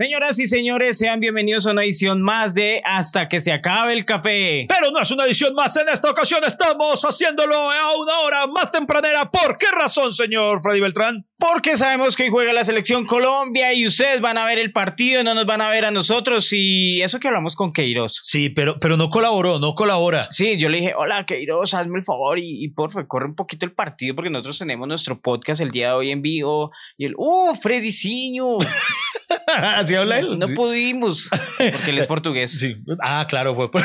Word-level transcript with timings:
Señoras 0.00 0.40
y 0.40 0.46
señores, 0.46 0.96
sean 0.96 1.20
bienvenidos 1.20 1.66
a 1.66 1.72
una 1.72 1.84
edición 1.84 2.22
más 2.22 2.54
de 2.54 2.80
Hasta 2.86 3.28
que 3.28 3.38
se 3.38 3.52
acabe 3.52 3.92
el 3.92 4.06
café. 4.06 4.64
Pero 4.66 4.90
no 4.90 4.98
es 4.98 5.10
una 5.10 5.26
edición 5.26 5.54
más, 5.54 5.76
en 5.76 5.90
esta 5.92 6.10
ocasión 6.10 6.42
estamos 6.42 7.02
haciéndolo 7.02 7.54
a 7.54 7.94
una 7.98 8.20
hora 8.20 8.46
más 8.46 8.72
tempranera. 8.72 9.30
¿Por 9.30 9.58
qué 9.58 9.66
razón, 9.70 10.14
señor 10.14 10.62
Freddy 10.62 10.80
Beltrán? 10.80 11.26
Porque 11.36 11.76
sabemos 11.76 12.16
que 12.16 12.22
hoy 12.22 12.30
juega 12.30 12.54
la 12.54 12.64
selección 12.64 13.04
Colombia 13.04 13.74
y 13.74 13.86
ustedes 13.86 14.22
van 14.22 14.38
a 14.38 14.46
ver 14.46 14.58
el 14.58 14.72
partido, 14.72 15.22
no 15.22 15.34
nos 15.34 15.44
van 15.44 15.60
a 15.60 15.68
ver 15.68 15.84
a 15.84 15.90
nosotros 15.90 16.48
y 16.50 17.02
eso 17.02 17.20
que 17.20 17.28
hablamos 17.28 17.54
con 17.54 17.70
Queiroz. 17.70 18.20
Sí, 18.22 18.48
pero, 18.48 18.80
pero 18.80 18.96
no 18.96 19.10
colaboró, 19.10 19.58
no 19.58 19.74
colabora. 19.74 20.28
Sí, 20.30 20.58
yo 20.58 20.70
le 20.70 20.78
dije, 20.78 20.94
hola 20.96 21.26
Queiroz, 21.26 21.74
hazme 21.74 21.98
el 21.98 22.04
favor 22.04 22.38
y, 22.38 22.64
y 22.64 22.68
por 22.68 22.90
favor 22.90 23.06
corre 23.06 23.26
un 23.26 23.34
poquito 23.34 23.66
el 23.66 23.72
partido 23.72 24.14
porque 24.14 24.30
nosotros 24.30 24.58
tenemos 24.58 24.88
nuestro 24.88 25.20
podcast 25.20 25.60
el 25.60 25.70
día 25.70 25.88
de 25.88 25.92
hoy 25.92 26.10
en 26.10 26.22
vivo 26.22 26.70
y 26.96 27.04
el, 27.04 27.14
¡uh, 27.18 27.54
Freddy 27.54 27.92
Ciño! 27.92 28.56
¿Así 29.46 29.94
habla 29.94 30.18
él? 30.18 30.38
No 30.38 30.46
Sí. 30.46 30.54
pudimos 30.54 31.28
porque 31.56 31.90
él 31.90 31.98
es 31.98 32.06
portugués. 32.08 32.58
Sí. 32.58 32.76
Ah, 33.02 33.26
claro, 33.28 33.54
fue. 33.54 33.70
por- 33.70 33.82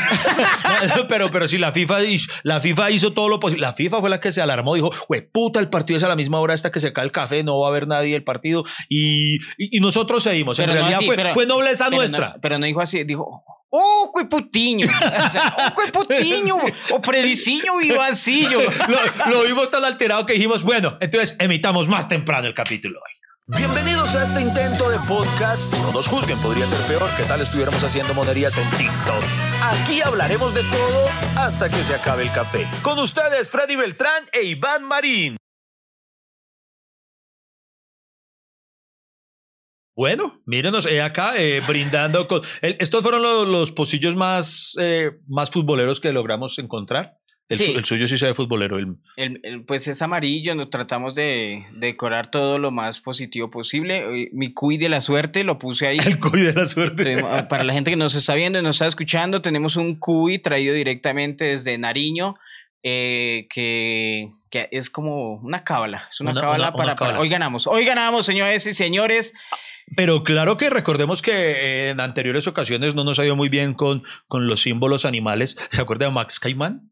pero, 1.08 1.30
pero 1.32 1.48
sí, 1.48 1.58
la 1.58 1.72
FIFA, 1.72 2.04
hizo, 2.04 2.32
la 2.44 2.60
FIFA 2.60 2.92
hizo 2.92 3.14
todo 3.14 3.30
lo 3.30 3.40
posible. 3.40 3.62
La 3.62 3.74
FIFA 3.74 4.00
fue 4.02 4.10
la 4.10 4.20
que 4.20 4.32
se 4.32 4.42
alarmó, 4.42 4.76
dijo, 4.76 4.92
güey, 5.08 5.22
puta, 5.22 5.60
el 5.60 5.70
partido 5.70 5.98
es 5.98 6.04
a 6.04 6.08
la 6.08 6.16
misma 6.16 6.40
hora 6.40 6.54
hasta 6.54 6.72
que 6.72 6.80
se 6.80 6.94
cae 6.94 7.05
el 7.05 7.12
café, 7.12 7.44
no 7.44 7.60
va 7.60 7.68
a 7.68 7.70
haber 7.70 7.88
nadie 7.88 8.16
el 8.16 8.24
partido. 8.24 8.64
Y, 8.90 9.36
y, 9.58 9.78
y 9.78 9.80
nosotros 9.80 10.24
seguimos. 10.24 10.58
En 10.60 10.66
Pero 10.66 10.74
no 10.74 10.80
realidad 10.82 10.98
así, 11.00 11.05
fue, 11.05 11.16
pero- 11.16 11.34
fue 11.34 11.46
nobleza 11.46 11.86
Pero 11.86 11.98
nuestra. 11.98 12.30
No, 12.30 12.36
pero 12.41 12.60
no 12.60 12.66
dijo 12.66 12.82
así, 12.82 13.04
dijo, 13.04 13.44
¡oh, 13.70 14.10
cueputiño! 14.14 14.88
O 14.88 15.30
sea, 15.32 15.55
¡oh, 15.70 15.76
cueputiño! 15.76 16.55
¡O 16.91 17.02
Frediciño 17.04 17.77
Vivancillo! 17.77 18.60
lo, 18.88 19.32
lo 19.32 19.44
vimos 19.44 19.70
tan 19.70 19.84
alterado 19.84 20.26
que 20.26 20.34
dijimos, 20.34 20.64
bueno, 20.64 20.98
entonces 21.02 21.36
emitamos 21.40 21.88
más 21.90 22.08
temprano 22.08 22.48
el 22.48 22.54
capítulo 22.54 23.00
hoy. 23.00 23.12
Bienvenidos 23.48 24.16
a 24.16 24.23
este 24.23 24.41
intento 24.41 24.90
de 24.90 24.98
podcast. 25.08 25.72
No 25.73 25.91
nos 25.91 26.08
juzguen, 26.08 26.40
podría 26.40 26.66
ser 26.66 26.80
peor 26.88 27.08
que 27.16 27.22
tal 27.26 27.41
estuviéramos 27.41 27.84
haciendo 27.84 28.16
monerías 28.16 28.58
en 28.58 28.68
TikTok. 28.71 29.24
Aquí 29.62 30.02
hablaremos 30.02 30.55
de 30.55 30.63
todo 30.63 31.07
hasta 31.37 31.70
que 31.70 31.84
se 31.84 31.93
acabe 31.93 32.24
el 32.24 32.32
café. 32.32 32.68
Con 32.82 32.98
ustedes, 32.98 33.52
Freddy 33.52 33.76
Beltrán 33.76 34.24
e 34.34 34.46
Iván 34.46 34.84
Marín. 34.84 35.37
Bueno, 39.96 40.41
mírenos 40.48 40.87
eh, 40.87 41.04
acá 41.04 41.37
eh, 41.37 41.62
brindando 41.68 42.27
con... 42.27 42.41
estos 42.63 43.04
fueron 43.04 43.21
lo- 43.21 43.46
los, 43.46 43.71
pocillos 43.71 44.15
más, 44.15 44.76
eh, 44.80 45.12
más 45.27 45.52
futboleros 45.52 45.99
que 45.99 46.12
logramos 46.12 46.57
encontrar. 46.57 47.20
El, 47.48 47.57
Sí. 47.57 47.65
su- 47.74 47.77
el 47.77 47.85
suyo 47.85 48.07
sí 48.07 48.18
se 48.18 48.26
ve 48.26 48.34
futbolero. 48.34 48.77
el- 48.79 48.96
El- 49.43 49.65
pues 49.65 49.88
es 49.88 50.01
amarillo, 50.01 50.55
nos 50.55 50.70
tratamos 50.71 51.13
de, 51.13 51.63
de 51.74 51.87
decorar 51.87 52.32
todo 52.32 52.57
lo 52.57 52.71
más 52.71 53.02
positivo 53.02 53.52
posible. 53.52 54.29
Mi 54.34 54.52
cuy 54.54 54.77
de 54.77 54.90
la 54.90 54.99
suerte 54.99 55.43
lo 55.43 55.60
puse 55.60 55.85
ahí. 55.87 55.98
El 56.18 56.20
cuy 56.20 56.41
de 56.41 56.54
la 56.54 56.65
suerte. 56.65 57.21
Para 57.48 57.63
la 57.63 57.74
gente 57.74 57.91
que 57.91 57.98
nos 57.98 58.15
está 58.15 58.34
viendo 58.34 58.57
y 58.57 58.63
nos 58.63 58.77
está 58.77 58.87
escuchando, 58.87 59.41
tenemos 59.43 59.76
un 59.76 59.99
cuy 59.99 60.40
traído 60.40 60.74
directamente 60.74 61.46
desde 61.46 61.77
Nariño, 61.77 62.35
eh, 62.82 63.48
que, 63.54 64.31
que 64.50 64.68
es 64.72 64.90
como 64.90 65.35
una 65.35 65.63
cábala. 65.63 66.07
Es 66.09 66.22
una, 66.22 66.31
Una- 66.31 66.41
cábala 66.41 66.69
una- 66.74 66.84
una 66.84 66.96
para. 66.96 67.19
Hoy 67.19 67.30
ganamos. 67.30 67.68
Hoy 67.68 67.85
ganamos, 67.85 68.25
señores 68.25 68.66
y 68.66 68.74
señores. 68.74 69.34
Pero 69.96 70.24
claro 70.24 70.57
que 70.57 70.72
recordemos 70.72 71.22
que 71.22 71.31
eh, 71.31 71.90
en 71.91 72.00
anteriores 72.00 72.47
ocasiones 72.47 72.96
no 72.96 73.03
nos 73.03 73.19
ha 73.19 73.25
ido 73.25 73.35
muy 73.35 73.50
bien 73.50 73.75
con, 73.75 74.02
con 74.28 74.47
los 74.47 74.62
símbolos 74.63 75.06
animales. 75.06 75.57
¿Se 75.69 75.80
acuerda 75.80 76.07
de 76.07 76.12
Max 76.12 76.40
Caimán? 76.40 76.91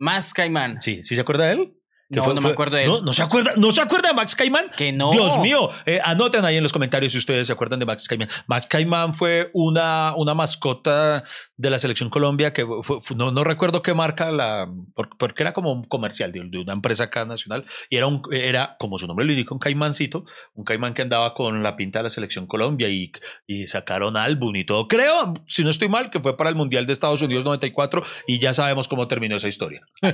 Más 0.00 0.32
Caimán. 0.32 0.80
Sí, 0.80 1.04
¿sí 1.04 1.14
se 1.14 1.20
acuerda 1.20 1.44
de 1.44 1.52
él? 1.52 1.79
Que 2.10 2.16
No, 2.16 2.24
fue- 2.24 2.34
no 2.34 2.40
me 2.40 2.48
acuerdo 2.50 2.76
de 2.76 2.82
él. 2.84 2.88
¿No, 2.90 3.00
¿no 3.02 3.12
se 3.12 3.22
acuerda, 3.22 3.52
¿No 3.56 3.70
se 3.70 3.80
acuerda 3.80 4.08
de 4.08 4.14
Max 4.14 4.34
Caimán? 4.34 4.66
Que 4.76 4.90
no. 4.92 5.12
Dios 5.12 5.38
mío, 5.38 5.70
eh, 5.86 6.00
anoten 6.04 6.44
ahí 6.44 6.56
en 6.56 6.62
los 6.64 6.72
comentarios 6.72 7.12
si 7.12 7.18
ustedes 7.18 7.46
se 7.46 7.52
acuerdan 7.52 7.78
de 7.78 7.86
Max 7.86 8.08
Caimán. 8.08 8.28
Max 8.48 8.66
Caimán 8.66 9.14
fue 9.14 9.50
una, 9.54 10.14
una 10.16 10.34
mascota 10.34 11.22
de 11.56 11.70
la 11.70 11.78
selección 11.78 12.10
Colombia 12.10 12.52
que 12.52 12.66
fue- 12.82 13.00
fue- 13.00 13.16
no, 13.16 13.30
no 13.30 13.44
recuerdo 13.44 13.80
qué 13.82 13.94
marca, 13.94 14.32
la, 14.32 14.68
por- 14.94 15.16
porque 15.18 15.42
era 15.44 15.52
como 15.52 15.72
un 15.72 15.84
comercial 15.84 16.32
de, 16.32 16.42
de 16.44 16.58
una 16.58 16.72
empresa 16.72 17.04
acá 17.04 17.24
nacional 17.24 17.64
y 17.88 17.96
era, 17.96 18.06
un, 18.08 18.22
era, 18.32 18.76
como 18.80 18.98
su 18.98 19.06
nombre 19.06 19.24
lo 19.24 19.32
indica, 19.32 19.54
un 19.54 19.60
caimancito, 19.60 20.24
un 20.54 20.64
caimán 20.64 20.94
que 20.94 21.02
andaba 21.02 21.32
con 21.34 21.62
la 21.62 21.76
pinta 21.76 22.00
de 22.00 22.04
la 22.04 22.10
selección 22.10 22.46
Colombia 22.46 22.88
y, 22.88 23.12
y 23.46 23.66
sacaron 23.68 24.16
álbum 24.16 24.56
y 24.56 24.64
todo. 24.66 24.88
Creo, 24.88 25.34
si 25.46 25.62
no 25.62 25.70
estoy 25.70 25.88
mal, 25.88 26.10
que 26.10 26.18
fue 26.18 26.36
para 26.36 26.50
el 26.50 26.56
Mundial 26.56 26.86
de 26.86 26.92
Estados 26.92 27.22
Unidos 27.22 27.44
94 27.44 28.02
y 28.26 28.40
ya 28.40 28.52
sabemos 28.52 28.88
cómo 28.88 29.06
terminó 29.06 29.36
esa 29.36 29.46
historia. 29.48 29.82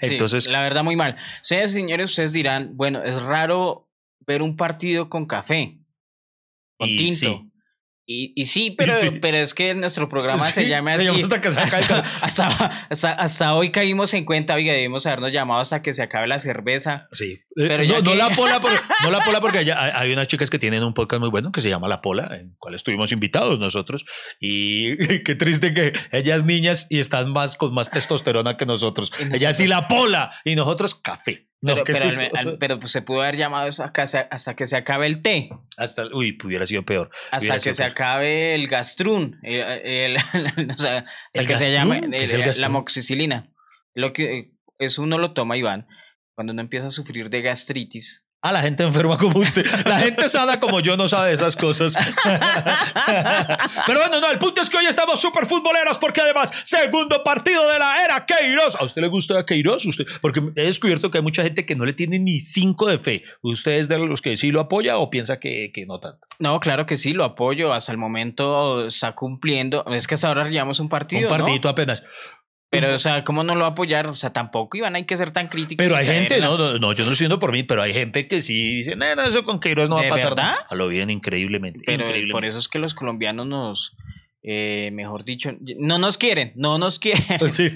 Sí, 0.00 0.12
Entonces, 0.12 0.46
la 0.48 0.60
verdad, 0.60 0.82
muy 0.84 0.96
mal. 0.96 1.16
Señores 1.42 1.72
señores, 1.72 2.10
ustedes 2.10 2.32
dirán, 2.32 2.76
bueno, 2.76 3.02
es 3.02 3.20
raro 3.22 3.88
ver 4.26 4.42
un 4.42 4.56
partido 4.56 5.08
con 5.08 5.26
café, 5.26 5.78
con 6.78 6.88
Y 6.88 6.96
tinto. 6.96 7.14
sí. 7.14 7.50
Y, 8.06 8.32
y 8.36 8.46
sí, 8.46 8.70
pero, 8.76 8.94
sí. 8.96 9.10
pero 9.22 9.38
es 9.38 9.54
que 9.54 9.74
nuestro 9.74 10.10
programa 10.10 10.44
se 10.44 10.68
llama 10.68 10.90
se 10.90 10.96
así. 10.96 11.04
llama 11.06 11.18
hasta 11.22 11.40
que 11.40 11.50
se 11.50 11.58
hasta, 11.60 12.00
hasta- 12.20 12.86
hasta- 12.90 13.12
hasta 13.12 13.54
hoy 13.54 13.70
caímos 13.72 14.12
en 14.12 14.24
cuenta, 14.26 14.54
oiga, 14.54 14.74
debimos 14.74 15.06
habernos 15.06 15.32
llamado 15.32 15.60
hasta 15.60 15.80
que 15.80 15.92
se 15.94 16.02
acabe 16.02 16.26
la 16.26 16.38
cerveza. 16.38 17.08
Sí, 17.12 17.40
Pero 17.54 17.82
Eh, 17.82 17.86
no, 17.86 18.00
no 18.02 18.10
que- 18.12 18.16
la 18.16 18.28
pola, 18.36 18.60
porque, 18.60 18.76
no 19.02 19.10
la 19.10 19.24
pola 19.24 19.40
porque 19.40 19.58
hay, 19.58 20.12
unas 20.12 20.26
chicas 20.28 20.50
que 20.50 20.58
tienen 20.58 20.82
un 20.84 20.92
podcast 20.92 21.20
muy 21.20 21.30
bueno 21.30 21.50
que 21.50 21.60
se 21.62 21.70
llama 21.70 21.88
La 21.88 22.02
Pola, 22.02 22.26
en 22.32 22.40
el 22.50 22.56
cual 22.58 22.74
estuvimos 22.74 23.10
invitados 23.12 23.58
nosotros. 23.58 24.04
Y 24.38 24.96
qué 25.24 25.34
triste 25.34 25.72
que 25.72 25.92
ellas 26.12 26.44
niñas 26.44 26.86
y 26.90 26.98
están 26.98 27.32
más 27.32 27.56
con 27.56 27.72
más 27.72 27.90
testosterona 27.90 28.56
que 28.58 28.66
nosotros. 28.66 29.10
Nosotros- 29.12 29.34
Ellas 29.34 29.56
sí 29.56 29.66
la 29.66 29.88
pola 29.88 30.30
y 30.44 30.56
nosotros 30.56 30.94
café. 30.94 31.48
No, 31.64 31.72
Pero, 31.72 31.84
¿qué 31.84 31.92
es 31.92 31.98
pero, 31.98 32.10
eso? 32.10 32.20
al- 32.20 32.48
al- 32.48 32.58
pero, 32.58 32.78
pues, 32.78 32.92
se 32.92 33.00
pudo 33.00 33.22
haber 33.22 33.36
llamado 33.36 33.66
eso 33.68 33.84
hasta, 33.84 34.20
hasta 34.30 34.54
que 34.54 34.66
se 34.66 34.76
acabe 34.76 35.06
el 35.06 35.22
té, 35.22 35.48
Hasta, 35.78 36.04
uy, 36.12 36.36
hubiera 36.44 36.66
sido 36.66 36.84
peor. 36.84 37.10
hasta 37.30 37.38
Hubiera 37.38 37.58
que 37.60 37.72
se 37.72 37.82
peor. 37.84 37.92
acabe 37.92 38.54
el 38.54 38.68
gastrún, 38.68 39.38
el, 39.42 39.60
el- 39.82 40.16
o 40.76 40.78
sea, 40.78 40.98
hasta 40.98 41.40
¿El 41.40 41.46
que 41.46 41.56
se 41.56 41.68
el- 41.68 41.74
el 41.74 42.60
la 42.60 42.68
moxicilina. 42.68 43.50
Lo 43.94 44.12
que 44.12 44.52
eso 44.78 45.02
uno 45.02 45.16
lo 45.16 45.32
toma, 45.32 45.56
Iván, 45.56 45.86
cuando 46.34 46.52
uno 46.52 46.60
empieza 46.60 46.88
a 46.88 46.90
sufrir 46.90 47.30
de 47.30 47.40
gastritis. 47.40 48.23
Ah, 48.46 48.52
la 48.52 48.60
gente 48.60 48.82
enferma 48.82 49.16
como 49.16 49.40
usted. 49.40 49.64
La 49.86 49.98
gente 49.98 50.28
sana 50.28 50.60
como 50.60 50.80
yo 50.80 50.98
no 50.98 51.08
sabe 51.08 51.32
esas 51.32 51.56
cosas. 51.56 51.94
Pero 53.86 54.00
bueno, 54.00 54.20
no, 54.20 54.30
el 54.30 54.38
punto 54.38 54.60
es 54.60 54.68
que 54.68 54.76
hoy 54.76 54.84
estamos 54.84 55.18
súper 55.18 55.46
futboleros 55.46 55.96
porque 55.96 56.20
además, 56.20 56.52
segundo 56.62 57.24
partido 57.24 57.66
de 57.70 57.78
la 57.78 58.04
era 58.04 58.26
Queiroz. 58.26 58.76
¿A 58.76 58.84
usted 58.84 59.00
le 59.00 59.08
gusta 59.08 59.46
Queiroz? 59.46 59.86
Usted, 59.86 60.04
porque 60.20 60.42
he 60.56 60.66
descubierto 60.66 61.10
que 61.10 61.16
hay 61.16 61.24
mucha 61.24 61.42
gente 61.42 61.64
que 61.64 61.74
no 61.74 61.86
le 61.86 61.94
tiene 61.94 62.18
ni 62.18 62.38
cinco 62.38 62.86
de 62.86 62.98
fe. 62.98 63.22
¿Usted 63.40 63.78
es 63.78 63.88
de 63.88 63.96
los 63.96 64.20
que 64.20 64.36
sí 64.36 64.50
lo 64.50 64.60
apoya 64.60 64.98
o 64.98 65.08
piensa 65.08 65.40
que, 65.40 65.72
que 65.72 65.86
no 65.86 65.98
tanto? 65.98 66.26
No, 66.38 66.60
claro 66.60 66.84
que 66.84 66.98
sí, 66.98 67.14
lo 67.14 67.24
apoyo. 67.24 67.72
Hasta 67.72 67.92
el 67.92 67.98
momento 67.98 68.88
está 68.88 69.14
cumpliendo. 69.14 69.86
Es 69.86 70.06
que 70.06 70.16
hasta 70.16 70.28
ahora 70.28 70.50
llevamos 70.50 70.80
un 70.80 70.90
partido. 70.90 71.20
Un 71.20 71.28
¿no? 71.28 71.30
partidito 71.30 71.70
apenas. 71.70 72.02
Pero, 72.80 72.94
o 72.94 72.98
sea, 72.98 73.24
¿cómo 73.24 73.44
no 73.44 73.54
lo 73.54 73.60
va 73.62 73.66
a 73.68 73.70
apoyar? 73.70 74.06
O 74.06 74.14
sea, 74.14 74.32
tampoco, 74.32 74.76
Iván, 74.76 74.96
hay 74.96 75.04
que 75.04 75.16
ser 75.16 75.30
tan 75.30 75.48
críticos. 75.48 75.84
Pero 75.84 75.96
hay 75.96 76.06
gente, 76.06 76.40
no, 76.40 76.58
no, 76.58 76.72
no, 76.72 76.74
yo 76.74 76.78
no 76.78 76.86
lo 76.88 76.92
estoy 76.92 77.10
diciendo 77.10 77.38
por 77.38 77.52
mí, 77.52 77.62
pero 77.62 77.82
hay 77.82 77.92
gente 77.92 78.26
que 78.28 78.40
sí 78.40 78.78
dice, 78.78 78.96
no, 78.96 79.14
no, 79.14 79.22
eso 79.22 79.42
con 79.44 79.60
Queiroz 79.60 79.88
no 79.88 79.96
va 79.96 80.02
a 80.02 80.04
¿De 80.04 80.10
pasar. 80.10 80.30
verdad? 80.30 80.42
nada". 80.44 80.66
A 80.68 80.74
lo 80.74 80.88
bien, 80.88 81.10
increíblemente. 81.10 81.80
Pero 81.86 82.02
increíblemente. 82.04 82.32
por 82.32 82.44
eso 82.44 82.58
es 82.58 82.68
que 82.68 82.78
los 82.78 82.94
colombianos 82.94 83.46
nos, 83.46 83.96
eh, 84.46 84.90
mejor 84.92 85.24
dicho, 85.24 85.52
no 85.78 85.98
nos 85.98 86.18
quieren, 86.18 86.52
no 86.54 86.76
nos 86.76 86.98
quieren. 86.98 87.24
Sí. 87.54 87.70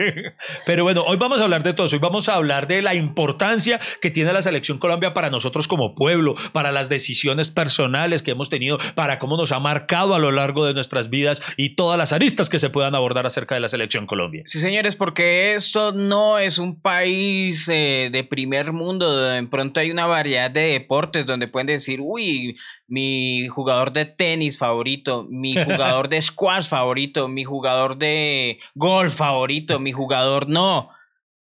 Pero 0.66 0.82
bueno, 0.82 1.04
hoy 1.06 1.16
vamos 1.16 1.40
a 1.40 1.44
hablar 1.44 1.62
de 1.62 1.72
todo 1.72 1.86
eso. 1.86 1.96
Hoy 1.96 2.00
vamos 2.00 2.28
a 2.28 2.34
hablar 2.34 2.66
de 2.66 2.82
la 2.82 2.94
importancia 2.94 3.80
que 4.02 4.10
tiene 4.10 4.32
la 4.32 4.42
selección 4.42 4.78
Colombia 4.78 5.14
para 5.14 5.30
nosotros 5.30 5.68
como 5.68 5.94
pueblo, 5.94 6.34
para 6.52 6.72
las 6.72 6.88
decisiones 6.88 7.50
personales 7.50 8.22
que 8.22 8.32
hemos 8.32 8.50
tenido, 8.50 8.78
para 8.94 9.18
cómo 9.18 9.36
nos 9.36 9.52
ha 9.52 9.60
marcado 9.60 10.14
a 10.14 10.18
lo 10.18 10.32
largo 10.32 10.66
de 10.66 10.74
nuestras 10.74 11.10
vidas 11.10 11.40
y 11.56 11.76
todas 11.76 11.96
las 11.96 12.12
aristas 12.12 12.48
que 12.48 12.58
se 12.58 12.70
puedan 12.70 12.94
abordar 12.94 13.24
acerca 13.24 13.54
de 13.54 13.60
la 13.60 13.68
selección 13.68 14.06
Colombia. 14.06 14.42
Sí, 14.46 14.60
señores, 14.60 14.96
porque 14.96 15.54
esto 15.54 15.92
no 15.92 16.38
es 16.38 16.58
un 16.58 16.80
país 16.80 17.68
eh, 17.68 18.10
de 18.12 18.24
primer 18.24 18.72
mundo, 18.72 19.10
donde 19.10 19.40
de 19.40 19.46
pronto 19.46 19.80
hay 19.80 19.90
una 19.90 20.06
variedad 20.06 20.50
de 20.50 20.72
deportes 20.72 21.24
donde 21.24 21.48
pueden 21.48 21.68
decir, 21.68 22.00
uy, 22.02 22.56
mi 22.88 23.48
jugador 23.48 23.92
de 23.92 24.06
tenis 24.06 24.58
favorito, 24.58 25.26
mi 25.28 25.54
jugador 25.54 26.08
de 26.08 26.20
squash 26.22 26.68
favorito, 26.68 27.28
mi 27.28 27.44
jugador 27.44 27.98
de 27.98 28.58
golf 28.74 29.14
favorito, 29.14 29.78
mi 29.78 29.92
jugador 29.92 30.48
no, 30.48 30.90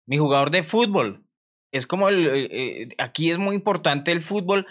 mi 0.06 0.18
jugador 0.18 0.52
de 0.52 0.64
fútbol. 0.64 1.26
Es 1.74 1.88
como 1.88 2.10
el, 2.10 2.28
eh, 2.28 2.48
eh, 2.52 2.90
aquí 3.00 3.32
es 3.32 3.40
muy 3.40 3.56
importante 3.56 4.12
el 4.12 4.22
fútbol, 4.22 4.68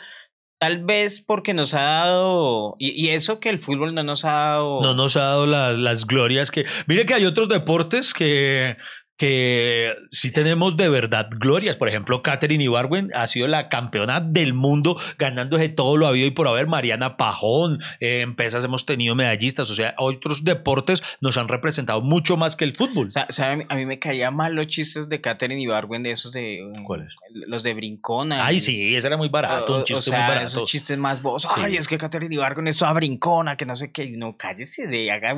tal 0.61 0.85
vez 0.85 1.21
porque 1.21 1.55
nos 1.55 1.75
ha 1.75 1.83
dado, 1.83 2.77
y, 2.79 2.91
y 2.91 3.11
eso 3.11 3.41
que 3.41 3.49
el 3.49 3.59
fútbol 3.59 3.95
no 3.95 4.05
nos 4.05 4.25
ha 4.25 4.33
dado... 4.33 4.81
No 4.81 4.95
nos 4.95 5.17
ha 5.17 5.23
dado 5.23 5.47
las, 5.47 5.77
las 5.77 6.07
glorias 6.07 6.53
que... 6.53 6.67
Mire 6.87 7.05
que 7.05 7.15
hay 7.15 7.25
otros 7.25 7.49
deportes 7.49 8.15
que, 8.15 8.77
que 9.21 9.95
sí 10.11 10.33
tenemos 10.33 10.79
de 10.79 10.89
verdad 10.89 11.29
glorias. 11.31 11.77
Por 11.77 11.89
ejemplo, 11.91 12.23
Catherine 12.23 12.65
Ibargüen 12.65 13.11
ha 13.15 13.27
sido 13.27 13.49
la 13.49 13.69
campeona 13.69 14.19
del 14.23 14.55
mundo, 14.55 14.99
ganándose 15.19 15.69
todo 15.69 15.99
lo 15.99 16.07
habido 16.07 16.27
y 16.27 16.31
por 16.31 16.49
haber. 16.49 16.69
Mariana 16.69 17.19
Pajón, 17.19 17.83
eh, 18.01 18.23
en 18.23 18.35
pesas 18.35 18.65
hemos 18.65 18.87
tenido 18.87 19.15
medallistas. 19.15 19.69
O 19.69 19.75
sea, 19.75 19.95
otros 19.99 20.43
deportes 20.43 21.03
nos 21.21 21.37
han 21.37 21.49
representado 21.49 22.01
mucho 22.01 22.39
más 22.39 22.57
que 22.57 22.65
el 22.65 22.73
fútbol. 22.73 23.11
Sa- 23.11 23.27
¿sabe? 23.29 23.67
A 23.69 23.75
mí 23.77 23.85
me 23.85 23.99
caían 23.99 24.35
mal 24.35 24.55
los 24.55 24.69
chistes 24.69 25.11
de 25.11 25.21
Catherine 25.21 25.61
Ibargüen, 25.61 26.03
de 26.03 26.13
esos 26.13 26.33
de. 26.33 26.65
um, 26.65 26.83
¿Cuáles? 26.85 27.15
Los 27.35 27.63
de 27.63 27.75
Brincona. 27.75 28.37
Ay, 28.47 28.57
y- 28.57 28.61
sí, 28.61 28.97
ese 28.97 29.07
era 29.07 29.19
muy 29.19 29.29
barato, 29.29 29.71
o- 29.75 29.77
un 29.77 29.83
o 29.83 29.85
chiste 29.85 30.03
sea, 30.11 30.19
muy 30.21 30.29
barato. 30.29 30.47
esos 30.47 30.65
chistes 30.71 30.97
más 30.97 31.21
vos. 31.21 31.43
Sí. 31.43 31.49
Ay, 31.57 31.77
es 31.77 31.87
que 31.89 31.99
Catherine 31.99 32.35
Ibargüen 32.35 32.69
es 32.69 32.79
toda 32.79 32.95
brincona, 32.95 33.59
que 33.59 33.67
no 33.67 33.77
sé 33.77 33.93
qué. 33.93 34.09
No, 34.17 34.39
cállese 34.39 34.87
de 34.87 35.11
haga. 35.11 35.35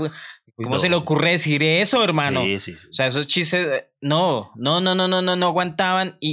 ¿Cómo 0.55 0.70
no, 0.70 0.78
se 0.78 0.90
le 0.90 0.96
ocurre 0.96 1.31
decir 1.32 1.62
eso, 1.62 2.05
hermano? 2.05 2.43
Sí, 2.43 2.61
sí, 2.61 2.76
sí. 2.76 2.87
O 2.88 2.93
sea, 2.93 3.06
esos 3.06 3.26
chistes, 3.26 3.71
no, 4.00 4.52
no, 4.56 4.80
no, 4.80 4.94
no, 4.94 5.08
no, 5.08 5.22
no, 5.22 5.36
no 5.36 5.46
aguantaban. 5.46 6.16
Y, 6.20 6.30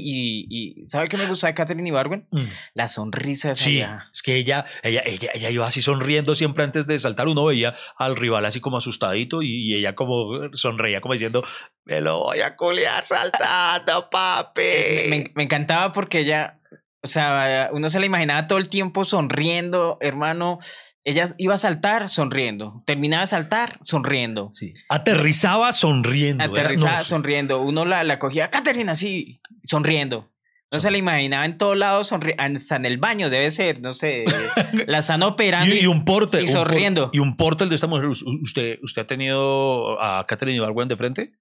y, 0.50 0.81
y 0.83 0.88
¿sabe 0.88 1.07
qué 1.07 1.18
me 1.18 1.25
gusta 1.27 1.47
de 1.47 1.53
Catherine 1.53 1.88
Ibargüen? 1.88 2.27
Mm. 2.31 2.45
La 2.74 2.88
sonrisa 2.88 3.50
de 3.50 3.53
esa 3.53 3.63
Sí, 3.63 3.71
vieja. 3.71 4.09
es 4.13 4.21
que 4.21 4.36
ella, 4.36 4.65
ella, 4.83 5.01
ella, 5.06 5.30
ella 5.33 5.50
iba 5.50 5.65
así 5.65 5.81
sonriendo 5.81 6.36
siempre 6.36 6.63
antes 6.63 6.88
de 6.88 6.97
saltar. 7.00 7.27
Uno 7.27 7.45
veía 7.45 7.75
al 7.97 8.15
rival 8.15 8.45
así 8.45 8.59
como 8.59 8.77
asustadito 8.77 9.41
y, 9.41 9.71
y 9.71 9.75
ella 9.75 9.95
como 9.95 10.50
sonreía, 10.53 11.01
como 11.01 11.13
diciendo, 11.13 11.44
me 11.86 12.01
lo 12.01 12.19
voy 12.19 12.41
a 12.41 12.56
culiar 12.56 13.03
saltando, 13.03 14.09
papi. 14.09 14.62
Me, 15.09 15.31
me 15.35 15.44
encantaba 15.44 15.92
porque 15.92 16.19
ella, 16.19 16.59
o 17.01 17.07
sea, 17.07 17.69
uno 17.71 17.89
se 17.89 18.00
la 18.00 18.06
imaginaba 18.06 18.47
todo 18.47 18.59
el 18.59 18.69
tiempo 18.69 19.06
sonriendo, 19.06 19.97
hermano. 20.01 20.59
Ella 21.06 21.25
iba 21.38 21.56
a 21.56 21.57
saltar 21.57 22.10
sonriendo, 22.10 22.84
terminaba 22.86 23.22
de 23.22 23.28
saltar 23.28 23.80
sonriendo, 23.84 24.50
Sí. 24.54 24.74
Aterrizaba 24.90 25.72
sonriendo. 25.74 26.44
era- 26.44 26.51
aterrizaba 26.51 26.98
no, 26.98 27.04
sí. 27.04 27.10
sonriendo. 27.10 27.62
Uno 27.62 27.86
la, 27.86 28.04
la 28.04 28.19
cogía, 28.19 28.50
Caterina, 28.51 28.92
así, 28.92 29.42
sonriendo. 29.63 30.30
No 30.72 30.80
se 30.80 30.92
la 30.92 30.98
imaginaba 31.00 31.46
en 31.46 31.57
todos 31.57 31.75
lados, 31.78 32.07
sonriendo, 32.07 32.44
hasta 32.44 32.75
en 32.75 32.86
el 32.86 32.98
baño 32.98 33.30
debe 33.31 33.50
ser, 33.50 33.81
no 33.81 33.94
sé. 33.94 34.25
la 34.88 35.00
están 35.00 35.24
operando. 35.24 35.74
Y, 35.74 35.80
y 35.80 35.86
un 35.88 36.06
porte. 36.06 36.38
y 36.38 36.42
un 36.42 36.46
por- 36.48 36.54
sonriendo. 36.54 37.10
y 37.13 37.19
un 37.19 37.38
portal 37.38 37.69
de 37.69 37.75
esta 37.75 37.88
mujer. 37.88 38.06
¿Us- 38.06 38.24
¿Usted, 38.44 38.78
usted 38.84 39.02
ha 39.02 39.07
tenido 39.07 40.00
a 40.04 40.25
Catherine 40.28 40.57
Ibargüen 40.57 40.88
de 40.90 40.95
frente? 40.98 41.31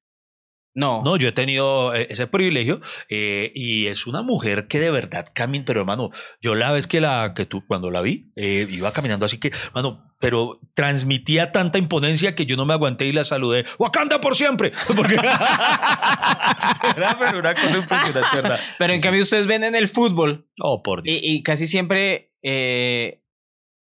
No, 0.78 1.02
No, 1.02 1.16
yo 1.16 1.28
he 1.28 1.32
tenido 1.32 1.94
eh, 1.94 2.06
ese 2.10 2.26
privilegio 2.26 2.80
eh, 3.10 3.50
y 3.54 3.86
es 3.86 4.06
una 4.06 4.22
mujer 4.22 4.66
que 4.68 4.78
de 4.80 4.90
verdad 4.90 5.26
camina, 5.34 5.64
pero 5.66 5.80
hermano, 5.80 6.10
yo 6.40 6.54
la 6.54 6.72
vez 6.72 6.86
que 6.86 7.00
la 7.00 7.32
que 7.34 7.46
tú 7.46 7.64
cuando 7.66 7.90
la 7.90 8.00
vi 8.00 8.30
eh, 8.36 8.66
iba 8.70 8.92
caminando 8.92 9.26
así 9.26 9.38
que, 9.38 9.48
hermano, 9.66 10.04
pero 10.20 10.60
transmitía 10.74 11.52
tanta 11.52 11.78
imponencia 11.78 12.34
que 12.34 12.44
yo 12.46 12.56
no 12.56 12.66
me 12.66 12.74
aguanté 12.74 13.06
y 13.06 13.12
la 13.12 13.22
saludé. 13.24 13.64
Wakanda 13.78 14.20
por 14.20 14.34
siempre, 14.36 14.72
porque 14.96 15.14
era 16.96 17.16
pero 17.18 17.38
una 17.38 17.54
cosa 17.54 17.78
impresionante, 17.78 18.36
¿verdad? 18.42 18.60
Pero 18.78 18.92
en 18.92 19.00
Sí, 19.00 19.04
cambio 19.04 19.22
ustedes 19.22 19.46
ven 19.46 19.64
en 19.64 19.74
el 19.74 19.88
fútbol 19.88 20.48
oh 20.60 20.82
por 20.82 21.02
Dios. 21.02 21.16
y, 21.22 21.34
y 21.36 21.42
casi 21.42 21.66
siempre 21.66 22.32
eh, 22.42 23.20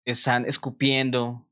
están 0.05 0.45
escupiendo, 0.45 1.47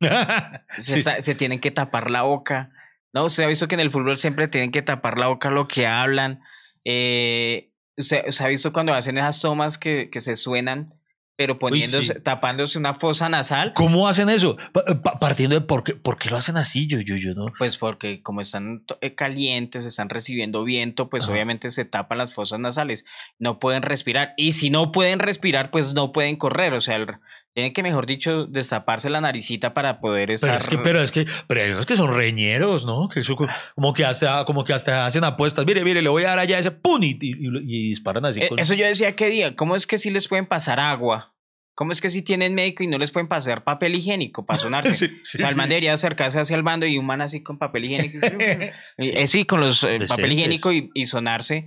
se, 0.80 0.96
Sí. 0.96 1.02
sa- 1.02 1.20
se 1.22 1.34
tienen 1.34 1.60
que 1.60 1.70
tapar 1.70 2.10
la 2.10 2.22
boca. 2.22 2.70
No, 3.14 3.24
usted 3.24 3.44
ha 3.44 3.46
visto 3.46 3.68
que 3.68 3.76
en 3.76 3.80
el 3.80 3.90
fútbol 3.90 4.18
siempre 4.18 4.48
tienen 4.48 4.72
que 4.72 4.82
tapar 4.82 5.18
la 5.18 5.28
boca 5.28 5.48
lo 5.50 5.68
que 5.68 5.86
hablan. 5.86 6.42
Eh, 6.84 7.70
usted, 7.96 8.24
usted 8.28 8.44
ha 8.44 8.48
visto 8.48 8.72
cuando 8.72 8.92
hacen 8.92 9.16
esas 9.18 9.40
tomas 9.40 9.78
que, 9.78 10.10
que 10.10 10.20
se 10.20 10.36
suenan, 10.36 10.94
pero 11.36 11.58
poniéndose, 11.58 12.14
sí. 12.14 12.20
tapándose 12.20 12.78
una 12.78 12.94
fosa 12.94 13.28
nasal. 13.28 13.72
¿Cómo 13.74 14.06
hacen 14.08 14.28
eso? 14.28 14.56
Pa- 14.72 14.84
pa- 15.02 15.18
partiendo 15.18 15.58
de 15.58 15.62
por 15.66 15.82
qué, 15.82 15.94
por 15.94 16.18
qué 16.18 16.30
lo 16.30 16.36
hacen 16.36 16.56
así, 16.56 16.86
yo, 16.86 17.00
yo, 17.00 17.16
yo 17.16 17.34
no. 17.34 17.46
Pues 17.58 17.76
porque 17.76 18.22
como 18.22 18.40
están 18.40 18.84
eh, 19.00 19.14
calientes, 19.14 19.84
están 19.84 20.08
recibiendo 20.10 20.62
viento, 20.64 21.08
pues 21.08 21.24
Ajá. 21.24 21.32
obviamente 21.32 21.70
se 21.70 21.84
tapan 21.84 22.18
las 22.18 22.34
fosas 22.34 22.60
nasales, 22.60 23.04
no 23.38 23.58
pueden 23.58 23.82
respirar. 23.82 24.34
Y 24.36 24.52
si 24.52 24.70
no 24.70 24.92
pueden 24.92 25.18
respirar, 25.18 25.70
pues 25.70 25.94
no 25.94 26.12
pueden 26.12 26.36
correr. 26.36 26.72
O 26.74 26.80
sea, 26.80 26.96
el- 26.96 27.06
tienen 27.54 27.72
que, 27.72 27.82
mejor 27.84 28.04
dicho, 28.06 28.46
destaparse 28.46 29.08
la 29.10 29.20
naricita 29.20 29.72
para 29.74 30.00
poder 30.00 30.32
estar... 30.32 30.50
Pero 30.50 30.58
es 30.60 30.68
que, 30.68 30.78
pero 30.78 31.02
es 31.02 31.12
que, 31.12 31.26
pero 31.46 31.62
hay 31.62 31.70
unos 31.70 31.86
que 31.86 31.96
son 31.96 32.12
reñeros, 32.14 32.84
¿no? 32.84 33.08
Que 33.08 33.20
eso 33.20 33.36
co- 33.36 33.46
como 33.76 33.92
que 33.94 34.04
hasta, 34.04 34.44
como 34.44 34.64
que 34.64 34.72
hasta 34.72 35.06
hacen 35.06 35.22
apuestas. 35.24 35.64
Mire, 35.64 35.84
mire, 35.84 36.02
le 36.02 36.08
voy 36.08 36.24
a 36.24 36.30
dar 36.30 36.40
allá 36.40 36.58
ese 36.58 36.72
pum 36.72 37.00
y, 37.02 37.10
y- 37.20 37.36
y 37.40 37.88
disparan 37.90 38.24
así. 38.24 38.42
Eh, 38.42 38.48
con- 38.48 38.58
Eso 38.58 38.74
yo 38.74 38.84
decía 38.86 39.14
que 39.14 39.28
día, 39.30 39.54
¿cómo 39.54 39.76
es 39.76 39.86
que 39.86 39.98
sí 39.98 40.10
les 40.10 40.26
pueden 40.26 40.46
pasar 40.46 40.80
agua? 40.80 41.30
¿Cómo 41.76 41.90
es 41.92 42.00
que 42.00 42.10
si 42.10 42.22
tienen 42.22 42.54
médico 42.54 42.82
y 42.84 42.86
no 42.88 42.98
les 42.98 43.10
pueden 43.12 43.28
pasar 43.28 43.62
papel 43.64 43.94
higiénico 43.94 44.44
para 44.46 44.58
sonarse? 44.60 44.90
Sí, 44.92 45.08
sí, 45.22 45.38
o 45.38 45.40
sea, 45.40 45.48
el 45.50 45.56
man 45.56 45.68
debería 45.68 45.92
acercarse 45.92 46.40
hacia 46.40 46.56
el 46.56 46.62
bando 46.64 46.86
y 46.86 46.98
un 46.98 47.06
man 47.06 47.20
así 47.20 47.42
con 47.42 47.58
papel 47.58 47.84
higiénico. 47.84 48.18
Sí. 48.98 49.10
Eh, 49.14 49.26
sí, 49.28 49.44
con 49.44 49.60
los 49.60 49.82
eh, 49.84 49.98
papel 50.08 50.32
higiénico 50.32 50.72
y, 50.72 50.90
y 50.94 51.06
sonarse. 51.06 51.66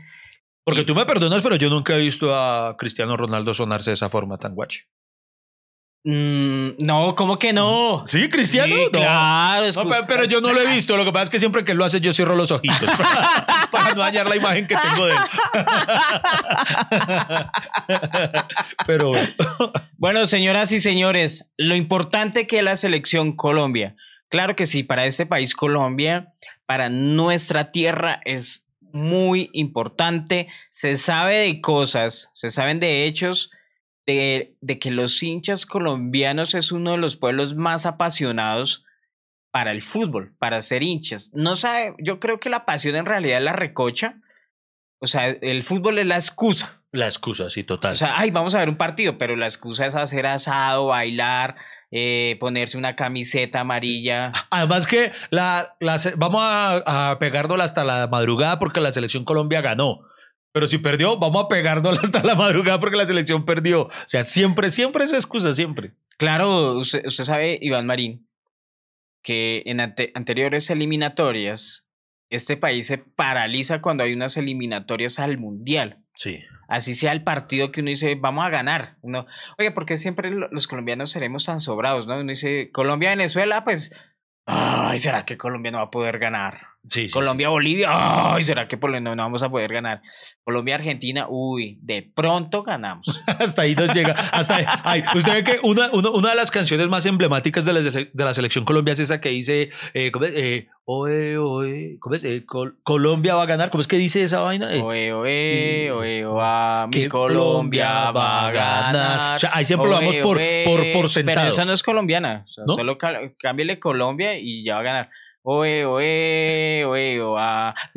Porque 0.65 0.83
tú 0.83 0.95
me 0.95 1.05
perdonas, 1.05 1.41
pero 1.41 1.55
yo 1.55 1.69
nunca 1.69 1.95
he 1.95 1.99
visto 2.01 2.35
a 2.35 2.75
Cristiano 2.77 3.15
Ronaldo 3.15 3.53
sonarse 3.53 3.89
de 3.91 3.93
esa 3.93 4.09
forma 4.09 4.37
tan 4.37 4.53
guache. 4.53 4.89
Mm, 6.09 6.77
no, 6.85 7.15
¿cómo 7.15 7.37
que 7.37 7.51
no? 7.51 8.01
Sí, 8.05 8.29
Cristiano. 8.29 8.73
Sí, 8.73 8.81
No. 8.85 8.91
claro. 8.91 9.65
No, 9.73 9.89
pero, 9.89 10.07
pero 10.07 10.23
yo 10.23 10.39
no 10.39 10.53
lo 10.53 10.61
he 10.61 10.73
visto. 10.73 10.95
Lo 10.95 11.03
que 11.03 11.11
pasa 11.11 11.23
es 11.25 11.29
que 11.29 11.37
siempre 11.39 11.65
que 11.65 11.73
lo 11.73 11.83
hace, 11.83 11.99
yo 11.99 12.13
cierro 12.13 12.33
los 12.37 12.49
ojitos 12.49 12.89
para, 12.95 13.67
para 13.71 13.93
no 13.93 14.03
dañar 14.03 14.29
la 14.29 14.37
imagen 14.37 14.67
que 14.67 14.75
tengo 14.77 15.05
de 15.05 15.11
él. 15.11 15.17
pero 18.87 19.11
Bueno, 19.97 20.25
señoras 20.27 20.71
y 20.71 20.79
señores, 20.79 21.45
lo 21.57 21.75
importante 21.75 22.47
que 22.47 22.59
es 22.59 22.63
la 22.63 22.77
selección 22.77 23.33
Colombia. 23.35 23.97
Claro 24.29 24.55
que 24.55 24.65
sí, 24.65 24.83
para 24.83 25.07
este 25.07 25.25
país 25.25 25.55
Colombia, 25.55 26.31
para 26.65 26.87
nuestra 26.87 27.73
tierra 27.73 28.21
es 28.23 28.65
muy 28.93 29.49
importante. 29.51 30.47
Se 30.69 30.95
sabe 30.95 31.35
de 31.35 31.59
cosas, 31.59 32.29
se 32.31 32.49
saben 32.49 32.79
de 32.79 33.07
hechos 33.07 33.51
de, 34.07 34.55
de 34.61 34.79
que 34.79 34.89
los 34.89 35.21
hinchas 35.21 35.65
colombianos 35.65 36.55
es 36.55 36.71
uno 36.71 36.93
de 36.93 36.97
los 36.97 37.17
pueblos 37.17 37.55
más 37.55 37.85
apasionados 37.85 38.85
para 39.51 39.71
el 39.71 39.81
fútbol, 39.81 40.33
para 40.39 40.61
ser 40.61 40.81
hinchas. 40.81 41.29
No 41.33 41.55
sabe, 41.55 41.93
yo 41.99 42.19
creo 42.19 42.39
que 42.39 42.49
la 42.49 42.65
pasión 42.65 42.95
en 42.95 43.05
realidad 43.05 43.39
es 43.39 43.43
la 43.43 43.53
recocha. 43.53 44.21
O 44.99 45.07
sea, 45.07 45.27
el 45.27 45.63
fútbol 45.63 45.99
es 45.99 46.05
la 46.05 46.15
excusa. 46.15 46.81
la 46.91 47.05
excusa, 47.05 47.49
sí, 47.49 47.63
total. 47.63 47.91
O 47.91 47.95
sea, 47.95 48.17
ay, 48.17 48.31
vamos 48.31 48.55
a 48.55 48.59
ver 48.59 48.69
un 48.69 48.77
partido, 48.77 49.17
pero 49.17 49.35
la 49.35 49.45
excusa 49.45 49.85
es 49.85 49.95
hacer 49.95 50.25
asado, 50.25 50.87
bailar, 50.87 51.55
eh, 51.91 52.37
ponerse 52.39 52.77
una 52.77 52.95
camiseta 52.95 53.59
amarilla. 53.59 54.31
Además 54.49 54.87
que 54.87 55.11
la, 55.29 55.75
la 55.79 55.97
vamos 56.15 56.41
a, 56.43 57.11
a 57.11 57.19
pegárnosla 57.19 57.65
hasta 57.65 57.83
la 57.83 58.07
madrugada 58.07 58.57
porque 58.57 58.79
la 58.79 58.93
selección 58.93 59.25
Colombia 59.25 59.61
ganó. 59.61 60.06
Pero 60.57 60.67
si 60.67 60.79
perdió, 60.79 61.17
vamos 61.19 61.45
a 61.45 61.47
pegárnosla 61.47 62.01
hasta 62.03 62.23
la 62.23 62.33
madrugada 62.33 62.79
porque 62.79 62.97
la 62.97 63.05
selección 63.05 63.45
perdió. 63.45 63.83
O 63.83 63.89
sea, 64.07 64.23
siempre, 64.23 64.71
siempre 64.71 65.03
esa 65.03 65.15
excusa, 65.17 65.53
siempre. 65.53 65.91
Claro, 66.17 66.73
usted, 66.79 67.05
usted 67.05 67.25
sabe, 67.25 67.59
Iván 67.61 67.85
Marín, 67.85 68.27
que 69.21 69.61
en 69.67 69.79
ante- 69.81 70.11
anteriores 70.15 70.67
eliminatorias, 70.71 71.85
este 72.31 72.57
país 72.57 72.87
se 72.87 72.97
paraliza 72.97 73.81
cuando 73.81 74.03
hay 74.03 74.13
unas 74.13 74.35
eliminatorias 74.37 75.19
al 75.19 75.37
Mundial. 75.37 75.99
Sí. 76.15 76.39
Así 76.67 76.95
sea 76.95 77.11
el 77.11 77.23
partido 77.23 77.71
que 77.71 77.81
uno 77.81 77.89
dice, 77.91 78.15
vamos 78.15 78.43
a 78.45 78.49
ganar. 78.49 78.97
Uno, 79.01 79.27
oye, 79.59 79.69
¿por 79.69 79.85
qué 79.85 79.97
siempre 79.97 80.31
lo- 80.31 80.49
los 80.49 80.67
colombianos 80.67 81.11
seremos 81.11 81.45
tan 81.45 81.59
sobrados? 81.59 82.07
¿no? 82.07 82.15
Uno 82.19 82.29
dice, 82.31 82.71
Colombia-Venezuela, 82.73 83.63
pues, 83.63 83.91
ay, 84.47 84.97
¿será 84.97 85.23
que 85.23 85.37
Colombia 85.37 85.71
no 85.71 85.77
va 85.77 85.83
a 85.85 85.91
poder 85.91 86.17
ganar? 86.17 86.61
Sí, 86.87 87.07
sí, 87.07 87.13
Colombia-Bolivia, 87.13 87.87
ay, 87.91 88.43
¿será 88.43 88.67
que 88.67 88.77
por 88.77 88.89
no, 89.01 89.15
no 89.15 89.21
vamos 89.23 89.43
a 89.43 89.49
poder 89.49 89.73
ganar? 89.73 90.01
Colombia-Argentina, 90.43 91.25
uy, 91.29 91.77
de 91.81 92.09
pronto 92.15 92.63
ganamos. 92.63 93.05
Hasta 93.27 93.63
ahí 93.63 93.75
nos 93.75 93.93
llega. 93.93 94.13
Hasta 94.31 94.55
ahí. 94.55 94.65
Ay, 94.83 95.03
usted 95.15 95.33
ve 95.33 95.43
que 95.43 95.59
una, 95.63 95.89
una, 95.91 96.09
una 96.11 96.29
de 96.29 96.35
las 96.35 96.49
canciones 96.51 96.87
más 96.87 97.05
emblemáticas 97.05 97.65
de 97.65 97.73
la, 97.73 97.81
de 97.81 98.09
la 98.13 98.33
selección 98.33 98.63
Colombia 98.65 98.93
es 98.93 98.99
esa 99.01 99.19
que 99.19 99.29
dice, 99.29 99.69
eh, 99.93 100.11
¿cómo 100.11 100.25
es? 100.25 100.31
Eh, 100.35 100.67
oe, 100.85 101.37
oe, 101.37 101.97
¿cómo 101.99 102.15
es? 102.15 102.23
Eh, 102.23 102.45
Col- 102.45 102.77
Colombia 102.83 103.35
va 103.35 103.43
a 103.43 103.47
ganar. 103.47 103.69
¿Cómo 103.69 103.81
es 103.81 103.87
que 103.87 103.97
dice 103.97 104.23
esa 104.23 104.39
vaina? 104.39 104.73
Eh, 104.73 104.81
Oe, 104.81 105.11
oe, 105.13 105.91
oe, 105.91 106.25
oa, 106.25 106.87
mi 106.87 107.07
Colombia 107.09 108.11
va 108.11 108.47
a 108.47 108.51
ganar. 108.51 109.35
O 109.35 109.39
sea, 109.39 109.51
ahí 109.53 109.65
siempre 109.65 109.89
lo 109.89 109.95
vamos 109.95 110.15
por, 110.17 110.37
oe. 110.37 110.63
por, 110.65 110.91
por 110.93 111.09
sentado. 111.09 111.37
Pero 111.41 111.49
esa 111.49 111.65
no 111.65 111.73
es 111.73 111.83
colombiana. 111.83 112.43
o 112.45 112.47
sea, 112.47 112.63
¿No? 112.65 112.75
Solo 112.75 112.97
cámbiale 112.97 113.79
Colombia 113.79 114.37
y 114.39 114.63
ya 114.63 114.75
va 114.75 114.79
a 114.79 114.83
ganar. 114.83 115.09
Oe, 115.49 115.85
oe, 115.85 116.03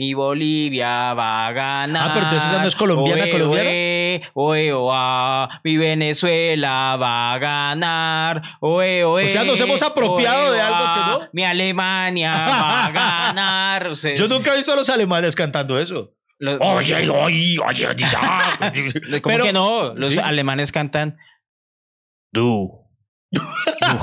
mi 0.01 0.15
Bolivia 0.15 1.13
va 1.13 1.47
a 1.49 1.53
ganar. 1.53 2.09
Ah, 2.09 2.11
pero 2.15 2.25
entonces 2.25 2.49
esa 2.51 2.63
no 2.63 2.67
es 2.69 2.75
colombiana, 2.75 3.25
Oe, 3.25 3.31
colombiana. 3.31 3.69
Oe, 3.69 4.23
oe, 4.33 4.73
oa, 4.73 5.61
mi 5.63 5.77
Venezuela 5.77 6.97
va 6.99 7.35
a 7.35 7.39
ganar. 7.39 8.43
Oe, 8.63 9.05
oe, 9.05 9.27
O 9.27 9.29
sea, 9.29 9.45
nos 9.45 9.61
hemos 9.61 9.83
apropiado 9.83 10.53
de 10.53 10.61
algo 10.63 10.79
que 10.95 11.01
no. 11.25 11.29
Mi 11.35 11.45
Alemania 11.45 12.33
va 12.49 12.87
a 12.87 12.91
ganar. 12.91 13.89
O 13.89 13.95
sea, 13.95 14.15
Yo 14.15 14.27
nunca 14.27 14.55
he 14.55 14.57
visto 14.57 14.73
a 14.73 14.77
los 14.77 14.89
alemanes 14.89 15.37
cantando 15.37 15.79
eso. 15.79 16.15
Oye, 16.61 17.07
oye, 17.11 17.59
oye. 17.61 17.87
¿Cómo 19.21 19.35
Pero- 19.35 19.45
que 19.45 19.53
no? 19.53 19.93
Los 19.97 20.09
Sí, 20.09 20.15
sí. 20.15 20.21
alemanes 20.25 20.73
cantan 20.73 21.19
Du. 22.33 22.89
Du 23.33 23.41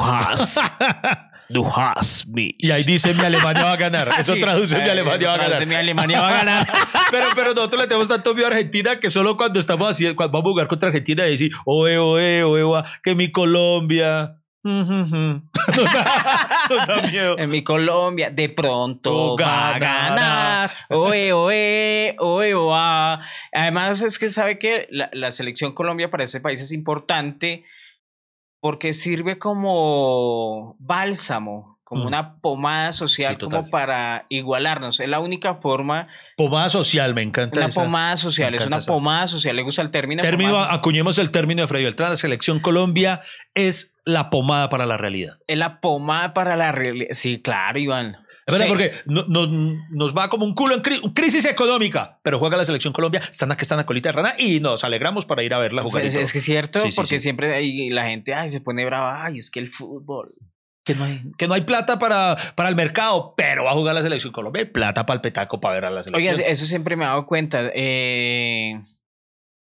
hast 0.05 0.59
Du 1.49 1.65
hast 1.65 2.27
mich. 2.27 2.55
Y 2.57 2.71
ahí 2.71 2.83
dice 2.83 3.13
mi 3.13 3.23
Alemania 3.23 3.63
va 3.63 3.73
a 3.73 3.77
ganar. 3.77 4.09
Eso 4.19 4.33
Sí, 4.37 4.41
traduce 4.41 4.77
mi 4.77 4.87
eh, 4.87 4.91
Alemania 4.91 5.29
va 5.29 5.33
a 5.35 5.37
ganar. 5.37 5.65
Mi 5.65 5.75
Alemania 5.75 6.21
va 6.21 6.27
a 6.27 6.33
ganar. 6.33 6.67
Pero, 7.11 7.27
pero 7.35 7.53
nosotros 7.53 7.81
le 7.81 7.87
tenemos 7.87 8.09
tanto 8.09 8.33
miedo 8.33 8.47
a 8.47 8.49
Argentina 8.51 8.99
que 8.99 9.09
solo 9.09 9.37
cuando 9.37 9.61
estamos 9.61 9.87
así, 9.89 10.13
cuando 10.13 10.33
vamos 10.33 10.49
a 10.49 10.51
jugar 10.51 10.67
contra 10.67 10.89
Argentina 10.89 11.25
y 11.25 11.31
decir, 11.31 11.51
oe, 11.63 11.97
oe, 11.97 12.43
oe, 12.43 12.63
oe, 12.63 12.83
que 13.01 13.15
mi 13.15 13.31
Colombia. 13.31 14.35
Nos 14.63 14.89
da, 15.11 15.41
nos 16.69 16.87
da 16.87 17.01
miedo. 17.09 17.37
En 17.37 17.49
mi 17.49 17.63
Colombia, 17.63 18.29
de 18.29 18.49
pronto 18.49 19.15
Oh, 19.15 19.37
va 19.37 19.75
a 19.75 19.79
ganar. 19.79 20.71
Oe, 20.89 21.31
oe, 21.31 22.15
oe, 22.19 22.53
oa. 22.55 23.21
Además, 23.53 24.01
es 24.01 24.19
que 24.19 24.29
sabe 24.29 24.59
que 24.59 24.87
la, 24.91 25.09
la 25.13 25.31
selección 25.31 25.71
Colombia 25.73 26.11
para 26.11 26.25
ese 26.25 26.41
país 26.41 26.59
es 26.59 26.73
importante 26.73 27.63
porque 28.59 28.93
sirve 28.93 29.37
como 29.39 30.75
bálsamo, 30.79 31.77
como 31.83 32.03
Mm. 32.03 32.07
una 32.07 32.35
pomada 32.41 32.91
social, 32.91 33.37
Sí, 33.39 33.45
como 33.45 33.69
para 33.69 34.25
igualarnos. 34.29 34.99
Es 34.99 35.07
la 35.07 35.19
única 35.19 35.55
forma, 35.55 36.07
Pomada 36.35 36.69
social, 36.69 37.13
me 37.13 37.21
encanta. 37.21 37.59
una 37.59 37.67
esa. 37.69 37.81
pomada 37.83 38.17
social, 38.17 38.53
es 38.55 38.65
una 38.65 38.77
esa. 38.79 38.91
pomada 38.91 39.25
social. 39.27 39.55
¿Le 39.55 39.61
gusta 39.63 39.81
el 39.81 39.89
término? 39.91 40.21
Término, 40.21 40.51
pomada? 40.51 40.73
acuñemos 40.73 41.17
el 41.17 41.31
término 41.31 41.61
de 41.61 41.67
Freddy 41.67 41.85
Beltrán. 41.85 42.09
La 42.09 42.15
selección 42.17 42.59
Colombia 42.59 43.21
es 43.53 43.95
la 44.03 44.29
pomada 44.29 44.67
para 44.69 44.85
la 44.85 44.97
realidad. 44.97 45.37
Es 45.47 45.57
la 45.57 45.79
pomada 45.79 46.33
para 46.33 46.57
la 46.57 46.71
realidad. 46.73 47.09
Sí, 47.11 47.41
claro, 47.41 47.79
Iván. 47.79 48.17
Es 48.47 48.53
verdad, 48.53 48.65
Sí. 48.65 48.69
porque 48.71 48.91
no- 49.07 49.25
no- 49.27 49.77
nos 49.91 50.15
va 50.17 50.29
como 50.29 50.45
un 50.45 50.55
culo 50.55 50.73
en 50.73 50.81
cri- 50.81 51.13
crisis 51.13 51.43
económica, 51.45 52.19
pero 52.23 52.39
juega 52.39 52.55
la 52.57 52.63
selección 52.65 52.93
Colombia, 52.93 53.19
están 53.19 53.51
aquí, 53.51 53.63
están 53.63 53.79
a 53.79 53.85
colita 53.85 54.09
de 54.09 54.13
rana 54.13 54.33
y 54.37 54.61
nos 54.61 54.83
alegramos 54.85 55.25
para 55.25 55.43
ir 55.43 55.53
a 55.53 55.57
verla 55.59 55.83
jugar. 55.83 56.05
Es, 56.05 56.15
es 56.15 56.31
que 56.31 56.37
es 56.39 56.45
cierto, 56.45 56.79
Sí, 56.79 56.89
porque 56.95 57.19
sí. 57.19 57.23
siempre 57.23 57.53
hay 57.53 57.89
la 57.89 58.05
gente 58.07 58.33
ay, 58.33 58.49
se 58.49 58.61
pone 58.61 58.85
brava. 58.85 59.25
Ay, 59.25 59.37
es 59.37 59.51
que 59.51 59.59
el 59.59 59.67
fútbol. 59.67 60.33
que 60.85 60.95
no 60.95 61.03
hay, 61.03 61.21
que 61.37 61.49
no 61.49 61.53
hay 61.53 61.61
plata 61.63 61.99
para, 61.99 62.37
para 62.55 62.69
el 62.69 62.75
mercado, 62.77 63.33
pero 63.35 63.65
va 63.65 63.71
a 63.71 63.73
jugar 63.73 63.93
la 63.93 64.01
selección 64.01 64.31
Colombia. 64.31 64.61
Hay 64.61 64.69
plata 64.69 65.05
para 65.05 65.15
el 65.15 65.21
petaco 65.21 65.59
para 65.59 65.75
ver 65.75 65.83
a 65.83 65.89
la 65.89 66.01
selección. 66.01 66.33
Oiga, 66.35 66.47
eso 66.49 66.65
siempre 66.65 66.95
me 66.95 67.03
he 67.03 67.07
dado 67.07 67.25
cuenta. 67.25 67.69
eh, 67.75 68.81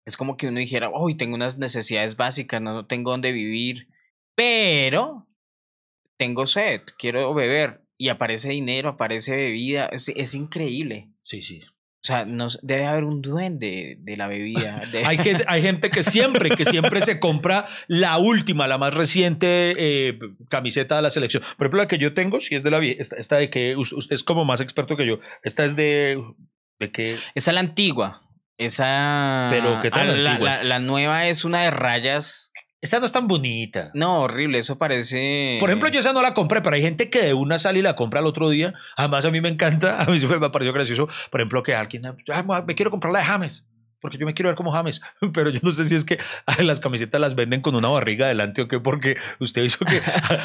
es 0.06 0.16
como 0.16 0.38
que 0.38 0.48
uno 0.48 0.58
dijera, 0.58 0.88
uy, 0.90 1.14
tengo 1.14 1.34
unas 1.34 1.58
necesidades 1.58 2.16
básicas, 2.16 2.62
no, 2.62 2.72
no 2.72 2.86
tengo 2.86 3.10
dónde 3.10 3.30
vivir, 3.30 3.88
pero 4.34 5.26
tengo 6.18 6.46
sed, 6.46 6.80
quiero 6.98 7.34
beber. 7.34 7.81
Y 8.02 8.08
aparece 8.08 8.50
dinero, 8.50 8.88
aparece 8.88 9.36
bebida. 9.36 9.86
Es, 9.92 10.08
es 10.08 10.34
increíble. 10.34 11.10
Sí, 11.22 11.40
sí. 11.40 11.60
O 11.64 12.04
sea, 12.04 12.26
debe 12.62 12.84
haber 12.86 13.04
un 13.04 13.22
duende 13.22 13.94
de 14.00 14.16
la 14.16 14.26
bebida. 14.26 14.82
de- 14.92 15.04
Hay 15.06 15.18
gente, 15.18 15.44
hay 15.46 15.62
gente 15.62 15.88
que 15.90 16.02
siempre, 16.02 16.50
que 16.50 16.64
siempre 16.64 17.00
se 17.00 17.20
compra 17.20 17.64
la 17.86 18.18
última, 18.18 18.66
la 18.66 18.76
más 18.76 18.92
reciente 18.92 19.76
eh, 19.78 20.18
camiseta 20.48 20.96
de 20.96 21.02
la 21.02 21.10
selección. 21.10 21.44
Por 21.56 21.66
ejemplo, 21.66 21.78
la 21.78 21.86
que 21.86 21.98
yo 21.98 22.12
tengo, 22.12 22.40
si 22.40 22.56
es 22.56 22.64
de 22.64 22.72
la 22.72 22.80
vie- 22.80 22.96
esta, 22.98 23.14
esta 23.18 23.36
de 23.36 23.50
que 23.50 23.76
us- 23.76 23.92
usted 23.92 24.16
es 24.16 24.24
como 24.24 24.44
más 24.44 24.60
experto 24.60 24.96
que 24.96 25.06
yo. 25.06 25.20
Esta 25.44 25.64
es 25.64 25.76
de, 25.76 26.20
de 26.80 26.90
que 26.90 27.18
Esa 27.36 27.50
es 27.52 27.54
la 27.54 27.60
antigua. 27.60 28.22
Esa. 28.58 29.46
Pero, 29.48 29.78
¿qué 29.80 29.92
tan 29.92 30.08
ah, 30.10 30.16
la, 30.16 30.64
la 30.64 30.78
nueva 30.80 31.28
es 31.28 31.44
una 31.44 31.62
de 31.62 31.70
rayas. 31.70 32.50
Esta 32.82 32.98
no 32.98 33.06
es 33.06 33.12
tan 33.12 33.28
bonita. 33.28 33.90
No, 33.94 34.22
horrible, 34.22 34.58
eso 34.58 34.76
parece. 34.76 35.56
Por 35.60 35.70
ejemplo, 35.70 35.88
yo 35.88 36.00
esa 36.00 36.12
no 36.12 36.20
la 36.20 36.34
compré, 36.34 36.60
pero 36.60 36.76
hay 36.76 36.82
gente 36.82 37.08
que 37.08 37.22
de 37.22 37.32
una 37.32 37.58
sale 37.58 37.78
y 37.78 37.82
la 37.82 37.94
compra 37.96 38.20
al 38.20 38.26
otro 38.26 38.50
día. 38.50 38.74
Además, 38.96 39.24
a 39.24 39.30
mí 39.30 39.40
me 39.40 39.48
encanta, 39.48 40.02
a 40.02 40.06
mí 40.06 40.18
siempre 40.18 40.38
me 40.40 40.50
pareció 40.50 40.72
gracioso, 40.72 41.08
por 41.30 41.40
ejemplo, 41.40 41.62
que 41.62 41.74
alguien, 41.74 42.02
"Ah, 42.06 42.64
me 42.66 42.74
quiero 42.74 42.90
comprar 42.90 43.12
la 43.12 43.20
de 43.20 43.24
James, 43.24 43.64
porque 44.00 44.18
yo 44.18 44.26
me 44.26 44.34
quiero 44.34 44.48
ver 44.48 44.56
como 44.56 44.72
James. 44.72 45.00
Pero 45.32 45.50
yo 45.50 45.60
no 45.62 45.70
sé 45.70 45.84
si 45.84 45.94
es 45.94 46.04
que 46.04 46.18
las 46.62 46.80
camisetas 46.80 47.20
las 47.20 47.36
venden 47.36 47.60
con 47.60 47.76
una 47.76 47.88
barriga 47.88 48.26
adelante 48.26 48.62
o 48.62 48.66
qué, 48.68 48.80
porque 48.80 49.16
usted 49.38 49.62
hizo 49.62 49.84
que 49.84 50.02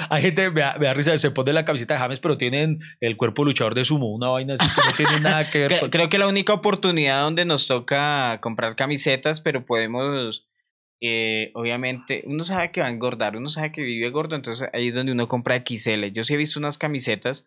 hay 0.09 0.21
gente, 0.21 0.51
me 0.51 0.61
da, 0.61 0.77
me 0.79 0.85
da 0.85 0.93
risa, 0.93 1.17
se 1.17 1.31
pone 1.31 1.51
la 1.53 1.65
camiseta 1.65 1.95
de 1.95 1.99
James, 2.01 2.19
pero 2.19 2.37
tienen 2.37 2.79
el 3.01 3.17
cuerpo 3.17 3.43
luchador 3.43 3.73
de 3.73 3.83
sumo, 3.83 4.13
una 4.13 4.27
vaina 4.29 4.53
así 4.53 4.67
que 4.69 4.81
no 4.87 5.09
tiene 5.09 5.21
nada 5.21 5.49
que 5.49 5.67
ver 5.67 5.79
con... 5.79 5.89
Creo 5.89 6.07
que 6.07 6.19
la 6.19 6.27
única 6.27 6.53
oportunidad 6.53 7.21
donde 7.23 7.45
nos 7.45 7.65
toca 7.67 8.37
comprar 8.41 8.75
camisetas, 8.75 9.41
pero 9.41 9.65
podemos, 9.65 10.45
eh, 11.01 11.51
obviamente, 11.53 12.23
uno 12.25 12.43
sabe 12.43 12.71
que 12.71 12.81
va 12.81 12.87
a 12.87 12.91
engordar, 12.91 13.35
uno 13.37 13.49
sabe 13.49 13.71
que 13.71 13.81
vive 13.81 14.09
gordo, 14.09 14.35
entonces 14.35 14.69
ahí 14.73 14.87
es 14.87 14.95
donde 14.95 15.11
uno 15.11 15.27
compra 15.27 15.63
XL. 15.65 16.05
Yo 16.11 16.23
sí 16.23 16.33
he 16.33 16.37
visto 16.37 16.59
unas 16.59 16.77
camisetas 16.77 17.45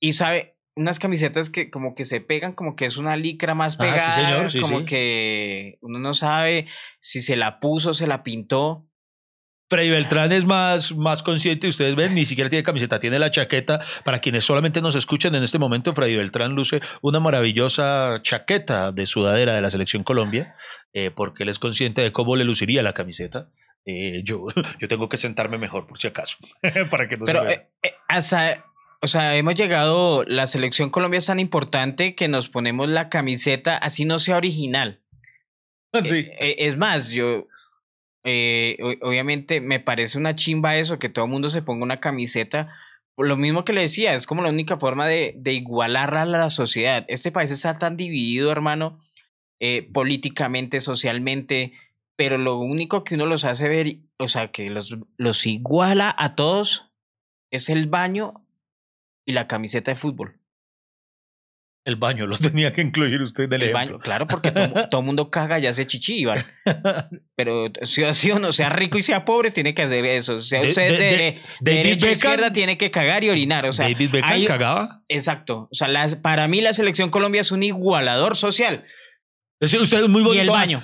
y 0.00 0.14
sabe, 0.14 0.56
unas 0.76 0.98
camisetas 0.98 1.50
que 1.50 1.70
como 1.70 1.94
que 1.94 2.04
se 2.04 2.20
pegan, 2.20 2.52
como 2.52 2.76
que 2.76 2.86
es 2.86 2.96
una 2.96 3.16
licra 3.16 3.54
más 3.54 3.76
Ah, 3.78 3.84
sí, 3.84 3.90
pegada, 3.90 4.12
señor, 4.12 4.50
sí, 4.50 4.60
como 4.60 4.80
sí. 4.80 4.84
que 4.86 5.78
uno 5.80 5.98
no 5.98 6.12
sabe 6.14 6.68
si 7.00 7.20
se 7.20 7.36
la 7.36 7.60
puso, 7.60 7.94
se 7.94 8.06
la 8.06 8.22
pintó. 8.22 8.85
Freddy 9.68 9.90
Beltrán 9.90 10.30
es 10.32 10.44
más, 10.44 10.94
más 10.94 11.22
consciente, 11.22 11.66
ustedes 11.68 11.96
ven, 11.96 12.14
ni 12.14 12.24
siquiera 12.24 12.48
tiene 12.48 12.62
camiseta, 12.62 13.00
tiene 13.00 13.18
la 13.18 13.30
chaqueta. 13.30 13.80
Para 14.04 14.20
quienes 14.20 14.44
solamente 14.44 14.80
nos 14.80 14.94
escuchan 14.94 15.34
en 15.34 15.42
este 15.42 15.58
momento, 15.58 15.92
Freddy 15.94 16.16
Beltrán 16.16 16.54
luce 16.54 16.80
una 17.02 17.18
maravillosa 17.20 18.20
chaqueta 18.22 18.92
de 18.92 19.06
sudadera 19.06 19.54
de 19.54 19.62
la 19.62 19.70
selección 19.70 20.02
Colombia, 20.04 20.54
eh, 20.92 21.10
porque 21.10 21.42
él 21.42 21.48
es 21.48 21.58
consciente 21.58 22.02
de 22.02 22.12
cómo 22.12 22.36
le 22.36 22.44
luciría 22.44 22.82
la 22.82 22.92
camiseta. 22.92 23.50
Eh, 23.84 24.22
yo, 24.24 24.46
yo 24.80 24.88
tengo 24.88 25.08
que 25.08 25.16
sentarme 25.16 25.58
mejor 25.58 25.86
por 25.86 25.98
si 25.98 26.06
acaso, 26.06 26.36
para 26.90 27.08
que 27.08 27.16
no 27.16 27.24
Pero 27.24 27.40
se 27.40 27.46
vea. 27.46 27.54
eh, 27.56 27.70
eh, 27.82 27.94
hasta, 28.08 28.64
o 29.00 29.06
sea, 29.08 29.34
hemos 29.36 29.54
llegado, 29.56 30.24
la 30.24 30.46
selección 30.46 30.90
Colombia 30.90 31.18
es 31.18 31.26
tan 31.26 31.40
importante 31.40 32.14
que 32.14 32.28
nos 32.28 32.48
ponemos 32.48 32.88
la 32.88 33.08
camiseta 33.08 33.76
así 33.76 34.04
no 34.04 34.18
sea 34.18 34.36
original. 34.36 35.02
Sí. 36.04 36.18
Eh, 36.18 36.36
eh, 36.40 36.54
es 36.58 36.76
más, 36.76 37.10
yo, 37.10 37.46
eh, 38.28 38.76
obviamente 39.02 39.60
me 39.60 39.78
parece 39.78 40.18
una 40.18 40.34
chimba 40.34 40.76
eso, 40.76 40.98
que 40.98 41.08
todo 41.08 41.26
el 41.26 41.30
mundo 41.30 41.48
se 41.48 41.62
ponga 41.62 41.84
una 41.84 42.00
camiseta. 42.00 42.74
Lo 43.16 43.36
mismo 43.36 43.64
que 43.64 43.72
le 43.72 43.82
decía, 43.82 44.14
es 44.14 44.26
como 44.26 44.42
la 44.42 44.50
única 44.50 44.78
forma 44.78 45.06
de, 45.06 45.34
de 45.36 45.52
igualar 45.52 46.16
a 46.16 46.26
la 46.26 46.50
sociedad. 46.50 47.04
Este 47.06 47.30
país 47.30 47.52
está 47.52 47.78
tan 47.78 47.96
dividido, 47.96 48.50
hermano, 48.50 48.98
eh, 49.60 49.88
políticamente, 49.92 50.80
socialmente, 50.80 51.72
pero 52.16 52.36
lo 52.36 52.58
único 52.58 53.04
que 53.04 53.14
uno 53.14 53.26
los 53.26 53.44
hace 53.44 53.68
ver, 53.68 53.98
o 54.18 54.26
sea, 54.26 54.50
que 54.50 54.70
los, 54.70 54.98
los 55.16 55.46
iguala 55.46 56.12
a 56.18 56.34
todos, 56.34 56.90
es 57.52 57.68
el 57.68 57.86
baño 57.86 58.44
y 59.24 59.32
la 59.34 59.46
camiseta 59.46 59.92
de 59.92 59.96
fútbol. 59.96 60.40
El 61.86 61.96
baño 61.96 62.26
lo 62.26 62.36
tenía 62.36 62.72
que 62.72 62.82
incluir 62.82 63.22
usted 63.22 63.48
del 63.48 63.62
El 63.62 63.72
baño, 63.72 63.98
claro, 64.00 64.26
porque 64.26 64.50
todo, 64.50 64.88
todo 64.90 65.02
mundo 65.02 65.30
caga 65.30 65.58
y 65.60 65.66
hace 65.66 65.86
chichi, 65.86 66.18
Iván. 66.18 66.44
Pero 67.36 67.66
si 67.82 68.02
sí 68.12 68.30
o 68.32 68.38
no, 68.40 68.50
sea 68.52 68.68
rico 68.70 68.98
y 68.98 69.02
sea 69.02 69.24
pobre, 69.24 69.52
tiene 69.52 69.72
que 69.72 69.82
hacer 69.82 70.04
eso. 70.04 70.38
Sea 70.38 70.62
De- 70.62 70.68
usted 70.68 70.88
de- 70.90 70.98
de, 70.98 71.06
de- 71.16 71.40
derecha 71.60 72.08
a 72.08 72.10
izquierda, 72.10 72.52
tiene 72.52 72.76
que 72.76 72.90
cagar 72.90 73.22
y 73.22 73.30
orinar. 73.30 73.64
O 73.66 73.72
sea, 73.72 73.88
David 73.88 74.10
Beckham 74.10 74.32
hay- 74.32 74.46
cagaba. 74.46 75.02
exacto. 75.08 75.68
O 75.70 75.74
sea, 75.74 75.86
las, 75.88 76.16
para 76.16 76.48
mí 76.48 76.60
la 76.60 76.72
selección 76.74 77.08
Colombia 77.10 77.40
es 77.40 77.52
un 77.52 77.62
igualador 77.62 78.36
social. 78.36 78.84
Es 79.60 79.72
usted 79.72 80.02
es 80.02 80.08
muy 80.08 80.22
bonito. 80.22 80.42
el 80.42 80.50
baño. 80.50 80.82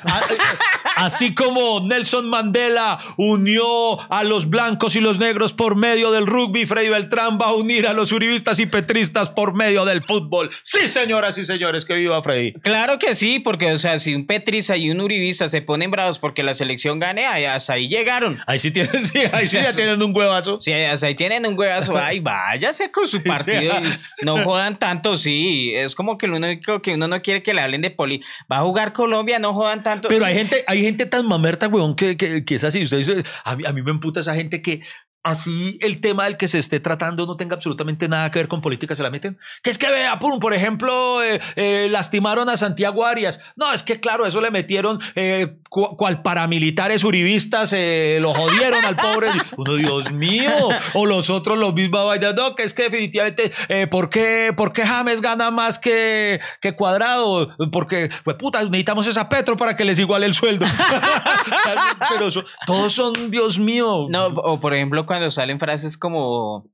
Así 1.05 1.35
como 1.35 1.81
Nelson 1.81 2.29
Mandela 2.29 2.99
unió 3.17 4.01
a 4.11 4.23
los 4.25 4.49
blancos 4.49 4.97
y 4.97 5.01
los 5.01 5.19
negros 5.19 5.53
por 5.53 5.75
medio 5.77 6.11
del 6.13 6.27
rugby, 6.27 6.67
Freddy 6.67 6.89
Beltrán 6.89 7.39
va 7.41 7.47
a 7.47 7.55
unir 7.55 7.87
a 7.87 7.93
los 7.93 8.13
uribistas 8.13 8.59
y 8.61 8.67
petristas 8.67 9.31
por 9.31 9.55
medio 9.55 9.85
del 9.85 10.03
fútbol. 10.03 10.51
Sí, 10.63 10.87
señoras 10.89 11.39
y 11.39 11.45
señores, 11.45 11.85
que 11.85 11.95
viva 11.95 12.23
Freddy. 12.23 12.53
Claro 12.55 12.99
que 12.99 13.15
sí, 13.15 13.39
porque, 13.39 13.73
o 13.73 13.79
sea, 13.79 13.99
si 13.99 14.15
un 14.15 14.27
petrista 14.27 14.77
y 14.77 14.91
un 14.91 15.01
uribista 15.01 15.49
se 15.49 15.63
ponen 15.63 15.91
bravos 15.91 16.19
porque 16.19 16.43
la 16.43 16.55
selección 16.55 16.99
gane, 16.99 17.27
ahí- 17.27 17.45
hasta 17.45 17.75
ahí 17.75 17.89
llegaron. 17.89 18.39
Ahí 18.47 18.59
sí 18.59 18.71
tienen, 18.71 19.01
sí, 19.03 19.19
ahí 19.33 19.47
sí 19.47 19.59
ya 19.63 19.73
tienen 19.73 20.03
un 20.03 20.17
huevazo. 20.17 20.61
Si 20.61 20.73
hasta 20.73 21.07
ahí 21.07 21.15
tienen 21.15 21.47
un 21.47 21.59
huevazo, 21.59 21.97
ay, 21.97 22.21
váyase 22.21 22.91
con 22.91 23.07
su 23.09 23.17
Sí, 23.19 23.23
partido. 23.29 23.75
sí. 23.83 23.89
y 24.23 24.25
No 24.25 24.39
jodan 24.45 24.79
tanto, 24.79 25.17
sí. 25.17 25.73
Es 25.75 25.95
como 25.95 26.17
que 26.19 26.27
lo 26.27 26.37
único 26.37 26.81
que 26.83 26.95
uno 26.95 27.09
no 27.09 27.21
quiere 27.23 27.43
que 27.43 27.55
le 27.55 27.61
hablen 27.61 27.83
de 27.83 27.91
poli. 27.91 28.23
Va 28.51 28.59
a 28.59 28.63
jugar 28.63 28.93
Colombia, 28.93 29.39
no 29.39 29.53
jodan 29.55 29.83
tanto. 29.83 30.09
Pero 30.09 30.23
Sí. 30.25 30.27
hay 30.31 30.35
gente, 30.37 30.65
hay 30.67 30.83
gente 30.83 30.92
tan 30.95 31.27
mamerta, 31.27 31.69
weón, 31.69 31.95
que, 31.97 32.17
que, 32.17 32.45
que 32.45 32.55
es 32.55 32.65
así. 32.65 32.83
Usted 32.83 32.99
dice, 32.99 33.25
a 33.45 33.57
mí, 33.57 33.65
a 33.67 33.73
mí 33.73 33.83
me 33.83 33.91
emputa 33.91 34.21
esa 34.21 34.35
gente 34.35 34.63
que 34.63 34.83
así 35.25 35.79
el 35.81 36.01
tema 36.01 36.25
del 36.25 36.37
que 36.37 36.49
se 36.49 36.59
esté 36.59 36.81
tratando 36.81 37.27
no 37.27 37.37
tenga 37.37 37.55
absolutamente 37.55 38.09
nada 38.09 38.31
que 38.31 38.41
ver 38.41 38.49
con 38.49 38.61
política, 38.61 38.95
se 38.95 39.03
la 39.03 39.11
meten. 39.11 39.39
Que 39.63 39.71
es 39.71 39.79
que 39.79 39.89
vea, 39.89 40.19
por, 40.19 40.55
ejemplo, 40.55 41.23
eh, 41.23 41.41
eh, 41.57 41.89
lastimaron 41.91 42.49
a 42.49 42.57
Santiago 42.57 43.07
Arias. 43.07 43.41
No, 43.57 43.73
es 43.73 43.83
que 43.83 44.01
claro, 44.01 44.27
eso 44.27 44.41
le 44.41 44.51
metieron 44.51 44.99
eh, 45.15 45.57
cu- 45.69 45.97
cual 45.97 46.23
paramilitares 46.23 47.05
uribistas, 47.05 47.73
lo 47.73 48.35
jodieron 48.35 48.85
al 48.85 48.97
pobre. 48.97 49.29
Uno, 49.57 49.75
Dios 49.75 50.13
mío. 50.13 50.53
O 50.95 51.07
los 51.07 51.31
otros, 51.31 51.59
los 51.59 51.75
mismos 51.75 52.05
vaina. 52.07 52.33
No, 52.33 52.55
que 52.55 52.65
es 52.65 52.75
que 52.75 52.85
definitivamente, 52.85 53.53
¿por, 53.91 54.11
qué, 54.11 54.53
¿por 54.57 54.73
qué 54.73 54.85
James 54.85 55.21
gana 55.21 55.51
más 55.51 55.79
que, 55.79 56.41
que 56.61 56.75
Cuadrado? 56.75 57.57
Porque, 57.71 58.09
pues 58.25 58.37
puta, 58.37 58.63
necesitamos 58.65 59.07
esa 59.07 59.29
Petro 59.29 59.57
para 59.57 59.77
que 59.77 59.85
les 59.85 59.99
iguale 59.99 60.27
el 60.27 60.35
sueldo. 60.35 60.67
Pero 62.11 62.31
todos 62.67 62.93
son, 62.93 63.31
Dios 63.31 63.59
mío. 63.59 64.07
No, 64.11 64.27
o 64.27 64.61
por 64.61 64.75
ejemplo, 64.75 65.07
cuando 65.13 65.31
salen 65.31 65.61
frases 65.61 65.99
como. 65.99 66.71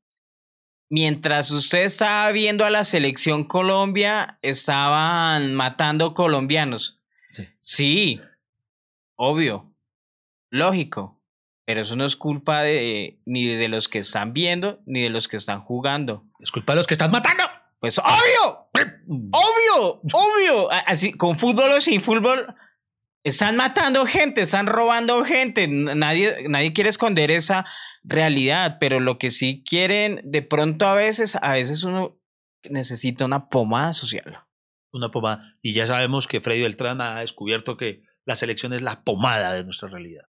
Mientras 0.91 1.51
usted 1.51 1.83
estaba 1.83 2.31
viendo 2.31 2.65
a 2.65 2.71
la 2.71 2.85
selección 2.85 3.43
Colombia, 3.43 4.39
estaban 4.43 5.55
matando 5.55 6.15
colombianos. 6.15 7.01
Sí. 7.33 7.49
Sí, 7.59 8.21
obvio, 9.17 9.75
lógico. 10.51 11.21
Pero 11.67 11.83
eso 11.83 11.97
no 11.97 12.05
es 12.05 12.15
culpa 12.15 12.63
de 12.63 13.21
ni 13.27 13.45
de 13.49 13.69
los 13.69 13.89
que 13.89 13.99
están 13.99 14.33
viendo 14.33 14.81
ni 14.87 15.03
de 15.03 15.11
los 15.11 15.27
que 15.27 15.37
están 15.37 15.61
jugando. 15.61 16.25
Es 16.39 16.53
culpa 16.53 16.75
de 16.75 16.77
los 16.77 16.87
que 16.87 16.95
están 16.95 17.11
matando. 17.11 17.43
Pues 17.81 17.99
obvio, 17.99 18.69
obvio, 19.33 20.01
obvio. 20.13 20.71
Así, 20.87 21.13
con 21.13 21.37
fútbol 21.39 21.73
o 21.73 21.81
sin 21.81 22.01
fútbol, 22.01 22.55
están 23.25 23.57
matando 23.57 24.07
gente, 24.07 24.43
están 24.43 24.69
robando 24.69 25.25
gente. 25.25 25.67
Nadie, 25.67 26.45
nadie 26.49 26.73
quiere 26.73 26.91
esconder 26.91 27.33
esa 27.33 27.67
realidad, 28.09 28.79
pero 28.81 29.01
lo 29.01 29.19
que 29.19 29.31
sí 29.31 29.63
quieren, 29.69 30.21
de 30.25 30.43
pronto 30.43 30.87
a 30.87 30.95
veces, 30.95 31.37
a 31.41 31.53
veces 31.53 31.85
uno 31.85 32.19
necesita 32.69 33.25
una 33.25 33.49
pomada 33.49 33.93
social. 33.93 34.41
Una 34.93 35.11
pomada. 35.11 35.55
Y 35.63 35.75
ya 35.75 35.87
sabemos 35.87 36.27
que 36.27 36.41
Freddy 36.41 36.63
Beltrán 36.63 37.01
ha 37.01 37.21
descubierto 37.21 37.77
que 37.77 38.03
la 38.25 38.37
selección 38.37 38.73
es 38.73 38.83
la 38.83 39.03
pomada 39.05 39.53
de 39.55 39.65
nuestra 39.65 39.89
realidad. 39.89 40.25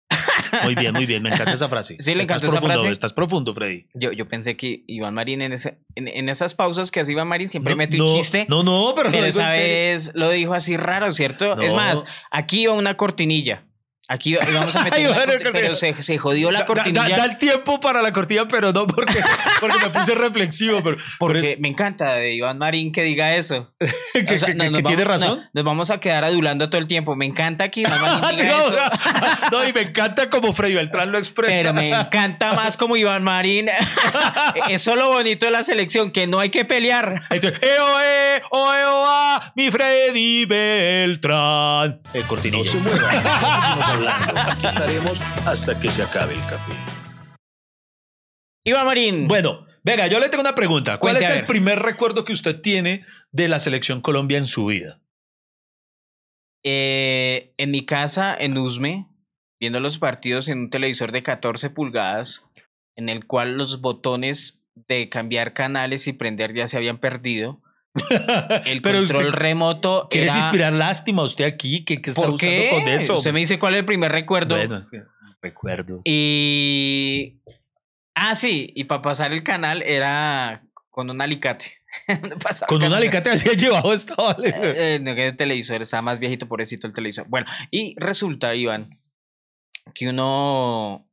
Muy 0.63 0.75
bien, 0.75 0.93
muy 0.93 1.05
bien. 1.05 1.21
Me 1.23 1.29
encanta 1.29 1.53
esa 1.53 1.67
frase. 1.67 1.97
Sí, 1.99 2.13
le 2.15 2.21
estás 2.21 2.37
encanta 2.37 2.47
esa 2.47 2.51
profundo, 2.59 2.73
frase. 2.81 2.93
Estás 2.93 3.13
profundo, 3.13 3.53
Freddy. 3.53 3.87
Yo, 3.93 4.11
yo 4.11 4.27
pensé 4.27 4.55
que 4.55 4.83
Iván 4.87 5.13
Marín 5.13 5.41
en, 5.41 5.53
ese, 5.53 5.79
en, 5.95 6.07
en 6.07 6.29
esas 6.29 6.53
pausas 6.55 6.89
que 6.91 6.99
hace 7.01 7.11
Iván 7.11 7.27
Marín 7.27 7.49
siempre 7.49 7.73
No, 7.73 7.77
mete 7.77 7.97
no, 7.97 8.05
un 8.05 8.17
chiste. 8.17 8.45
No, 8.49 8.63
no, 8.63 8.93
pero, 8.95 9.11
pero 9.11 9.25
esa 9.25 9.51
vez 9.51 10.11
lo 10.15 10.29
dijo 10.29 10.53
así 10.53 10.77
raro, 10.77 11.11
¿cierto? 11.11 11.59
Es 11.59 11.69
No. 11.71 11.75
más, 11.75 12.03
aquí 12.31 12.61
iba 12.61 12.73
una 12.73 12.97
cortinilla. 12.97 13.66
Aquí 14.09 14.35
íbamos 14.35 14.75
a 14.75 14.83
meter 14.83 14.99
Ay, 14.99 15.05
una 15.07 15.15
bueno, 15.17 15.33
corti- 15.33 15.49
pero 15.51 15.75
se, 15.75 16.01
se 16.01 16.17
jodió 16.17 16.49
la 16.51 16.59
Da- 16.59 16.63
da- 16.63 16.67
cortinilla. 16.67 17.09
Da, 17.09 17.17
da 17.17 17.25
el 17.25 17.37
tiempo 17.37 17.79
para 17.79 18.01
la 18.01 18.13
cortina, 18.13 18.47
pero 18.47 18.71
no 18.71 18.87
porque, 18.87 19.19
porque 19.59 19.77
me 19.79 19.89
puse 19.89 20.15
reflexivo. 20.15 20.81
Pero, 20.83 20.97
porque 21.19 21.57
me 21.59 21.67
encanta 21.67 22.13
de 22.13 22.33
Iván 22.35 22.57
Marín 22.57 22.91
que 22.91 23.03
diga 23.03 23.35
eso. 23.35 23.73
que, 24.13 24.35
O 24.35 24.39
sea, 24.39 24.47
que- 24.49 24.55
no, 24.55 24.63
que 24.65 24.69
nos 24.71 24.83
tiene 24.83 25.03
vamos- 25.03 25.21
razón. 25.21 25.39
no, 25.39 25.49
nos 25.53 25.63
vamos 25.65 25.91
a 25.91 25.99
quedar 25.99 26.23
adulando 26.23 26.69
todo 26.69 26.79
el 26.79 26.87
tiempo. 26.87 27.15
Me 27.15 27.25
encanta 27.25 27.69
que 27.69 27.81
Iván 27.81 27.99
Marín 28.01 28.39
Sí, 28.39 28.45
diga 28.45 28.57
no, 28.57 28.67
eso. 28.67 28.77
no, 29.51 29.67
y 29.67 29.73
me 29.73 29.81
encanta 29.81 30.29
como 30.29 30.53
Freddy 30.53 30.75
Beltrán 30.75 31.11
lo 31.11 31.17
expresa. 31.17 31.53
Pero 31.53 31.73
me 31.73 31.89
encanta 31.91 32.53
más 32.53 32.77
como 32.77 32.95
Iván 32.95 33.23
Marín. 33.23 33.67
Eso 34.69 34.91
es 34.91 34.97
lo 34.97 35.09
bonito 35.09 35.45
de 35.45 35.51
la 35.51 35.63
selección, 35.63 36.11
que 36.11 36.27
no 36.27 36.39
hay 36.39 36.49
que 36.49 36.63
pelear. 36.65 37.23
Entonces, 37.29 37.59
eh, 37.61 38.41
oe, 38.51 38.85
oa, 38.85 39.51
mi 39.55 39.69
Freddy 39.69 40.45
Beltrán. 40.45 41.99
Eh, 42.13 42.23
cortinilla. 42.27 42.57
No 42.73 43.83
se 43.83 43.96
seguimos 43.96 43.96
hablando. 43.97 44.51
Aquí 44.51 44.67
estaremos 44.67 45.19
hasta 45.45 45.79
que 45.79 45.89
se 45.89 46.03
acabe 46.03 46.35
el 46.35 46.41
café. 46.41 46.73
Iván 48.65 48.85
Marín. 48.85 49.27
Bueno, 49.27 49.65
venga, 49.83 50.07
yo 50.07 50.19
le 50.19 50.29
tengo 50.29 50.41
una 50.41 50.55
pregunta. 50.55 50.99
¿Cuál 50.99 51.15
Cuente, 51.15 51.33
es 51.33 51.39
el 51.39 51.45
primer 51.45 51.79
recuerdo 51.79 52.25
que 52.25 52.33
usted 52.33 52.61
tiene 52.61 53.05
de 53.31 53.47
la 53.47 53.59
selección 53.59 54.01
Colombia 54.01 54.37
en 54.37 54.45
su 54.45 54.65
vida? 54.65 55.01
Eh, 56.63 57.53
en 57.57 57.71
mi 57.71 57.85
casa, 57.85 58.35
en 58.37 58.57
Usme, 58.57 59.07
viendo 59.59 59.79
los 59.79 59.99
partidos 59.99 60.47
en 60.49 60.59
un 60.59 60.69
televisor 60.69 61.11
de 61.11 61.23
14 61.23 61.69
pulgadas, 61.69 62.43
en 62.97 63.09
el 63.09 63.25
cual 63.25 63.53
los 63.53 63.79
botones 63.79 64.61
de 64.75 65.07
cambiar 65.09 65.53
canales 65.53 66.07
y 66.07 66.13
prender 66.13 66.53
ya 66.53 66.67
se 66.67 66.77
habían 66.77 66.99
perdido. 66.99 67.61
El 68.65 68.81
Pero 68.81 68.99
control 68.99 69.25
usted- 69.27 69.39
remoto. 69.39 70.07
¿Quieres 70.09 70.31
era- 70.31 70.41
inspirar 70.41 70.73
lástima 70.73 71.23
usted 71.23 71.45
aquí? 71.45 71.83
¿Qué, 71.85 72.01
qué 72.01 72.09
está 72.11 72.21
¿Por 72.21 72.31
buscando 72.31 72.55
qué? 72.55 72.69
con 72.71 72.87
eso? 72.87 73.13
Usted 73.15 73.31
me 73.33 73.39
dice 73.39 73.59
cuál 73.59 73.73
es 73.75 73.79
el 73.79 73.85
primer 73.85 74.11
recuerdo. 74.11 74.55
Bueno, 74.55 74.77
es 74.77 74.89
que 74.89 75.01
recuerdo. 75.41 76.01
Y. 76.03 77.37
Ah, 78.15 78.35
sí, 78.35 78.71
y 78.75 78.85
para 78.85 79.01
pasar 79.01 79.31
el 79.31 79.43
canal 79.43 79.81
era 79.83 80.63
con 80.89 81.09
un 81.09 81.21
alicate. 81.21 81.73
Con 82.67 82.83
un 82.83 82.93
alicate 82.93 83.31
así 83.31 83.49
llevado 83.57 83.91
estaba. 83.93 84.33
Eh, 84.43 84.53
eh, 84.53 84.99
no, 85.01 85.15
que 85.15 85.27
el 85.27 85.35
televisor 85.35 85.81
estaba 85.81 86.01
más 86.03 86.19
viejito, 86.19 86.47
pobrecito 86.47 86.85
el 86.85 86.93
televisor. 86.93 87.25
Bueno, 87.27 87.47
y 87.71 87.95
resulta, 87.97 88.53
Iván, 88.53 88.99
que 89.95 90.07
uno, 90.09 91.07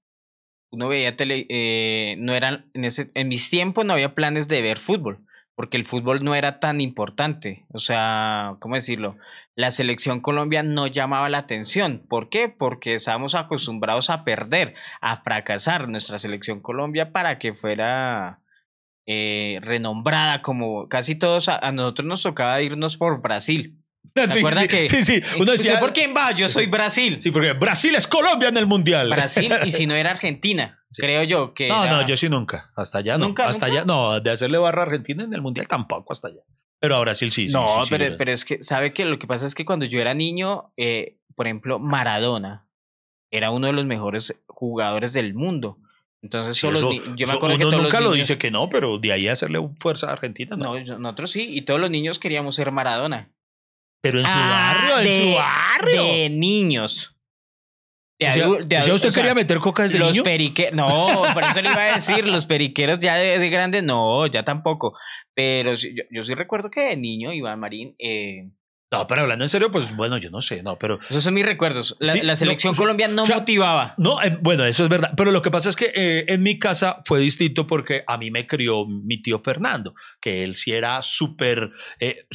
uno 0.70 0.88
veía 0.88 1.16
tele, 1.16 1.46
eh, 1.48 2.16
no 2.18 2.34
eran, 2.34 2.70
en, 2.74 2.84
ese, 2.84 3.10
en 3.14 3.28
mis 3.28 3.48
tiempos 3.48 3.86
no 3.86 3.94
había 3.94 4.14
planes 4.14 4.46
de 4.46 4.60
ver 4.60 4.78
fútbol, 4.78 5.24
porque 5.56 5.76
el 5.76 5.84
fútbol 5.84 6.25
no 6.25 6.34
era 6.34 6.58
tan 6.61 6.80
importante. 6.80 7.64
O 7.73 7.78
sea, 7.78 8.56
¿cómo 8.61 8.75
decirlo? 8.75 9.16
La 9.54 9.70
selección 9.70 10.20
Colombia 10.20 10.62
no 10.62 10.87
llamaba 10.88 11.28
la 11.28 11.38
atención. 11.38 12.02
¿Por 12.08 12.28
qué? 12.28 12.49
Porque 12.49 12.94
estábamos 12.94 13.34
acostumbrados 13.34 14.11
a 14.11 14.25
perder, 14.25 14.75
a 15.00 15.23
fracasar 15.23 15.88
nuestra 15.88 16.18
selección 16.18 16.61
Colombia 16.61 17.12
para 17.12 17.38
que 17.38 17.54
fuera 17.54 18.40
eh, 19.06 19.58
renombrada 19.62 20.42
como 20.42 20.88
casi 20.88 21.14
todos. 21.14 21.49
A, 21.49 21.56
a 21.58 21.70
nosotros 21.73 22.06
nos 22.08 22.23
tocaba 22.23 22.61
irnos 22.62 22.96
por 22.96 23.23
Brasil. 23.23 23.78
sí, 24.28 24.38
acuerda 24.38 24.62
sí, 24.62 24.68
que- 24.68 24.88
sí, 24.88 25.02
sí. 25.02 25.23
Uno 25.37 25.52
¿Usted 25.52 25.52
decía, 25.52 25.80
por 25.80 25.92
quién 25.92 26.14
va? 26.16 26.32
Yo 26.32 26.49
soy 26.49 26.66
Brasil. 26.70 27.20
Sí, 27.20 27.30
porque 27.30 27.52
Brasil 27.52 27.94
es 27.94 28.06
Colombia 28.06 28.49
en 28.49 28.56
el 28.56 28.66
mundial. 28.66 29.08
Brasil, 29.11 29.52
y 29.64 29.70
si 29.70 29.87
no 29.87 29.94
era 29.94 30.11
Argentina, 30.11 30.83
Sí. 30.94 31.02
creo 31.02 31.22
yo 31.24 31.52
que. 31.54 31.68
No, 31.68 31.84
era- 31.84 32.00
no, 32.00 32.06
yo 32.06 32.16
sí 32.16 32.28
nunca. 32.28 32.72
Hasta 32.76 32.98
allá 32.98 33.18
no. 33.18 33.26
¿Nunca, 33.26 33.46
hasta 33.46 33.66
nunca? 33.66 33.78
allá 33.80 33.84
no. 33.86 34.20
De 34.20 34.30
hacerle 34.30 34.58
barra 34.58 34.82
a 34.82 34.86
Argentina 34.86 35.24
en 35.24 35.34
el 35.34 35.42
mundial 35.42 35.66
tampoco 35.68 36.12
hasta 36.12 36.28
allá. 36.28 36.40
Pero 36.80 36.96
a 36.96 37.00
Brasil 37.00 37.30
sí. 37.33 37.48
sí, 37.48 37.54
No, 37.54 37.85
sí, 37.85 37.90
pero, 37.90 38.16
pero 38.16 38.33
es 38.33 38.44
que, 38.44 38.62
¿sabe 38.62 38.92
que 38.92 39.04
Lo 39.04 39.18
que 39.18 39.26
pasa 39.26 39.46
es 39.46 39.54
que 39.54 39.64
cuando 39.64 39.85
yo 39.87 40.00
era 40.00 40.14
niño, 40.14 40.72
eh, 40.76 41.18
por 41.35 41.46
ejemplo, 41.46 41.78
Maradona 41.78 42.66
era 43.30 43.50
uno 43.50 43.66
de 43.66 43.72
los 43.72 43.85
mejores 43.87 44.40
jugadores 44.46 45.12
del 45.12 45.35
mundo. 45.35 45.78
Entonces, 46.22 46.57
Sí, 46.57 46.68
ni- 46.88 47.00
yo 47.16 47.26
me 47.26 47.33
acuerdo 47.35 47.59
que 47.59 47.64
todos 47.64 47.83
nunca 47.83 48.00
los 48.00 48.11
lo 48.12 48.16
dice 48.16 48.38
que 48.38 48.50
no, 48.50 48.70
pero 48.70 48.98
de 48.98 49.12
ahí 49.12 49.28
hacerle 49.28 49.59
fuerza 49.78 50.09
a 50.09 50.12
Argentina, 50.12 50.57
no. 50.57 50.78
Nosotros 50.98 51.30
sí, 51.30 51.48
y 51.54 51.62
todos 51.62 51.78
los 51.80 51.90
niños 51.90 52.18
queríamos 52.18 52.54
ser 52.54 52.70
Maradona. 52.70 53.30
Pero 54.00 54.20
en 54.20 54.24
su 54.26 54.30
Ah, 54.35 54.74
barrio, 54.90 55.00
en 55.11 55.22
su 55.22 55.35
barrio. 55.37 56.02
De 56.04 56.30
niños. 56.30 57.13
De 58.32 58.42
O 58.44 58.56
sea, 58.56 58.66
de 58.66 58.82
sea, 58.82 58.94
¿usted 58.94 59.08
o 59.08 59.12
sea, 59.12 59.22
quería 59.22 59.34
meter 59.34 59.58
coca 59.58 59.84
desde 59.84 59.98
los 59.98 60.18
periqueros, 60.20 60.74
no, 60.74 61.22
por 61.34 61.42
eso 61.42 61.60
le 61.60 61.70
iba 61.70 61.82
a 61.82 61.94
decir, 61.94 62.26
los 62.26 62.46
periqueros 62.46 62.98
ya 62.98 63.16
de, 63.16 63.38
de 63.38 63.50
grandes, 63.50 63.82
no, 63.82 64.26
ya 64.26 64.44
tampoco. 64.44 64.92
Pero 65.34 65.74
yo, 65.74 66.04
yo 66.10 66.24
sí 66.24 66.34
recuerdo 66.34 66.70
que 66.70 66.80
de 66.80 66.96
niño, 66.96 67.32
Iván 67.32 67.58
Marín, 67.60 67.94
eh, 67.98 68.50
No, 68.92 69.06
pero 69.06 69.22
hablando 69.22 69.44
en 69.44 69.48
serio, 69.48 69.70
pues 69.70 69.94
bueno, 69.96 70.18
yo 70.18 70.30
no 70.30 70.40
sé, 70.40 70.62
no, 70.62 70.78
pero... 70.78 71.00
esos 71.00 71.22
son 71.22 71.34
mis 71.34 71.44
recuerdos. 71.44 71.96
La, 71.98 72.12
Sí, 72.12 72.20
la 72.20 72.32
no, 72.32 72.37
selección 72.37 72.70
o 72.70 72.74
sea, 72.74 72.82
Colombia 72.82 73.08
no 73.08 73.24
o 73.24 73.26
sea, 73.26 73.38
motivaba. 73.38 73.94
No, 73.98 74.22
eh, 74.22 74.38
bueno, 74.40 74.64
eso 74.64 74.84
es 74.84 74.88
verdad. 74.88 75.12
Pero 75.16 75.32
lo 75.32 75.42
que 75.42 75.50
pasa 75.50 75.68
es 75.68 75.76
que 75.76 75.92
eh, 75.94 76.24
en 76.28 76.42
mi 76.42 76.58
casa 76.58 77.02
fue 77.04 77.18
distinto 77.18 77.66
porque 77.66 78.04
a 78.06 78.16
mí 78.16 78.30
me 78.30 78.46
crió 78.46 78.87
mi 78.87 79.20
tío 79.20 79.40
Fernando, 79.40 79.94
que 80.20 80.44
él 80.44 80.54
sí 80.54 80.72
era 80.72 81.02
súper 81.02 81.70
eh, 81.98 82.26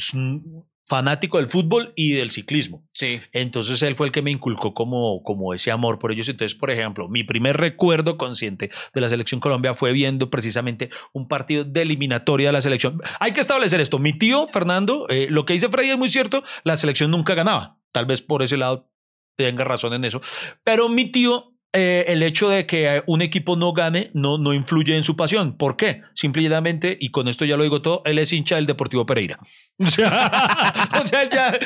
fanático 0.90 1.36
del 1.36 1.48
fútbol 1.48 1.92
y 1.94 2.14
del 2.14 2.32
ciclismo. 2.32 2.84
Sí. 2.94 3.20
Entonces 3.30 3.80
él 3.82 3.94
fue 3.94 4.08
el 4.08 4.12
que 4.12 4.22
me 4.22 4.32
inculcó 4.32 4.74
como, 4.74 5.22
como 5.22 5.54
ese 5.54 5.70
amor 5.70 6.00
por 6.00 6.10
ellos. 6.10 6.28
Entonces, 6.28 6.58
por 6.58 6.68
ejemplo, 6.68 7.08
mi 7.08 7.22
primer 7.22 7.58
recuerdo 7.58 8.18
consciente 8.18 8.72
de 8.92 9.00
la 9.00 9.08
selección 9.08 9.40
Colombia 9.40 9.74
fue 9.74 9.92
viendo 9.92 10.30
precisamente 10.30 10.90
un 11.12 11.28
partido 11.28 11.62
de 11.62 11.82
eliminatoria 11.82 12.48
de 12.48 12.54
la 12.54 12.60
selección. 12.60 13.00
Hay 13.20 13.30
que 13.30 13.40
establecer 13.40 13.80
esto. 13.80 14.00
Mi 14.00 14.18
tío 14.18 14.48
Fernando, 14.48 15.06
eh, 15.10 15.28
lo 15.30 15.44
que 15.44 15.52
dice 15.52 15.68
Freddy 15.68 15.90
es 15.90 15.98
muy 15.98 16.10
cierto, 16.10 16.42
la 16.64 16.76
selección 16.76 17.12
nunca 17.12 17.36
ganaba. 17.36 17.78
Tal 17.92 18.06
vez 18.06 18.20
por 18.20 18.42
ese 18.42 18.56
lado 18.56 18.90
tenga 19.36 19.62
razón 19.62 19.94
en 19.94 20.04
eso. 20.04 20.20
Pero 20.64 20.88
mi 20.88 21.04
tío, 21.12 21.54
eh, 21.72 22.06
el 22.08 22.24
hecho 22.24 22.48
de 22.48 22.66
que 22.66 23.04
un 23.06 23.22
equipo 23.22 23.54
no 23.54 23.72
gane 23.72 24.10
no, 24.12 24.38
no 24.38 24.52
influye 24.54 24.96
en 24.96 25.04
su 25.04 25.14
pasión. 25.14 25.56
¿Por 25.56 25.76
qué? 25.76 26.02
Simplemente, 26.14 26.98
y 27.00 27.12
con 27.12 27.28
esto 27.28 27.44
ya 27.44 27.56
lo 27.56 27.62
digo 27.62 27.80
todo, 27.80 28.02
él 28.06 28.18
es 28.18 28.32
hincha 28.32 28.56
del 28.56 28.66
Deportivo 28.66 29.06
Pereira. 29.06 29.38
O 29.86 29.88
sea, 29.90 30.78
o 31.00 31.06
sea, 31.06 31.30
ya 31.30 31.58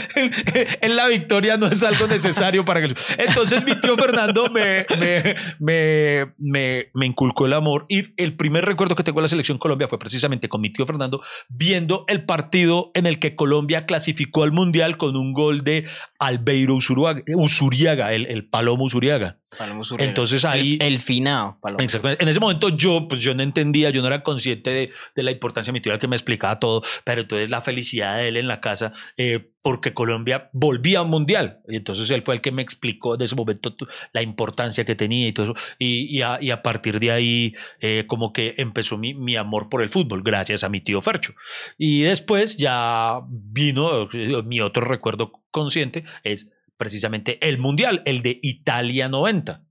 en 0.80 0.96
la 0.96 1.08
victoria 1.08 1.56
no 1.56 1.66
es 1.66 1.82
algo 1.82 2.06
necesario 2.06 2.64
para 2.64 2.80
que... 2.80 2.94
Entonces 3.18 3.64
mi 3.64 3.74
tío 3.80 3.96
Fernando 3.96 4.48
me, 4.50 4.86
me, 4.98 5.34
me, 5.58 6.32
me, 6.38 6.90
me 6.94 7.06
inculcó 7.06 7.46
el 7.46 7.54
amor 7.54 7.86
y 7.88 8.14
el 8.22 8.36
primer 8.36 8.64
recuerdo 8.64 8.94
que 8.94 9.02
tengo 9.02 9.18
de 9.18 9.22
la 9.22 9.28
selección 9.28 9.58
Colombia 9.58 9.88
fue 9.88 9.98
precisamente 9.98 10.48
con 10.48 10.60
mi 10.60 10.72
tío 10.72 10.86
Fernando 10.86 11.22
viendo 11.48 12.04
el 12.06 12.24
partido 12.24 12.92
en 12.94 13.06
el 13.06 13.18
que 13.18 13.34
Colombia 13.34 13.84
clasificó 13.84 14.44
al 14.44 14.52
Mundial 14.52 14.96
con 14.96 15.16
un 15.16 15.32
gol 15.32 15.64
de 15.64 15.86
Albeiro 16.20 16.76
Usuriaga, 16.76 17.22
Usuriaga 17.34 18.12
el, 18.12 18.26
el 18.26 18.48
Palomo 18.48 18.84
Usuriaga. 18.84 19.38
Palomo. 19.58 19.82
Entonces 19.98 20.44
ahí... 20.44 20.78
El, 20.80 20.94
el 20.94 21.00
finado. 21.00 21.58
Palomo. 21.60 21.82
Exactamente. 21.82 22.22
En 22.22 22.28
ese 22.28 22.38
momento 22.38 22.68
yo, 22.68 23.08
pues 23.08 23.20
yo 23.20 23.34
no 23.34 23.42
entendía, 23.42 23.90
yo 23.90 24.02
no 24.02 24.06
era 24.06 24.22
consciente 24.22 24.70
de, 24.70 24.92
de 25.16 25.22
la 25.22 25.32
importancia 25.32 25.72
de 25.72 25.74
mi 25.74 25.80
tío, 25.80 25.90
era 25.90 25.96
el 25.96 26.00
que 26.00 26.08
me 26.08 26.16
explicaba 26.16 26.60
todo, 26.60 26.82
pero 27.04 27.22
entonces 27.22 27.50
la 27.50 27.60
felicidad 27.60 28.03
de 28.12 28.28
él 28.28 28.36
en 28.36 28.48
la 28.48 28.60
casa, 28.60 28.92
eh, 29.16 29.50
porque 29.62 29.94
Colombia 29.94 30.50
volvía 30.52 30.98
a 30.98 31.02
un 31.02 31.10
mundial. 31.10 31.60
Y 31.68 31.76
entonces 31.76 32.10
él 32.10 32.22
fue 32.22 32.34
el 32.34 32.40
que 32.40 32.52
me 32.52 32.62
explicó 32.62 33.16
de 33.16 33.24
ese 33.24 33.34
momento 33.34 33.74
la 34.12 34.22
importancia 34.22 34.84
que 34.84 34.94
tenía 34.94 35.26
y 35.28 35.32
todo 35.32 35.52
eso. 35.52 35.54
Y, 35.78 36.16
y, 36.16 36.22
a, 36.22 36.38
y 36.40 36.50
a 36.50 36.62
partir 36.62 37.00
de 37.00 37.10
ahí, 37.10 37.54
eh, 37.80 38.04
como 38.06 38.32
que 38.32 38.54
empezó 38.58 38.98
mi, 38.98 39.14
mi 39.14 39.36
amor 39.36 39.68
por 39.68 39.82
el 39.82 39.88
fútbol, 39.88 40.22
gracias 40.22 40.64
a 40.64 40.68
mi 40.68 40.80
tío 40.80 41.00
Fercho. 41.00 41.34
Y 41.78 42.02
después 42.02 42.56
ya 42.56 43.20
vino 43.28 44.08
eh, 44.12 44.42
mi 44.44 44.60
otro 44.60 44.84
recuerdo 44.84 45.32
consciente, 45.50 46.04
es 46.22 46.52
precisamente 46.76 47.38
el 47.46 47.58
mundial, 47.58 48.02
el 48.04 48.22
de 48.22 48.38
Italia 48.42 49.08
90 49.08 49.62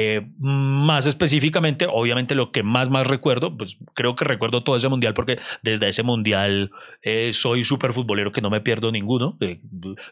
Eh, 0.00 0.28
más 0.38 1.08
específicamente, 1.08 1.88
obviamente 1.90 2.36
lo 2.36 2.52
que 2.52 2.62
más 2.62 2.88
más 2.88 3.08
recuerdo, 3.08 3.56
pues 3.56 3.78
creo 3.94 4.14
que 4.14 4.24
recuerdo 4.24 4.62
todo 4.62 4.76
ese 4.76 4.88
mundial 4.88 5.12
porque 5.12 5.40
desde 5.62 5.88
ese 5.88 6.04
mundial 6.04 6.70
eh, 7.02 7.32
soy 7.32 7.64
súper 7.64 7.92
futbolero 7.92 8.30
que 8.30 8.40
no 8.40 8.48
me 8.48 8.60
pierdo 8.60 8.92
ninguno. 8.92 9.36
Eh, 9.40 9.60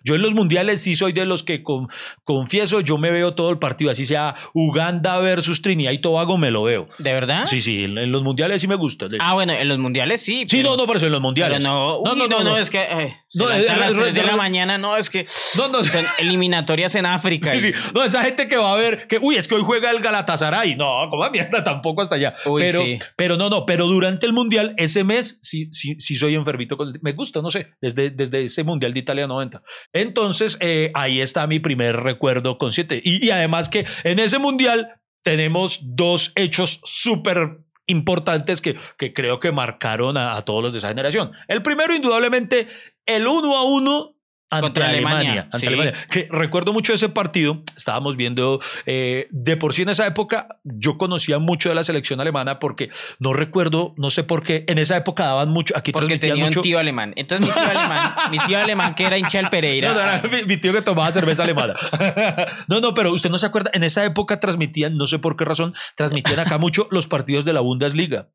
yo 0.02 0.16
en 0.16 0.22
los 0.22 0.34
mundiales 0.34 0.82
sí 0.82 0.96
soy 0.96 1.12
de 1.12 1.24
los 1.24 1.44
que 1.44 1.62
con- 1.62 1.86
confieso, 2.24 2.80
yo 2.80 2.98
me 2.98 3.12
veo 3.12 3.34
todo 3.34 3.50
el 3.50 3.58
partido, 3.60 3.92
así 3.92 4.06
sea 4.06 4.34
Uganda 4.54 5.18
versus 5.20 5.62
Trinidad 5.62 5.92
y 5.92 5.98
Tobago, 5.98 6.36
me 6.36 6.50
lo 6.50 6.64
veo. 6.64 6.88
¿De 6.98 7.12
verdad? 7.12 7.46
Sí, 7.46 7.62
sí, 7.62 7.84
en, 7.84 7.96
en 7.96 8.10
los 8.10 8.24
mundiales 8.24 8.60
sí 8.60 8.66
me 8.66 8.74
gusta. 8.74 9.06
de- 9.06 9.18
Ah, 9.20 9.34
bueno, 9.34 9.52
en 9.52 9.68
los 9.68 9.78
mundiales 9.78 10.20
sí. 10.20 10.46
sí, 10.48 10.56
pero- 10.56 10.70
no, 10.70 10.76
no, 10.78 10.86
pero 10.86 10.96
eso 10.96 11.06
en 11.06 11.12
los 11.12 11.20
mundiales. 11.22 11.62
no, 11.62 12.00
uy, 12.00 12.26
no, 12.28 12.42
no, 12.42 12.56
es 12.58 12.70
que 12.70 12.82
eh, 12.82 13.14
No, 13.34 13.48
levantan 13.48 13.70
eh, 13.70 13.70
a 13.70 13.76
las 13.86 13.92
eh, 13.92 13.98
3 14.02 14.14
de 14.16 14.22
la 14.24 14.34
mañana, 14.36 14.78
no, 14.78 14.96
es 14.96 15.10
que 15.10 15.26
No, 15.56 15.68
no, 15.68 15.84
son 15.84 16.04
eliminatorias 16.18 16.96
en 16.96 17.06
África. 17.06 17.50
Sí, 17.50 17.56
y- 17.58 17.60
sí. 17.60 17.72
No, 17.94 18.02
esa 18.02 18.24
gente 18.24 18.48
que 18.48 18.56
va 18.56 18.72
a 18.72 18.76
ver 18.76 19.06
que, 19.06 19.18
uy, 19.20 19.36
es 19.36 19.46
que 19.46 19.54
hoy 19.54 19.62
juega 19.64 19.75
el 19.76 20.00
Galatasaray. 20.00 20.76
No, 20.76 21.08
como 21.10 21.28
mierda, 21.30 21.62
tampoco 21.64 22.02
hasta 22.02 22.16
allá. 22.16 22.34
Uy, 22.46 22.62
pero, 22.62 22.80
sí. 22.80 22.98
pero 23.16 23.36
no, 23.36 23.50
no, 23.50 23.66
pero 23.66 23.86
durante 23.86 24.26
el 24.26 24.32
mundial, 24.32 24.74
ese 24.76 25.04
mes, 25.04 25.38
sí, 25.42 25.68
sí, 25.72 25.96
sí 25.98 26.16
soy 26.16 26.34
enfermito. 26.34 26.76
Con, 26.76 26.92
me 27.02 27.12
gusta, 27.12 27.42
no 27.42 27.50
sé, 27.50 27.68
desde, 27.80 28.10
desde 28.10 28.44
ese 28.44 28.64
mundial 28.64 28.92
de 28.92 29.00
Italia 29.00 29.26
90. 29.26 29.62
Entonces, 29.92 30.58
eh, 30.60 30.90
ahí 30.94 31.20
está 31.20 31.46
mi 31.46 31.60
primer 31.60 31.96
recuerdo 31.96 32.58
consciente. 32.58 33.00
Y, 33.04 33.24
y 33.24 33.30
además 33.30 33.68
que 33.68 33.86
en 34.04 34.18
ese 34.18 34.38
mundial 34.38 35.00
tenemos 35.22 35.80
dos 35.82 36.32
hechos 36.36 36.80
súper 36.84 37.58
importantes 37.86 38.60
que, 38.60 38.76
que 38.98 39.12
creo 39.12 39.40
que 39.40 39.52
marcaron 39.52 40.16
a, 40.16 40.36
a 40.36 40.42
todos 40.42 40.62
los 40.62 40.72
de 40.72 40.78
esa 40.78 40.88
generación. 40.88 41.32
El 41.48 41.62
primero, 41.62 41.94
indudablemente, 41.94 42.68
el 43.06 43.26
uno 43.26 43.56
a 43.56 43.64
uno 43.64 44.15
ante 44.48 44.62
Contra 44.66 44.88
Alemania. 44.88 45.18
Alemania, 45.18 45.42
ante 45.44 45.58
sí. 45.58 45.66
Alemania. 45.66 45.94
Que 46.08 46.28
recuerdo 46.30 46.72
mucho 46.72 46.92
ese 46.92 47.08
partido. 47.08 47.64
Estábamos 47.76 48.16
viendo, 48.16 48.60
eh, 48.86 49.26
de 49.30 49.56
por 49.56 49.72
sí 49.74 49.82
en 49.82 49.88
esa 49.88 50.06
época, 50.06 50.46
yo 50.62 50.98
conocía 50.98 51.38
mucho 51.38 51.68
de 51.68 51.74
la 51.74 51.82
selección 51.82 52.20
alemana 52.20 52.58
porque 52.60 52.90
no 53.18 53.32
recuerdo, 53.32 53.94
no 53.96 54.10
sé 54.10 54.22
por 54.22 54.44
qué, 54.44 54.64
en 54.68 54.78
esa 54.78 54.96
época 54.96 55.24
daban 55.26 55.48
mucho, 55.48 55.76
aquí 55.76 55.90
Porque 55.90 56.18
tenía 56.18 56.44
mucho. 56.44 56.60
un 56.60 56.62
tío 56.62 56.78
alemán. 56.78 57.12
Entonces 57.16 57.46
mi 57.46 57.52
tío 57.52 57.70
alemán, 57.70 58.14
mi 58.30 58.38
tío 58.38 58.58
alemán 58.58 58.94
que 58.94 59.04
era 59.04 59.18
hincha 59.18 59.38
del 59.38 59.50
Pereira. 59.50 59.88
No, 59.88 59.94
no, 59.94 60.00
era 60.00 60.22
mi, 60.22 60.44
mi 60.44 60.56
tío 60.58 60.72
que 60.72 60.82
tomaba 60.82 61.12
cerveza 61.12 61.42
alemana. 61.42 61.74
no, 62.68 62.80
no, 62.80 62.94
pero 62.94 63.12
usted 63.12 63.30
no 63.30 63.38
se 63.38 63.46
acuerda. 63.46 63.70
En 63.74 63.82
esa 63.82 64.04
época 64.04 64.38
transmitían, 64.38 64.96
no 64.96 65.06
sé 65.06 65.18
por 65.18 65.36
qué 65.36 65.44
razón, 65.44 65.74
transmitían 65.96 66.38
acá 66.38 66.58
mucho 66.58 66.86
los 66.92 67.08
partidos 67.08 67.44
de 67.44 67.52
la 67.52 67.60
Bundesliga. 67.60 68.28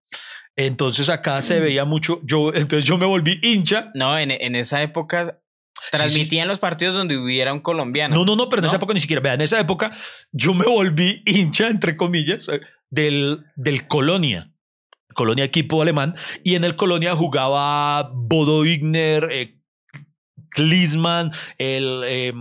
Entonces 0.58 1.10
acá 1.10 1.42
se 1.42 1.62
veía 1.62 1.86
mucho. 1.86 2.20
Yo, 2.24 2.50
entonces 2.54 2.84
yo 2.84 2.98
me 2.98 3.06
volví 3.06 3.40
hincha. 3.42 3.90
No, 3.94 4.18
en, 4.18 4.32
en 4.32 4.56
esa 4.56 4.82
época 4.82 5.41
transmitían 5.92 6.48
los 6.48 6.60
partidos 6.60 6.96
donde 6.96 7.18
hubiera 7.18 7.54
un 7.54 7.60
colombiano. 7.60 8.16
No, 8.16 8.26
no, 8.26 8.36
no, 8.36 8.50
pero 8.50 8.60
en 8.60 8.64
¿No? 8.64 8.68
esa 8.68 8.78
época 8.78 8.94
ni 8.94 9.00
siquiera. 9.00 9.22
Vean, 9.22 9.36
en 9.36 9.42
esa 9.42 9.60
época 9.60 9.92
yo 10.32 10.54
me 10.54 10.66
volví 10.66 11.24
hincha, 11.26 11.68
entre 11.68 11.98
comillas, 11.98 12.50
del, 12.90 13.46
del 13.56 13.88
Colonia. 13.88 14.52
Colonia 15.14 15.44
equipo 15.44 15.82
alemán. 15.82 16.16
Y 16.44 16.56
en 16.56 16.64
el 16.64 16.76
Colonia 16.76 17.16
jugaba 17.16 18.10
Bodo 18.14 18.66
Igner, 18.66 19.28
eh, 19.32 19.61
Klinsmann, 20.52 21.32
el 21.58 22.02
eh, 22.06 22.34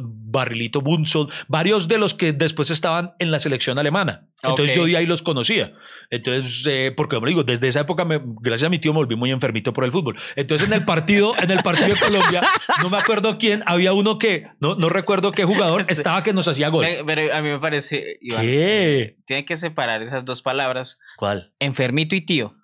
Barrilito 0.00 0.80
Bunson, 0.80 1.28
varios 1.48 1.88
de 1.88 1.98
los 1.98 2.14
que 2.14 2.32
después 2.32 2.70
estaban 2.70 3.12
en 3.18 3.30
la 3.30 3.38
selección 3.38 3.78
alemana. 3.78 4.26
Entonces 4.42 4.76
yo 4.76 4.84
de 4.84 4.96
ahí 4.96 5.06
los 5.06 5.22
conocía. 5.22 5.72
Entonces, 6.10 6.64
eh, 6.68 6.92
porque 6.96 7.16
como 7.16 7.26
digo, 7.26 7.42
desde 7.42 7.68
esa 7.68 7.80
época, 7.80 8.04
me- 8.04 8.20
gracias 8.40 8.66
a 8.66 8.70
mi 8.70 8.78
tío, 8.78 8.92
me 8.92 8.98
volví 8.98 9.16
muy 9.16 9.30
enfermito 9.32 9.72
por 9.72 9.84
el 9.84 9.90
fútbol. 9.92 10.16
Entonces 10.36 10.68
en 10.68 10.74
el 10.74 10.84
partido, 10.84 11.34
en 11.42 11.50
el 11.50 11.62
partido 11.62 11.88
de 11.88 11.96
Colombia, 12.00 12.42
no 12.82 12.90
me 12.90 12.98
acuerdo 12.98 13.38
quién, 13.38 13.62
había 13.66 13.92
uno 13.92 14.18
que, 14.18 14.46
no, 14.60 14.74
no 14.76 14.88
recuerdo 14.88 15.32
qué 15.32 15.44
jugador, 15.44 15.82
estaba 15.88 16.22
que 16.22 16.32
nos 16.32 16.46
hacía 16.48 16.68
gol. 16.68 16.84
Pe- 16.84 17.02
Pero 17.04 17.34
a 17.34 17.42
mí 17.42 17.48
me 17.48 17.58
parece, 17.58 18.18
Iván, 18.20 18.42
¿Qué? 18.42 19.16
tiene 19.26 19.44
que 19.44 19.56
separar 19.56 20.02
esas 20.02 20.24
dos 20.24 20.42
palabras, 20.42 20.98
¿Cuál? 21.16 21.52
enfermito 21.58 22.14
y 22.14 22.20
tío. 22.20 22.54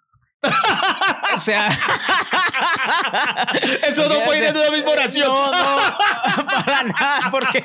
o 1.43 1.45
sea, 1.45 1.69
Eso 3.83 4.09
no 4.09 4.21
puede 4.25 4.39
ir 4.39 4.45
en 4.45 4.57
una 4.57 4.71
misma 4.71 4.91
oración. 4.93 5.27
No, 5.29 5.51
no, 5.53 6.47
para 6.65 6.83
nada, 6.85 7.31
porque 7.33 7.61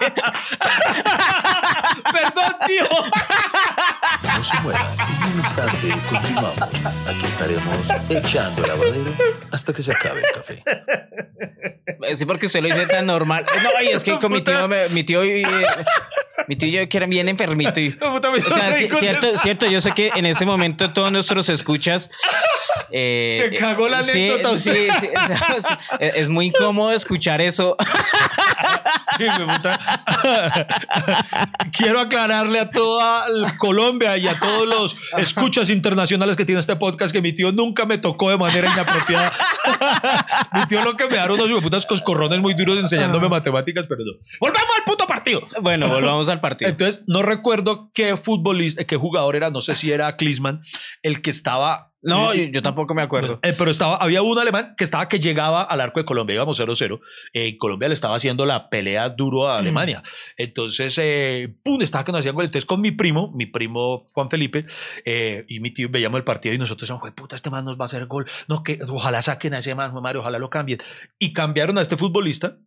Perdón, 2.11 2.55
tío. 2.65 2.87
No 4.23 4.43
se 4.43 4.59
muevan. 4.61 4.87
En 4.99 5.31
un 5.33 5.39
instante 5.39 5.95
continuamos. 6.09 6.57
Aquí 7.07 7.25
estaremos 7.27 7.87
echando 8.09 8.63
el 8.63 8.67
lavadero 8.67 9.15
hasta 9.51 9.73
que 9.73 9.83
se 9.83 9.91
acabe 9.91 10.21
el 10.21 10.31
café. 10.33 10.63
sí, 12.15 12.25
porque 12.25 12.47
usted 12.47 12.61
lo 12.61 12.67
dice 12.69 12.87
tan 12.87 13.05
normal. 13.05 13.45
No, 13.61 13.69
y 13.83 13.89
es 13.89 14.03
que 14.03 14.17
con 14.19 14.31
mi 14.31 14.41
tío, 14.41 14.67
me- 14.67 14.89
mi 14.89 15.03
tío, 15.03 15.23
y, 15.23 15.43
eh, 15.43 15.67
mi 16.47 16.55
tío 16.55 16.69
y 16.69 16.71
yo 16.73 16.89
que 16.89 16.97
eran 16.97 17.09
bien 17.09 17.27
enfermito 17.29 17.79
y 17.79 17.97
O 18.01 18.49
sea, 18.49 18.73
cierto, 18.73 19.37
cierto, 19.37 19.65
yo 19.67 19.81
sé 19.81 19.91
que 19.91 20.11
en 20.15 20.25
ese 20.25 20.45
momento 20.45 20.91
todos 20.93 21.11
nuestros 21.11 21.49
escuchas. 21.49 22.09
eh, 22.91 23.49
Se 23.51 23.57
cagó 23.57 23.89
la 23.89 24.03
sí, 24.03 24.11
anécdota, 24.11 24.57
sí, 24.57 24.71
sí, 24.71 24.89
sí, 24.99 25.07
sí. 25.67 25.73
Es 25.99 26.29
muy 26.29 26.47
incómodo 26.47 26.91
escuchar 26.93 27.41
eso. 27.41 27.75
Quiero 31.71 31.99
aclararle 31.99 32.59
a 32.59 32.69
toda 32.69 33.25
Colombia 33.57 34.17
y 34.17 34.27
a 34.27 34.35
todos 34.39 34.67
los 34.67 34.95
escuchas 35.17 35.69
internacionales 35.69 36.35
que 36.35 36.45
tiene 36.45 36.59
este 36.59 36.75
podcast 36.75 37.13
que 37.13 37.21
mi 37.21 37.33
tío 37.33 37.51
nunca 37.51 37.85
me 37.85 37.97
tocó 37.97 38.29
de 38.29 38.37
manera 38.37 38.71
inapropiada. 38.71 39.31
mi 40.53 40.65
tío 40.67 40.83
lo 40.83 40.95
que 40.95 41.05
me 41.05 41.17
dieron 41.17 41.39
unos 41.39 41.61
putas 41.61 41.85
coscorrones 41.85 42.39
muy 42.39 42.53
duros 42.53 42.77
enseñándome 42.79 43.27
matemáticas, 43.29 43.85
pero 43.87 44.01
no. 44.05 44.13
Volvamos 44.39 44.69
al 44.77 44.83
puto 44.83 45.05
partido. 45.07 45.41
Bueno, 45.61 45.87
volvamos 45.87 46.26
al 46.29 46.41
partido. 46.41 46.69
Entonces, 46.69 47.03
no 47.07 47.23
recuerdo 47.23 47.91
qué 47.93 48.17
futbolista, 48.17 48.83
qué 48.83 48.95
jugador 48.95 49.35
era, 49.35 49.49
no 49.49 49.61
sé 49.61 49.75
si 49.75 49.91
era 49.91 50.15
Klinsmann, 50.15 50.61
el 51.03 51.21
que 51.21 51.29
estaba. 51.29 51.93
No, 52.01 52.33
yo, 52.33 52.43
yo 52.45 52.61
tampoco 52.61 52.93
me 52.93 53.01
acuerdo. 53.01 53.39
Eh, 53.43 53.53
pero 53.57 53.71
estaba, 53.71 53.97
había 53.97 54.21
un 54.21 54.37
alemán 54.39 54.75
que 54.77 54.83
estaba 54.83 55.09
que 55.09 55.19
llegaba 55.19 55.63
al 55.63 55.81
arco 55.81 55.99
de 55.99 56.05
Colombia, 56.05 56.35
íbamos 56.35 56.59
0-0. 56.59 56.99
Eh, 57.33 57.57
Colombia 57.57 57.89
le 57.89 57.95
estaba 57.95 58.15
haciendo 58.15 58.45
la 58.45 58.69
pelea 58.69 59.09
duro 59.09 59.47
a 59.47 59.57
Alemania. 59.57 60.03
Entonces, 60.37 60.97
eh, 61.01 61.55
pum, 61.63 61.81
estaba 61.81 62.05
que 62.05 62.11
nos 62.11 62.19
hacían 62.19 62.35
gol. 62.35 62.45
Entonces, 62.45 62.65
con 62.65 62.79
mi 62.81 62.91
primo, 62.91 63.33
mi 63.35 63.45
primo 63.47 64.05
Juan 64.13 64.29
Felipe 64.29 64.65
eh, 65.05 65.45
y 65.49 65.59
mi 65.59 65.73
tío 65.73 65.89
veíamos 65.89 66.19
el 66.19 66.23
partido 66.23 66.55
y 66.55 66.57
nosotros 66.57 66.81
decíamos, 66.87 67.01
"Jue 67.01 67.11
puta, 67.11 67.35
este 67.35 67.49
man 67.49 67.65
nos 67.65 67.77
va 67.77 67.83
a 67.83 67.85
hacer 67.85 68.05
gol. 68.05 68.25
No, 68.47 68.63
que 68.63 68.79
ojalá 68.87 69.21
saquen 69.21 69.53
a 69.55 69.57
ese 69.59 69.75
man, 69.75 69.93
Mario, 70.01 70.21
ojalá 70.21 70.39
lo 70.39 70.49
cambien. 70.49 70.79
Y 71.19 71.33
cambiaron 71.33 71.77
a 71.77 71.81
este 71.81 71.97
futbolista 71.97 72.57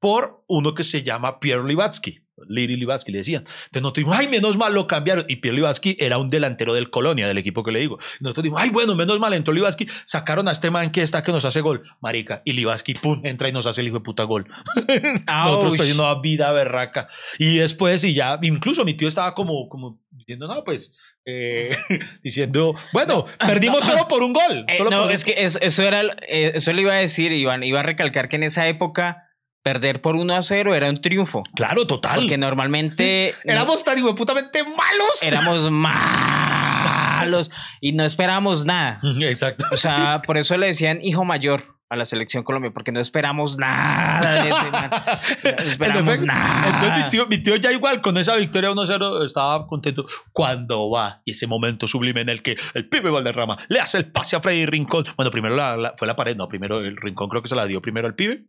por 0.00 0.44
uno 0.46 0.74
que 0.74 0.84
se 0.84 1.02
llama 1.02 1.40
Pierre 1.40 1.66
Libatsky. 1.66 2.24
Liri 2.48 2.76
Libatsky 2.76 3.12
le 3.12 3.18
decían. 3.18 3.42
Entonces 3.42 3.82
nosotros 3.82 4.04
dijimos, 4.04 4.18
ay, 4.18 4.28
menos 4.28 4.56
mal 4.56 4.74
lo 4.74 4.86
cambiaron. 4.86 5.24
Y 5.28 5.36
Pierre 5.36 5.56
Libatsky 5.56 5.96
era 5.98 6.18
un 6.18 6.28
delantero 6.30 6.74
del 6.74 6.90
Colonia, 6.90 7.26
del 7.26 7.38
equipo 7.38 7.62
que 7.64 7.72
le 7.72 7.80
digo. 7.80 7.98
Y 8.20 8.24
nosotros 8.24 8.44
dijimos, 8.44 8.62
ay, 8.62 8.70
bueno, 8.70 8.94
menos 8.94 9.18
mal. 9.18 9.32
Entró 9.34 9.52
Libatsky, 9.52 9.88
sacaron 10.04 10.48
a 10.48 10.52
este 10.52 10.70
man 10.70 10.90
que 10.90 11.02
está 11.02 11.22
que 11.22 11.32
nos 11.32 11.44
hace 11.44 11.60
gol, 11.60 11.82
marica. 12.00 12.42
Y 12.44 12.52
Libatsky, 12.52 12.94
pum, 12.94 13.20
entra 13.24 13.48
y 13.48 13.52
nos 13.52 13.66
hace 13.66 13.80
el 13.80 13.88
hijo 13.88 13.98
de 13.98 14.02
puta 14.04 14.24
gol. 14.24 14.46
Nosotros 15.26 15.74
pues 15.76 15.96
no 15.96 16.20
vida 16.20 16.50
berraca. 16.52 17.08
Y 17.38 17.58
después, 17.58 18.04
y 18.04 18.14
ya, 18.14 18.38
incluso 18.42 18.84
mi 18.84 18.94
tío 18.94 19.08
estaba 19.08 19.34
como, 19.34 19.68
como 19.68 20.00
diciendo, 20.10 20.46
no, 20.46 20.64
pues, 20.64 20.94
eh, 21.24 21.76
diciendo, 22.22 22.74
bueno, 22.92 23.26
perdimos 23.38 23.84
solo 23.84 24.08
por 24.08 24.22
un 24.22 24.32
gol. 24.32 24.64
Eh, 24.68 24.76
solo 24.76 24.90
no, 24.90 25.02
por- 25.04 25.12
es 25.12 25.24
que 25.24 25.34
eso, 25.44 25.58
eso 25.60 25.82
era, 25.82 26.02
eh, 26.28 26.52
eso 26.54 26.72
le 26.72 26.82
iba 26.82 26.92
a 26.92 26.96
decir, 26.98 27.32
Iván. 27.32 27.62
Iba 27.62 27.80
a 27.80 27.84
recalcar 27.84 28.28
que 28.28 28.36
en 28.36 28.44
esa 28.44 28.66
época 28.68 29.27
perder 29.62 30.00
por 30.00 30.16
1 30.16 30.34
a 30.36 30.42
0 30.42 30.74
era 30.74 30.88
un 30.88 31.00
triunfo. 31.00 31.42
Claro, 31.54 31.86
total. 31.86 32.20
Porque 32.20 32.38
normalmente 32.38 33.34
no- 33.44 33.52
Éramos 33.52 33.84
tan 33.84 33.98
putamente 34.14 34.62
malos. 34.64 35.22
éramos 35.22 35.70
malos 35.70 37.50
y 37.80 37.92
no 37.92 38.04
esperábamos 38.04 38.64
nada. 38.64 39.00
Exacto. 39.20 39.64
O 39.72 39.76
sea, 39.76 40.22
por 40.24 40.38
eso 40.38 40.56
le 40.56 40.68
decían 40.68 40.98
hijo 41.02 41.24
mayor 41.24 41.76
a 41.90 41.96
la 41.96 42.04
selección 42.04 42.44
Colombia, 42.44 42.70
porque 42.70 42.92
no 42.92 43.00
esperamos 43.00 43.56
nada 43.56 44.42
de 44.44 44.50
ese 44.50 44.70
man. 44.70 44.90
No 45.42 45.64
esperamos 45.64 46.20
nada. 46.22 46.66
Entonces 46.68 47.04
mi 47.04 47.08
tío, 47.10 47.26
mi 47.28 47.38
tío 47.42 47.56
ya 47.56 47.72
igual 47.72 48.02
con 48.02 48.18
esa 48.18 48.36
victoria 48.36 48.70
1-0 48.70 49.24
estaba 49.24 49.66
contento 49.66 50.04
cuando 50.32 50.90
va 50.90 51.22
y 51.24 51.30
ese 51.30 51.46
momento 51.46 51.86
sublime 51.86 52.20
en 52.20 52.28
el 52.28 52.42
que 52.42 52.56
el 52.74 52.88
pibe 52.90 53.08
Valderrama 53.10 53.56
le 53.68 53.80
hace 53.80 53.96
el 53.98 54.10
pase 54.12 54.36
a 54.36 54.40
Freddy 54.40 54.66
Rincón. 54.66 55.06
Bueno, 55.16 55.30
primero 55.30 55.56
la- 55.56 55.76
la- 55.78 55.94
fue 55.96 56.06
la 56.06 56.14
pared, 56.14 56.36
no, 56.36 56.46
primero 56.46 56.78
el 56.80 56.96
Rincón 56.96 57.28
creo 57.30 57.40
que 57.42 57.48
se 57.48 57.56
la 57.56 57.64
dio 57.64 57.80
primero 57.80 58.06
al 58.06 58.14
pibe 58.14 58.44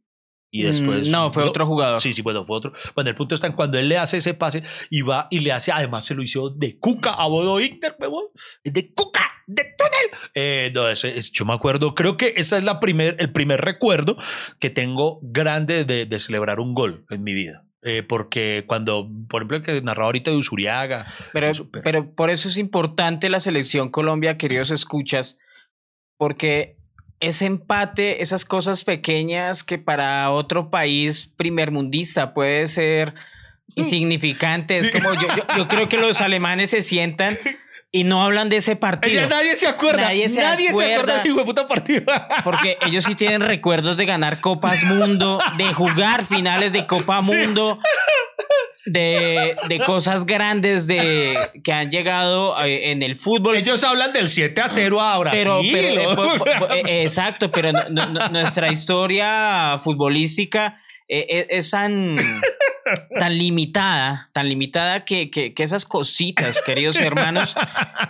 y 0.51 0.63
después... 0.63 1.09
Mm, 1.09 1.11
no, 1.11 1.31
fue 1.31 1.43
otro 1.43 1.65
jugador. 1.65 2.01
Sí, 2.01 2.13
sí, 2.13 2.21
bueno, 2.21 2.43
fue 2.43 2.57
otro. 2.57 2.73
Bueno, 2.95 3.09
el 3.09 3.15
punto 3.15 3.35
está 3.35 3.47
en 3.47 3.53
cuando 3.53 3.77
él 3.77 3.87
le 3.89 3.97
hace 3.97 4.17
ese 4.17 4.33
pase 4.33 4.63
y 4.89 5.01
va 5.01 5.27
y 5.29 5.39
le 5.39 5.51
hace, 5.51 5.71
además 5.71 6.05
se 6.05 6.15
lo 6.15 6.23
hizo 6.23 6.49
de 6.49 6.77
cuca 6.79 7.11
a 7.11 7.27
Bodo 7.27 7.55
huevón. 7.55 8.25
De 8.63 8.93
cuca, 8.93 9.29
de 9.47 9.63
túnel. 9.77 10.21
Eh, 10.33 10.71
no, 10.73 10.89
ese, 10.89 11.17
es- 11.17 11.31
yo 11.31 11.45
me 11.45 11.53
acuerdo, 11.53 11.95
creo 11.95 12.17
que 12.17 12.33
ese 12.37 12.57
es 12.57 12.63
la 12.63 12.79
primer, 12.79 13.15
el 13.19 13.31
primer 13.31 13.61
recuerdo 13.61 14.17
que 14.59 14.69
tengo 14.69 15.19
grande 15.21 15.85
de, 15.85 16.05
de 16.05 16.19
celebrar 16.19 16.59
un 16.59 16.73
gol 16.73 17.05
en 17.09 17.23
mi 17.23 17.33
vida. 17.33 17.65
Eh, 17.81 18.03
porque 18.03 18.65
cuando, 18.67 19.09
por 19.29 19.41
ejemplo, 19.41 19.55
el 19.57 19.63
que 19.63 19.81
narraba 19.81 20.07
ahorita 20.07 20.31
de 20.31 20.37
Usuriaga, 20.37 21.07
Pero, 21.31 21.51
pero 21.81 22.13
por 22.13 22.29
eso 22.29 22.49
es 22.49 22.57
importante 22.57 23.29
la 23.29 23.39
selección 23.39 23.89
Colombia, 23.89 24.37
queridos 24.37 24.69
escuchas, 24.69 25.37
porque 26.17 26.75
ese 27.19 27.45
empate, 27.45 28.21
esas 28.21 28.45
cosas 28.45 28.83
pequeñas 28.83 29.63
que 29.63 29.77
para 29.77 30.31
otro 30.31 30.69
país 30.69 31.29
primermundista 31.35 32.33
puede 32.33 32.67
ser 32.67 33.13
insignificante. 33.75 34.77
Es 34.77 34.89
como 34.89 35.13
yo, 35.13 35.27
yo, 35.35 35.43
yo 35.57 35.67
creo 35.67 35.89
que 35.89 35.97
los 35.97 36.21
alemanes 36.21 36.69
se 36.71 36.81
sientan 36.81 37.37
y 37.91 38.03
no 38.03 38.21
hablan 38.21 38.49
de 38.49 38.57
ese 38.57 38.75
partido. 38.75 39.27
Nadie 39.27 39.55
se 39.55 39.67
acuerda. 39.67 40.01
Nadie 40.01 40.27
Nadie 40.29 40.67
se 40.67 40.71
se, 40.71 40.71
acuerda 40.71 40.93
acuerda. 40.93 41.13
de 41.13 41.19
ese 41.19 41.27
hijo 41.29 41.39
de 41.39 41.45
puta 41.45 41.67
partido. 41.67 42.03
Porque 42.43 42.77
ellos 42.85 43.03
sí 43.03 43.15
tienen 43.15 43.41
recuerdos 43.41 43.97
de 43.97 44.05
ganar 44.05 44.41
Copas 44.41 44.83
Mundo, 44.83 45.39
de 45.57 45.73
jugar 45.73 46.23
finales 46.23 46.71
de 46.71 46.85
Copa 46.85 47.21
Mundo, 47.21 47.79
de, 48.85 49.55
de 49.67 49.79
cosas 49.79 50.25
grandes 50.25 50.87
de, 50.87 51.37
que 51.63 51.71
han 51.71 51.91
llegado 51.91 52.59
eh, 52.63 52.91
en 52.91 53.03
el 53.03 53.15
fútbol. 53.15 53.55
Ellos 53.57 53.83
hablan 53.83 54.13
del 54.13 54.29
7 54.29 54.61
a 54.61 54.67
0 54.69 55.01
a 55.01 55.17
Brasil. 55.19 55.41
pero, 55.43 55.61
pero, 55.71 55.87
eh, 56.01 56.03
¿no? 56.05 56.15
po- 56.15 56.43
po- 56.67 56.73
eh, 56.73 57.03
exacto, 57.03 57.51
pero 57.51 57.71
no- 57.73 57.89
no- 57.89 58.05
no- 58.07 58.29
nuestra 58.29 58.71
historia 58.71 59.79
futbolística 59.83 60.77
eh, 61.09 61.47
es 61.49 61.71
tan, 61.71 62.15
tan 63.17 63.37
limitada, 63.37 64.29
tan 64.33 64.47
limitada 64.47 65.05
que, 65.05 65.29
que- 65.31 65.53
que 65.53 65.63
esas 65.63 65.85
cositas, 65.85 66.61
queridos 66.61 66.97
hermanos, 66.97 67.55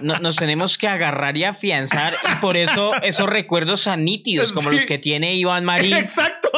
no- 0.02 0.20
nos 0.20 0.36
tenemos 0.36 0.78
que 0.78 0.88
agarrar 0.88 1.36
y 1.38 1.44
afianzar. 1.46 2.14
Y 2.32 2.36
por 2.42 2.58
eso 2.58 2.94
esos 3.02 3.30
recuerdos 3.30 3.84
tan 3.86 4.04
nítidos 4.06 4.52
como 4.52 4.70
Sí. 4.70 4.76
los 4.78 4.86
que 4.86 4.98
tiene 4.98 5.34
Iván 5.36 5.66
Marín. 5.66 5.96
Exacto. 5.96 6.50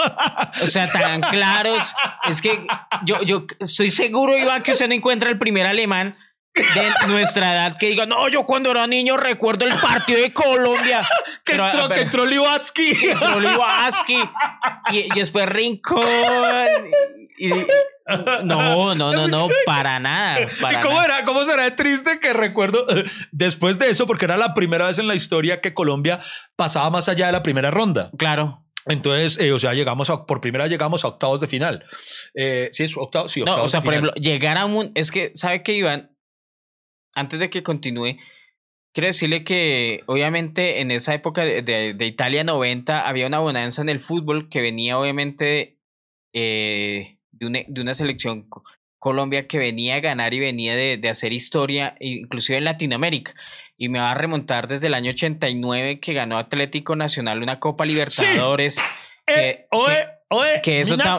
O 0.64 0.68
sea, 0.68 0.92
tan 0.92 1.22
claros. 1.22 1.94
Es 2.30 2.42
que 2.42 2.66
yo, 3.06 3.22
yo 3.24 3.46
estoy 3.60 3.92
seguro, 3.92 4.38
Iván, 4.38 4.64
que 4.64 4.72
usted 4.72 4.88
no 4.88 4.94
encuentra 4.96 5.30
el 5.30 5.38
primer 5.38 5.66
alemán 5.68 6.16
de 6.54 7.08
nuestra 7.08 7.54
edad 7.54 7.78
que 7.78 7.88
diga, 7.88 8.06
no, 8.06 8.28
yo 8.28 8.46
cuando 8.46 8.72
era 8.72 8.86
niño 8.88 9.16
recuerdo 9.18 9.66
el 9.66 9.74
partido 9.80 10.20
de 10.20 10.34
Colombia. 10.34 11.08
Que 11.44 11.54
Pero, 11.54 11.66
entró, 11.66 11.90
que 11.90 12.02
entró 12.02 12.24
entró 12.24 13.40
Livaski, 13.40 14.16
y, 14.92 14.98
y 15.00 15.10
después 15.16 15.50
Rincón. 15.50 16.06
y- 17.40 17.48
y- 17.52 17.66
no, 18.44 18.94
no, 18.94 19.12
no, 19.12 19.28
no, 19.28 19.50
para 19.66 20.00
nada. 20.00 20.48
Para 20.62 20.78
¿Y 20.80 20.82
cómo 20.84 20.96
nada. 21.02 21.06
era? 21.18 21.26
¿Cómo 21.26 21.44
será 21.46 21.64
de 21.64 21.72
triste 21.72 22.20
que 22.20 22.34
recuerdo 22.34 22.86
después 23.32 23.80
de 23.80 23.90
eso? 23.90 24.06
Porque 24.06 24.26
era 24.26 24.38
la 24.38 24.54
primera 24.54 24.86
vez 24.86 25.00
en 25.00 25.08
la 25.08 25.16
historia 25.16 25.62
que 25.62 25.74
Colombia 25.74 26.20
pasaba 26.56 26.90
más 26.92 27.10
allá 27.10 27.26
de 27.28 27.32
la 27.32 27.42
primera 27.44 27.72
ronda. 27.72 28.12
Claro. 28.18 28.64
Entonces, 28.86 29.40
eh, 29.40 29.52
o 29.54 29.60
sea, 29.60 29.74
llegamos 29.74 30.10
a, 30.12 30.26
por 30.26 30.42
primera 30.42 30.66
vez 30.66 30.72
llegamos 30.72 31.04
a 31.04 31.08
octavos 31.08 31.40
de 31.40 31.48
final. 31.48 31.86
Eh, 32.36 32.70
sí, 32.72 32.84
es 32.84 32.96
octavos, 32.98 33.32
sí, 33.32 33.42
octavos 33.42 33.60
No, 33.60 33.66
o 33.66 33.68
sea, 33.68 33.80
de 33.80 33.86
por 33.86 33.94
final. 33.96 34.10
ejemplo, 34.12 34.22
llegar 34.32 34.58
a 34.58 34.66
un. 34.66 34.92
Es 34.96 35.12
que, 35.12 35.32
¿sabe 35.36 35.64
qué, 35.64 35.74
Iván? 35.74 36.12
Antes 37.16 37.40
de 37.40 37.50
que 37.50 37.64
continúe, 37.64 38.18
quiero 38.94 39.08
decirle 39.08 39.44
que, 39.44 40.02
obviamente, 40.08 40.82
en 40.82 40.92
esa 40.92 41.14
época 41.14 41.44
de, 41.46 41.62
de- 41.62 41.94
de 41.94 42.06
Italia 42.06 42.44
90 42.44 43.08
había 43.08 43.28
una 43.28 43.40
bonanza 43.40 43.82
en 43.82 43.90
el 43.90 44.00
fútbol 44.00 44.50
que 44.50 44.62
venía, 44.62 44.98
obviamente, 44.98 45.78
eh, 46.34 47.18
de, 47.32 47.46
una, 47.46 47.60
de 47.68 47.82
una 47.82 47.94
selección 47.94 48.44
co- 48.50 48.64
Colombia 49.00 49.48
que 49.48 49.58
venía 49.58 49.96
a 49.96 50.00
ganar 50.00 50.34
y 50.34 50.40
venía 50.40 50.76
de, 50.76 50.98
de 50.98 51.10
hacer 51.10 51.34
historia, 51.34 51.96
inclusive 52.00 52.58
en 52.60 52.66
Latinoamérica. 52.66 53.34
Y 53.78 53.90
me 53.90 54.00
va 54.00 54.12
a 54.12 54.16
remontar 54.16 54.68
desde 54.68 54.88
el 54.88 54.94
año 54.94 55.10
89 55.12 56.00
que 56.00 56.14
ganó 56.14 56.38
Atlético 56.38 56.96
Nacional 56.96 57.42
una 57.42 57.60
Copa 57.60 57.84
Libertadores. 57.86 58.78
Eh, 59.40 59.66
que- 59.88 60.06
oe, 60.32 60.62
que 60.64 60.80
eso 60.80 60.98
ta-. 60.98 61.18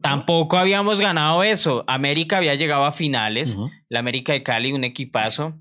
Tampoco 0.00 0.56
habíamos 0.56 1.00
ganado 1.00 1.42
eso. 1.42 1.84
América 1.86 2.38
había 2.38 2.54
llegado 2.54 2.84
a 2.84 2.92
finales. 2.92 3.58
La 3.88 3.98
América 4.00 4.32
de 4.32 4.42
Cali, 4.42 4.72
un 4.72 4.84
equipazo. 4.84 5.54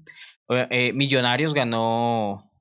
Eh, 0.50 0.94
Millonarios 0.94 1.54
ganó 1.54 2.52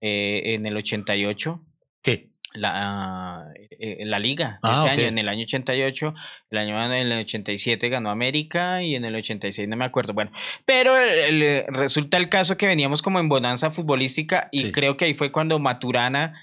eh, 0.00 0.54
en 0.54 0.64
el 0.66 0.76
88 0.76 1.60
¿Qué? 2.02 2.26
la, 2.54 3.44
eh, 3.78 3.98
la 4.04 4.18
liga. 4.18 4.58
Ah, 4.62 4.74
ese 4.78 4.88
año, 4.88 5.02
en 5.08 5.18
el 5.18 5.28
año 5.28 5.42
88, 5.42 6.14
el 6.50 6.58
año 6.58 6.84
en 6.86 6.92
el 6.92 7.12
87 7.20 7.88
ganó 7.90 8.10
América 8.10 8.82
y 8.82 8.94
en 8.94 9.04
el 9.04 9.14
86 9.14 9.68
no 9.68 9.76
me 9.76 9.84
acuerdo. 9.84 10.14
Bueno, 10.14 10.32
pero 10.64 10.96
el- 10.96 11.42
el- 11.42 11.64
resulta 11.68 12.16
el 12.16 12.28
caso 12.30 12.56
que 12.56 12.66
veníamos 12.66 13.02
como 13.02 13.20
en 13.20 13.28
bonanza 13.28 13.70
futbolística 13.70 14.48
y 14.52 14.60
Sí. 14.64 14.72
creo 14.72 14.96
que 14.96 15.04
ahí 15.04 15.14
fue 15.14 15.30
cuando 15.30 15.58
Maturana 15.58 16.40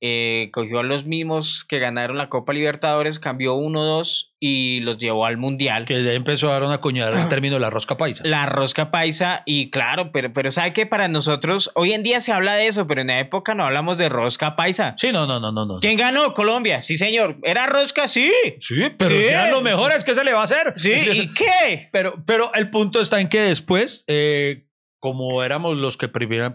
eh, 0.00 0.50
cogió 0.52 0.78
a 0.78 0.82
los 0.84 1.06
mismos 1.06 1.64
que 1.68 1.78
ganaron 1.80 2.18
la 2.18 2.28
Copa 2.28 2.52
Libertadores, 2.52 3.18
cambió 3.18 3.56
1-2 3.56 4.30
y 4.40 4.78
los 4.80 4.98
llevó 4.98 5.26
al 5.26 5.36
Mundial. 5.36 5.84
Que 5.86 6.04
ya 6.04 6.12
empezó 6.12 6.52
a 6.52 6.80
cuñada 6.80 7.20
el 7.20 7.28
término 7.28 7.54
de 7.54 7.60
la 7.60 7.70
rosca 7.70 7.96
paisa. 7.96 8.22
La 8.24 8.46
rosca 8.46 8.90
paisa, 8.92 9.42
y 9.46 9.70
claro, 9.70 10.12
pero, 10.12 10.32
pero 10.32 10.50
sabe 10.52 10.72
que 10.72 10.86
para 10.86 11.08
nosotros, 11.08 11.70
hoy 11.74 11.92
en 11.92 12.02
día 12.04 12.20
se 12.20 12.30
habla 12.32 12.54
de 12.54 12.68
eso, 12.68 12.86
pero 12.86 13.00
en 13.00 13.08
la 13.08 13.18
época 13.18 13.54
no 13.56 13.64
hablamos 13.64 13.98
de 13.98 14.08
rosca 14.08 14.54
paisa. 14.54 14.94
Sí, 14.96 15.10
no, 15.10 15.26
no, 15.26 15.40
no, 15.40 15.50
no. 15.50 15.66
no. 15.66 15.80
¿Quién 15.80 15.96
ganó? 15.96 16.32
Colombia. 16.34 16.80
Sí, 16.80 16.96
señor. 16.96 17.38
¿Era 17.42 17.66
rosca? 17.66 18.06
Sí. 18.06 18.30
Sí, 18.60 18.84
pero 18.96 19.10
Sí. 19.16 19.24
sean 19.24 19.50
los 19.50 19.62
mejores, 19.62 20.04
¿qué 20.04 20.14
se 20.14 20.22
le 20.22 20.32
va 20.32 20.42
a 20.42 20.44
hacer? 20.44 20.74
Sí. 20.76 20.92
Es 20.92 21.04
que 21.04 21.14
se- 21.16 21.22
¿Y 21.24 21.34
qué? 21.34 21.88
Pero, 21.90 22.22
pero 22.24 22.54
el 22.54 22.70
punto 22.70 23.00
está 23.00 23.20
en 23.20 23.28
que 23.28 23.40
después, 23.40 24.04
eh, 24.06 24.66
como 25.00 25.42
éramos 25.42 25.76
los 25.76 25.96
que 25.96 26.06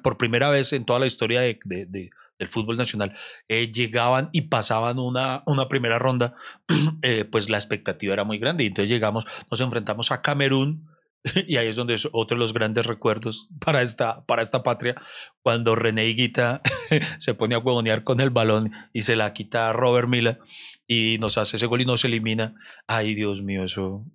por 0.02 0.18
primera 0.18 0.50
vez 0.50 0.72
en 0.74 0.86
toda 0.86 1.00
la 1.00 1.08
historia 1.08 1.42
de- 1.42 1.60
de- 1.66 1.86
de- 1.86 2.10
del 2.40 2.50
fútbol 2.50 2.78
nacional 2.78 3.16
eh, 3.48 3.72
llegaban 3.72 4.30
y 4.32 4.44
pasaban 4.44 5.00
una, 5.00 5.44
una 5.46 5.68
primera 5.68 6.00
ronda, 6.00 6.36
eh, 7.02 7.26
pues 7.26 7.50
la 7.50 7.58
expectativa 7.58 8.14
era 8.14 8.24
muy 8.24 8.38
grande. 8.38 8.64
Y 8.64 8.68
entonces 8.68 8.90
llegamos, 8.90 9.26
nos 9.50 9.62
enfrentamos 9.62 10.12
a 10.12 10.22
Camerún. 10.22 10.90
Y 11.48 11.56
ahí 11.56 11.70
es 11.70 11.78
donde 11.78 11.94
es 11.94 12.10
otro 12.12 12.36
de 12.36 12.40
los 12.42 12.54
grandes 12.54 12.86
recuerdos 12.86 13.48
para 13.64 13.82
esta, 13.82 14.26
para 14.26 14.42
esta 14.42 14.62
patria, 14.62 14.96
cuando 15.42 15.74
René 15.74 16.08
Higuita 16.08 16.62
se 17.18 17.34
pone 17.34 17.56
a 17.56 17.60
huevonear 17.60 18.04
con 18.04 18.20
el 18.20 18.30
balón 18.30 18.72
y 18.92 19.04
se 19.04 19.16
la 19.16 19.32
quita 19.32 19.70
a 19.70 19.74
Robert 19.74 20.10
Mila 20.10 20.40
y 20.88 21.18
nos 21.20 21.38
hace 21.38 21.56
ese 21.58 21.66
gol 21.66 21.82
y 21.82 21.86
nos 21.86 22.04
elimina. 22.06 22.56
Ay, 22.88 23.16
Dios 23.16 23.42
mío, 23.42 23.64
eso, 23.64 24.06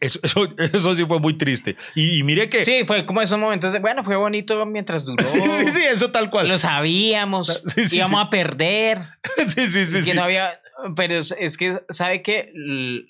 eso, 0.00 0.20
eso, 0.22 0.48
eso 0.58 0.94
sí 0.94 1.04
fue 1.04 1.18
muy 1.20 1.36
triste. 1.36 1.76
Y, 1.94 2.18
y 2.18 2.22
mire 2.22 2.48
que... 2.48 2.64
Sí, 2.64 2.84
fue 2.86 3.04
como 3.06 3.20
esos 3.22 3.38
momentos 3.38 3.72
de, 3.72 3.80
bueno, 3.80 4.04
fue 4.04 4.16
bonito 4.16 4.64
mientras 4.66 5.04
duró. 5.04 5.26
sí, 5.26 5.40
sí, 5.48 5.68
sí, 5.70 5.82
eso 5.82 6.10
tal 6.12 6.30
cual. 6.30 6.48
Lo 6.48 6.58
sabíamos. 6.58 7.62
Sí, 7.66 7.86
sí, 7.86 7.96
íbamos 7.96 8.20
sí. 8.20 8.26
a 8.26 8.30
perder. 8.30 9.02
Sí, 9.48 9.66
sí, 9.66 9.84
sí. 9.84 9.96
que 9.96 10.02
sí. 10.02 10.14
no 10.14 10.22
había. 10.24 10.60
Pero 10.94 11.14
es, 11.14 11.34
es 11.38 11.56
que, 11.56 11.78
¿sabe 11.88 12.22
qué? 12.22 12.52
El, 12.54 13.08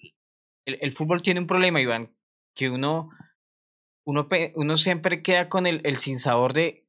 el- 0.65 0.79
el 0.81 0.93
fútbol 0.93 1.23
tiene 1.23 1.41
un 1.41 1.47
problema, 1.47 1.81
Iván, 1.81 2.13
que 2.55 2.71
uno, 2.71 3.11
uno, 4.05 4.27
uno 4.55 4.77
siempre 4.77 5.23
queda 5.23 5.49
con 5.49 5.67
el, 5.67 5.81
el 5.85 5.97
sinsabor 5.99 6.53
de 6.55 6.87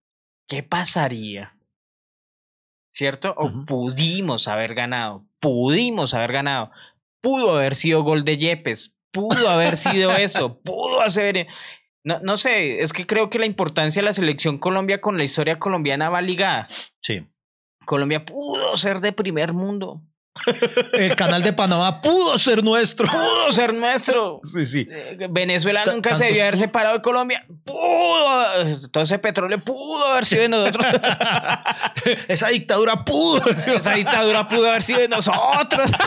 qué 0.47 0.63
pasaría. 0.63 1.56
¿Cierto? 2.97 3.35
O 3.37 3.51
pudimos 3.67 4.47
haber 4.47 4.73
ganado. 4.73 5.23
Pudimos 5.39 6.15
haber 6.15 6.31
ganado. 6.31 6.71
Pudo 7.21 7.51
haber 7.51 7.75
sido 7.75 8.01
gol 8.01 8.25
de 8.25 8.37
Yepes. 8.37 8.97
Pudo 9.11 9.49
haber 9.51 9.75
sido 9.77 10.13
eso. 10.13 10.59
Pudo 10.61 11.01
hacer. 11.01 11.45
No, 12.03 12.19
no 12.21 12.37
sé, 12.37 12.81
es 12.81 12.93
que 12.93 13.05
creo 13.05 13.29
que 13.29 13.37
la 13.37 13.45
importancia 13.45 14.01
de 14.01 14.05
la 14.07 14.13
selección 14.13 14.57
Colombia 14.57 14.99
con 14.99 15.15
la 15.15 15.23
historia 15.23 15.59
colombiana 15.59 16.09
va 16.09 16.23
ligada. 16.23 16.67
Sí. 17.03 17.27
Colombia 17.85 18.25
pudo 18.25 18.75
ser 18.77 18.99
de 18.99 19.13
primer 19.13 19.53
mundo. 19.53 20.01
El 20.93 21.15
canal 21.15 21.43
de 21.43 21.53
Panamá 21.53 22.01
pudo 22.01 22.37
ser 22.37 22.63
nuestro. 22.63 23.07
Pudo 23.07 23.51
ser 23.51 23.73
nuestro. 23.73 24.39
Sí, 24.43 24.65
sí. 24.65 24.87
Eh, 24.89 25.27
Venezuela 25.29 25.83
nunca 25.85 26.15
se 26.15 26.25
debió 26.25 26.43
haber 26.43 26.57
separado 26.57 26.95
de 26.95 27.01
Colombia. 27.01 27.45
Pudo. 27.63 28.87
Todo 28.91 29.03
ese 29.03 29.19
petróleo 29.19 29.59
pudo 29.59 30.05
haber 30.07 30.25
sido 30.25 30.43
de 30.43 30.49
nosotros. 30.49 30.85
Esa 32.27 32.47
dictadura 32.49 33.03
pudo 33.03 33.41
haber 33.41 33.57
sido- 33.57 33.77
Esa 33.77 33.93
dictadura 33.93 34.47
pudo 34.47 34.69
haber 34.69 34.81
sido 34.81 34.99
de 34.99 35.07
nosotros. 35.09 35.91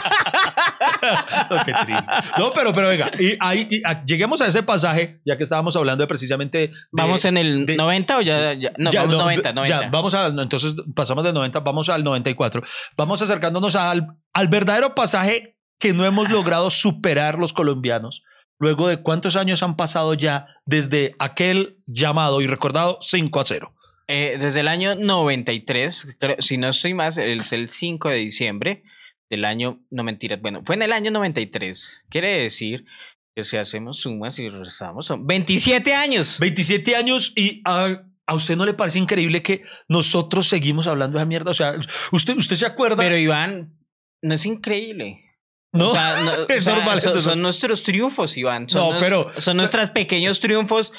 No, 1.51 1.65
qué 1.65 1.73
triste. 1.85 2.11
No, 2.39 2.53
pero, 2.53 2.73
pero 2.73 2.89
venga, 2.89 3.11
y 3.19 3.37
ahí 3.41 3.67
y, 3.71 3.83
ah, 3.85 4.03
lleguemos 4.05 4.41
a 4.41 4.47
ese 4.47 4.63
pasaje, 4.63 5.21
ya 5.25 5.37
que 5.37 5.43
estábamos 5.43 5.75
hablando 5.77 6.03
de 6.03 6.09
precisamente. 6.09 6.59
de- 6.59 6.71
¿Vamos 6.93 7.25
en 7.25 7.37
el 7.37 7.67
de- 7.67 7.77
90 7.77 8.17
o 8.19 8.21
ya? 8.23 8.53
ya- 8.55 8.73
no, 8.79 8.91
Ya, 8.91 9.01
vamos 9.01 9.17
no, 9.17 9.23
90, 9.23 9.49
ya, 9.51 9.53
90. 9.55 9.89
vamos 9.91 10.15
a, 10.15 10.27
entonces 10.27 10.75
pasamos 10.95 11.25
del 11.25 11.35
90, 11.35 11.61
vamos 11.61 11.89
al 11.89 12.03
94. 12.05 12.63
Vamos 12.97 13.21
acercándonos 13.23 13.77
al, 13.77 14.07
al 14.33 14.49
verdadero 14.49 14.95
pasaje 14.95 15.57
que 15.79 15.93
no 15.93 16.05
hemos 16.05 16.31
logrado 16.31 16.71
superar 16.71 17.39
los 17.39 17.53
colombianos. 17.53 18.23
Luego 18.59 18.89
de 18.89 19.03
cuántos 19.03 19.37
años 19.37 19.63
han 19.63 19.77
pasado 19.77 20.13
ya 20.15 20.47
desde 20.67 21.15
aquel 21.19 21.79
llamado 21.87 22.41
y 22.43 22.47
recordado 22.47 22.99
5 23.01 23.41
a 23.41 23.45
0. 23.47 23.75
Eh, 24.09 24.37
desde 24.39 24.61
el 24.61 24.69
año 24.69 24.95
93, 24.95 26.09
creo- 26.19 26.37
si 26.41 26.59
no 26.59 26.69
estoy 26.69 26.95
más, 26.95 27.17
es 27.17 27.53
el 27.53 27.69
5 27.69 28.09
de 28.11 28.17
diciembre 28.17 28.83
del 29.31 29.45
año, 29.45 29.81
no 29.91 30.03
mentiras, 30.03 30.41
bueno, 30.43 30.61
fue 30.65 30.75
en 30.75 30.83
el 30.83 30.93
año 30.93 31.11
93. 31.13 32.03
Quiere 32.11 32.43
decir 32.43 32.85
que 33.35 33.45
si 33.45 33.57
hacemos 33.57 34.01
sumas 34.01 34.39
y 34.41 34.49
rezamos, 34.49 35.07
son 35.07 35.27
27 35.27 35.95
años. 35.95 36.39
27 36.41 36.97
años 36.97 37.33
y 37.37 37.63
a, 37.65 38.03
a 38.27 38.35
usted 38.35 38.57
no 38.57 38.67
le 38.67 38.75
parece 38.75 38.99
increíble 38.99 39.43
que 39.43 39.63
nosotros 39.89 40.49
seguimos 40.49 40.87
hablando 40.89 41.17
de 41.17 41.23
esa 41.23 41.29
mierda. 41.29 41.51
O 41.53 41.55
sea, 41.55 41.75
usted, 42.13 42.37
usted 42.37 42.57
se 42.57 42.67
acuerda. 42.67 42.97
Pero 42.97 43.17
Iván, 43.17 43.73
no 44.23 44.35
es 44.35 44.47
increíble. 44.47 45.21
no, 45.73 45.87
O 45.87 45.91
sea, 45.91 46.21
no- 46.23 46.31
o 46.49 46.49
es 46.49 46.65
sea, 46.65 46.75
normal. 46.77 47.01
son, 47.01 47.41
nuestros 47.43 47.83
triunfos, 47.83 48.37
Iván. 48.37 48.69
Son 48.69 48.81
No, 48.83 48.93
nos- 48.95 49.03
pero- 49.03 49.31
Son 49.39 49.57
nuestros 49.57 49.91
pequeños 50.01 50.41
triunfos 50.41 50.93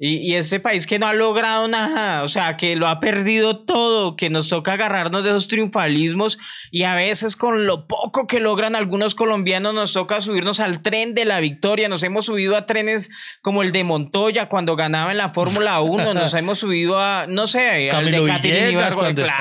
Y, 0.00 0.18
y 0.30 0.36
ese 0.36 0.60
país 0.60 0.86
que 0.86 1.00
no 1.00 1.08
ha 1.08 1.12
logrado 1.12 1.66
nada, 1.66 2.22
o 2.22 2.28
sea, 2.28 2.56
que 2.56 2.76
lo 2.76 2.86
ha 2.86 3.00
perdido 3.00 3.64
todo, 3.64 4.14
que 4.14 4.30
nos 4.30 4.48
toca 4.48 4.74
agarrarnos 4.74 5.24
de 5.24 5.30
esos 5.30 5.48
triunfalismos 5.48 6.38
y 6.70 6.84
a 6.84 6.94
veces 6.94 7.34
con 7.34 7.66
lo 7.66 7.88
poco 7.88 8.28
que 8.28 8.38
logran 8.38 8.76
algunos 8.76 9.16
colombianos 9.16 9.74
nos 9.74 9.92
toca 9.92 10.20
subirnos 10.20 10.60
al 10.60 10.82
tren 10.82 11.14
de 11.14 11.24
la 11.24 11.40
victoria. 11.40 11.88
Nos 11.88 12.04
hemos 12.04 12.26
subido 12.26 12.56
a 12.56 12.64
trenes 12.64 13.10
como 13.42 13.62
el 13.64 13.72
de 13.72 13.82
Montoya 13.82 14.48
cuando 14.48 14.76
ganaba 14.76 15.10
en 15.10 15.18
la 15.18 15.30
Fórmula 15.30 15.80
1, 15.80 16.14
nos 16.14 16.32
hemos 16.34 16.60
subido 16.60 17.00
a, 17.00 17.26
no 17.26 17.48
sé, 17.48 17.90
al 17.90 18.08
de 18.08 18.18
Ibargüen, 18.18 18.92
cuando 18.94 19.22
está- 19.24 19.34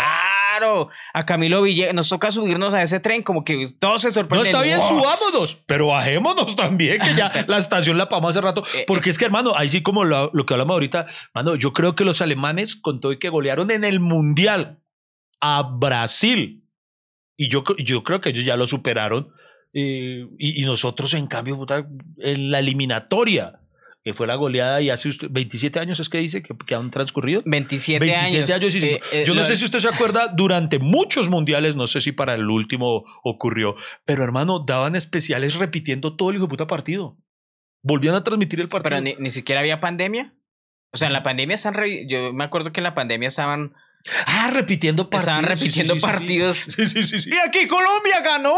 claro, 0.58 0.90
a 1.14 1.26
Camilo 1.26 1.62
Villegas, 1.62 1.94
nos 1.94 2.10
toca 2.10 2.32
subirnos 2.32 2.74
a 2.74 2.82
ese 2.84 3.00
tren 3.00 3.24
como 3.24 3.44
que 3.44 3.74
todos 3.80 4.02
se 4.02 4.08
No 4.10 4.14
sorprenden. 4.14 4.48
está 4.48 4.62
bien, 4.62 4.82
subámonos, 4.82 5.56
pero 5.66 5.88
bajémonos 5.88 6.56
también, 6.56 7.00
que 7.02 7.16
ya 7.16 7.32
la 7.48 7.58
estación 7.58 7.98
la 7.98 8.10
pagamos 8.10 8.32
hace 8.36 8.42
rato. 8.42 8.64
Eh, 8.76 8.86
Porque 8.88 9.10
es 9.10 9.18
que, 9.18 9.26
hermano, 9.26 9.54
ahí 9.56 9.70
sí 9.70 9.82
como 9.82 10.04
lo, 10.04 10.32
lo 10.34 10.46
que 10.46 10.54
hablamos 10.54 10.74
ahorita, 10.74 11.06
mano, 11.34 11.56
yo 11.56 11.74
creo 11.74 11.96
que 11.96 12.06
los 12.06 12.22
alemanes, 12.22 12.76
con 12.76 13.00
todo 13.00 13.12
y 13.12 13.20
que 13.20 13.30
golearon 13.30 13.72
en 13.72 13.84
el 13.84 14.00
Mundial 14.00 14.80
a 15.42 15.64
Brasil, 15.64 16.64
y 17.38 17.50
yo, 17.50 17.64
yo 17.78 18.04
creo 18.04 18.22
que 18.22 18.30
ellos 18.30 18.46
ya 18.46 18.58
lo 18.58 18.66
superaron, 18.68 19.32
eh, 19.74 20.26
y, 20.40 20.62
y 20.64 20.66
nosotros, 20.66 21.14
en 21.14 21.28
cambio, 21.28 21.64
en 22.20 22.52
la 22.52 22.60
eliminatoria, 22.60 23.60
que 24.08 24.14
fue 24.14 24.26
la 24.26 24.36
goleada 24.36 24.80
y 24.82 24.90
hace 24.90 25.10
usted, 25.10 25.28
27 25.30 25.80
años 25.82 26.00
es 26.00 26.08
que 26.08 26.20
dice 26.20 26.42
que, 26.42 26.56
que 26.56 26.76
han 26.76 26.90
transcurrido. 26.92 27.42
27, 27.46 28.00
27 28.06 28.54
años. 28.54 28.76
Eh, 28.76 29.02
eh, 29.12 29.24
Yo 29.28 29.34
no 29.34 29.42
lo- 29.42 29.46
sé 29.46 29.58
si 29.58 29.66
usted 29.66 29.80
se 29.80 29.90
acuerda, 29.90 30.30
durante 30.30 30.80
muchos 30.80 31.28
mundiales, 31.30 31.76
no 31.76 31.88
sé 31.88 32.00
si 32.00 32.14
para 32.14 32.34
el 32.36 32.50
último 32.50 33.04
ocurrió, 33.22 33.76
pero 34.06 34.24
hermano, 34.24 34.60
daban 34.66 34.96
especiales 34.96 35.56
repitiendo 35.56 36.16
todo 36.16 36.30
el 36.30 36.38
hijo 36.38 36.46
de 36.46 36.50
puta 36.52 36.68
partido. 36.68 37.18
Volvían 37.84 38.16
a 38.16 38.24
transmitir 38.24 38.62
el 38.62 38.70
partido. 38.70 38.90
Pero 38.90 39.02
ni, 39.02 39.16
ni 39.22 39.30
siquiera 39.30 39.60
había 39.60 39.82
pandemia. 39.82 40.34
O 40.94 40.98
sea, 40.98 41.08
en 41.08 41.14
la 41.14 41.24
pandemia 41.24 41.56
están 41.56 41.74
re- 41.74 42.08
yo 42.08 42.32
me 42.32 42.46
acuerdo 42.46 42.72
que 42.72 42.80
en 42.80 42.86
la 42.86 42.96
pandemia 42.96 43.28
estaban 43.28 43.74
ah, 44.26 44.50
repitiendo 44.52 45.10
partidos. 45.10 45.22
estaban 45.28 45.44
sí, 45.44 45.48
sí, 45.58 45.64
repitiendo 45.66 45.94
sí, 45.96 46.00
sí, 46.00 46.06
partidos. 46.06 46.58
Sí, 46.68 46.86
sí, 47.04 47.04
sí. 47.20 47.30
Y 47.30 47.48
aquí 47.48 47.68
Colombia 47.68 48.22
ganó. 48.24 48.56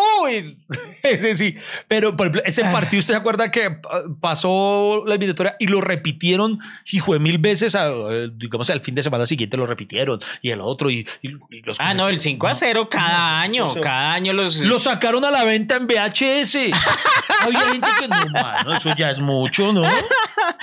Sí, 1.19 1.33
sí. 1.35 1.55
Pero, 1.87 2.15
por 2.15 2.27
ejemplo, 2.27 2.41
ese 2.45 2.63
partido, 2.65 2.99
¿usted 2.99 3.13
se 3.13 3.17
acuerda 3.19 3.51
que 3.51 3.65
ah, 3.89 4.01
pasó 4.21 5.03
la 5.05 5.15
eliminatoria 5.15 5.55
y 5.59 5.67
lo 5.67 5.81
repitieron, 5.81 6.59
hijo 6.91 7.13
de 7.13 7.19
mil 7.19 7.37
veces, 7.37 7.75
a- 7.75 7.87
eh, 7.89 8.29
digamos, 8.33 8.69
al 8.69 8.81
fin 8.81 8.95
de 8.95 9.03
semana 9.03 9.25
siguiente 9.25 9.57
lo 9.57 9.65
repitieron 9.65 10.19
y 10.41 10.51
el 10.51 10.61
otro 10.61 10.89
y, 10.89 11.07
y- 11.21 11.29
y 11.49 11.61
los 11.61 11.79
Ah, 11.79 11.93
no, 11.93 12.09
el 12.09 12.19
5 12.19 12.47
a 12.47 12.53
0 12.55 12.89
cada 12.89 13.41
año. 13.41 13.73
Cada 13.81 14.13
año 14.13 14.33
los. 14.33 14.57
Lo 14.57 14.77
sacaron 14.79 15.23
a 15.25 15.31
la 15.31 15.43
venta 15.45 15.75
en 15.77 15.87
VHS. 15.87 16.55
Había 17.41 17.59
gente 17.71 17.87
que 17.99 18.07
no, 18.07 18.25
mano, 18.33 18.75
eso 18.75 18.93
ya 18.97 19.11
es 19.11 19.19
mucho, 19.19 19.71
¿no? 19.73 19.83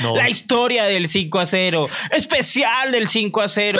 No. 0.01 0.15
La 0.15 0.29
historia 0.29 0.85
del 0.85 1.09
5 1.09 1.39
a 1.41 1.47
0. 1.47 1.89
Especial 2.11 2.93
del 2.93 3.09
5 3.09 3.41
a 3.41 3.49
0. 3.49 3.79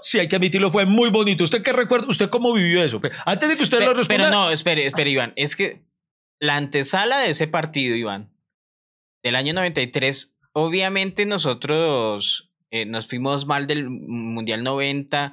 Sí, 0.00 0.18
hay 0.20 0.28
que 0.30 0.36
admitirlo, 0.36 0.70
fue 0.70 0.86
muy 0.86 1.10
bonito. 1.10 1.44
¿Usted 1.44 1.62
qué 1.62 1.72
recuerda? 1.74 2.06
¿Usted 2.08 2.30
cómo 2.30 2.54
vivió 2.54 2.82
eso? 2.82 3.00
Antes 3.26 3.48
de 3.50 3.56
que 3.58 3.62
usted 3.62 3.80
lo 3.80 3.92
Pe- 3.92 3.98
responda. 3.98 4.24
Pero 4.24 4.34
no, 4.34 4.50
espere, 4.50 4.86
espere, 4.86 5.10
Iván. 5.10 5.34
Es 5.36 5.56
que 5.56 5.82
la 6.40 6.56
antesala 6.56 7.18
de 7.18 7.30
ese 7.30 7.46
partido, 7.48 7.94
Iván, 7.94 8.32
del 9.22 9.36
año 9.36 9.52
93, 9.52 10.34
obviamente 10.54 11.26
nosotros 11.26 12.50
eh, 12.70 12.86
nos 12.86 13.06
fuimos 13.08 13.46
mal 13.46 13.66
del 13.66 13.90
Mundial 13.90 14.62
90 14.62 15.32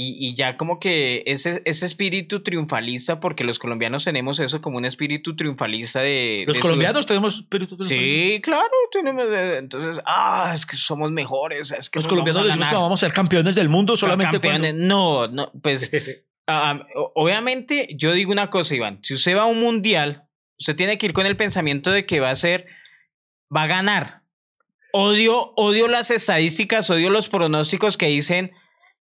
y, 0.00 0.28
y 0.28 0.34
ya 0.34 0.56
como 0.56 0.78
que 0.78 1.24
ese, 1.26 1.60
ese 1.64 1.84
espíritu 1.84 2.40
triunfalista, 2.44 3.18
porque 3.18 3.42
los 3.42 3.58
colombianos 3.58 4.04
tenemos 4.04 4.38
eso 4.38 4.60
como 4.60 4.78
un 4.78 4.84
espíritu 4.84 5.34
triunfalista 5.34 6.00
de... 6.00 6.44
Los 6.46 6.54
de 6.56 6.60
colombianos 6.62 7.04
tenemos 7.04 7.34
espíritu 7.40 7.76
su- 7.76 7.84
Sí, 7.84 8.40
claro, 8.44 8.68
tenemos... 8.92 9.24
eh, 9.28 9.56
Entonces, 9.58 10.00
ah, 10.06 10.52
es 10.54 10.64
que 10.64 10.76
somos 10.76 11.10
mejores. 11.10 11.72
Es 11.72 11.90
que 11.90 11.98
Los 11.98 12.04
nos 12.04 12.10
colombianos 12.10 12.44
decimos 12.46 12.68
que 12.68 12.74
vamos 12.76 13.02
a 13.02 13.06
ser 13.06 13.12
campeones 13.12 13.56
del 13.56 13.68
mundo 13.68 13.96
solamente 13.96 14.30
Campeones. 14.40 14.74
No, 14.74 15.26
no, 15.26 15.50
pues 15.60 15.90
Ah, 16.46 16.80
o- 16.94 17.12
obviamente, 17.16 17.88
yo 17.98 18.12
digo 18.12 18.30
una 18.32 18.48
cosa, 18.50 18.74
Iván. 18.76 19.00
Si 19.02 19.14
usted 19.14 19.36
va 19.36 19.42
a 19.42 19.46
un 19.46 19.58
mundial, 19.60 20.28
usted 20.60 20.76
tiene 20.76 20.96
que 20.96 21.06
ir 21.06 21.12
con 21.12 21.26
el 21.26 21.36
pensamiento 21.36 21.90
de 21.90 22.06
que 22.06 22.20
va 22.20 22.30
a 22.30 22.36
ser, 22.36 22.66
va 23.54 23.64
a 23.64 23.66
ganar. 23.66 24.22
Odio, 24.92 25.52
odio 25.56 25.88
las 25.88 26.10
estadísticas, 26.10 26.88
odio 26.88 27.10
los 27.10 27.28
pronósticos 27.28 27.98
que 27.98 28.06
dicen, 28.06 28.52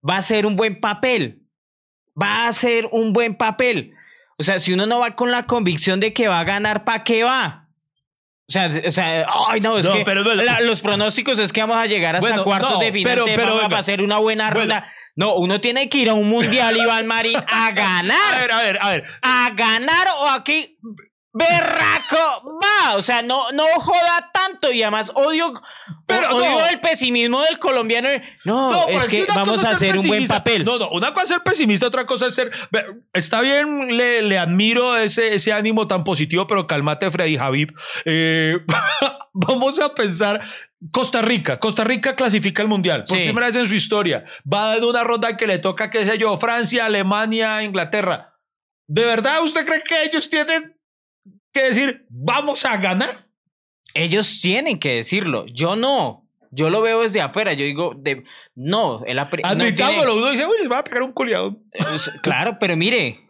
va 0.08 0.18
a 0.18 0.22
ser 0.22 0.46
un 0.46 0.56
buen 0.56 0.80
papel. 0.80 1.40
Va 2.20 2.46
a 2.46 2.52
ser 2.52 2.88
un 2.92 3.12
buen 3.12 3.36
papel. 3.36 3.92
O 4.38 4.42
sea, 4.42 4.58
si 4.58 4.72
uno 4.72 4.86
no 4.86 4.98
va 5.00 5.14
con 5.16 5.30
la 5.30 5.46
convicción 5.46 6.00
de 6.00 6.12
que 6.12 6.28
va 6.28 6.40
a 6.40 6.44
ganar, 6.44 6.84
¿para 6.84 7.04
qué 7.04 7.24
va? 7.24 7.68
O 8.46 8.52
sea, 8.52 8.70
o 8.86 8.90
sea, 8.90 9.24
ay 9.48 9.60
no, 9.60 9.78
es 9.78 9.86
No, 9.86 9.94
que 9.94 10.04
pero 10.04 10.22
bueno. 10.22 10.42
la- 10.42 10.60
los 10.60 10.80
pronósticos 10.82 11.38
es 11.38 11.50
que 11.52 11.60
vamos 11.62 11.78
a 11.78 11.86
llegar 11.86 12.14
hasta 12.16 12.28
Bueno, 12.28 12.44
cuartos 12.44 12.72
no, 12.72 12.78
de 12.78 12.92
final, 12.92 13.14
pero- 13.14 13.24
pero 13.24 13.56
venga. 13.56 13.76
a 13.76 13.80
hacer 13.80 14.02
una 14.02 14.18
buena 14.18 14.44
Bueno. 14.50 14.60
ronda. 14.60 14.86
No, 15.16 15.36
uno 15.36 15.60
tiene 15.62 15.88
que 15.88 15.98
ir 15.98 16.10
a 16.10 16.14
un 16.14 16.28
mundial, 16.28 16.76
Iván 16.76 17.06
Marín, 17.06 17.36
a 17.36 17.42
A 17.66 17.70
ganar. 17.72 18.38
ver, 18.40 18.52
a 18.52 18.62
ver, 18.62 18.78
a 18.82 18.90
ver. 18.90 19.04
A 19.22 19.50
ganar 19.56 20.08
o 20.20 20.28
aquí. 20.28 20.74
Berraco, 21.36 22.58
va, 22.62 22.94
o 22.94 23.02
sea, 23.02 23.20
no, 23.20 23.50
no 23.52 23.64
joda 23.80 24.30
tanto 24.32 24.70
y 24.72 24.82
además 24.82 25.10
odio, 25.14 25.52
Pero 26.06 26.36
odio 26.36 26.50
no. 26.60 26.66
el 26.66 26.78
pesimismo 26.80 27.42
del 27.42 27.58
colombiano. 27.58 28.08
No, 28.44 28.70
No, 28.70 28.88
es 28.88 29.08
que 29.08 29.24
vamos 29.34 29.64
a 29.64 29.72
hacer 29.72 29.98
un 29.98 30.06
buen 30.06 30.26
papel. 30.28 30.64
No, 30.64 30.78
no, 30.78 30.88
una 30.90 31.12
cosa 31.12 31.24
es 31.24 31.28
ser 31.30 31.42
pesimista, 31.42 31.86
otra 31.88 32.06
cosa 32.06 32.28
es 32.28 32.34
ser. 32.36 32.52
Está 33.12 33.40
bien, 33.40 33.96
le, 33.96 34.22
le 34.22 34.38
admiro 34.38 34.96
ese, 34.96 35.34
ese 35.34 35.52
ánimo 35.52 35.88
tan 35.88 36.04
positivo, 36.04 36.46
pero 36.46 36.66
cálmate, 36.68 37.10
Freddy 37.10 37.36
Javib. 37.36 37.72
Eh, 38.04 38.58
vamos 39.32 39.80
a 39.80 39.92
pensar. 39.94 40.40
Costa 40.92 41.20
Rica, 41.22 41.58
Costa 41.58 41.82
Rica 41.82 42.14
clasifica 42.14 42.62
al 42.62 42.68
mundial 42.68 43.04
por 43.08 43.16
Sí. 43.16 43.24
primera 43.24 43.46
vez 43.46 43.56
en 43.56 43.66
su 43.66 43.74
historia. 43.74 44.24
Va 44.50 44.76
en 44.76 44.84
una 44.84 45.02
ronda 45.02 45.36
que 45.36 45.46
le 45.46 45.58
toca, 45.58 45.88
qué 45.90 46.04
sé 46.04 46.16
yo, 46.18 46.36
Francia, 46.36 46.84
Alemania, 46.86 47.62
Inglaterra. 47.62 48.34
¿De 48.86 49.04
verdad 49.06 49.42
usted 49.42 49.64
cree 49.64 49.82
que 49.82 50.04
ellos 50.04 50.28
tienen 50.28 50.73
que 51.54 51.62
decir, 51.62 52.04
vamos 52.10 52.64
a 52.64 52.76
ganar? 52.76 53.26
Ellos 53.94 54.40
tienen 54.42 54.78
que 54.78 54.96
decirlo, 54.96 55.46
yo 55.46 55.76
no. 55.76 56.20
Yo 56.50 56.70
lo 56.70 56.82
veo 56.82 57.00
desde 57.02 57.20
afuera, 57.20 57.52
yo 57.52 57.64
digo, 57.64 57.94
de, 57.96 58.22
no, 58.54 59.02
el 59.06 59.18
apre- 59.18 59.42
no 59.42 59.48
tiene- 59.48 59.64
Admitámoslo, 59.64 60.16
uno 60.16 60.30
dice, 60.30 60.46
uy, 60.46 60.56
les 60.60 60.70
va 60.70 60.78
a 60.78 60.84
pegar 60.84 61.02
un 61.02 61.12
culiado. 61.12 61.56
Es- 61.92 62.10
Claro, 62.22 62.58
pero 62.60 62.76
mire, 62.76 63.23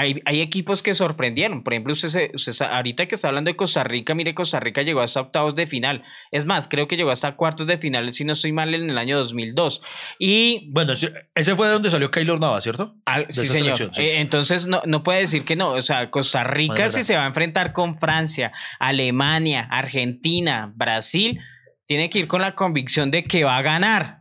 hay, 0.00 0.20
hay 0.24 0.40
equipos 0.40 0.82
que 0.82 0.94
sorprendieron. 0.94 1.62
Por 1.62 1.72
ejemplo, 1.72 1.92
usted, 1.92 2.08
se- 2.08 2.30
usted 2.34 2.52
ahorita 2.66 3.06
que 3.06 3.14
está 3.14 3.28
hablando 3.28 3.50
de 3.50 3.56
Costa 3.56 3.84
Rica, 3.84 4.14
mire, 4.14 4.34
Costa 4.34 4.58
Rica 4.60 4.82
llegó 4.82 5.00
hasta 5.00 5.20
octavos 5.20 5.54
de 5.54 5.66
final. 5.66 6.02
Es 6.30 6.44
más, 6.46 6.68
creo 6.68 6.88
que 6.88 6.96
llegó 6.96 7.10
hasta 7.10 7.36
cuartos 7.36 7.66
de 7.66 7.78
final, 7.78 8.12
si 8.12 8.24
no 8.24 8.32
estoy 8.32 8.52
mal, 8.52 8.74
en 8.74 8.90
el 8.90 8.98
año 8.98 9.18
2002. 9.18 9.82
Y 10.18 10.70
Bueno, 10.72 10.92
ese- 10.92 11.56
fue 11.56 11.66
de 11.66 11.72
donde 11.72 11.90
salió 11.90 12.10
Keylor 12.10 12.40
Nava, 12.40 12.60
¿cierto? 12.60 12.96
al- 13.04 13.26
De 13.26 13.32
sí, 13.32 13.46
señor. 13.46 13.76
sí. 13.76 14.02
Eh, 14.02 14.20
entonces, 14.20 14.66
no, 14.66 14.82
no 14.86 15.02
puede 15.02 15.20
decir 15.20 15.44
que 15.44 15.56
no. 15.56 15.72
O 15.72 15.82
sea, 15.82 16.10
Costa 16.10 16.44
Rica, 16.44 16.74
Bueno, 16.74 16.88
si 16.90 17.04
se 17.04 17.16
va 17.16 17.24
a 17.24 17.26
enfrentar 17.26 17.72
con 17.72 17.98
Francia, 17.98 18.52
Alemania, 18.78 19.68
Argentina, 19.70 20.72
Brasil, 20.74 21.40
tiene 21.86 22.08
que 22.10 22.20
ir 22.20 22.26
con 22.28 22.40
la 22.40 22.54
convicción 22.54 23.10
de 23.10 23.24
que 23.24 23.44
va 23.44 23.56
a 23.56 23.62
ganar. 23.62 24.19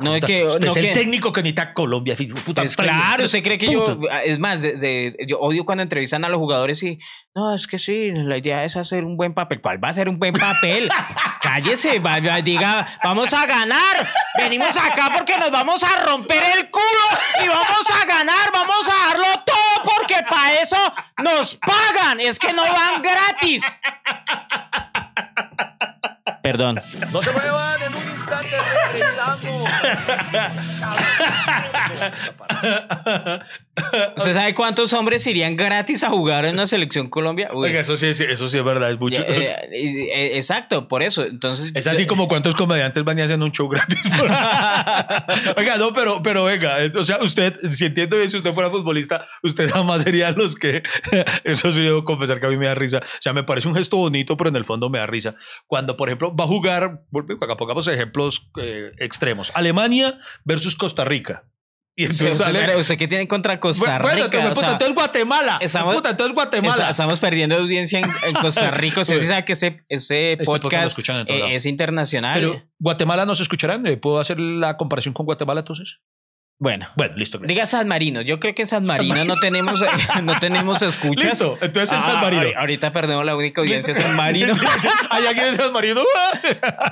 No 0.00 0.12
de 0.12 0.20
que. 0.20 0.44
Usted 0.46 0.60
no 0.64 0.70
es 0.70 0.76
el 0.76 0.84
que- 0.86 0.92
técnico 0.92 1.32
que 1.32 1.42
necesita 1.42 1.74
Colombia. 1.74 2.14
Puta, 2.44 2.62
Pues 2.62 2.76
claro, 2.76 3.24
usted 3.24 3.42
cree 3.42 3.58
que 3.58 3.66
yo, 3.72 3.98
es 4.24 4.38
más, 4.38 4.62
de- 4.62 4.74
de- 4.74 5.16
yo 5.26 5.40
odio 5.40 5.64
cuando 5.64 5.82
entrevistan 5.82 6.24
a 6.24 6.28
los 6.28 6.38
jugadores 6.38 6.80
y, 6.84 7.00
no, 7.34 7.52
es 7.52 7.66
que 7.66 7.80
sí, 7.80 8.12
la 8.14 8.36
idea 8.38 8.62
es 8.64 8.76
hacer 8.76 9.04
un 9.04 9.16
buen 9.16 9.34
papel. 9.34 9.60
¿Cuál 9.60 9.82
va 9.82 9.88
a 9.88 9.92
ser 9.94 10.08
un 10.08 10.20
buen 10.20 10.34
papel? 10.34 10.88
Cállese, 11.42 11.98
va- 11.98 12.20
va- 12.20 12.40
diga, 12.42 12.86
vamos 13.02 13.32
a 13.34 13.44
ganar, 13.46 14.08
venimos 14.38 14.76
acá 14.76 15.10
porque 15.16 15.36
nos 15.36 15.50
vamos 15.50 15.82
a 15.82 16.04
romper 16.04 16.44
el 16.56 16.70
culo 16.70 17.44
y 17.44 17.48
vamos 17.48 17.84
a 18.00 18.06
ganar, 18.06 18.52
vamos 18.52 18.88
a 18.88 19.08
darlo 19.08 19.42
todo 19.44 19.82
porque 19.96 20.14
para 20.30 20.60
eso 20.62 20.76
nos 21.24 21.56
pagan, 21.56 22.20
es 22.20 22.38
que 22.38 22.52
no 22.52 22.62
van 22.62 23.02
gratis. 23.02 23.64
Perdón. 26.42 26.80
No 27.12 27.20
se 27.20 27.30
muevan, 27.32 27.82
en 27.82 27.94
un 27.94 28.17
instante 28.28 28.56
regresamos. 28.92 29.70
¿Usted 34.16 34.34
sabe 34.34 34.54
cuántos 34.54 34.92
hombres 34.92 35.26
irían 35.26 35.56
gratis 35.56 36.02
a 36.04 36.10
jugar 36.10 36.44
en 36.44 36.54
una 36.54 36.66
selección 36.66 37.08
Colombia? 37.08 37.50
Uy. 37.52 37.68
Oiga, 37.68 37.80
eso 37.80 37.96
sí, 37.96 38.06
eso 38.06 38.48
sí 38.48 38.58
es 38.58 38.64
verdad, 38.64 38.90
es 38.90 38.98
mucho. 39.00 39.22
Eh, 39.22 39.54
eh, 39.72 40.36
exacto, 40.36 40.88
por 40.88 41.02
eso. 41.02 41.24
Entonces, 41.24 41.72
Es 41.74 41.86
así 41.86 42.06
como 42.06 42.28
cuántos 42.28 42.54
comediantes 42.54 43.04
van 43.04 43.18
y 43.18 43.22
hacen 43.22 43.42
un 43.42 43.52
show 43.52 43.68
gratis. 43.68 43.98
por- 44.18 44.28
Oiga, 45.56 45.76
no, 45.78 45.92
pero, 45.92 46.22
pero 46.22 46.44
venga, 46.44 46.82
eh, 46.84 46.92
o 46.96 47.04
sea, 47.04 47.18
usted, 47.22 47.54
si 47.68 47.86
entiendo 47.86 48.16
bien, 48.16 48.30
si 48.30 48.36
usted 48.36 48.52
fuera 48.54 48.70
futbolista, 48.70 49.24
usted 49.42 49.70
jamás 49.70 50.02
sería 50.02 50.30
los 50.32 50.56
que, 50.56 50.82
eso 51.44 51.72
sí 51.72 51.82
debo 51.82 52.04
confesar 52.04 52.40
que 52.40 52.46
a 52.46 52.50
mí 52.50 52.56
me 52.56 52.66
da 52.66 52.74
risa. 52.74 52.98
O 52.98 53.20
sea, 53.22 53.32
me 53.32 53.44
parece 53.44 53.68
un 53.68 53.74
gesto 53.74 53.96
bonito, 53.96 54.36
pero 54.36 54.50
en 54.50 54.56
el 54.56 54.64
fondo 54.64 54.88
me 54.90 54.98
da 54.98 55.06
risa. 55.06 55.34
Cuando, 55.66 55.96
por 55.96 56.08
ejemplo, 56.08 56.34
va 56.34 56.44
a 56.44 56.48
jugar, 56.48 56.82
acá 57.42 57.56
pongamos 57.56 57.86
ejemplos 57.88 58.50
eh, 58.60 58.92
extremos, 58.98 59.50
Alemania 59.54 60.18
versus 60.44 60.74
Costa 60.76 61.04
Rica. 61.04 61.44
Y 62.00 62.04
entonces 62.04 62.36
sale. 62.38 62.76
¿Usted 62.76 62.96
qué 62.96 63.08
tiene 63.08 63.26
contra 63.26 63.58
Costa 63.58 63.98
Bueno, 63.98 64.26
Rica? 64.26 64.38
entonces, 64.38 64.50
O 64.50 64.54
sea, 64.54 64.54
puta, 64.54 64.72
entonces 64.72 64.94
Guatemala. 64.94 65.58
estamos- 65.60 65.94
Puta, 65.96 66.10
entonces 66.10 66.32
Guatemala. 66.34 66.90
estamos 66.90 67.18
perdiendo 67.18 67.56
audiencia 67.56 67.98
en, 67.98 68.04
en 68.24 68.34
Costa 68.34 68.70
Rica. 68.70 69.00
Usted 69.00 69.18
sí 69.18 69.26
sabe 69.26 69.44
que 69.44 69.54
ese, 69.54 69.82
ese 69.88 70.32
Este 70.34 70.44
podcast 70.44 70.96
eh, 71.26 71.54
es 71.56 71.66
internacional. 71.66 72.34
Pero 72.34 72.62
Guatemala 72.78 73.26
nos 73.26 73.40
escucharán. 73.40 73.84
¿Eh? 73.88 73.96
¿Puedo 73.96 74.20
hacer 74.20 74.38
la 74.38 74.76
comparación 74.76 75.12
con 75.12 75.26
Guatemala 75.26 75.60
entonces? 75.60 75.98
Bueno, 76.60 76.88
Bueno, 76.96 77.14
listo. 77.16 77.38
gracias. 77.38 77.54
diga 77.54 77.66
San 77.66 77.86
Marino. 77.86 78.20
Yo 78.20 78.40
creo 78.40 78.52
que 78.54 78.62
en 78.62 78.68
San 78.68 78.84
Marino 78.84 79.24
no 79.24 79.36
tenemos, 79.40 79.80
no 80.24 80.38
tenemos 80.40 80.82
escuchas. 80.82 81.30
Listo, 81.30 81.56
entonces 81.60 81.92
en 81.92 81.98
Ah, 81.98 82.12
San 82.12 82.20
Marino. 82.20 82.42
ahori- 82.42 82.56
Ahorita 82.56 82.92
perdemos 82.92 83.24
la 83.24 83.36
única 83.36 83.60
audiencia 83.60 83.94
San 83.94 84.16
Marino. 84.16 84.54
¿Hay 85.10 85.26
alguien 85.26 85.46
en 85.48 85.56
San 85.56 85.72
Marino? 85.72 86.02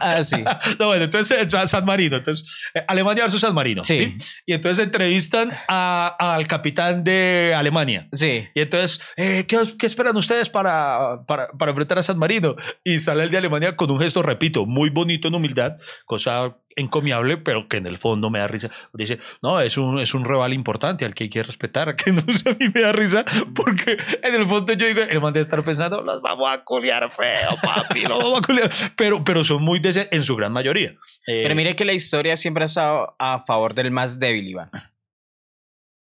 ah, 0.00 0.22
sí. 0.22 0.36
No, 0.78 0.86
bueno, 0.86 1.04
entonces 1.04 1.36
en 1.40 1.48
San- 1.48 1.66
San 1.68 1.84
Marino. 1.84 2.16
Entonces, 2.16 2.60
eh, 2.74 2.82
Alemania 2.86 3.24
versus 3.24 3.40
San 3.40 3.54
Marino. 3.54 3.82
Sí. 3.82 4.16
Y 4.46 4.52
entonces 4.52 4.84
entrevistan 4.84 5.50
a- 5.68 6.14
al 6.34 6.46
capitán 6.46 7.02
de 7.02 7.52
Alemania. 7.56 8.08
Sí. 8.12 8.46
Y 8.54 8.60
entonces, 8.60 9.00
eh, 9.16 9.46
¿qué, 9.48 9.58
qué 9.78 9.86
esperan 9.86 10.16
ustedes 10.16 10.48
para, 10.48 11.24
para, 11.26 11.48
para 11.48 11.70
enfrentar 11.72 11.98
a 11.98 12.02
San 12.04 12.18
Marino? 12.18 12.54
Y 12.84 12.98
sale 13.00 13.24
el 13.24 13.30
de 13.30 13.38
Alemania 13.38 13.74
con 13.74 13.90
un 13.90 13.98
gesto, 14.00 14.22
repito, 14.22 14.64
muy 14.64 14.90
bonito 14.90 15.26
en 15.28 15.34
humildad, 15.34 15.72
cosa 16.04 16.54
encomiable, 16.76 17.38
pero 17.38 17.68
que 17.68 17.78
en 17.78 17.86
el 17.86 17.98
fondo 17.98 18.30
me 18.30 18.38
da 18.38 18.46
risa. 18.46 18.70
Dice, 18.92 19.18
no, 19.42 19.60
es 19.60 19.76
un, 19.76 19.98
es 19.98 20.14
un 20.14 20.24
rival 20.24 20.52
importante 20.52 21.04
al 21.04 21.14
que 21.14 21.24
hay 21.24 21.30
que 21.30 21.42
respetar, 21.42 21.96
que 21.96 22.12
no 22.12 22.22
sé, 22.32 22.50
a 22.50 22.54
mí 22.54 22.68
me 22.72 22.82
da 22.82 22.92
risa, 22.92 23.24
porque 23.54 23.96
en 24.22 24.34
el 24.34 24.46
fondo 24.46 24.72
yo 24.74 24.86
digo, 24.86 25.02
el 25.02 25.20
man 25.20 25.32
debe 25.32 25.42
estar 25.42 25.64
pensando, 25.64 26.02
los 26.02 26.22
vamos 26.22 26.48
a 26.48 26.62
culiar 26.62 27.10
feo, 27.10 27.50
papi, 27.62 28.02
los 28.02 28.18
vamos 28.18 28.38
a 28.38 28.42
culiar. 28.42 28.70
Pero, 28.96 29.24
pero 29.24 29.42
son 29.42 29.62
muy 29.62 29.80
de 29.80 29.96
en 30.10 30.22
su 30.24 30.36
gran 30.36 30.52
mayoría. 30.52 30.90
Eh, 31.26 31.42
Pero 31.42 31.54
mire 31.54 31.74
que 31.74 31.84
la 31.84 31.92
historia 31.92 32.36
siempre 32.36 32.64
ha 32.64 32.66
estado 32.66 33.16
a 33.18 33.44
favor 33.46 33.74
del 33.74 33.90
más 33.90 34.18
débil, 34.18 34.48
Iván. 34.48 34.70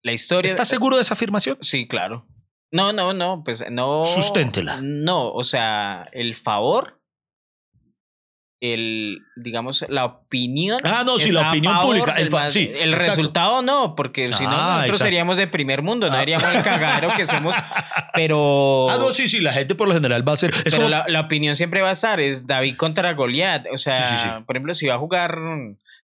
La 0.04 0.12
historia. 0.12 0.50
¿Estás 0.50 0.68
seguro 0.68 0.98
de 0.98 1.04
esa 1.04 1.14
afirmación? 1.14 1.58
Sí, 1.62 1.88
claro. 1.88 2.26
No, 2.72 2.92
no, 2.92 3.14
no, 3.14 3.44
pues 3.44 3.64
no. 3.72 4.04
Susténtela. 4.04 4.80
No, 4.82 5.32
o 5.32 5.44
sea, 5.44 6.08
el 6.12 6.36
favor, 6.36 6.97
el, 8.60 9.20
digamos, 9.36 9.86
la 9.90 10.06
opinión. 10.06 10.80
Ah, 10.84 11.04
no, 11.06 11.20
sí, 11.20 11.30
está 11.30 11.42
la 11.42 11.50
opinión 11.52 11.80
pública. 11.80 12.12
El, 12.14 12.30
más- 12.32 12.52
sí, 12.54 12.72
resultado 12.92 13.62
no, 13.62 13.96
porque 13.96 14.32
si 14.34 14.44
no, 14.44 14.50
Ah, 14.50 14.56
nosotros 14.56 14.86
exacto. 14.86 15.04
seríamos 15.06 15.38
de 15.38 15.48
primer 15.48 15.84
mundo, 15.84 16.08
no 16.08 16.14
Ah. 16.16 16.20
seríamos 16.20 16.56
el 16.56 16.64
cagadero 16.64 17.10
que 17.16 17.28
somos. 17.28 17.56
Pero. 18.14 18.90
Ah, 18.90 18.98
no, 19.00 19.14
sí, 19.14 19.28
sí, 19.28 19.40
la 19.42 19.54
gente 19.54 19.76
por 19.76 19.88
lo 19.88 19.94
general 19.94 20.28
va 20.28 20.34
a 20.34 20.38
ser. 20.38 20.52
Es 20.52 20.64
pero 20.64 20.78
como- 20.78 20.90
la, 20.90 21.06
la 21.08 21.22
opinión 21.22 21.56
siempre 21.56 21.82
va 21.82 21.90
a 21.90 21.94
estar, 21.94 22.20
es 22.20 22.48
David 22.48 22.76
contra 22.78 23.14
Goliat. 23.14 23.68
O 23.72 23.78
sea, 23.78 24.06
Sí, 24.06 24.16
sí, 24.16 24.22
sí. 24.24 24.30
por 24.46 24.56
ejemplo, 24.56 24.74
si 24.74 24.88
va 24.88 24.96
a 24.96 25.00
jugar 25.00 25.38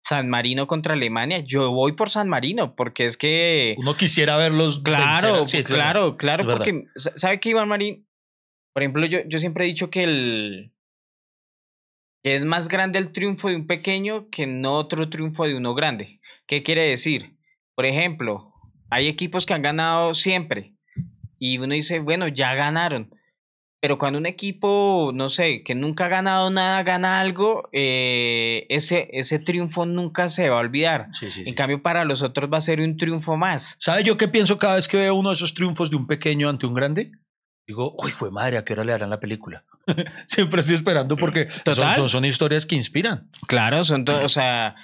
San 0.01 0.29
Marino 0.29 0.65
contra 0.65 0.93
Alemania, 0.93 1.39
yo 1.39 1.71
voy 1.71 1.91
por 1.91 2.09
San 2.09 2.29
Marino, 2.29 2.73
porque 2.75 3.05
es 3.05 3.15
que. 3.17 3.75
uno 3.77 3.95
quisiera 3.95 4.37
verlos. 4.37 4.79
Claro, 4.79 5.33
vencer. 5.35 5.65
Claro, 5.65 6.17
claro, 6.17 6.45
verdad. 6.45 6.57
porque 6.65 6.85
sa- 6.95 7.13
sabe 7.15 7.39
que 7.39 7.49
Iván 7.49 7.67
Marín, 7.67 8.07
por 8.73 8.81
ejemplo, 8.81 9.05
yo, 9.05 9.19
yo 9.27 9.37
siempre 9.39 9.65
he 9.65 9.67
dicho 9.67 9.89
que 9.91 10.03
el 10.03 10.71
es 12.23 12.45
más 12.45 12.67
grande 12.67 12.99
el 12.99 13.11
triunfo 13.11 13.49
de 13.49 13.55
un 13.55 13.67
pequeño 13.67 14.29
que 14.29 14.47
no 14.47 14.75
otro 14.75 15.09
triunfo 15.09 15.45
de 15.45 15.55
uno 15.55 15.73
grande. 15.73 16.19
¿Qué 16.47 16.63
quiere 16.63 16.83
decir? 16.83 17.37
Por 17.75 17.85
ejemplo, 17.85 18.53
hay 18.89 19.07
equipos 19.07 19.45
que 19.45 19.53
han 19.53 19.61
ganado 19.61 20.13
siempre 20.13 20.75
y 21.37 21.57
uno 21.57 21.73
dice, 21.73 21.99
bueno, 21.99 22.27
ya 22.27 22.53
ganaron. 22.53 23.15
Pero 23.81 23.97
cuando 23.97 24.19
un 24.19 24.25
equipo, 24.25 25.11
no 25.13 25.29
sé, 25.29 25.63
que 25.63 25.73
nunca 25.73 26.05
ha 26.05 26.09
ganado 26.09 26.49
nada, 26.49 26.83
gana 26.83 27.21
algo, 27.21 27.69
eh, 27.71 28.65
ese, 28.67 29.07
ese 29.13 29.39
triunfo 29.39 29.85
nunca 29.85 30.27
se 30.27 30.49
va 30.49 30.57
a 30.57 30.59
olvidar. 30.59 31.07
Sí, 31.13 31.31
sí, 31.31 31.43
sí. 31.43 31.49
En 31.49 31.55
cambio, 31.55 31.81
para 31.81 32.03
los 32.03 32.21
otros 32.21 32.51
va 32.51 32.57
a 32.57 32.61
ser 32.61 32.81
un 32.81 32.97
triunfo 32.97 33.37
más. 33.37 33.77
¿Sabe 33.79 34.03
yo 34.03 34.17
qué 34.17 34.27
pienso 34.27 34.57
cada 34.57 34.75
vez 34.75 34.89
que 34.89 34.97
veo 34.97 35.15
uno 35.15 35.29
de 35.29 35.35
esos 35.35 35.53
triunfos 35.53 35.89
de 35.89 35.95
un 35.95 36.07
pequeño 36.07 36.49
ante 36.49 36.65
un 36.65 36.73
grande? 36.73 37.11
Digo, 37.69 37.93
uy, 38.03 38.09
fue 38.09 38.31
madre, 38.31 38.57
¿a 38.57 38.65
qué 38.65 38.73
hora 38.73 38.83
le 38.83 38.93
darán 38.93 39.11
la 39.11 39.19
película? 39.19 39.63
Siempre 40.25 40.61
estoy 40.61 40.73
esperando 40.73 41.15
porque 41.15 41.47
son, 41.71 41.87
son- 41.93 42.09
son 42.09 42.25
historias 42.25 42.65
que 42.65 42.73
inspiran. 42.75 43.29
Claro, 43.47 43.83
son 43.83 44.05
todos, 44.05 44.23
o 44.23 44.27
sea, 44.29 44.75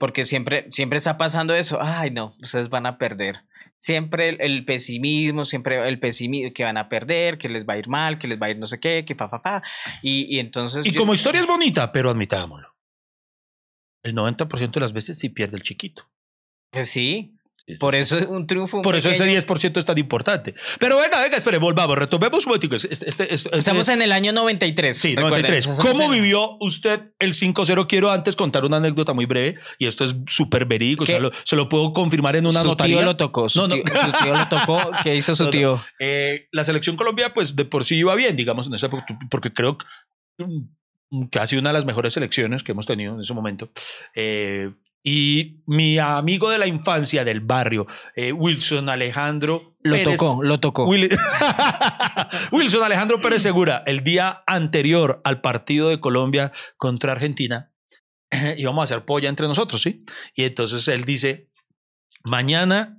porque 0.00 0.24
siempre, 0.24 0.66
siempre 0.72 0.98
está 0.98 1.16
pasando 1.16 1.54
eso. 1.54 1.78
Ay, 1.80 2.10
no, 2.10 2.32
ustedes 2.42 2.68
van 2.70 2.86
a 2.86 2.98
perder. 2.98 3.36
Siempre 3.78 4.30
el, 4.30 4.40
el 4.40 4.64
pesimismo, 4.64 5.44
siempre 5.44 5.86
el 5.88 6.00
pesimismo 6.00 6.52
que 6.52 6.64
van 6.64 6.76
a 6.76 6.88
perder, 6.88 7.38
que 7.38 7.48
les 7.48 7.64
va 7.68 7.74
a 7.74 7.78
ir 7.78 7.86
mal, 7.86 8.18
que 8.18 8.26
les 8.26 8.40
va 8.40 8.46
a 8.46 8.50
ir 8.50 8.58
no 8.58 8.66
sé 8.66 8.80
qué, 8.80 9.04
que 9.04 9.14
pa, 9.14 9.30
pa, 9.30 9.40
pa. 9.40 9.62
Y, 10.02 10.34
y 10.34 10.40
entonces. 10.40 10.84
Y 10.86 10.90
yo- 10.90 10.98
como 11.00 11.14
historia 11.14 11.40
es 11.40 11.46
bonita, 11.46 11.92
pero 11.92 12.10
admitámoslo. 12.10 12.74
El 14.02 14.14
90% 14.16 14.72
de 14.72 14.80
las 14.80 14.92
veces 14.92 15.18
sí 15.20 15.28
pierde 15.28 15.56
el 15.56 15.62
chiquito. 15.62 16.02
Pues 16.72 16.90
sí. 16.90 17.33
Por 17.80 17.94
eso 17.94 18.18
es 18.18 18.26
un 18.26 18.46
triunfo. 18.46 18.76
un 18.76 18.82
Por 18.82 18.94
eso 18.94 19.08
ese 19.08 19.20
pequeño. 19.24 19.40
10% 19.40 19.78
es 19.78 19.86
tan 19.86 19.96
importante. 19.96 20.54
Pero 20.78 20.98
venga, 21.00 21.18
venga, 21.22 21.38
espere, 21.38 21.56
volvamos, 21.56 21.96
retomemos 21.96 22.44
un 22.44 22.50
momentico. 22.50 22.76
Este- 22.76 22.92
este- 22.92 23.10
este- 23.10 23.34
este- 23.34 23.56
Estamos 23.56 23.88
en 23.88 24.02
el 24.02 24.12
año 24.12 24.32
93. 24.32 24.94
Sí, 24.96 25.16
recuerden, 25.16 25.30
93. 25.42 25.66
estamos 25.66 25.92
¿Cómo 25.98 26.10
vivió 26.10 26.58
usted 26.60 27.12
el 27.18 27.32
5-0? 27.32 27.86
Quiero 27.88 28.10
antes 28.10 28.36
contar 28.36 28.66
una 28.66 28.76
anécdota 28.76 29.14
muy 29.14 29.24
breve 29.24 29.58
y 29.78 29.86
esto 29.86 30.04
es 30.04 30.14
súper 30.26 30.66
verídico, 30.66 31.04
o 31.04 31.06
sea, 31.06 31.18
lo- 31.20 31.32
se 31.44 31.56
lo 31.56 31.70
puedo 31.70 31.92
confirmar 31.94 32.36
en 32.36 32.46
una 32.46 32.60
su 32.60 32.66
notaría. 32.68 32.98
tío 32.98 33.04
lo 33.06 33.16
tocó. 33.16 33.48
Su, 33.48 33.60
No, 33.60 33.68
no. 33.68 33.74
Tío, 33.76 33.84
su 33.84 34.12
tío 34.24 34.32
lo 34.36 34.48
tocó. 34.48 34.78
¿Qué 35.02 35.16
hizo 35.16 35.34
su 35.34 35.44
No, 35.44 35.46
no. 35.46 35.50
tío? 35.52 35.80
Eh, 36.00 36.48
la 36.52 36.64
selección 36.64 36.96
Colombia, 36.96 37.32
pues 37.32 37.56
de 37.56 37.64
por 37.64 37.86
sí 37.86 37.96
iba 37.96 38.14
bien, 38.14 38.36
digamos, 38.36 38.66
en 38.66 38.74
esa 38.74 38.86
época, 38.88 39.06
porque 39.30 39.54
creo 39.54 39.78
que, 39.78 39.86
mm, 40.38 41.28
que 41.30 41.38
ha 41.38 41.46
sido 41.46 41.60
una 41.60 41.70
de 41.70 41.74
las 41.74 41.86
mejores 41.86 42.12
selecciones 42.12 42.62
que 42.62 42.72
hemos 42.72 42.84
tenido 42.86 43.14
en 43.14 43.22
ese 43.22 43.32
momento. 43.32 43.70
Eh, 44.14 44.70
y 45.06 45.62
mi 45.66 45.98
amigo 45.98 46.48
de 46.48 46.56
la 46.58 46.66
infancia 46.66 47.24
del 47.24 47.40
barrio, 47.40 47.86
eh, 48.16 48.32
Wilson 48.32 48.88
Alejandro. 48.88 49.76
Lo 49.82 49.96
Pérez- 49.96 50.16
tocó, 50.16 50.42
lo 50.42 50.58
tocó. 50.60 50.86
Will- 50.86 51.10
Wilson 52.52 52.82
Alejandro 52.82 53.20
Pérez 53.20 53.42
Segura, 53.42 53.82
el 53.86 54.02
día 54.02 54.42
anterior 54.46 55.20
al 55.24 55.42
partido 55.42 55.90
de 55.90 56.00
Colombia 56.00 56.52
contra 56.78 57.12
Argentina, 57.12 57.70
íbamos 58.56 58.80
a 58.80 58.84
hacer 58.84 59.04
polla 59.04 59.28
entre 59.28 59.46
nosotros, 59.46 59.82
¿sí? 59.82 60.02
Y 60.34 60.44
entonces 60.44 60.88
él 60.88 61.04
dice, 61.04 61.50
mañana 62.24 62.98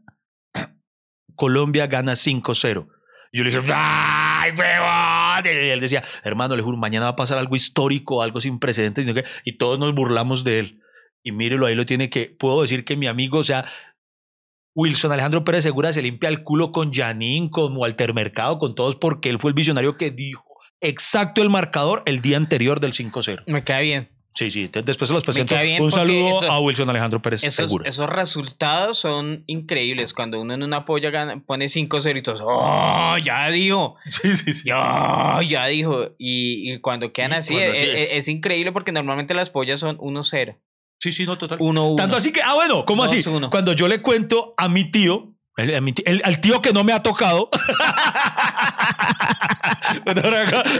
Colombia 1.35 1.87
gana 1.87 2.13
5-0. 2.13 2.87
Y 3.31 3.37
yo 3.39 3.43
le 3.43 3.49
dije, 3.49 3.73
¡ay, 3.73 4.51
huevón! 4.51 5.45
Y 5.45 5.69
él 5.69 5.79
decía, 5.81 6.03
hermano, 6.23 6.55
le 6.55 6.61
juro, 6.61 6.77
mañana 6.77 7.05
va 7.07 7.11
a 7.13 7.15
pasar 7.15 7.37
algo 7.37 7.55
histórico, 7.55 8.21
algo 8.21 8.39
sin 8.39 8.59
precedentes. 8.59 9.07
Y 9.43 9.57
todos 9.57 9.77
nos 9.79 9.93
burlamos 9.93 10.43
de 10.43 10.59
él. 10.59 10.81
Y 11.27 11.31
mírelo, 11.31 11.65
ahí 11.65 11.73
lo 11.75 11.85
tiene 11.87 12.09
que, 12.09 12.27
puedo 12.27 12.61
decir 12.61 12.85
que 12.85 12.95
mi 12.95 13.07
amigo, 13.07 13.39
o 13.39 13.43
sea, 13.43 13.65
Wilson 14.75 15.11
Alejandro 15.11 15.43
Pérez 15.43 15.63
Segura 15.63 15.91
se 15.91 16.01
limpia 16.01 16.29
el 16.29 16.43
culo 16.43 16.71
con 16.71 16.93
Janine, 16.93 17.49
con 17.49 17.75
Walter 17.75 18.13
Mercado, 18.13 18.59
con 18.59 18.75
todos, 18.75 18.95
porque 18.95 19.29
él 19.29 19.39
fue 19.39 19.49
el 19.49 19.55
visionario 19.55 19.97
que 19.97 20.11
dijo 20.11 20.43
exacto 20.81 21.41
el 21.41 21.49
marcador 21.49 22.03
el 22.05 22.21
día 22.21 22.37
anterior 22.37 22.79
del 22.79 22.93
5-0. 22.93 23.43
Me 23.47 23.63
cae 23.63 23.83
bien. 23.83 24.09
Sí, 24.37 24.51
sí, 24.51 24.69
después 24.83 25.07
se 25.07 25.13
los 25.13 25.23
presento. 25.23 25.55
Un 25.79 25.89
saludo 25.91 26.29
eso- 26.41 26.51
a 26.51 26.59
Wilson 26.59 26.89
Alejandro 26.89 27.21
Pérez 27.21 27.41
Esos, 27.45 27.55
Segura. 27.69 27.87
esos 27.87 28.09
resultados 28.09 28.97
son 28.99 29.45
increíbles. 29.47 30.13
Cuando 30.13 30.41
uno 30.41 30.53
en 30.53 30.61
una 30.61 30.83
polla 30.83 31.09
gana- 31.09 31.41
pone 31.47 31.69
5-0 31.69 32.19
y 32.19 32.21
todos, 32.21 32.41
¡oh! 32.43 33.15
Ya 33.23 33.49
dijo. 33.49 33.95
Sí, 34.09 34.35
sí, 34.35 34.51
sí. 34.51 34.63
Ya, 34.67 35.39
ya 35.47 35.65
dijo. 35.67 36.09
Y, 36.19 36.73
y 36.73 36.79
cuando 36.81 37.13
quedan 37.13 37.31
así, 37.31 37.53
cuando 37.53 37.71
es- 37.71 37.81
es. 37.81 38.11
es 38.11 38.27
increíble 38.27 38.73
porque 38.73 38.91
normalmente 38.91 39.33
las 39.33 39.49
pollas 39.49 39.79
son 39.79 39.97
1-0. 39.99 40.57
Sí, 40.99 41.11
sí, 41.11 41.25
no, 41.25 41.37
total. 41.37 41.59
1-1. 41.59 41.95
Tanto 41.97 42.15
así 42.15 42.31
que, 42.31 42.41
ah, 42.41 42.53
bueno, 42.55 42.85
¿cómo 42.85 43.03
así? 43.03 43.17
2-1. 43.17 43.49
Cuando 43.49 43.73
yo 43.73 43.87
le 43.87 44.01
cuento 44.01 44.53
a 44.57 44.69
mi 44.69 44.89
tío, 44.91 45.33
el- 45.57 45.69
el- 46.05 46.21
al 46.23 46.41
tío 46.41 46.61
que 46.61 46.73
no 46.73 46.83
me 46.83 46.93
ha 46.93 47.03
tocado. 47.03 47.49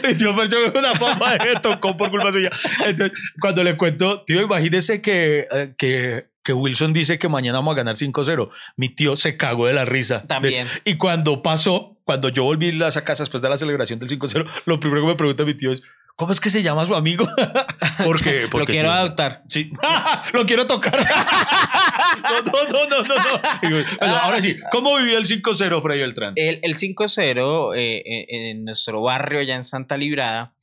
Mi 0.04 0.16
tío 0.16 0.36
Fercho 0.36 0.58
me 0.74 0.80
una 0.80 0.94
papa 0.94 1.38
de 1.38 1.56
tocó 1.62 1.96
por 1.98 2.10
culpa 2.10 2.32
suya. 2.32 2.50
Entonces, 2.86 3.18
cuando 3.40 3.64
le 3.64 3.78
cuento, 3.78 4.24
tío, 4.24 4.42
imagínese 4.42 5.02
que, 5.02 5.48
eh, 5.52 5.74
que, 5.78 6.28
que 6.44 6.54
Wilson 6.54 6.94
dice 6.94 7.18
que 7.20 7.30
mañana 7.30 7.60
vamos 7.60 7.74
a 7.74 7.78
ganar 7.78 7.96
5-0. 7.96 8.50
Mi 8.78 8.90
tío 8.90 9.16
se 9.16 9.38
cagó 9.38 9.68
de 9.68 9.74
la 9.74 9.86
risa. 9.86 10.20
De- 10.20 10.28
También. 10.28 10.68
y 10.84 10.96
cuando 10.96 11.42
pasó, 11.42 11.98
cuando 12.04 12.30
yo 12.30 12.44
volví 12.44 12.82
a 12.84 12.88
esa 12.88 13.04
casa 13.04 13.24
después 13.24 13.42
de 13.42 13.50
la 13.50 13.58
celebración 13.58 14.00
del 14.00 14.10
5-0, 14.10 14.46
lo 14.66 14.80
primero 14.80 15.02
que 15.02 15.08
me 15.08 15.16
pregunta 15.16 15.44
mi 15.46 15.56
tío 15.56 15.72
es, 15.72 15.82
¿cómo 16.16 16.32
es 16.32 16.40
que 16.40 16.50
se 16.50 16.64
llama 16.64 16.86
su 16.86 16.96
amigo? 16.96 17.28
porque, 18.06 18.48
Lo 18.52 18.66
quiero 18.66 18.90
sí. 18.90 18.96
adoptar. 18.96 19.44
Sí. 19.50 19.72
lo 20.34 20.46
quiero 20.46 20.68
tocar. 20.68 20.98
no, 22.24 22.42
no, 22.42 22.64
no, 22.72 22.86
no, 22.88 23.04
no. 23.04 23.16
no. 23.16 23.40
Digo, 23.62 23.90
bueno, 24.00 24.16
ahora 24.18 24.42
sí, 24.42 24.58
¿cómo 24.72 24.98
vivió 24.98 25.18
el 25.18 25.26
5-0 25.26 25.82
Freddy 25.82 26.00
Beltrán? 26.00 26.34
El, 26.36 26.60
el 26.62 26.76
5-0 26.76 27.74
eh, 27.76 28.04
en, 28.06 28.42
en 28.58 28.66
nuestro 28.66 29.02
barrio, 29.02 29.40
allá 29.40 29.56
en 29.56 29.64
Santa 29.64 29.98
Librada, 29.98 30.56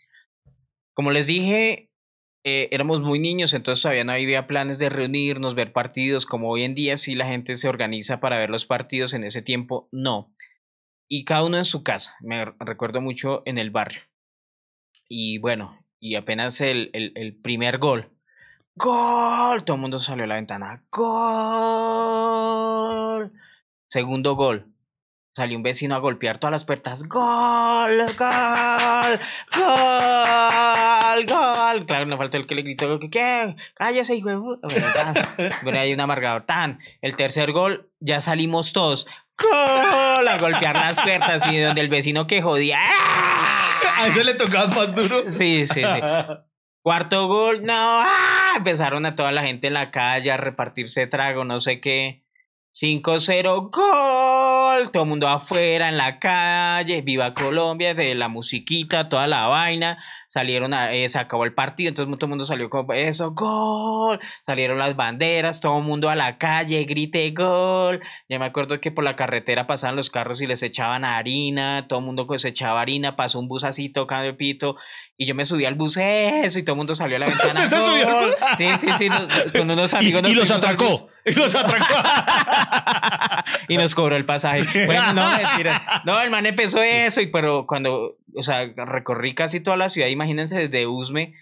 como 0.94 1.10
les 1.10 1.26
dije, 1.26 1.90
eh, 2.44 2.68
éramos 2.72 3.00
muy 3.00 3.18
niños, 3.20 3.54
entonces 3.54 3.82
todavía 3.82 4.04
no 4.04 4.12
había 4.12 4.46
planes 4.46 4.78
de 4.78 4.88
reunirnos, 4.88 5.54
ver 5.54 5.72
partidos, 5.72 6.26
como 6.26 6.50
hoy 6.50 6.64
en 6.64 6.74
día 6.74 6.96
sí 6.96 7.14
la 7.14 7.26
gente 7.26 7.54
se 7.54 7.68
organiza 7.68 8.20
para 8.20 8.38
ver 8.38 8.50
los 8.50 8.66
partidos, 8.66 9.14
en 9.14 9.24
ese 9.24 9.42
tiempo 9.42 9.88
no. 9.92 10.34
Y 11.08 11.24
cada 11.24 11.44
uno 11.44 11.58
en 11.58 11.64
su 11.64 11.82
casa, 11.82 12.16
me 12.20 12.44
recuerdo 12.58 13.00
mucho 13.00 13.42
en 13.46 13.58
el 13.58 13.70
barrio. 13.70 14.02
Y 15.14 15.36
bueno, 15.36 15.78
y 16.00 16.14
apenas 16.14 16.58
el, 16.62 16.88
el, 16.94 17.36
primer 17.42 17.76
gol. 17.76 18.08
Gol. 18.74 19.62
Todo 19.62 19.74
el 19.74 19.80
mundo 19.82 19.98
salió 19.98 20.24
a 20.24 20.26
la 20.26 20.36
ventana. 20.36 20.86
Gol. 20.90 21.12
Segundo 23.90 24.36
gol. 24.36 24.72
Salió 25.36 25.58
un 25.58 25.62
vecino 25.62 25.94
a 25.94 25.98
golpear 25.98 26.38
todas 26.38 26.52
las 26.52 26.64
puertas. 26.64 27.06
¡Gol! 27.06 27.98
¡Gol! 28.18 29.20
¡Gol! 29.54 31.26
¡Gol! 31.26 31.84
Claro, 31.86 32.06
no 32.06 32.16
faltó 32.16 32.38
el 32.38 32.46
que 32.46 32.54
le 32.54 32.62
gritó 32.62 32.98
¿qué? 33.10 33.54
¡Cállese, 33.74 34.16
hijo 34.16 34.30
de 34.30 34.38
puta". 34.38 35.12
Bueno, 35.62 35.78
hay 35.78 35.92
un 35.92 36.00
amargador. 36.00 36.46
Tan. 36.46 36.78
El 37.02 37.16
tercer 37.16 37.52
gol, 37.52 37.90
ya 38.00 38.22
salimos 38.22 38.72
todos. 38.72 39.06
¡Gol! 39.36 40.26
A 40.26 40.38
golpear 40.40 40.74
las 40.74 40.98
puertas 40.98 41.46
y 41.52 41.60
donde 41.60 41.82
el 41.82 41.90
vecino 41.90 42.26
que 42.26 42.40
jodía. 42.40 42.78
¡ah! 42.80 43.41
A 43.98 44.06
ese 44.06 44.24
le 44.24 44.34
tocaba 44.34 44.66
más 44.68 44.94
duro. 44.94 45.28
Sí, 45.28 45.66
sí, 45.66 45.82
sí. 45.82 46.00
Cuarto 46.82 47.28
gol, 47.28 47.62
no. 47.64 47.74
¡ah! 47.76 48.54
Empezaron 48.56 49.06
a 49.06 49.14
toda 49.14 49.30
la 49.30 49.42
gente 49.42 49.68
en 49.68 49.74
la 49.74 49.90
calle 49.90 50.32
a 50.32 50.36
repartirse 50.36 51.06
trago, 51.06 51.44
no 51.44 51.60
sé 51.60 51.80
qué. 51.80 52.24
5-0, 52.74 53.70
gol. 53.70 54.90
Todo 54.90 55.02
el 55.02 55.08
mundo 55.08 55.28
afuera, 55.28 55.88
en 55.88 55.96
la 55.98 56.18
calle. 56.18 57.02
Viva 57.02 57.34
Colombia, 57.34 57.94
de 57.94 58.14
la 58.14 58.28
musiquita, 58.28 59.08
toda 59.08 59.26
la 59.26 59.46
vaina. 59.46 59.98
Salieron, 60.26 60.72
a, 60.72 60.92
eh, 60.94 61.06
se 61.10 61.18
acabó 61.18 61.44
el 61.44 61.52
partido, 61.52 61.90
entonces 61.90 62.10
todo 62.18 62.26
el 62.26 62.30
mundo 62.30 62.44
salió 62.46 62.70
con 62.70 62.86
eso, 62.94 63.32
gol. 63.32 64.18
Salieron 64.40 64.78
las 64.78 64.96
banderas, 64.96 65.60
todo 65.60 65.76
el 65.78 65.84
mundo 65.84 66.08
a 66.08 66.16
la 66.16 66.38
calle, 66.38 66.84
grite 66.84 67.30
gol. 67.32 68.00
Ya 68.30 68.38
me 68.38 68.46
acuerdo 68.46 68.80
que 68.80 68.90
por 68.90 69.04
la 69.04 69.14
carretera 69.16 69.66
pasaban 69.66 69.94
los 69.96 70.08
carros 70.08 70.40
y 70.40 70.46
les 70.46 70.62
echaban 70.62 71.04
harina. 71.04 71.86
Todo 71.86 71.98
el 71.98 72.06
mundo 72.06 72.26
pues 72.26 72.44
echaba 72.46 72.80
harina. 72.80 73.14
Pasó 73.16 73.38
un 73.38 73.48
bus 73.48 73.64
así 73.64 73.90
tocando 73.90 74.26
el 74.28 74.36
pito. 74.36 74.76
Y 75.18 75.26
yo 75.26 75.34
me 75.34 75.44
subí 75.44 75.66
al 75.66 75.74
bus 75.74 75.98
eso 75.98 76.58
y 76.58 76.62
todo 76.62 76.72
el 76.74 76.78
mundo 76.78 76.94
salió 76.94 77.16
a 77.16 77.20
la 77.20 77.26
ventana. 77.28 77.64
¿Usted 77.64 77.76
se 77.76 77.84
subió? 77.84 78.06
Sí, 78.56 78.66
sí, 78.78 78.88
sí. 78.96 79.08
nos- 79.10 79.52
con 79.52 79.70
unos 79.70 79.92
Y, 79.92 79.96
amigos. 79.96 80.22
nos 80.22 80.30
y 80.32 80.34
los 80.34 80.50
atracó. 80.50 81.08
Y 81.26 81.34
los 81.34 81.54
atracó. 81.54 81.94
y 83.68 83.76
nos 83.76 83.94
cobró 83.94 84.16
el 84.16 84.24
pasaje. 84.24 84.86
Bueno, 84.86 85.12
no, 85.12 85.24
mentira. 85.36 86.02
No, 86.04 86.20
el 86.20 86.30
man 86.30 86.46
empezó 86.46 86.82
eso, 86.82 87.20
y 87.20 87.28
pero 87.28 87.66
cuando, 87.66 88.16
o 88.34 88.42
sea, 88.42 88.66
recorrí 88.76 89.34
casi 89.34 89.60
toda 89.60 89.76
la 89.76 89.88
ciudad, 89.88 90.08
imagínense 90.08 90.58
desde 90.58 90.86
Usme 90.86 91.34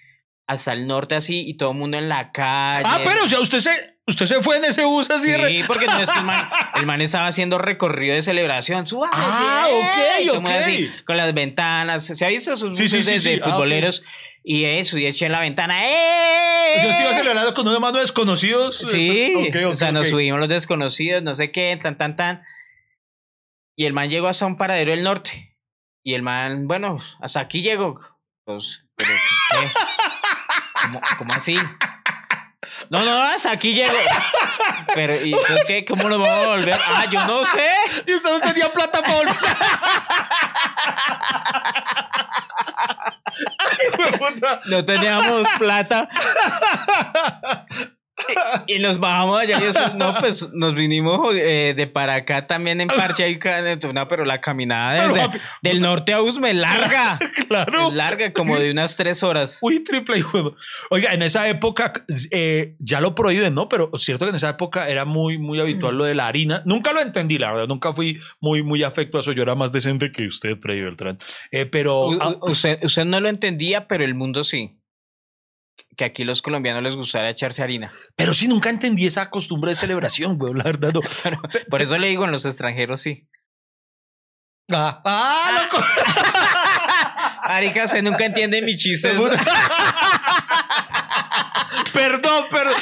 hasta 0.46 0.72
el 0.72 0.86
norte 0.86 1.14
así, 1.14 1.48
y 1.48 1.56
todo 1.56 1.70
el 1.70 1.78
mundo 1.78 1.96
en 1.96 2.08
la 2.08 2.32
calle. 2.32 2.84
ah, 2.86 3.00
pero 3.04 3.24
o 3.24 3.28
sea, 3.28 3.40
usted 3.40 3.60
se, 3.60 3.70
usted 4.10 4.26
se 4.26 4.42
fue 4.42 4.58
en 4.58 4.64
ese 4.66 4.84
bus 4.84 5.08
así 5.10 5.34
re- 5.36 5.48
Sí, 5.48 5.64
porque 5.66 5.86
no 5.86 5.98
es 5.98 6.10
que 6.10 6.18
el 6.18 6.24
man, 6.24 6.48
el 6.74 6.86
man 6.86 7.00
estaba 7.00 7.26
haciendo 7.26 7.58
recorrido 7.58 8.14
de 8.14 8.22
celebración. 8.22 8.86
¡Súbale, 8.86 9.12
Ah, 9.16 9.66
ok, 9.70 10.36
ok. 10.38 10.46
así, 10.48 10.90
con 11.06 11.16
las 11.16 11.32
ventanas. 11.32 12.04
¿Se 12.04 12.24
ha 12.24 12.28
visto 12.28 12.52
esos 12.52 12.76
Sí, 12.76 12.82
buses 12.84 13.04
sí, 13.06 13.12
de, 13.12 13.18
sí. 13.18 13.28
de 13.30 13.34
Ah, 13.36 13.46
ok. 13.46 13.52
futboleros? 13.52 14.02
Y 14.44 14.64
eso, 14.64 14.96
y 14.98 15.06
eché 15.06 15.26
en 15.26 15.32
la 15.32 15.40
ventana. 15.40 15.82
¡Eh! 15.86 16.74
O 16.76 16.80
sea, 16.80 16.90
usted 16.90 17.02
iba 17.04 17.14
celebrando 17.14 17.52
con 17.54 17.66
una 17.68 17.78
mano 17.78 17.96
de 17.96 18.02
desconocidos. 18.02 18.78
Sí, 18.78 19.32
Ok, 19.36 19.54
ok, 19.56 19.72
o 19.72 19.74
sea, 19.76 19.92
nos 19.92 20.08
subimos 20.08 20.38
los 20.40 20.48
desconocidos, 20.48 21.22
no 21.22 21.34
sé 21.34 21.50
qué, 21.50 21.78
tan, 21.82 21.96
tan, 21.98 22.16
tan. 22.16 22.42
Y 23.76 23.86
el 23.86 23.92
man 23.92 24.08
llegó 24.10 24.28
hasta 24.28 24.46
un 24.46 24.56
paradero 24.56 24.90
del 24.92 25.02
norte. 25.02 25.56
Y 26.02 26.14
el 26.14 26.22
man, 26.22 26.66
bueno, 26.66 26.98
hasta 27.20 27.40
aquí 27.40 27.60
llegó. 27.62 27.98
Pues, 28.44 28.80
pero, 28.96 29.10
¿qué? 29.50 29.68
¿Cómo, 30.82 31.00
cómo 31.18 31.34
así? 31.34 31.58
No, 32.90 33.04
no, 33.04 33.22
aquí 33.50 33.72
llegó. 33.74 33.92
Pero, 34.94 35.14
¿y 35.14 35.32
entonces 35.32 35.64
qué? 35.66 35.84
¿Cómo 35.84 36.08
lo 36.08 36.18
vamos 36.18 36.46
a 36.46 36.48
volver? 36.48 36.78
Ah, 36.86 37.06
yo 37.10 37.24
no 37.24 37.44
sé. 37.44 37.68
Y 38.06 38.14
usted 38.14 38.30
no 38.30 38.40
tenía 38.40 38.70
plata 38.72 39.00
para 39.00 39.14
volver. 39.14 39.36
Ay, 43.58 44.18
puta. 44.18 44.60
No 44.66 44.84
teníamos 44.84 45.48
plata. 45.58 46.08
Y, 48.66 48.74
y 48.76 48.78
nos 48.78 48.98
bajamos 48.98 49.40
allá 49.40 49.58
y 49.60 49.64
después, 49.64 49.94
no, 49.94 50.14
pues 50.20 50.48
nos 50.52 50.74
vinimos 50.74 51.34
eh, 51.34 51.74
de 51.76 51.86
para 51.86 52.14
acá 52.14 52.46
también 52.46 52.80
en 52.80 52.88
parche 52.88 53.24
ahí, 53.24 53.38
no, 53.92 54.08
pero 54.08 54.24
la 54.24 54.40
caminada 54.40 55.00
Pero, 55.02 55.14
desde, 55.14 55.26
papi, 55.26 55.38
del 55.62 55.80
norte 55.80 56.12
a 56.12 56.22
Usme, 56.22 56.54
larga. 56.54 57.18
Claro. 57.48 57.88
Es 57.88 57.94
larga, 57.94 58.32
como 58.32 58.58
de 58.58 58.70
unas 58.70 58.96
tres 58.96 59.22
horas. 59.22 59.58
Uy, 59.60 59.82
triple 59.82 60.18
hijo 60.18 60.42
de- 60.42 60.50
Oiga, 60.90 61.12
en 61.12 61.22
esa 61.22 61.48
época 61.48 61.92
eh, 62.30 62.76
ya 62.78 63.00
lo 63.00 63.14
prohíben, 63.14 63.54
¿no? 63.54 63.68
Pero 63.68 63.90
es 63.92 64.02
cierto 64.02 64.24
que 64.24 64.30
en 64.30 64.36
esa 64.36 64.50
época 64.50 64.88
era 64.88 65.04
muy, 65.04 65.38
muy 65.38 65.58
habitual 65.60 65.96
lo 65.98 66.04
de 66.04 66.14
la 66.14 66.28
harina. 66.28 66.62
Nunca 66.64 66.92
lo 66.92 67.00
entendí, 67.00 67.38
la 67.38 67.52
verdad. 67.52 67.66
Nunca 67.66 67.92
fui 67.92 68.20
muy, 68.40 68.62
muy 68.62 68.82
afecto 68.84 69.16
a 69.18 69.20
eso. 69.20 69.32
Yo 69.32 69.42
era 69.42 69.54
más 69.56 69.72
decente 69.72 70.12
que 70.12 70.26
usted, 70.26 70.58
Freddy 70.60 70.82
Beltrán. 70.82 71.18
Eh, 71.50 71.66
pero. 71.66 72.06
U- 72.06 72.18
ah, 72.20 72.36
usted, 72.42 72.78
usted 72.82 73.04
no 73.04 73.20
lo 73.20 73.28
entendía, 73.28 73.88
pero 73.88 74.04
el 74.04 74.14
mundo 74.14 74.44
sí. 74.44 74.76
Que 75.96 76.04
aquí 76.04 76.24
los 76.24 76.42
colombianos 76.42 76.82
les 76.82 76.96
gustara 76.96 77.30
echarse 77.30 77.62
harina. 77.62 77.92
pero 78.16 78.34
sí, 78.34 78.48
nunca 78.48 78.68
entendí 78.70 79.06
esa 79.06 79.30
costumbre 79.30 79.70
de 79.70 79.74
celebración, 79.76 80.38
güey. 80.38 80.54
La 80.54 80.64
verdad, 80.64 80.92
no. 80.92 81.00
Por 81.70 81.82
eso 81.82 81.96
le 81.98 82.08
digo, 82.08 82.24
en 82.24 82.32
los 82.32 82.44
extranjeros 82.44 83.00
sí. 83.00 83.26
Ah, 84.72 85.00
ah, 85.04 85.62
loco. 85.62 85.84
Arica, 87.42 87.86
se 87.88 88.02
nunca 88.02 88.24
entiende 88.24 88.62
mis 88.62 88.80
chistes. 88.80 89.18
perdón, 91.92 92.44
perdón. 92.50 92.74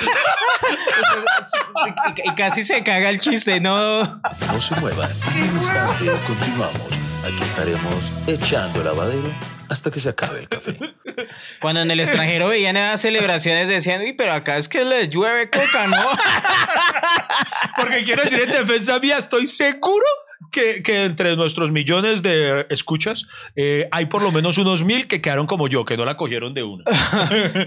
y, 2.24 2.28
y 2.28 2.34
casi 2.34 2.64
se 2.64 2.82
caga 2.82 3.08
el 3.08 3.18
chiste, 3.20 3.60
¿no? 3.60 4.02
No 4.02 4.60
se 4.60 4.74
muevan. 4.76 5.10
En 5.34 5.50
un 5.50 5.56
instante 5.56 6.04
continuamos. 6.26 6.82
Aquí 7.24 7.42
estaremos 7.42 8.12
echando 8.26 8.80
el 8.80 8.86
lavadero 8.86 9.57
hasta 9.68 9.90
que 9.90 10.00
se 10.00 10.08
acabe 10.08 10.40
el 10.40 10.48
café. 10.48 10.76
Cuando 11.60 11.80
en 11.82 11.90
el 11.90 12.00
extranjero 12.00 12.48
veían 12.48 12.76
esas 12.76 13.00
celebraciones 13.02 13.68
decían, 13.68 14.00
uy, 14.02 14.12
pero 14.14 14.32
acá 14.32 14.56
es 14.56 14.68
que 14.68 14.84
les 14.84 15.08
llueve 15.10 15.50
coca, 15.50 15.86
¿no? 15.86 15.96
Porque 17.76 18.04
quiero 18.04 18.22
decir 18.22 18.40
en 18.40 18.50
defensa 18.52 18.98
mía, 18.98 19.18
estoy 19.18 19.46
seguro 19.46 20.04
que, 20.52 20.82
que 20.82 21.04
entre 21.04 21.36
nuestros 21.36 21.70
millones 21.72 22.22
de 22.22 22.66
escuchas 22.70 23.26
eh, 23.56 23.88
hay 23.90 24.06
por 24.06 24.22
lo 24.22 24.32
menos 24.32 24.56
unos 24.58 24.82
mil 24.84 25.06
que 25.06 25.20
quedaron 25.20 25.46
como 25.46 25.68
yo, 25.68 25.84
que 25.84 25.96
no 25.96 26.04
la 26.04 26.16
cogieron 26.16 26.54
de 26.54 26.62
una. 26.62 26.84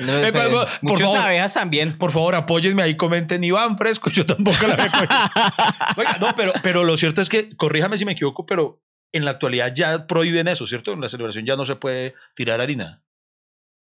No, 0.01 0.17
Eh, 0.17 0.31
pero 0.33 0.51
por- 0.51 0.67
Muchas 0.81 1.07
favor. 1.07 1.19
abejas 1.19 1.53
también. 1.53 1.97
Por 1.97 2.11
favor, 2.11 2.35
apóyenme 2.35 2.81
ahí, 2.83 2.95
comenten 2.95 3.43
Iván 3.43 3.77
Fresco, 3.77 4.09
yo 4.09 4.25
tampoco 4.25 4.67
la 4.67 4.75
veo. 4.75 4.85
Oiga, 5.97 6.17
no, 6.19 6.33
pero, 6.35 6.53
pero 6.63 6.83
lo 6.83 6.97
cierto 6.97 7.21
es 7.21 7.29
que, 7.29 7.55
corríjame 7.55 7.97
si 7.97 8.05
me 8.05 8.13
equivoco, 8.13 8.45
pero 8.45 8.81
en 9.13 9.25
la 9.25 9.31
actualidad 9.31 9.73
ya 9.73 10.07
prohíben 10.07 10.47
eso, 10.47 10.65
¿cierto? 10.67 10.93
En 10.93 11.01
la 11.01 11.09
celebración 11.09 11.45
ya 11.45 11.55
no 11.55 11.65
se 11.65 11.75
puede 11.75 12.15
tirar 12.35 12.61
harina. 12.61 13.01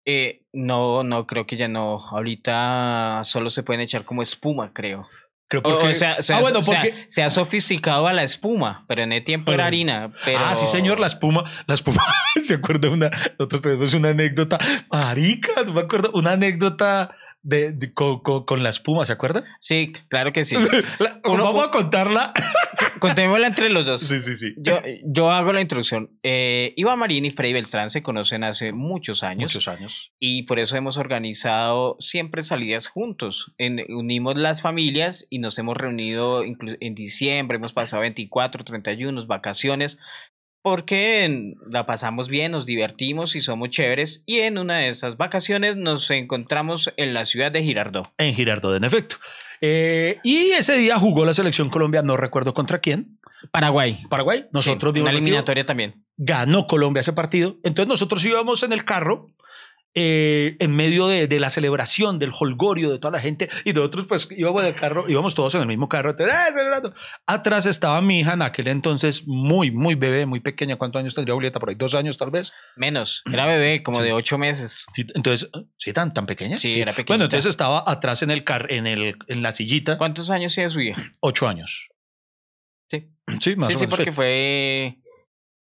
Eh, 0.07 0.43
no, 0.53 1.03
no, 1.03 1.25
creo 1.25 1.47
que 1.47 1.57
ya 1.57 1.67
no. 1.67 1.99
Ahorita 2.09 3.21
solo 3.23 3.49
se 3.49 3.63
pueden 3.63 3.81
echar 3.81 4.05
como 4.05 4.21
espuma, 4.21 4.71
creo. 4.73 5.07
Creo 5.47 5.61
porque... 5.63 5.87
o 5.89 5.93
sea, 5.95 6.21
se, 6.21 6.33
ah, 6.33 6.37
ha- 6.37 6.41
bueno, 6.41 6.61
porque... 6.61 7.05
se 7.07 7.23
ha 7.23 7.29
sofisticado 7.29 8.07
a 8.07 8.13
la 8.13 8.23
espuma, 8.23 8.85
pero 8.87 9.01
en 9.03 9.11
el 9.13 9.23
tiempo 9.23 9.51
era 9.51 9.63
Ah. 9.63 9.67
harina. 9.67 10.11
Pero... 10.23 10.39
Ah, 10.39 10.55
sí, 10.55 10.67
señor, 10.67 10.99
la 10.99 11.07
espuma, 11.07 11.43
la 11.67 11.73
espuma, 11.73 12.03
se 12.41 12.55
acuerda 12.55 12.89
una, 12.89 13.09
nosotros 13.39 13.61
tenemos 13.61 13.93
una 13.93 14.09
anécdota, 14.09 14.59
marica, 14.91 15.63
no 15.65 15.73
me 15.73 15.81
acuerdo, 15.81 16.11
una 16.13 16.31
anécdota 16.33 17.15
de, 17.45 17.71
de- 17.71 17.93
con, 17.93 18.19
con- 18.21 18.43
con 18.43 18.63
la 18.63 18.69
espuma, 18.69 19.05
¿se 19.05 19.13
acuerda? 19.13 19.43
Sí, 19.59 19.93
claro 20.09 20.33
que 20.33 20.43
sí. 20.43 20.55
La- 20.99 21.21
Uno- 21.23 21.43
vamos 21.43 21.67
a 21.67 21.71
contarla. 21.71 22.33
Contémosla 22.99 23.47
entre 23.47 23.69
los 23.69 23.85
dos. 23.85 24.01
Sí, 24.01 24.19
sí, 24.19 24.35
sí. 24.35 24.53
Yo, 24.57 24.81
yo 25.05 25.31
hago 25.31 25.53
la 25.53 25.61
introducción. 25.61 26.09
Eh, 26.23 26.73
Iván 26.75 26.97
Marín 26.99 27.25
y 27.25 27.31
Freddy 27.31 27.53
Beltrán 27.53 27.89
se 27.89 28.01
conocen 28.01 28.43
hace 28.43 28.71
muchos 28.71 29.21
años 29.23 29.51
Muchos 29.53 29.67
años. 29.67 30.11
y 30.19 30.43
por 30.43 30.59
eso 30.59 30.75
hemos 30.75 30.97
organizado 30.97 31.97
siempre 31.99 32.41
salidas 32.41 32.87
juntos. 32.87 33.53
En- 33.57 33.85
unimos 33.93 34.37
las 34.37 34.61
familias 34.61 35.27
y 35.29 35.39
nos 35.39 35.59
hemos 35.59 35.77
reunido 35.77 36.43
en 36.43 36.95
diciembre, 36.95 37.57
hemos 37.57 37.73
pasado 37.73 38.01
24, 38.01 38.63
31, 38.63 39.25
vacaciones, 39.27 39.99
porque 40.65 41.53
la 41.71 41.85
pasamos 41.85 42.27
bien, 42.27 42.51
nos 42.53 42.65
divertimos 42.65 43.35
y 43.35 43.41
somos 43.41 43.69
chéveres. 43.69 44.23
Y 44.25 44.39
en 44.39 44.57
una 44.57 44.79
de 44.79 44.89
esas 44.89 45.15
vacaciones 45.15 45.77
nos 45.77 46.09
encontramos 46.09 46.91
en 46.97 47.13
la 47.13 47.27
ciudad 47.27 47.51
de 47.51 47.61
Girardot. 47.61 48.11
En 48.17 48.33
Girardot, 48.33 48.75
en 48.75 48.83
efecto. 48.83 49.17
Eh, 49.61 50.17
y 50.23 50.53
ese 50.57 50.75
día 50.75 50.97
jugó 50.97 51.23
la 51.23 51.35
selección 51.35 51.69
Colombia, 51.69 52.01
no 52.01 52.17
recuerdo 52.17 52.55
contra 52.55 52.79
quién. 52.79 53.19
Paraguay. 53.51 53.99
Paraguay. 54.09 54.45
Nosotros 54.51 54.89
Sí, 54.89 54.93
vimos 54.95 55.03
una 55.05 55.11
partido. 55.11 55.23
eliminatoria 55.23 55.65
también. 55.67 56.03
ganó 56.17 56.65
Colombia 56.65 57.01
ese 57.01 57.13
partido. 57.13 57.57
Entonces 57.63 57.87
nosotros 57.87 58.25
íbamos 58.25 58.63
en 58.63 58.73
el 58.73 58.83
carro 58.83 59.27
eh, 59.97 60.57
en 60.59 60.75
medio 60.75 61.07
de, 61.07 61.27
de 61.27 61.39
la 61.39 61.49
celebración, 61.49 62.19
del 62.19 62.31
holgorio 62.37 62.91
de 62.91 62.99
toda 62.99 63.11
la 63.13 63.19
gente 63.21 63.49
y 63.63 63.71
nosotros 63.73 64.05
pues 64.07 64.27
íbamos 64.31 64.61
en 64.63 64.67
el 64.67 64.75
carro, 64.75 65.05
íbamos 65.07 65.33
todos 65.35 65.55
en 65.55 65.61
el 65.61 65.67
mismo 65.67 65.87
carro. 65.87 66.09
entonces, 66.11 66.35
¡eh, 66.35 66.53
celebrando! 66.53 66.93
Atrás 67.25 67.65
estaba 67.65 68.01
mi 68.01 68.19
hija 68.19 68.33
en 68.33 68.41
aquel 68.41 68.67
entonces 68.67 69.23
muy, 69.25 69.71
muy 69.71 69.95
bebé, 69.95 70.25
muy 70.25 70.41
pequeña. 70.41 70.75
¿Cuántos 70.75 70.99
años 70.99 71.15
tendría 71.15 71.33
Julieta? 71.33 71.59
Por 71.59 71.69
ahí 71.69 71.75
dos 71.75 71.95
años 71.95 72.17
tal 72.17 72.29
vez. 72.29 72.51
Menos. 72.75 73.23
Era 73.31 73.45
bebé, 73.45 73.81
como 73.83 73.99
Sí. 73.99 74.03
de 74.03 74.11
ocho 74.13 74.37
meses. 74.37 74.85
Sí, 74.91 75.05
entonces, 75.15 75.49
¿sí 75.77 75.93
tan, 75.93 76.13
tan 76.13 76.25
pequeña? 76.25 76.57
Sí, 76.57 76.73
era 76.79 76.91
pequeñita. 76.91 77.13
Bueno, 77.13 77.23
entonces 77.25 77.49
estaba 77.49 77.83
atrás 77.87 78.21
en 78.21 78.31
el 78.31 78.43
car 78.43 78.67
en, 78.71 78.87
el, 78.87 79.15
en 79.27 79.41
la 79.41 79.51
sillita, 79.53 79.97
¿Cuántos 79.97 80.29
años 80.29 80.53
tiene 80.53 80.69
su 80.69 80.81
hija? 80.81 81.01
ocho 81.21 81.47
años. 81.47 81.87
Sí. 82.91 83.09
Sí, 83.39 83.55
más 83.55 83.69
sí, 83.69 83.75
o 83.75 83.79
sí, 83.79 83.85
menos. 83.85 83.97
porque 83.97 84.11
fue, 84.11 84.97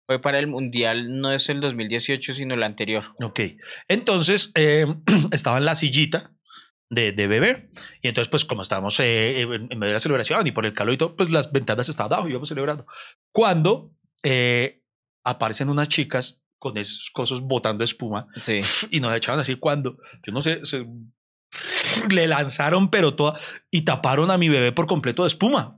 fue 0.05 0.19
para 0.21 0.39
el 0.39 0.47
Mundial, 0.47 1.19
no 1.19 1.31
es 1.31 1.49
el 1.49 1.61
2018, 1.61 2.33
sino 2.33 2.53
el 2.53 2.63
anterior. 2.63 3.13
Ok. 3.21 3.39
Entonces, 3.87 4.51
eh, 4.55 4.85
estaba 5.31 5.57
en 5.57 5.65
la 5.65 5.75
sillita 5.75 6.31
de, 6.89 7.11
de 7.11 7.27
beber. 7.27 7.69
Y 8.01 8.07
entonces, 8.07 8.29
pues 8.29 8.45
como 8.45 8.61
estábamos 8.61 8.99
eh, 8.99 9.41
en 9.41 9.71
en 9.71 9.79
medio 9.79 9.89
de 9.89 9.93
la 9.93 9.99
celebración 9.99 10.45
y 10.45 10.51
por 10.51 10.65
el 10.65 10.73
calor 10.73 10.93
y 10.93 10.97
todo, 10.97 11.15
pues 11.15 11.29
las 11.29 11.51
ventanas 11.51 11.89
estaban 11.89 12.13
abajo 12.13 12.27
y 12.27 12.31
íbamos 12.31 12.49
celebrando. 12.49 12.85
Cuando 13.31 13.91
eh, 14.23 14.83
aparecen 15.23 15.69
unas 15.69 15.89
chicas 15.89 16.43
con 16.59 16.77
esos 16.77 17.09
cosas 17.11 17.41
botando 17.41 17.83
espuma 17.83 18.27
Sí. 18.37 18.59
y 18.91 18.99
nos 18.99 19.15
echaban 19.15 19.39
así 19.39 19.55
cuando, 19.55 19.97
yo 20.25 20.31
no 20.31 20.41
sé, 20.41 20.65
se, 20.65 20.85
le 22.09 22.27
lanzaron 22.27 22.89
pero 22.89 23.15
toda 23.15 23.39
y 23.69 23.81
taparon 23.83 24.31
a 24.31 24.37
mi 24.37 24.49
bebé 24.49 24.71
por 24.71 24.87
completo 24.87 25.23
de 25.23 25.27
espuma. 25.27 25.75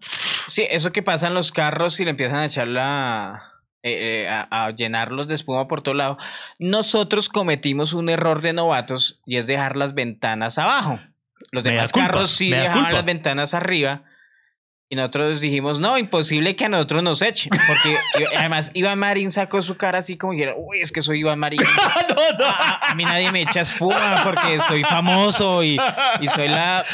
Sí, 0.47 0.65
eso 0.69 0.91
que 0.91 1.01
pasa 1.01 1.27
en 1.27 1.33
los 1.33 1.51
carros 1.51 1.99
y 1.99 2.05
le 2.05 2.11
empiezan 2.11 2.37
a 2.37 2.45
echar 2.45 2.67
la. 2.67 3.54
Eh, 3.87 4.23
eh, 4.23 4.27
a, 4.27 4.65
a 4.65 4.71
llenarlos 4.71 5.27
de 5.27 5.35
espuma 5.35 5.67
por 5.67 5.81
todo 5.81 5.93
lado. 5.93 6.17
Nosotros 6.57 7.29
cometimos 7.29 7.93
un 7.93 8.09
error 8.09 8.41
de 8.41 8.51
novatos 8.51 9.21
y 9.27 9.37
es 9.37 9.45
dejar 9.45 9.77
las 9.77 9.93
ventanas 9.93 10.57
abajo. 10.57 10.99
Los 11.51 11.63
demás 11.63 11.91
culpa, 11.91 12.07
carros 12.07 12.31
sí 12.31 12.49
dejaban 12.49 12.73
culpa. 12.73 12.91
las 12.93 13.05
ventanas 13.05 13.53
arriba. 13.53 14.01
Y 14.87 14.95
nosotros 14.95 15.41
dijimos, 15.41 15.79
no, 15.79 15.97
imposible 15.97 16.55
que 16.55 16.65
a 16.65 16.69
nosotros 16.69 17.01
nos 17.01 17.23
echen. 17.23 17.49
Porque 17.67 17.97
además 18.37 18.69
Iván 18.75 18.99
Marín 18.99 19.31
sacó 19.31 19.63
su 19.63 19.77
cara 19.77 19.97
así 19.97 20.15
como 20.15 20.33
dijera, 20.33 20.53
uy, 20.55 20.79
es 20.81 20.91
que 20.91 21.01
soy 21.01 21.21
Iván 21.21 21.39
Marín. 21.39 21.59
no, 22.09 22.15
no. 22.37 22.45
A, 22.45 22.91
a- 22.91 22.95
mí 22.95 23.03
nadie 23.03 23.31
me 23.31 23.41
echa 23.41 23.61
espuma 23.61 24.21
porque 24.23 24.59
soy 24.67 24.83
famoso 24.83 25.63
y, 25.63 25.77
y 26.21 26.27
soy 26.27 26.47
la. 26.49 26.85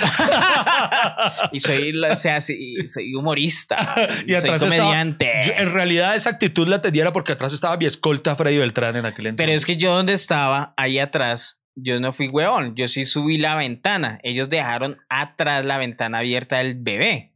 y 1.52 1.60
soy, 1.60 1.92
la, 1.92 2.14
o 2.14 2.16
sea, 2.16 2.40
sí, 2.42 2.76
soy 2.88 3.14
humorista. 3.14 3.78
Y 4.26 4.30
soy 4.30 4.36
atrás 4.36 4.64
estaba- 4.64 4.84
comediante. 4.84 5.32
Yo, 5.46 5.52
en 5.58 5.74
realidad 5.74 6.16
esa 6.16 6.30
actitud 6.30 6.68
la 6.70 6.80
tenía 6.82 7.02
era 7.04 7.12
porque 7.14 7.34
atrás 7.34 7.52
estaba 7.54 7.76
mi 7.78 7.86
escolta 7.86 8.36
Freddy 8.36 8.58
Beltrán 8.58 8.96
en 8.96 9.06
aquel 9.06 9.28
entonces. 9.28 9.46
Pero 9.46 9.52
es 9.58 9.66
que 9.66 9.76
yo 9.78 9.94
donde 9.94 10.14
estaba, 10.14 10.74
ahí 10.78 10.98
atrás, 11.00 11.60
yo 11.76 12.00
no 12.00 12.14
fui 12.14 12.28
huevón. 12.28 12.74
Yo 12.76 12.88
sí 12.88 13.06
subí 13.06 13.38
la 13.38 13.56
ventana. 13.56 14.20
Ellos 14.24 14.50
dejaron 14.50 14.98
atrás 15.10 15.66
la 15.66 15.78
ventana 15.78 16.20
abierta 16.20 16.58
del 16.58 16.76
bebé. 16.76 17.31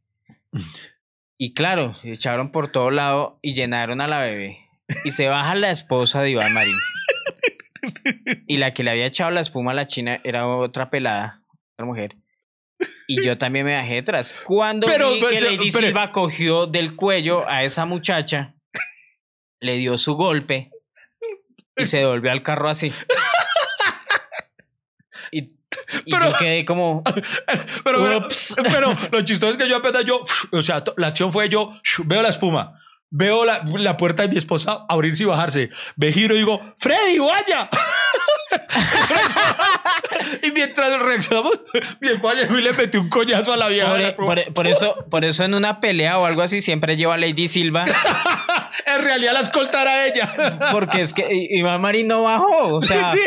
Y 1.37 1.53
claro, 1.53 1.95
echaron 2.03 2.51
por 2.51 2.71
todo 2.71 2.91
lado 2.91 3.39
y 3.41 3.53
llenaron 3.53 4.01
a 4.01 4.07
la 4.07 4.19
bebé. 4.19 4.59
Y 5.03 5.11
se 5.11 5.27
baja 5.27 5.55
la 5.55 5.71
esposa 5.71 6.21
de 6.21 6.31
Iván 6.31 6.53
Marín. 6.53 6.75
Y 8.47 8.57
la 8.57 8.73
que 8.73 8.83
le 8.83 8.91
había 8.91 9.05
echado 9.05 9.29
la 9.31 9.41
espuma 9.41 9.71
a 9.71 9.75
la 9.75 9.85
china 9.85 10.19
era 10.23 10.47
otra 10.47 10.89
pelada, 10.89 11.43
otra 11.73 11.85
mujer. 11.85 12.15
Y 13.07 13.23
yo 13.23 13.37
también 13.37 13.65
me 13.65 13.75
bajé 13.75 13.95
detrás. 13.95 14.33
Cuando 14.45 14.87
Pero, 14.87 15.11
vi 15.13 15.19
que 15.21 15.41
Lady 15.41 15.71
pero- 15.71 15.87
Silva 15.87 16.11
cogió 16.11 16.65
del 16.65 16.95
cuello 16.95 17.47
a 17.47 17.63
esa 17.63 17.85
muchacha, 17.85 18.55
le 19.61 19.77
dio 19.77 19.97
su 19.99 20.15
golpe 20.15 20.71
y 21.77 21.85
se 21.85 21.97
devolvió 21.99 22.31
al 22.31 22.41
carro 22.41 22.69
así. 22.69 22.91
Y, 26.05 26.11
Pero- 26.11 26.31
yo 26.31 26.37
quedé 26.37 26.65
como... 26.65 27.03
pero, 27.83 28.03
pero, 28.03 28.27
pero 28.63 28.97
lo 29.11 29.21
chistoso 29.21 29.51
es 29.51 29.57
que 29.57 29.67
yo 29.69 29.77
apenas 29.77 30.03
yo, 30.05 30.23
o 30.51 30.61
sea, 30.63 30.83
la 30.97 31.07
acción 31.07 31.31
fue 31.31 31.49
yo, 31.49 31.71
veo 32.05 32.21
la 32.21 32.29
espuma, 32.29 32.79
veo 33.09 33.45
la, 33.45 33.63
la 33.77 33.97
puerta 33.97 34.23
de 34.23 34.29
mi 34.29 34.37
esposa 34.37 34.85
abrirse 34.89 35.23
y 35.23 35.25
bajarse, 35.25 35.69
me 35.95 36.11
giro 36.11 36.35
y 36.35 36.39
digo, 36.39 36.61
Freddy, 36.77 37.19
vaya. 37.19 37.69
y 40.43 40.51
mientras 40.51 40.97
reaccionamos, 40.99 41.59
mi 41.99 42.09
esposa 42.09 42.35
le 42.49 42.73
metió 42.73 43.01
un 43.01 43.09
coñazo 43.09 43.53
a 43.53 43.57
la 43.57 43.67
vieja. 43.67 43.93
de 43.93 44.03
la 44.03 44.15
Por, 44.15 44.37
espuma. 44.39 44.45
por- 44.45 44.53
por 44.53 44.67
eso, 44.67 45.05
por 45.09 45.25
eso 45.25 45.43
en 45.43 45.53
una 45.53 45.79
pelea 45.79 46.17
o 46.19 46.25
algo 46.25 46.41
así 46.41 46.61
siempre 46.61 46.95
lleva 46.97 47.15
a 47.15 47.17
Lady 47.17 47.47
Silva, 47.47 47.85
En 48.85 49.03
realidad 49.03 49.33
la 49.33 49.39
escolta 49.41 49.81
era 49.81 50.05
ella. 50.05 50.69
porque 50.71 51.01
es 51.01 51.13
que 51.13 51.25
Iván 51.31 51.81
Marín 51.81 52.07
no 52.07 52.23
bajó. 52.23 52.75
O 52.75 52.81
sea, 52.81 53.09
Sí. 53.09 53.19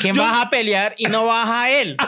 ¿Quién 0.00 0.14
Yo- 0.14 0.22
baja 0.22 0.42
a 0.42 0.50
pelear 0.50 0.94
y 0.98 1.04
no 1.06 1.26
baja 1.26 1.70
él? 1.70 1.96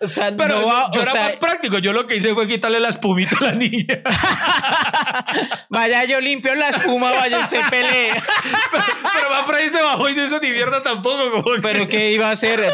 O 0.00 0.06
sea, 0.06 0.36
Pero 0.36 0.60
no 0.60 0.66
va- 0.66 0.90
yo 0.92 1.00
o 1.00 1.02
era 1.02 1.12
sea, 1.12 1.22
más 1.24 1.32
práctico. 1.36 1.78
Yo 1.78 1.92
lo 1.94 2.06
que 2.06 2.16
hice 2.16 2.32
fue 2.34 2.46
quitarle 2.46 2.78
la 2.78 2.90
espumita 2.90 3.36
a 3.40 3.44
la 3.44 3.52
niña. 3.52 4.02
vaya 5.68 6.04
yo 6.04 6.20
limpio 6.20 6.54
la 6.54 6.68
espuma, 6.68 7.10
vaya 7.12 7.38
usted 7.40 7.60
pelee. 7.70 8.10
pero, 8.70 8.84
pero 9.14 9.30
más 9.30 9.46
Freddy 9.46 9.70
se 9.70 9.82
bajó 9.82 10.08
y 10.08 10.14
no 10.14 10.24
hizo 10.26 10.38
ni 10.40 10.50
mierda 10.50 10.82
tampoco. 10.82 11.30
Como 11.42 11.54
que- 11.56 11.62
Pero 11.62 11.88
¿qué 11.88 12.12
iba 12.12 12.28
a 12.28 12.32
hacer? 12.32 12.64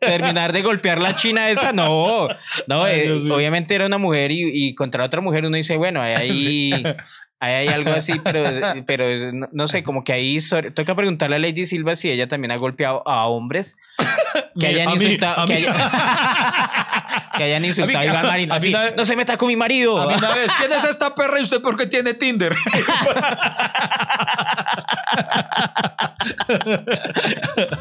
¿Terminar 0.00 0.52
de 0.52 0.62
golpear 0.62 1.00
la 1.00 1.14
china 1.16 1.48
esa? 1.50 1.72
No, 1.72 2.28
no, 2.66 2.84
Ay, 2.84 3.00
eh, 3.04 3.12
obviamente 3.30 3.74
era 3.74 3.86
una 3.86 3.98
mujer 3.98 4.32
y, 4.32 4.50
y 4.52 4.74
contra 4.74 5.04
otra 5.04 5.20
mujer 5.20 5.44
uno 5.46 5.56
dice, 5.56 5.76
bueno, 5.76 6.02
ahí, 6.02 6.14
ahí, 6.14 6.84
ahí 7.40 7.52
hay 7.54 7.68
algo 7.68 7.90
así, 7.92 8.20
pero, 8.24 8.44
pero 8.86 9.32
no, 9.32 9.48
no 9.50 9.66
sé, 9.66 9.82
como 9.82 10.04
que 10.04 10.12
ahí 10.12 10.36
toca 10.74 10.94
preguntarle 10.94 11.36
a 11.36 11.38
Lady 11.38 11.66
Silva 11.66 11.96
si 11.96 12.10
ella 12.10 12.28
también 12.28 12.52
ha 12.52 12.56
golpeado 12.56 13.02
a 13.08 13.26
hombres 13.26 13.76
que 14.58 14.66
hayan 14.66 14.88
A 14.88 14.94
mí- 14.94 15.02
insultado, 15.02 15.40
a 15.42 15.46
que, 15.46 15.54
haya- 15.54 15.90
que 17.36 17.42
hayan 17.44 17.64
insultado 17.64 17.98
a, 17.98 18.02
mí- 18.02 18.06
Iván 18.10 18.26
Marín. 18.26 18.52
a 18.52 18.58
mí 18.58 18.72
vez- 18.72 18.94
no 18.96 19.04
se 19.04 19.16
meta 19.16 19.36
con 19.36 19.48
mi 19.48 19.56
marido. 19.56 20.00
A 20.00 20.06
mí 20.06 20.14
una 20.16 20.34
vez, 20.34 20.50
¿quién 20.58 20.70
es 20.72 20.84
esta 20.84 21.14
perra 21.14 21.38
y 21.40 21.42
usted 21.42 21.60
por 21.62 21.76
qué 21.76 21.86
tiene 21.86 22.14
Tinder? 22.14 22.54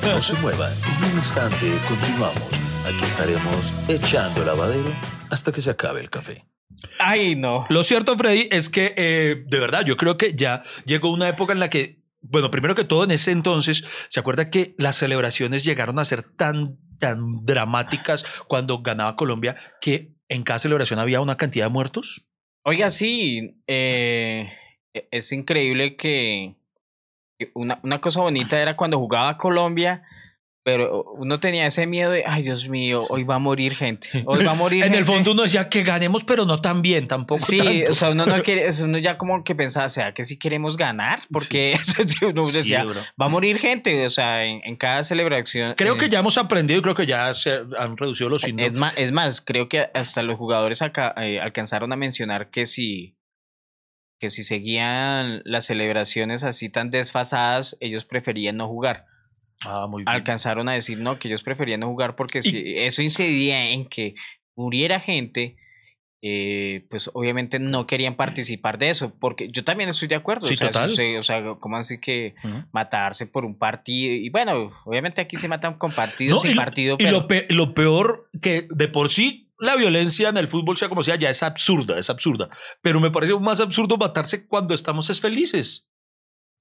No 0.01 0.21
se 0.21 0.33
muevan. 0.35 0.71
En 1.03 1.11
un 1.11 1.17
instante 1.17 1.77
continuamos. 1.87 2.41
Aquí 2.85 3.03
estaremos 3.05 3.73
echando 3.87 4.41
el 4.41 4.47
lavadero 4.47 4.93
hasta 5.29 5.51
que 5.51 5.61
se 5.61 5.69
acabe 5.69 6.01
el 6.01 6.09
café. 6.09 6.45
Ay, 6.99 7.35
no. 7.35 7.65
Lo 7.69 7.83
cierto, 7.83 8.17
Freddy, 8.17 8.47
es 8.51 8.69
que 8.69 8.93
eh, 8.95 9.43
de 9.45 9.59
verdad 9.59 9.85
yo 9.85 9.97
creo 9.97 10.17
que 10.17 10.33
ya 10.33 10.63
llegó 10.85 11.11
una 11.11 11.27
época 11.27 11.53
en 11.53 11.59
la 11.59 11.69
que, 11.69 11.99
bueno, 12.21 12.51
primero 12.51 12.75
que 12.75 12.83
todo 12.83 13.03
en 13.03 13.11
ese 13.11 13.31
entonces, 13.31 13.83
¿se 14.07 14.19
acuerda 14.19 14.49
que 14.49 14.75
las 14.77 14.95
celebraciones 14.95 15.63
llegaron 15.63 15.99
a 15.99 16.05
ser 16.05 16.23
tan, 16.23 16.77
tan 16.99 17.45
dramáticas 17.45 18.25
cuando 18.47 18.81
ganaba 18.81 19.15
Colombia 19.15 19.55
que 19.81 20.13
en 20.29 20.43
cada 20.43 20.59
celebración 20.59 20.99
había 20.99 21.21
una 21.21 21.37
cantidad 21.37 21.65
de 21.65 21.71
muertos? 21.71 22.25
Oiga, 22.63 22.89
sí, 22.89 23.61
eh, 23.67 24.51
es 24.93 25.31
increíble 25.31 25.95
que 25.95 26.55
que 27.39 27.51
una, 27.55 27.79
una 27.83 28.01
cosa 28.01 28.21
bonita 28.21 28.61
era 28.61 28.75
cuando 28.75 28.99
jugaba 28.99 29.35
Colombia, 29.35 30.03
pero 30.71 31.03
uno 31.17 31.39
tenía 31.39 31.65
ese 31.65 31.87
miedo 31.87 32.11
de, 32.11 32.23
ay 32.27 32.43
Dios 32.43 32.69
mío, 32.69 33.07
hoy 33.09 33.23
va 33.23 33.35
a 33.35 33.39
morir 33.39 33.75
gente, 33.75 34.23
hoy 34.27 34.43
va 34.45 34.51
a 34.51 34.55
morir 34.55 34.83
En 34.85 34.93
el 34.93 34.99
gente". 34.99 35.11
fondo 35.11 35.31
uno 35.31 35.41
decía 35.41 35.67
que 35.67 35.81
ganemos, 35.81 36.23
pero 36.23 36.45
no 36.45 36.61
tan 36.61 36.83
bien, 36.83 37.07
tampoco 37.07 37.43
Sí, 37.43 37.57
tanto. 37.57 37.91
o 37.91 37.93
sea, 37.95 38.11
uno 38.11 38.25
no 38.27 38.43
quiere, 38.43 38.69
uno 38.83 38.99
ya 38.99 39.17
como 39.17 39.43
que 39.43 39.55
pensaba, 39.55 39.87
o 39.87 39.89
sea, 39.89 40.13
que 40.13 40.23
si 40.25 40.37
queremos 40.37 40.77
ganar, 40.77 41.21
porque 41.31 41.73
uno 42.21 42.51
decía, 42.51 42.85
va 42.85 43.25
a 43.25 43.29
morir 43.29 43.57
gente, 43.57 44.05
o 44.05 44.09
sea, 44.11 44.45
en, 44.45 44.61
en 44.63 44.75
cada 44.75 45.03
celebración. 45.03 45.73
Creo 45.75 45.95
eh, 45.95 45.97
que 45.97 46.09
ya 46.09 46.19
hemos 46.19 46.37
aprendido 46.37 46.79
y 46.79 46.83
creo 46.83 46.93
que 46.95 47.07
ya 47.07 47.33
se 47.33 47.61
han 47.79 47.97
reducido 47.97 48.29
los 48.29 48.43
Es 48.43 48.47
signos. 48.49 48.71
más, 48.73 48.93
es 48.95 49.11
más, 49.11 49.41
creo 49.41 49.67
que 49.69 49.89
hasta 49.95 50.21
los 50.21 50.37
jugadores 50.37 50.83
acá, 50.83 51.15
eh, 51.17 51.39
alcanzaron 51.39 51.91
a 51.93 51.95
mencionar 51.95 52.51
que 52.51 52.67
si, 52.67 53.15
que 54.19 54.29
si 54.29 54.43
seguían 54.43 55.41
las 55.45 55.65
celebraciones 55.65 56.43
así 56.43 56.69
tan 56.69 56.89
desfasadas, 56.91 57.75
ellos 57.79 58.05
preferían 58.05 58.57
no 58.57 58.67
jugar. 58.67 59.05
Ah, 59.65 59.87
muy 59.87 60.03
bien. 60.03 60.09
Alcanzaron 60.09 60.69
a 60.69 60.73
decir 60.73 60.97
no, 60.99 61.19
que 61.19 61.27
ellos 61.27 61.43
preferían 61.43 61.79
no 61.81 61.87
jugar 61.87 62.15
porque 62.15 62.39
Y- 62.39 62.41
si 62.43 62.77
eso 62.77 63.01
incidía 63.01 63.69
en 63.71 63.85
que 63.87 64.15
muriera 64.55 64.99
gente, 64.99 65.57
eh, 66.21 66.85
pues 66.89 67.09
obviamente 67.13 67.59
no 67.59 67.87
querían 67.87 68.15
participar 68.15 68.77
de 68.77 68.89
eso, 68.89 69.13
porque 69.19 69.49
yo 69.51 69.63
también 69.63 69.89
estoy 69.89 70.09
de 70.09 70.15
acuerdo. 70.15 70.47
Sí, 70.47 70.55
o 70.55 70.57
sea, 70.57 70.67
total. 70.67 70.91
eso 70.91 71.01
o 71.19 71.23
sea, 71.23 71.55
¿cómo 71.59 71.77
así 71.77 71.97
que 71.99 72.35
matarse 72.73 73.25
por 73.25 73.45
un 73.45 73.57
partido? 73.57 74.13
Y 74.15 74.29
bueno, 74.29 74.71
obviamente 74.85 75.21
aquí 75.21 75.37
se 75.37 75.47
matan 75.47 75.75
con 75.77 75.91
partido, 75.93 76.39
No, 76.43 76.49
y 76.49 76.55
partido, 76.55 76.95
Y 76.99 77.03
pero... 77.03 77.11
lo, 77.19 77.27
pe- 77.27 77.47
lo 77.49 77.73
peor 77.73 78.29
que 78.41 78.67
de 78.69 78.87
por 78.89 79.09
sí 79.09 79.45
la 79.61 79.75
violencia 79.75 80.29
en 80.29 80.37
el 80.37 80.47
fútbol, 80.47 80.77
sea 80.77 80.87
como 80.89 81.03
sea, 81.03 81.15
ya 81.17 81.29
es 81.29 81.43
absurda, 81.43 81.99
es 81.99 82.09
absurda. 82.09 82.49
Pero 82.81 82.99
me 83.01 83.11
parece 83.11 83.37
más 83.39 83.59
absurdo 83.59 83.97
matarse 83.97 84.45
cuando 84.47 84.73
estamos 84.73 85.09
es 85.09 85.19
felices. 85.19 85.88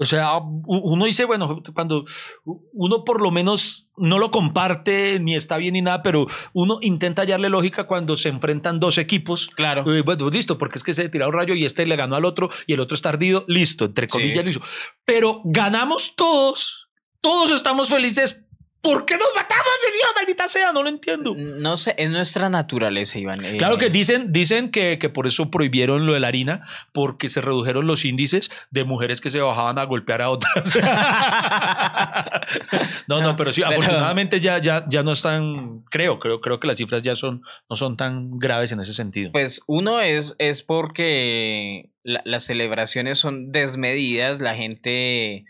O 0.01 0.05
sea, 0.07 0.39
uno 0.39 1.05
dice, 1.07 1.25
bueno, 1.25 1.61
cuando 1.75 2.05
uno 2.45 3.05
por 3.05 3.21
lo 3.21 3.33
menos 3.33 3.89
no 3.97 4.19
lo 4.19 4.31
comparte 4.31 5.19
ni 5.21 5.35
está 5.35 5.57
bien 5.57 5.75
ni 5.75 5.83
nada, 5.83 6.03
pero 6.03 6.29
uno 6.53 6.79
intenta 6.83 7.23
hallarle 7.23 7.49
lógica 7.49 7.89
cuando 7.89 8.17
se 8.17 8.29
enfrentan 8.29 8.79
dos 8.79 8.97
equipos. 8.97 9.51
Claro. 9.57 9.93
Eh, 9.93 10.03
Bueno, 10.03 10.31
listo, 10.31 10.57
porque 10.57 10.79
es 10.79 10.85
que 10.85 10.95
se 10.95 11.09
tiraron 11.09 11.35
un 11.35 11.41
rayo 11.41 11.55
y 11.55 11.65
este 11.65 11.85
le 11.85 11.97
ganó 11.97 12.15
al 12.15 12.25
otro 12.25 12.49
y 12.69 12.75
el 12.75 12.81
otro 12.81 12.95
está 12.95 13.09
ardido, 13.09 13.45
listo, 13.49 13.87
entre 13.87 14.07
Sí. 14.07 14.13
comillas, 14.13 14.45
listo. 14.45 14.63
Pero 15.05 15.41
ganamos 15.45 16.15
todos, 16.15 16.87
todos 17.21 17.51
estamos 17.51 17.89
felices. 17.89 18.45
¿Por 18.81 19.05
qué 19.05 19.15
nos 19.15 19.29
matamos, 19.35 19.65
Dios, 19.93 20.13
maldita 20.15 20.49
sea? 20.49 20.73
No 20.73 20.83
lo 20.83 20.89
entiendo. 20.89 21.35
No 21.37 21.77
sé, 21.77 21.95
es 21.99 22.11
nuestra 22.11 22.49
naturaleza, 22.49 23.19
Iván. 23.19 23.45
eh, 23.45 23.57
Claro 23.59 23.77
que 23.77 23.91
dicen, 23.91 24.33
dicen 24.33 24.71
que, 24.71 24.99
que 25.01 25.09
por 25.09 25.27
eso 25.27 25.51
prohibieron 25.51 26.07
lo 26.07 26.15
de 26.15 26.21
la 26.21 26.29
harina, 26.29 26.65
porque 26.93 27.29
se 27.29 27.41
redujeron 27.41 27.87
los 27.89 28.05
índices 28.05 28.51
de 28.71 28.85
mujeres 28.85 29.21
que 29.21 29.31
se 29.31 29.41
bajaban 29.41 29.79
a 29.79 29.85
golpear 29.85 30.23
a 30.23 30.31
otras. 30.31 30.77
no, 33.09 33.21
no, 33.21 33.37
pero 33.37 33.53
sí, 33.53 33.63
Pero- 33.63 33.73
afortunadamente 33.81 34.41
ya, 34.41 34.59
ya, 34.59 34.85
ya 34.89 35.03
no 35.03 35.13
están, 35.13 35.83
creo, 35.91 36.19
creo, 36.19 36.41
creo 36.41 36.61
que 36.61 36.67
las 36.69 36.79
cifras 36.79 37.03
ya 37.03 37.17
son, 37.17 37.43
no 37.69 37.77
son 37.77 37.97
tan 37.97 38.39
graves 38.39 38.73
en 38.73 38.81
ese 38.81 38.95
sentido. 38.95 39.33
Pues 39.33 39.63
uno 39.67 40.01
es, 40.01 40.35
es 40.39 40.63
porque 40.63 41.91
la- 42.03 42.23
las 42.25 42.45
celebraciones 42.45 43.19
son 43.19 43.51
desmedidas, 43.53 44.41
la 44.41 44.55
gente 44.55 45.45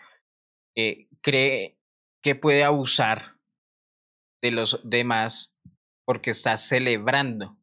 eh, 0.76 1.06
cree 1.20 1.77
que 2.22 2.34
puede 2.34 2.64
abusar 2.64 3.36
de 4.42 4.50
los 4.50 4.80
demás 4.84 5.52
porque 6.04 6.30
estás 6.30 6.66
celebrando. 6.66 7.56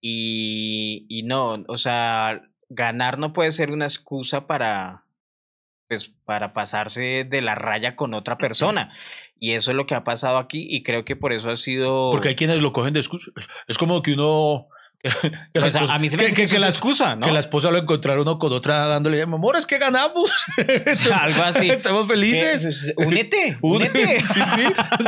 Y, 0.00 1.06
y 1.08 1.22
no, 1.22 1.64
o 1.68 1.76
sea, 1.76 2.42
ganar 2.68 3.18
no 3.18 3.32
puede 3.32 3.52
ser 3.52 3.70
una 3.70 3.86
excusa 3.86 4.46
para, 4.46 5.04
pues, 5.88 6.08
para 6.24 6.52
pasarse 6.52 7.24
de 7.24 7.40
la 7.40 7.54
raya 7.54 7.96
con 7.96 8.14
otra 8.14 8.36
persona. 8.38 8.94
Y 9.38 9.52
eso 9.52 9.70
es 9.70 9.76
lo 9.76 9.86
que 9.86 9.94
ha 9.94 10.04
pasado 10.04 10.38
aquí 10.38 10.66
y 10.68 10.82
creo 10.82 11.04
que 11.04 11.16
por 11.16 11.32
eso 11.32 11.50
ha 11.50 11.56
sido... 11.56 12.10
Porque 12.10 12.28
hay 12.28 12.34
quienes 12.34 12.62
lo 12.62 12.72
cogen 12.72 12.94
de 12.94 13.00
excusa. 13.00 13.30
Es 13.66 13.78
como 13.78 14.02
que 14.02 14.12
uno... 14.12 14.68
que 15.04 15.30
la 15.60 15.66
O 15.66 15.70
sea, 15.70 15.82
esposa- 15.82 15.94
a 15.94 15.98
mí 15.98 16.08
se 16.08 16.16
me 16.16 16.24
que- 16.26 16.34
que- 16.34 16.46
que 16.46 16.58
la- 16.58 16.66
excusa, 16.68 17.14
¿no? 17.16 17.26
Que 17.26 17.32
la 17.32 17.40
esposa 17.40 17.70
lo 17.70 17.78
encontraron 17.78 18.22
uno 18.22 18.38
con 18.38 18.52
otra 18.52 18.86
dándole, 18.86 19.20
amor, 19.22 19.56
es 19.56 19.66
que 19.66 19.78
ganamos. 19.78 20.30
Algo 21.20 21.42
así. 21.42 21.68
Estamos 21.70 22.06
felices. 22.08 22.88
Eh, 22.88 22.94
Únete, 22.96 23.58
únete. 23.62 24.20
Sí, 24.20 24.40
sí. 24.54 24.62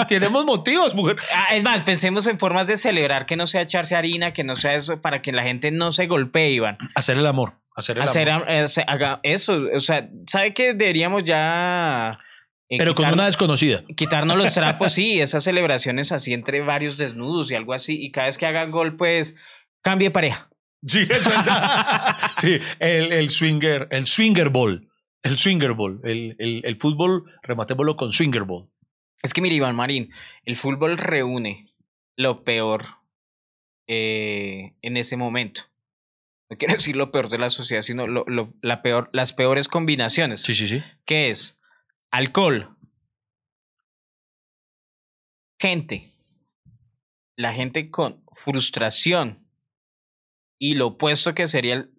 Tenemos 0.09 0.45
motivos, 0.45 0.95
mujer. 0.95 1.17
Ah, 1.35 1.55
es 1.55 1.63
más, 1.63 1.81
pensemos 1.83 2.27
en 2.27 2.39
formas 2.39 2.67
de 2.67 2.77
celebrar 2.77 3.27
que 3.27 3.37
no 3.37 3.47
sea 3.47 3.63
echarse 3.63 3.97
harina, 3.97 4.33
que 4.33 4.45
no 4.45 4.57
sea 4.57 4.75
eso, 4.75 5.01
para 5.01 5.23
que 5.23 5.33
la 5.33 5.43
gente 5.43 5.71
no 5.71 5.93
se 5.93 6.07
golpee, 6.07 6.51
Iván. 6.51 6.77
Hacer 6.95 7.17
el 7.17 7.27
amor. 7.27 7.55
Hacer 7.75 7.97
el 7.97 8.03
Hacer 8.05 8.31
amor. 8.31 8.47
eh, 8.49 8.67
haga 8.87 9.21
eso, 9.23 9.61
o 9.75 9.81
sea, 9.81 10.09
¿sabe 10.27 10.55
que 10.55 10.73
deberíamos 10.75 11.25
ya... 11.25 12.19
eh, 12.71 12.77
Pero 12.79 12.95
con 12.95 13.07
una 13.13 13.27
desconocida. 13.27 13.83
Quitarnos 13.97 14.37
los 14.39 14.55
trapos, 14.55 14.93
sí, 14.95 15.21
esas 15.21 15.45
celebraciones 15.45 16.11
así 16.11 16.33
entre 16.33 16.63
varios 16.63 16.97
desnudos 16.97 17.51
y 17.51 17.55
algo 17.55 17.75
así, 17.75 18.03
y 18.03 18.11
cada 18.13 18.29
vez 18.29 18.39
que 18.39 18.47
hagan 18.47 18.71
gol, 18.71 18.97
pues 18.97 19.37
cambie 19.87 20.11
pareja. 20.11 20.51
Sí, 20.85 21.07
eso 21.11 21.31
es. 21.33 21.47
sí, 22.35 22.59
el, 22.81 23.13
el 23.13 23.31
swinger, 23.31 23.87
el 23.93 24.07
swinger 24.07 24.51
ball. 24.51 24.89
El 25.23 25.37
swinger 25.39 25.73
ball. 25.75 26.01
El, 26.05 26.35
el, 26.39 26.61
el 26.65 26.77
fútbol, 26.79 27.25
rematémoslo 27.43 27.97
con 27.97 28.13
swinger 28.13 28.43
ball. 28.45 28.69
Es 29.23 29.33
que 29.33 29.41
mire, 29.41 29.55
Iván 29.57 29.77
Marín, 29.77 30.13
el 30.45 30.57
fútbol 30.57 30.99
reúne 30.99 31.73
lo 32.17 32.43
peor 32.45 32.87
eh, 33.89 34.75
en 34.83 34.97
ese 34.97 35.17
momento. 35.17 35.63
No 36.51 36.57
quiero 36.59 36.75
decir 36.75 36.97
lo 36.97 37.11
peor 37.11 37.29
de 37.29 37.39
la 37.39 37.51
sociedad, 37.51 37.83
sino 37.83 38.07
lo, 38.07 38.25
lo- 38.27 38.53
la 38.63 38.83
peor, 38.83 39.09
las 39.13 39.33
peores 39.33 39.69
combinaciones. 39.69 40.43
Sí, 40.43 40.55
sí, 40.55 40.67
sí. 40.69 40.83
¿Qué 41.05 41.31
es? 41.31 41.59
Alcohol. 42.11 42.77
Gente. 45.61 46.09
La 47.37 47.53
gente 47.55 47.91
con 47.91 48.25
frustración. 48.33 49.46
Y 50.59 50.75
lo 50.75 50.89
opuesto 50.89 51.35
que 51.35 51.47
sería 51.49 51.75
el 51.75 51.91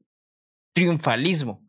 triunfalismo. 0.76 1.66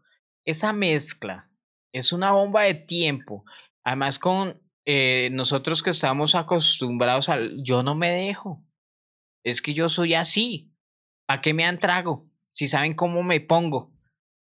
Esa 0.46 0.72
mezcla 0.72 1.50
es 1.92 2.12
una 2.12 2.32
bomba 2.32 2.62
de 2.64 2.74
tiempo. 2.74 3.44
Además 3.84 4.18
con 4.18 4.60
eh, 4.86 5.28
nosotros 5.32 5.82
que 5.82 5.90
estamos 5.90 6.34
acostumbrados 6.34 7.28
al 7.28 7.62
yo 7.62 7.82
no 7.82 7.94
me 7.94 8.10
dejo. 8.10 8.64
Es 9.44 9.60
que 9.62 9.74
yo 9.74 9.88
soy 9.88 10.14
así. 10.14 10.72
¿Para 11.26 11.42
qué 11.42 11.52
me 11.52 11.64
han 11.64 11.78
trago? 11.78 12.30
Si 12.54 12.68
saben 12.68 12.94
cómo 12.94 13.22
me 13.22 13.40
pongo. 13.40 13.92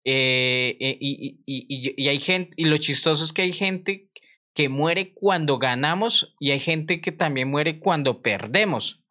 Eh, 0.05 0.76
eh, 0.80 0.97
y- 1.01 1.43
y- 1.45 1.66
y- 1.68 1.95
y 2.05 2.09
hay 2.09 2.20
gente, 2.20 2.55
y 2.57 2.64
lo 2.66 2.76
chistoso 2.78 3.24
es 3.24 3.32
que 3.32 3.43
hay 3.43 3.53
gente 3.53 4.11
que 4.55 4.68
muere 4.68 5.12
cuando 5.12 5.59
ganamos 5.59 6.34
y 6.41 6.53
hay 6.53 6.61
gente 6.61 7.01
que 7.01 7.12
también 7.12 7.51
muere 7.51 7.78
cuando 7.80 8.22
perdemos. 8.22 9.05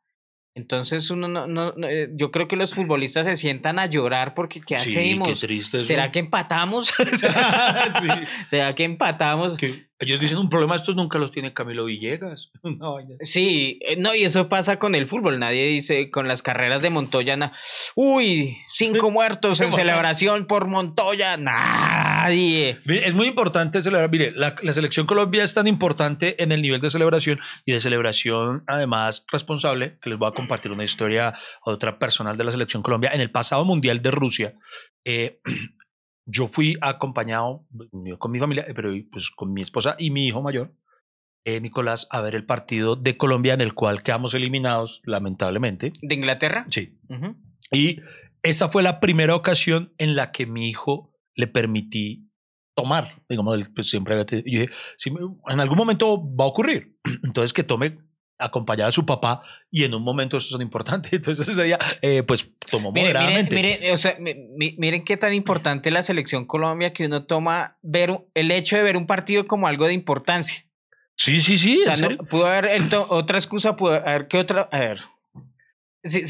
Entonces 0.58 1.10
uno 1.12 1.28
no, 1.28 1.46
no- 1.46 1.72
no, 1.78 1.88
eh, 1.88 2.10
yo 2.14 2.32
creo 2.32 2.48
que 2.48 2.56
los 2.56 2.74
futbolistas 2.74 3.28
se 3.28 3.36
sientan 3.36 3.78
a 3.78 3.86
llorar 3.86 4.34
porque 4.34 4.60
¿qué 4.60 4.76
hacemos? 4.76 5.40
triste. 5.40 5.86
¿Será 5.86 6.12
que 6.12 6.18
empatamos? 6.20 6.92
Sí. 8.02 8.08
¿Será 8.48 8.74
que 8.76 8.84
empatamos? 8.84 9.56
Que 9.56 9.87
ellos 10.00 10.20
dicen 10.20 10.38
un 10.38 10.50
problema 10.50 10.76
estos 10.76 10.96
nunca 10.96 11.18
los 11.20 11.32
tiene 11.32 11.54
Camilo 11.54 11.86
Villegas. 11.86 12.52
Sí, 13.22 13.80
eh, 13.88 13.96
no, 13.98 14.14
y 14.16 14.24
eso 14.24 14.48
pasa 14.50 14.78
con 14.80 14.94
el 14.96 15.08
fútbol. 15.08 15.40
Nadie 15.40 15.66
dice 15.68 16.12
con 16.12 16.28
las 16.28 16.42
carreras 16.42 16.82
de 16.82 16.90
Montoya, 16.90 17.36
na- 17.38 17.54
uy, 17.96 18.58
cinco 18.74 19.10
muertos 19.12 19.58
Sí, 19.58 19.64
en 19.64 19.72
celebración 19.72 20.46
por 20.46 20.68
Montoya. 20.68 21.38
Nadie. 21.38 22.80
Mire, 22.86 23.08
Es 23.08 23.14
muy 23.14 23.28
importante 23.28 23.82
celebrar. 23.82 24.10
Mire, 24.12 24.32
la, 24.36 24.56
la 24.62 24.74
selección 24.74 25.06
Colombia 25.08 25.44
es 25.44 25.54
tan 25.54 25.68
importante 25.68 26.42
en 26.44 26.52
el 26.52 26.62
nivel 26.62 26.82
de 26.82 26.90
celebración 26.90 27.40
y 27.66 27.72
de 27.74 27.80
celebración, 27.80 28.64
además, 28.68 29.26
responsable, 29.32 29.98
que 30.02 30.10
les 30.10 30.20
voy 30.20 30.28
a 30.30 30.32
compartir 30.34 30.72
una 30.72 30.84
historia 30.84 31.30
a 31.30 31.36
otra 31.64 31.98
personal 32.00 32.38
de 32.38 32.44
la 32.44 32.52
selección 32.52 32.84
Colombia. 32.84 33.12
En 33.14 33.22
el 33.22 33.32
pasado 33.32 33.66
Mundial 33.66 34.02
de 34.02 34.12
Rusia, 34.12 34.54
eh, 35.06 35.40
yo 36.28 36.48
fui 36.48 36.78
acompañado 36.82 37.66
yo 38.06 38.20
con 38.20 38.32
mi 38.32 38.40
familia, 38.40 38.66
pero 38.76 38.92
pues 39.12 39.32
con 39.32 39.52
mi 39.54 39.62
esposa 39.62 39.96
y 39.98 40.12
mi 40.12 40.28
hijo 40.28 40.42
mayor, 40.42 40.74
eh, 41.46 41.62
Nicolás, 41.62 42.08
a 42.12 42.22
ver 42.22 42.36
el 42.36 42.46
partido 42.46 42.96
de 42.96 43.18
Colombia 43.18 43.54
en 43.54 43.62
el 43.62 43.74
cual 43.74 44.04
quedamos 44.04 44.34
eliminados, 44.36 45.02
lamentablemente. 45.06 45.94
¿De 46.02 46.16
Inglaterra? 46.16 46.66
Sí, 46.70 47.00
Ujú. 47.10 47.36
y 47.72 48.02
esa 48.44 48.68
fue 48.70 48.84
la 48.84 49.00
primera 49.00 49.34
ocasión 49.36 49.94
en 49.98 50.16
la 50.16 50.32
que 50.32 50.46
mi 50.46 50.68
hijo 50.68 51.14
le 51.36 51.48
permití 51.48 52.30
tomar. 52.76 53.24
Digamos, 53.30 53.70
pues, 53.74 53.90
siempre 53.90 54.14
había 54.14 54.26
yo 54.26 54.42
dije, 54.44 54.70
"Sí, 54.98 55.10
me- 55.10 55.22
en 55.48 55.60
algún 55.60 55.78
momento 55.78 56.22
va 56.36 56.46
a 56.46 56.48
ocurrir. 56.50 56.98
Entonces, 57.24 57.54
que 57.54 57.64
tome 57.64 57.98
acompañada 58.40 58.90
a 58.90 58.92
su 58.92 59.06
papá 59.06 59.42
y 59.72 59.84
en 59.84 59.94
un 59.94 60.04
momento 60.04 60.38
eso 60.38 60.56
es 60.58 60.62
importante. 60.62 61.10
Entonces, 61.16 61.48
ese 61.48 61.64
día, 61.64 61.80
eh, 62.02 62.24
pues 62.24 62.52
tomó 62.70 62.92
Miren, 62.92 63.10
miren, 63.10 63.14
moderadamente. 63.24 63.56
miren, 63.56 63.94
o 63.94 63.98
sea, 63.98 64.16
mi- 64.20 64.36
mi- 64.36 64.76
miren 64.78 65.04
qué 65.04 65.18
tan 65.18 65.34
importante 65.34 65.92
la 65.92 66.02
selección 66.02 66.46
Colombia 66.46 66.94
que 66.94 67.06
uno 67.06 67.26
toma 67.26 67.78
ver 67.82 68.20
el 68.34 68.52
hecho 68.52 68.78
de 68.78 68.84
ver 68.84 68.98
un 68.98 69.08
partido 69.08 69.48
como 69.48 69.68
algo 69.68 69.88
de 69.88 69.94
importancia. 69.94 70.64
Sí, 71.16 71.42
sí, 71.42 71.58
sí. 71.58 71.82
O 71.82 71.96
sea, 71.96 72.10
no- 72.10 72.18
pudo 72.26 72.46
haber 72.46 72.66
el 72.66 72.90
otra 73.10 73.38
excusa, 73.40 73.76
pudo 73.76 73.94
haber 73.96 74.28
qué 74.28 74.38
otra, 74.38 74.70
a 74.72 74.80
ver. 74.80 75.02
Si- 76.04 76.26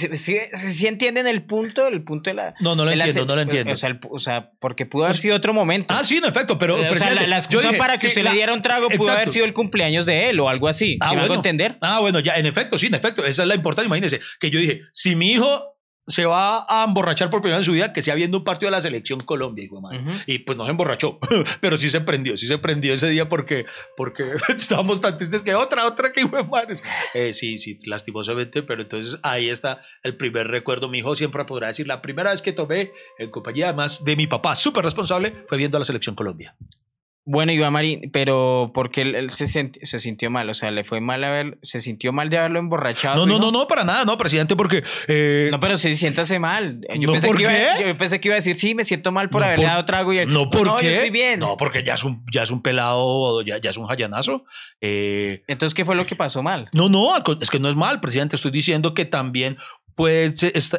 si 0.53 0.87
entienden 0.87 1.27
el 1.27 1.45
punto, 1.45 1.87
el 1.87 2.03
punto 2.03 2.29
de 2.29 2.33
la. 2.35 2.53
No, 2.59 2.75
no 2.75 2.83
lo 2.85 2.95
la 2.95 3.05
entiendo, 3.05 3.25
no 3.27 3.35
lo 3.35 3.41
entiendo. 3.41 3.73
O 3.73 3.75
sea, 3.75 3.89
el 3.89 3.99
o 4.09 4.17
sea, 4.17 4.49
porque 4.59 4.85
pudo 4.85 5.03
haber 5.05 5.17
sido 5.17 5.35
otro 5.35 5.53
momento. 5.53 5.93
ah, 5.93 6.03
sí, 6.03 6.17
en 6.17 6.25
efecto, 6.25 6.57
pero. 6.57 6.75
o 6.75 6.95
sea, 6.95 7.13
la, 7.13 7.27
la 7.27 7.37
excusa 7.37 7.67
dije, 7.67 7.77
para 7.77 7.93
que 7.93 7.99
sí, 7.99 8.07
usted 8.07 8.23
la- 8.23 8.31
le 8.31 8.37
diera 8.37 8.53
un 8.53 8.61
trago 8.61 8.89
pudo 8.89 9.11
haber 9.11 9.29
sido 9.29 9.45
el 9.45 9.53
cumpleaños 9.53 10.05
de 10.05 10.29
él 10.29 10.39
o 10.39 10.49
algo 10.49 10.67
así. 10.67 10.97
Ah, 11.01 11.09
¿Sí 11.09 11.15
me 11.15 11.21
hago 11.21 11.27
bueno. 11.27 11.39
entender? 11.41 11.77
Ah, 11.81 11.99
bueno, 11.99 12.19
ya, 12.19 12.35
en 12.37 12.45
efecto, 12.45 12.77
sí, 12.79 12.87
en 12.87 12.95
efecto. 12.95 13.25
Esa 13.25 13.43
es 13.43 13.47
la 13.47 13.55
importancia. 13.55 13.87
Imagínense 13.87 14.19
que 14.39 14.49
yo 14.49 14.59
dije, 14.59 14.81
si 14.93 15.15
mi 15.15 15.31
hijo 15.33 15.76
se 16.07 16.25
va 16.25 16.65
a 16.67 16.85
emborrachar 16.85 17.29
por 17.29 17.41
primera 17.41 17.57
vez 17.57 17.67
en 17.67 17.71
su 17.71 17.73
vida, 17.73 17.91
que 17.91 18.01
sea 18.01 18.15
viendo 18.15 18.37
un 18.37 18.43
partido 18.43 18.67
de 18.67 18.71
la 18.71 18.81
selección 18.81 19.19
Colombia, 19.19 19.65
hijo 19.65 19.75
de 19.75 19.81
madre. 19.81 20.23
Y 20.25 20.39
pues 20.39 20.57
no 20.57 20.63
se 20.63 20.71
emborrachó, 20.71 21.19
pero 21.61 21.77
sí 21.77 21.89
se 21.89 22.01
prendió, 22.01 22.37
sí 22.37 22.47
se 22.47 22.57
prendió 22.57 22.93
ese 22.93 23.09
día 23.09 23.27
porque, 23.27 23.65
porque 23.95 24.33
estábamos 24.55 25.01
tan 25.01 25.17
tristes 25.17 25.43
que 25.43 25.53
otra, 25.53 25.85
otra 25.85 26.11
que 26.11 26.21
hijo 26.21 26.35
de 26.35 26.43
madres. 26.45 26.81
Eh, 27.13 27.33
sí, 27.33 27.57
sí, 27.57 27.79
lastimosamente, 27.85 28.63
pero 28.63 28.83
entonces 28.83 29.19
ahí 29.21 29.49
está 29.49 29.81
el 30.03 30.15
primer 30.15 30.47
recuerdo. 30.47 30.87
Mi 30.87 30.99
hijo 30.99 31.15
siempre 31.15 31.43
podrá 31.45 31.67
decir, 31.67 31.87
la 31.87 32.01
primera 32.01 32.31
vez 32.31 32.41
que 32.41 32.53
tomé 32.53 32.91
en 33.17 33.29
compañía 33.29 33.65
además 33.65 34.03
de 34.03 34.15
mi 34.15 34.27
papá, 34.27 34.55
súper 34.55 34.85
responsable, 34.85 35.43
fue 35.47 35.57
viendo 35.57 35.77
a 35.77 35.79
la 35.79 35.85
selección 35.85 36.15
Colombia. 36.15 36.55
Bueno, 37.29 37.51
Iván 37.51 37.73
Marín, 37.73 38.09
pero 38.13 38.71
porque 38.73 39.01
él, 39.01 39.13
él 39.13 39.31
se, 39.31 39.45
sent- 39.45 39.77
se 39.83 39.99
sintió 39.99 40.31
mal, 40.31 40.49
o 40.49 40.53
sea, 40.53 40.71
le 40.71 40.85
fue 40.85 41.01
mal 41.01 41.21
haber, 41.25 41.57
se 41.61 41.81
sintió 41.81 42.13
mal 42.13 42.29
de 42.29 42.37
haberlo 42.37 42.59
emborrachado. 42.59 43.17
No, 43.17 43.25
no, 43.25 43.37
no, 43.37 43.51
no, 43.51 43.67
para 43.67 43.83
nada, 43.83 44.05
no, 44.05 44.17
presidente, 44.17 44.55
porque... 44.55 44.81
eh, 45.09 45.49
No, 45.51 45.59
pero 45.59 45.77
sí, 45.77 45.95
siéntase 45.97 46.39
mal. 46.39 46.79
Yo, 46.97 47.07
¿No, 47.07 47.11
pensé 47.11 47.27
por 47.27 47.35
que 47.35 47.43
iba, 47.43 47.51
yo 47.81 47.97
pensé 47.97 48.21
que 48.21 48.29
iba 48.29 48.35
a 48.35 48.37
decir, 48.37 48.55
sí, 48.55 48.73
me 48.75 48.85
siento 48.85 49.11
mal 49.11 49.29
por 49.29 49.41
No, 49.41 49.47
haberle 49.47 49.65
por- 49.65 49.71
dado 49.73 49.85
trago 49.85 50.13
y 50.13 50.19
él, 50.19 50.31
no, 50.31 50.49
¿por 50.49 50.65
no, 50.65 50.77
qué? 50.77 50.85
yo 50.85 50.91
estoy 50.91 51.09
bien. 51.09 51.39
No, 51.41 51.57
porque 51.57 51.83
ya 51.83 51.95
es 51.95 52.03
un, 52.05 52.23
ya 52.31 52.43
es 52.43 52.49
un 52.51 52.61
pelado, 52.61 53.41
ya, 53.41 53.57
ya 53.59 53.71
es 53.71 53.77
un 53.77 53.87
jayanazo. 53.87 54.45
Eh, 54.79 55.43
Entonces, 55.47 55.73
¿qué 55.75 55.83
fue 55.83 55.95
lo 55.95 56.05
que 56.05 56.15
pasó 56.15 56.41
mal? 56.43 56.69
No, 56.71 56.87
no, 56.87 57.09
es 57.41 57.49
que 57.49 57.59
no 57.59 57.67
es 57.67 57.75
mal, 57.75 57.99
presidente. 57.99 58.37
Estoy 58.37 58.51
diciendo 58.51 58.93
que 58.93 59.03
también 59.03 59.57
puede 59.97 60.31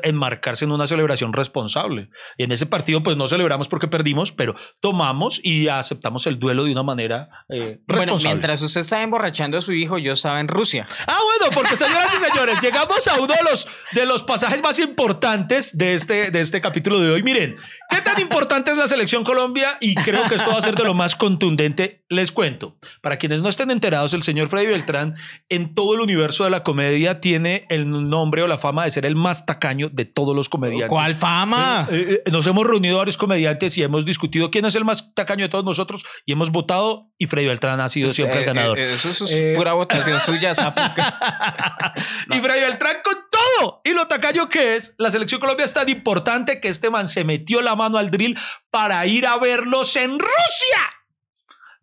enmarcarse 0.04 0.64
en 0.64 0.70
una 0.70 0.86
celebración 0.86 1.32
responsable. 1.32 2.08
Y 2.36 2.44
en 2.44 2.52
ese 2.52 2.66
partido, 2.66 3.02
pues 3.02 3.16
no 3.16 3.26
celebramos 3.26 3.66
porque 3.66 3.88
perdimos, 3.88 4.30
pero 4.30 4.54
tomamos 4.78 5.40
y 5.42 5.66
aceptamos 5.66 6.28
el 6.28 6.38
duelo 6.38 6.62
de 6.62 6.70
una 6.70 6.84
manera 6.84 7.28
eh, 7.48 7.80
Bueno, 7.88 8.02
responsable. 8.04 8.34
mientras 8.36 8.62
usted 8.62 8.82
estaba 8.82 9.02
emborrachando 9.02 9.58
a 9.58 9.60
su 9.60 9.72
hijo, 9.72 9.98
yo 9.98 10.12
estaba 10.12 10.38
en 10.38 10.46
Rusia. 10.46 10.86
Ah, 11.08 11.18
bueno, 11.24 11.52
porque 11.52 11.74
señoras 11.74 12.14
y 12.16 12.30
señores, 12.30 12.58
llegamos 12.62 13.08
a 13.08 13.14
uno 13.16 13.26
de 13.26 13.50
los, 13.50 13.66
de 13.90 14.06
los 14.06 14.22
pasajes 14.22 14.62
más 14.62 14.78
importantes 14.78 15.76
de 15.76 15.94
este, 15.94 16.30
de 16.30 16.40
este 16.40 16.60
capítulo 16.60 17.00
de 17.00 17.10
hoy. 17.10 17.24
Miren, 17.24 17.56
¿qué 17.90 18.00
tan 18.00 18.20
importante 18.20 18.70
es 18.70 18.76
la 18.76 18.86
selección 18.86 19.24
Colombia? 19.24 19.78
Y 19.80 19.96
creo 19.96 20.28
que 20.28 20.36
esto 20.36 20.50
va 20.52 20.58
a 20.58 20.62
ser 20.62 20.76
de 20.76 20.84
lo 20.84 20.94
más 20.94 21.16
contundente. 21.16 22.04
Les 22.08 22.30
cuento. 22.30 22.78
Para 23.02 23.16
quienes 23.16 23.42
no 23.42 23.48
estén 23.48 23.72
enterados, 23.72 24.14
el 24.14 24.22
señor 24.22 24.48
Freddy 24.48 24.66
Beltrán 24.66 25.16
en 25.48 25.74
todo 25.74 25.94
el 25.94 26.02
universo 26.02 26.44
de 26.44 26.50
la 26.50 26.62
comedia 26.62 27.18
tiene 27.20 27.66
el 27.68 27.90
nombre 27.90 28.42
o 28.42 28.46
la 28.46 28.58
fama 28.58 28.84
de 28.84 28.92
ser 28.92 29.07
el 29.08 29.16
más 29.16 29.44
tacaño 29.46 29.88
de 29.90 30.04
todos 30.04 30.36
los 30.36 30.48
comediantes. 30.48 30.88
¿Cuál 30.88 31.14
fama? 31.16 31.86
Eh, 31.90 32.22
eh, 32.24 32.30
nos 32.30 32.46
hemos 32.46 32.64
reunido 32.66 32.98
varios 32.98 33.16
comediantes 33.16 33.76
y 33.76 33.82
hemos 33.82 34.04
discutido 34.04 34.50
quién 34.50 34.64
es 34.66 34.74
el 34.76 34.84
más 34.84 35.12
tacaño 35.14 35.42
de 35.44 35.48
todos 35.48 35.64
nosotros 35.64 36.04
y 36.24 36.32
hemos 36.32 36.50
votado 36.50 37.10
y 37.18 37.26
Freddy 37.26 37.46
Beltrán 37.48 37.80
ha 37.80 37.88
sido 37.88 38.10
siempre 38.12 38.38
el 38.38 38.42
Eh, 38.44 38.46
ganador. 38.46 38.78
eh, 38.78 38.92
eso, 38.94 39.10
eso 39.10 39.24
es 39.24 39.32
Eh, 39.32 39.54
pura 39.56 39.72
votación 39.72 40.20
suya, 40.20 40.54
Zapuca. 40.54 41.94
Y 42.30 42.40
Freddy 42.40 42.60
Beltrán 42.60 42.98
con 43.02 43.14
todo. 43.30 43.80
Y 43.84 43.90
lo 43.92 44.06
tacaño 44.06 44.48
que 44.48 44.76
es, 44.76 44.94
la 44.98 45.10
selección 45.10 45.40
Colombia 45.40 45.64
es 45.64 45.72
tan 45.74 45.88
importante 45.88 46.60
que 46.60 46.68
este 46.68 46.90
man 46.90 47.08
se 47.08 47.24
metió 47.24 47.60
la 47.62 47.74
mano 47.74 47.98
al 47.98 48.10
drill 48.10 48.38
para 48.70 49.04
ir 49.06 49.26
a 49.26 49.36
verlos 49.38 49.96
en 49.96 50.10
Rusia. 50.18 50.78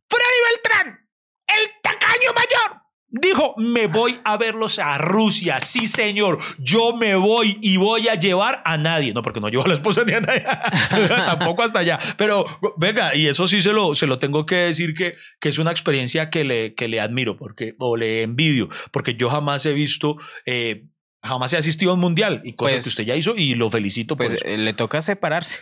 Freddy 0.07 0.39
Beltrán, 0.51 1.09
el 1.47 1.69
tacaño 1.81 2.29
mayor. 2.33 2.81
Dijo, 3.21 3.55
me 3.57 3.87
voy 3.87 4.19
a 4.25 4.35
verlos 4.35 4.77
a 4.79 4.97
Rusia. 4.97 5.59
Sí, 5.61 5.87
señor. 5.87 6.37
Yo 6.59 6.95
me 6.97 7.15
voy 7.15 7.57
y 7.61 7.77
voy 7.77 8.09
a 8.09 8.15
llevar 8.15 8.61
a 8.65 8.77
nadie. 8.77 9.13
No, 9.13 9.23
porque 9.23 9.39
no 9.39 9.47
llevo 9.47 9.63
a 9.63 9.67
la 9.69 9.73
esposa 9.75 10.03
ni 10.05 10.11
a 10.13 10.19
nadie. 10.19 10.43
Tampoco 11.25 11.63
hasta 11.63 11.79
allá. 11.79 11.97
Pero 12.17 12.45
venga, 12.77 13.15
y 13.15 13.27
eso 13.27 13.47
sí 13.47 13.61
se 13.61 13.71
lo, 13.71 13.95
se 13.95 14.05
lo 14.05 14.19
tengo 14.19 14.45
que 14.45 14.55
decir 14.55 14.93
que, 14.95 15.15
que 15.39 15.49
es 15.49 15.59
una 15.59 15.71
experiencia 15.71 16.29
que 16.29 16.43
le, 16.43 16.73
que 16.75 16.87
le 16.89 16.99
admiro 16.99 17.37
porque, 17.37 17.75
o 17.79 17.95
le 17.95 18.23
envidio. 18.23 18.69
Porque 18.91 19.15
yo 19.15 19.29
jamás 19.29 19.65
he 19.65 19.73
visto... 19.73 20.17
eh, 20.45 20.85
Jamás 21.23 21.51
he 21.53 21.57
asistido 21.57 21.89
a 21.89 21.93
un 21.95 22.01
mundial 22.01 22.41
y 22.45 22.53
cosas 22.53 22.73
Pues- 22.73 22.83
que 22.83 22.89
usted 22.89 23.05
ya 23.05 23.15
hizo 23.15 23.35
y 23.35 23.55
lo 23.55 23.71
felicito 23.71 24.15
por 24.15 24.27
Pues 24.27 24.41
eso. 24.41 24.45
eh, 24.47 24.59
le 24.59 24.73
toca 24.73 25.01
separarse. 25.01 25.61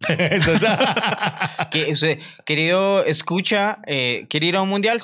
Que, 1.70 1.88
usted, 1.92 2.18
querido, 2.44 3.04
escucha, 3.04 3.78
eh, 3.86 4.26
quiere 4.28 4.46
ir 4.48 4.56
a 4.56 4.62
un 4.62 4.68
mundial, 4.68 5.00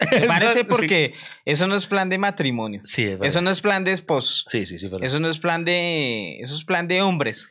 sí. 0.54 0.64
porque 0.64 1.14
eso 1.44 1.66
no 1.66 1.74
es 1.76 1.86
plan 1.86 2.08
de 2.08 2.18
matrimonio. 2.18 2.80
sí, 2.84 3.02
es 3.04 3.10
verdad. 3.12 3.26
Eso 3.26 3.40
no 3.42 3.50
es 3.50 3.60
plan 3.60 3.84
de 3.84 3.92
esposos. 3.92 4.46
Sí, 4.48 4.66
sí, 4.66 4.78
sí. 4.78 4.88
verdad. 4.88 5.04
Eso 5.06 5.20
no 5.20 5.28
es 5.28 5.38
plan 5.38 5.64
de. 5.64 6.38
Eso 6.40 6.54
es 6.56 6.64
plan 6.64 6.88
de 6.88 7.02
hombres. 7.02 7.48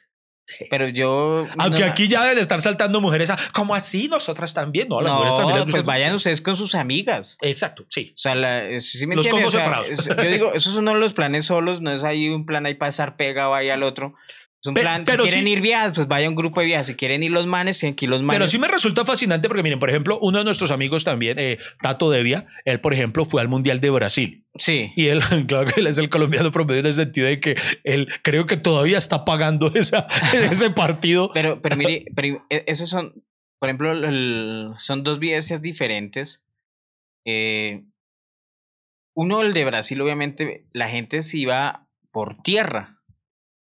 Pero 0.72 0.88
yo. 0.88 1.46
Aunque 1.60 1.82
no- 1.82 1.86
aquí 1.86 2.08
ya 2.08 2.24
deben 2.24 2.40
estar 2.40 2.60
saltando 2.60 3.00
mujeres. 3.02 3.30
a, 3.30 3.38
¿Cómo 3.54 3.76
así? 3.76 4.08
Nosotras 4.08 4.52
también. 4.56 4.88
No, 4.90 5.00
las 5.00 5.12
No, 5.12 5.18
mujeres 5.18 5.38
también 5.38 5.68
pues 5.70 5.86
vayan 5.86 6.16
ustedes 6.16 6.42
con 6.42 6.56
sus 6.56 6.74
amigas. 6.74 7.38
Exacto, 7.42 7.86
sí. 7.90 8.14
O 8.16 8.18
sea, 8.18 8.34
la, 8.34 8.80
¿sí 8.80 9.06
me 9.06 9.16
Los 9.16 9.28
entiende? 9.28 9.30
combos 9.32 9.48
O 9.48 9.52
sea, 9.52 9.64
separados. 9.66 9.90
es- 9.92 10.08
yo 10.08 10.32
digo, 10.32 10.54
eso 10.56 10.72
es 10.72 10.76
uno 10.76 10.96
de 10.96 11.00
los 11.00 11.14
planes 11.14 11.46
solos, 11.46 11.82
no 11.82 11.92
es 11.92 12.04
ahí 12.04 12.30
un 12.30 12.48
plan 12.48 12.66
ahí 12.66 12.74
para 12.74 12.90
estar 12.90 13.16
pegado 13.16 13.54
ahí 13.54 13.70
al 13.70 13.84
otro. 13.84 14.16
Es 14.62 14.68
un 14.68 14.74
Pe- 14.74 14.82
plan, 14.82 15.04
pero 15.06 15.24
si 15.24 15.30
quieren 15.30 15.46
sí- 15.46 15.52
ir 15.54 15.62
viajes, 15.62 15.94
pues 15.96 16.08
vaya 16.10 16.28
un 16.28 16.36
grupo 16.36 16.60
de 16.60 16.66
viajes. 16.66 16.88
Si 16.88 16.96
quieren 16.96 17.24
ir 17.24 17.32
los 17.32 17.48
manes, 17.48 17.80
tienen 17.80 17.96
que 17.96 18.06
ir 18.06 18.10
los 18.10 18.22
manes. 18.22 18.40
Pero 18.40 18.48
sí 18.50 18.60
me 18.60 18.68
resulta 18.68 19.06
fascinante 19.06 19.48
porque, 19.48 19.64
miren, 19.64 19.80
por 19.80 19.90
ejemplo, 19.90 20.20
uno 20.22 20.40
de 20.40 20.44
nuestros 20.44 20.72
amigos 20.72 21.06
también, 21.06 21.40
eh, 21.40 21.60
Tato 21.82 22.10
Devia, 22.10 22.46
él, 22.66 22.82
por 22.82 22.94
ejemplo, 22.94 23.24
fue 23.24 23.40
al 23.42 23.48
Mundial 23.48 23.80
de 23.80 23.90
Brasil. 23.90 24.46
Sí. 24.58 24.92
Y 24.98 25.06
él, 25.08 25.22
claro 25.48 25.66
que 25.66 25.80
él 25.80 25.88
es 25.88 25.98
el 25.98 26.10
colombiano 26.10 26.52
promedio 26.52 26.82
en 26.82 26.88
el 26.88 26.94
sentido 26.94 27.28
de 27.28 27.40
que 27.40 27.56
él 27.86 28.10
creo 28.22 28.46
que 28.48 28.58
todavía 28.58 28.98
está 28.98 29.24
pagando 29.24 29.72
esa, 29.76 30.08
ese 30.34 30.70
partido. 30.72 31.32
Pero, 31.34 31.62
pero 31.62 31.78
mire, 31.78 32.04
pero 32.16 32.46
e- 32.50 32.66
esos 32.68 32.90
son, 32.90 33.14
por 33.60 33.70
ejemplo, 33.70 33.94
el- 33.94 34.72
son 34.78 35.04
dos 35.04 35.20
vivencias 35.20 35.62
diferentes. 35.62 36.44
Eh, 37.26 37.84
uno, 39.16 39.42
el 39.42 39.54
de 39.54 39.64
Brasil, 39.64 40.02
obviamente, 40.02 40.66
la 40.74 40.90
gente 40.90 41.22
se 41.22 41.38
iba 41.38 41.88
por 42.12 42.42
tierra 42.42 42.99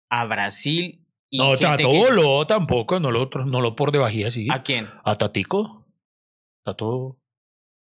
a 0.10 0.26
Brasil. 0.26 1.06
Y 1.32 1.38
No, 1.38 1.58
Tato 1.58 1.78
que- 1.78 1.86
voló 1.86 2.46
tampoco, 2.48 3.00
no 3.00 3.12
lo, 3.12 3.30
no 3.46 3.62
lo 3.62 3.76
por 3.76 3.92
debajía, 3.92 4.32
sí. 4.32 4.48
¿A 4.52 4.64
quién? 4.64 4.90
A 5.04 5.16
Tatico. 5.16 5.86
Tato, 6.66 7.18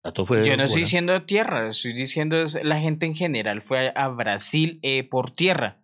Tato 0.02 0.26
fue. 0.26 0.44
Yo 0.46 0.56
no 0.56 0.64
estoy 0.64 0.82
diciendo 0.82 1.22
tierra, 1.24 1.68
estoy 1.68 1.92
diciendo 1.94 2.42
es 2.42 2.58
la 2.62 2.80
gente 2.80 3.06
en 3.06 3.14
general 3.16 3.62
fue 3.62 3.88
a, 3.88 4.04
a 4.04 4.08
Brasil 4.08 4.78
eh, 4.82 5.02
por 5.04 5.30
tierra. 5.30 5.80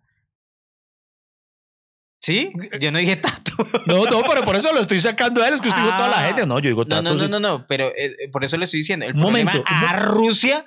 ¿Sí? 2.21 2.51
Yo 2.79 2.91
no 2.91 2.97
dije 2.99 3.15
Tato. 3.17 3.41
No, 3.87 4.03
no, 4.05 4.21
pero 4.27 4.43
por 4.43 4.55
eso 4.55 4.73
lo 4.73 4.81
estoy 4.81 4.99
sacando 4.99 5.41
a 5.41 5.47
él. 5.47 5.53
Es 5.53 5.61
que 5.61 5.69
usted 5.69 5.81
dijo 5.81 5.95
toda 5.95 6.09
la 6.09 6.23
Ah. 6.23 6.27
gente. 6.27 6.45
No, 6.45 6.59
yo 6.59 6.69
digo 6.69 6.83
No, 6.83 6.89
Tato. 6.89 7.03
no, 7.03 7.15
no, 7.15 7.27
no, 7.27 7.39
no, 7.39 7.65
pero 7.67 7.87
eh, 7.89 8.15
eh, 8.19 8.29
por 8.31 8.43
eso 8.43 8.57
le 8.57 8.65
estoy 8.65 8.79
diciendo. 8.81 9.05
El 9.05 9.13
Un 9.15 9.21
problema 9.21 9.51
momento, 9.51 9.69
a 9.71 9.93
Rusia 9.97 10.65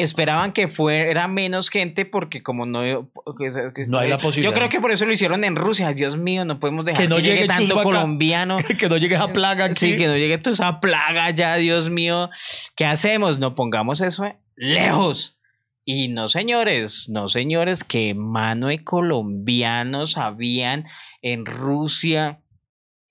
esperaban 0.00 0.52
que 0.52 0.68
fuera 0.68 1.28
menos 1.28 1.68
gente 1.70 2.04
porque 2.04 2.42
como 2.42 2.66
no 2.66 2.82
que- 3.38 3.72
que- 3.74 3.86
No 3.86 3.98
hay 3.98 4.08
la 4.10 4.18
posibilidad. 4.18 4.52
Yo 4.52 4.56
creo 4.56 4.68
que 4.68 4.80
por 4.80 4.90
eso 4.90 5.04
lo 5.06 5.12
hicieron 5.12 5.44
en 5.44 5.56
Rusia. 5.56 5.92
Dios 5.92 6.16
mío, 6.16 6.44
no 6.44 6.58
podemos 6.60 6.84
dejar 6.84 7.02
Que 7.02 7.08
no 7.08 7.18
llegue 7.18 7.46
tanto 7.46 7.62
Chusma 7.64 7.80
acá. 7.82 7.90
colombiano. 7.90 8.56
que 8.78 8.88
no 8.88 8.96
llegue 8.96 9.16
a 9.16 9.32
plaga 9.32 9.66
aquí. 9.66 9.74
Sí, 9.76 9.96
que 9.96 10.06
no 10.06 10.16
llegue 10.16 10.38
toda 10.38 10.54
esa 10.54 10.80
plaga 10.80 11.30
ya, 11.30 11.54
Dios 11.56 11.90
mío. 11.90 12.30
¿Qué 12.76 12.84
hacemos? 12.84 13.38
No 13.38 13.54
pongamos 13.54 14.00
eso 14.00 14.24
eh, 14.24 14.36
lejos. 14.56 15.36
Y 15.84 16.08
no, 16.08 16.28
señores, 16.28 17.08
no, 17.08 17.26
señores, 17.28 17.82
que 17.84 18.14
mano 18.14 18.68
de 18.68 18.84
colombianos 18.84 20.18
habían 20.18 20.84
en 21.22 21.46
Rusia. 21.46 22.40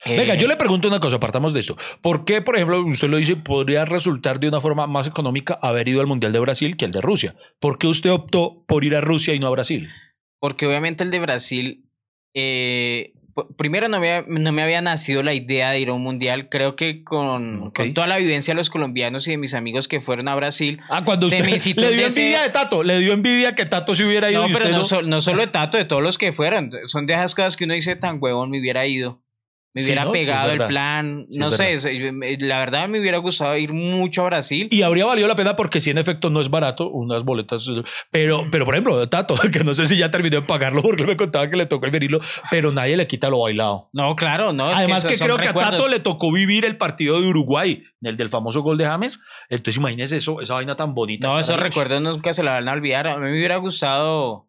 Venga, 0.06 0.34
Eh, 0.34 0.38
yo 0.38 0.48
le 0.48 0.56
pregunto 0.56 0.88
una 0.88 1.00
cosa, 1.00 1.20
partamos 1.20 1.54
de 1.54 1.60
esto. 1.60 1.76
¿Por 2.02 2.24
qué, 2.26 2.42
por 2.42 2.56
ejemplo, 2.56 2.82
usted 2.86 3.10
lo 3.10 3.18
dice, 3.18 3.36
podría 3.36 3.84
resultar 3.86 4.40
de 4.40 4.48
una 4.48 4.62
forma 4.62 4.88
más 4.88 5.08
económica 5.08 5.60
haber 5.62 5.88
ido 5.90 6.00
al 6.02 6.08
Mundial 6.08 6.32
de 6.32 6.40
Brasil 6.40 6.78
que 6.78 6.86
al 6.86 6.92
de 6.92 7.02
Rusia? 7.02 7.36
¿Por 7.60 7.78
qué 7.78 7.88
usted 7.88 8.10
optó 8.12 8.64
por 8.68 8.86
ir 8.86 8.96
a 8.96 9.02
Rusia 9.02 9.34
y 9.34 9.40
no 9.40 9.48
a 9.48 9.52
Brasil? 9.52 9.90
Porque 10.40 10.66
obviamente 10.68 11.04
el 11.04 11.12
de 11.12 11.20
Brasil, 11.20 11.86
eh, 12.34 13.12
primero 13.58 13.88
no 13.90 14.00
me, 14.00 14.12
había- 14.14 14.26
no 14.28 14.52
me 14.52 14.62
había 14.64 14.82
nacido 14.82 15.24
la 15.24 15.34
idea 15.34 15.72
de 15.72 15.80
ir 15.82 15.90
a 15.90 15.94
un 15.94 16.02
mundial. 16.04 16.48
Creo 16.50 16.76
que 16.76 17.04
con, 17.04 17.72
toda 17.94 18.08
la 18.08 18.18
vivencia 18.18 18.54
de 18.54 18.58
los 18.58 18.70
colombianos 18.70 19.28
y 19.28 19.32
de 19.32 19.38
mis 19.38 19.54
amigos 19.54 19.88
que 19.90 20.00
fueron 20.02 20.28
a 20.28 20.36
Brasil. 20.36 20.80
Ah, 20.90 21.04
cuando 21.04 21.28
usted 21.28 21.44
me 21.46 21.52
le 21.82 21.92
dio 21.94 22.08
envidia 22.08 22.42
de 22.44 22.50
Tato, 22.50 22.84
le 22.84 23.00
dio 23.00 23.14
envidia 23.14 23.56
que 23.56 23.66
Tato 23.66 23.96
se 23.96 24.06
hubiera 24.06 24.32
ido 24.32 24.44
No, 24.44 24.50
y 24.50 24.54
pero 24.54 24.66
usted 24.66 24.72
no, 24.72 24.78
no. 24.80 24.84
so- 24.86 25.02
no 25.02 25.22
solo 25.22 25.42
de 25.42 25.48
Tato, 25.48 25.78
de 25.78 25.86
todos 25.86 26.02
los 26.02 26.18
que 26.18 26.32
fueron. 26.32 26.72
Son 26.86 27.06
de 27.06 27.14
esas 27.16 27.36
cosas 27.36 27.58
que 27.58 27.66
uno 27.66 27.74
dice 27.74 27.96
tan 27.96 28.18
huevón, 28.22 28.50
me 28.50 28.60
hubiera 28.60 28.86
ido. 28.88 29.22
Me 29.74 29.84
hubiera 29.84 30.12
pegado 30.12 30.52
el 30.52 30.68
plan. 30.68 31.26
Sí, 31.30 31.40
no 31.40 31.52
sé, 31.52 31.78
la 32.40 32.58
verdad 32.58 32.88
me 32.88 33.00
hubiera 33.00 33.20
gustado 33.20 33.56
ir 33.56 33.72
mucho 33.72 34.24
a 34.24 34.26
Brasil. 34.26 34.68
Y 34.72 34.82
habría 34.82 35.06
valido 35.06 35.28
la 35.28 35.36
pena 35.36 35.56
porque 35.56 35.80
sí, 35.80 35.92
en 35.92 36.00
efecto, 36.00 36.32
no 36.32 36.42
es 36.42 36.50
barato 36.50 36.90
unas 36.90 37.24
boletas. 37.24 37.70
Pero, 38.10 38.48
pero 38.52 38.66
por 38.66 38.74
ejemplo, 38.74 39.08
Tato, 39.10 39.36
que 39.54 39.64
no 39.64 39.76
sé 39.76 39.86
si 39.86 39.96
ya 39.96 40.10
terminó 40.10 40.38
de 40.38 40.48
pagarlo 40.48 40.82
porque 40.82 41.06
me 41.06 41.16
contaba 41.16 41.50
que 41.50 41.56
le 41.56 41.68
tocó 41.68 41.86
el 41.86 41.92
venirlo, 41.92 42.20
pero 42.50 42.72
nadie 42.72 42.98
le 42.98 43.06
quita 43.06 43.30
lo 43.30 43.42
bailado. 43.42 43.90
No, 43.94 44.16
claro, 44.16 44.54
no. 44.54 44.70
Además 44.70 45.06
que, 45.06 45.18
creo 45.18 45.38
que 45.38 45.48
a. 45.48 45.54
Tato 45.54 45.88
le 45.88 46.00
tocó 46.00 46.32
vivir 46.32 46.66
el 46.66 46.78
partido 46.78 47.22
de 47.22 47.28
Uruguay, 47.28 47.84
el 48.02 48.18
del 48.18 48.30
famoso 48.30 48.62
gol 48.62 48.78
de 48.78 48.86
James. 48.86 49.20
Entonces 49.50 49.78
imagínese 49.78 50.18
eso, 50.18 50.42
esa 50.42 50.56
vaina 50.56 50.76
tan 50.76 50.96
bonita. 50.96 51.28
No, 51.28 51.40
esos 51.40 51.56
ahí. 51.56 51.62
recuerdos 51.62 52.02
nunca 52.02 52.34
se 52.34 52.42
la 52.42 52.54
van 52.54 52.68
a 52.70 52.74
olvidar. 52.74 53.08
A 53.08 53.18
mí 53.18 53.26
me 53.26 53.38
hubiera 53.38 53.58
gustado 53.58 54.49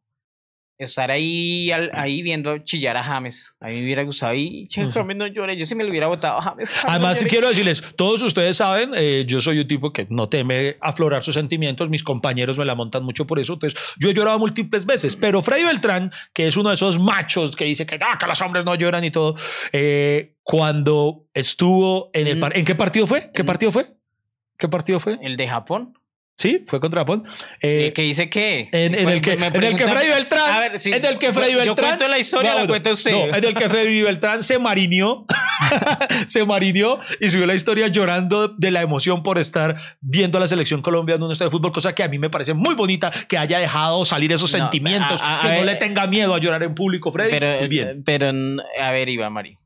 estar 0.84 1.10
ahí, 1.10 1.70
al- 1.70 1.90
ahí 1.94 2.22
viendo 2.22 2.58
chillar 2.58 2.96
a 2.96 3.02
James. 3.04 3.54
A 3.60 3.68
mí 3.68 3.74
me 3.76 3.84
hubiera 3.84 4.02
gustado. 4.04 4.34
Y 4.34 4.66
che. 4.68 4.90
James 4.90 5.16
no 5.16 5.26
llore. 5.26 5.56
Yo 5.56 5.66
sí 5.66 5.74
me 5.74 5.84
lo 5.84 5.90
hubiera 5.90 6.06
votado 6.06 6.38
a 6.38 6.42
James. 6.42 6.68
James, 6.70 6.84
no 6.84 6.90
Además, 6.90 7.18
llore. 7.20 7.30
quiero 7.30 7.48
decirles, 7.48 7.84
todos 7.96 8.22
ustedes 8.22 8.56
saben, 8.56 8.90
eh, 8.96 9.24
yo 9.26 9.40
soy 9.40 9.58
un 9.58 9.68
tipo 9.68 9.92
que 9.92 10.06
no 10.10 10.28
teme 10.28 10.76
aflorar 10.80 11.22
sus 11.22 11.34
sentimientos, 11.34 11.88
mis 11.90 12.02
compañeros 12.02 12.58
me 12.58 12.64
la 12.64 12.74
montan 12.74 13.04
mucho 13.04 13.26
por 13.26 13.38
eso, 13.38 13.54
entonces 13.54 13.78
yo 13.98 14.10
he 14.10 14.14
llorado 14.14 14.38
múltiples 14.38 14.86
veces, 14.86 15.16
pero 15.16 15.42
Freddy 15.42 15.64
Beltrán, 15.64 16.10
que 16.32 16.46
es 16.48 16.56
uno 16.56 16.68
de 16.70 16.74
esos 16.76 16.98
machos 16.98 17.54
que 17.56 17.64
dice 17.64 17.86
que, 17.86 17.96
ah, 18.00 18.16
que 18.18 18.26
los 18.26 18.40
hombres 18.40 18.64
no 18.64 18.74
lloran 18.74 19.04
y 19.04 19.10
todo, 19.10 19.36
eh, 19.72 20.34
cuando 20.42 21.26
estuvo 21.34 22.10
en 22.12 22.26
el... 22.26 22.42
¿En 22.54 22.64
qué 22.64 22.74
partido 22.74 23.06
fue? 23.06 23.30
¿Qué 23.34 23.42
Mm. 23.42 23.46
partido 23.46 23.72
fue? 23.72 23.86
¿Qué 24.58 24.68
partido 24.68 25.00
fue? 25.00 25.18
El 25.22 25.36
de 25.36 25.48
Japón. 25.48 25.94
Sí, 26.40 26.64
fue 26.66 26.80
contra 26.80 27.02
Japón. 27.02 27.24
Eh, 27.60 27.88
Eh, 27.88 27.92
que 27.92 28.00
dice 28.00 28.30
que. 28.30 28.70
en, 28.72 28.94
en 28.94 29.08
el 29.10 29.20
que, 29.20 29.34
en 29.34 29.42
el 29.42 29.76
que 29.76 29.86
Freddy 29.86 30.08
Beltrán. 30.08 30.50
A 30.50 30.60
ver, 30.60 30.80
sí, 30.80 30.90
en 30.90 31.04
el 31.04 31.18
que 31.18 31.34
Freddy 31.34 31.54
Beltrán. 31.54 31.76
Yo 31.76 31.76
cuento 31.76 32.08
la 32.08 32.18
historia, 32.18 32.50
la 32.52 32.54
bueno, 32.62 32.68
cuenta 32.68 32.92
usted. 32.92 33.10
No, 33.12 33.36
en 33.36 33.44
el 33.44 33.54
que 33.54 33.68
Freddy 33.68 34.00
Beltrán 34.00 34.42
se 34.42 34.58
marineó. 34.58 35.26
se 36.26 36.42
marineó 36.46 36.98
y 37.20 37.28
subió 37.28 37.44
la 37.46 37.54
historia 37.54 37.88
llorando 37.88 38.48
de 38.48 38.70
la 38.70 38.80
emoción 38.80 39.22
por 39.22 39.38
estar 39.38 39.76
viendo 40.00 40.38
a 40.38 40.40
la 40.40 40.46
selección 40.48 40.80
Colombia 40.80 41.16
en 41.16 41.22
un 41.22 41.30
estadio 41.30 41.50
de 41.50 41.56
fútbol, 41.58 41.72
cosa 41.72 41.94
que 41.94 42.02
a 42.02 42.08
mí 42.08 42.18
me 42.18 42.30
parece 42.30 42.54
muy 42.54 42.74
bonita 42.74 43.10
que 43.28 43.36
haya 43.36 43.58
dejado 43.58 44.04
salir 44.06 44.32
esos 44.32 44.50
No, 44.54 44.58
sentimientos, 44.60 45.20
a- 45.20 45.40
a- 45.40 45.42
que 45.42 45.48
a 45.48 45.50
no 45.50 45.56
ver, 45.58 45.66
le 45.66 45.74
tenga 45.76 46.06
miedo 46.06 46.34
a 46.34 46.38
llorar 46.38 46.62
en 46.62 46.74
público, 46.74 47.12
Freddy. 47.12 47.30
pero, 47.32 47.58
muy 47.58 47.68
bien. 47.68 48.02
pero, 48.02 48.30
a 48.80 48.90
ver, 48.92 49.10
Iván 49.10 49.34
Mari. 49.34 49.58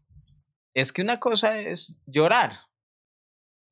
Es 0.74 0.92
que 0.92 1.02
una 1.02 1.20
cosa 1.20 1.60
es 1.60 1.94
llorar. 2.06 2.58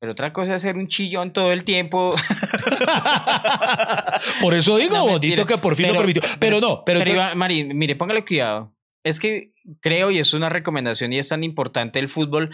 Pero 0.03 0.11
otra 0.11 0.33
cosa 0.33 0.55
es 0.55 0.61
ser 0.61 0.75
un 0.75 0.89
chillón 0.89 1.31
todo 1.31 1.53
el 1.53 1.63
tiempo. 1.63 2.13
Por 4.41 4.53
eso 4.53 4.75
digo, 4.75 4.97
No, 4.97 5.07
bonito 5.07 5.45
que 5.45 5.57
por 5.57 5.77
fin 5.77 5.87
lo 5.87 5.93
Pero- 5.93 5.99
permitió. 6.01 6.21
Pero 6.39 6.59
no, 6.59 6.83
pero, 6.83 6.85
Pero, 6.85 6.99
entonces- 6.99 7.15
Iván, 7.23 7.37
Mari, 7.37 7.63
mire, 7.73 7.95
póngale 7.95 8.25
cuidado. 8.25 8.75
Es 9.05 9.21
que 9.21 9.53
creo, 9.79 10.11
y 10.11 10.19
es 10.19 10.33
una 10.33 10.49
recomendación, 10.49 11.13
y 11.13 11.19
es 11.19 11.29
tan 11.29 11.45
importante 11.45 11.99
el 11.99 12.09
fútbol, 12.09 12.49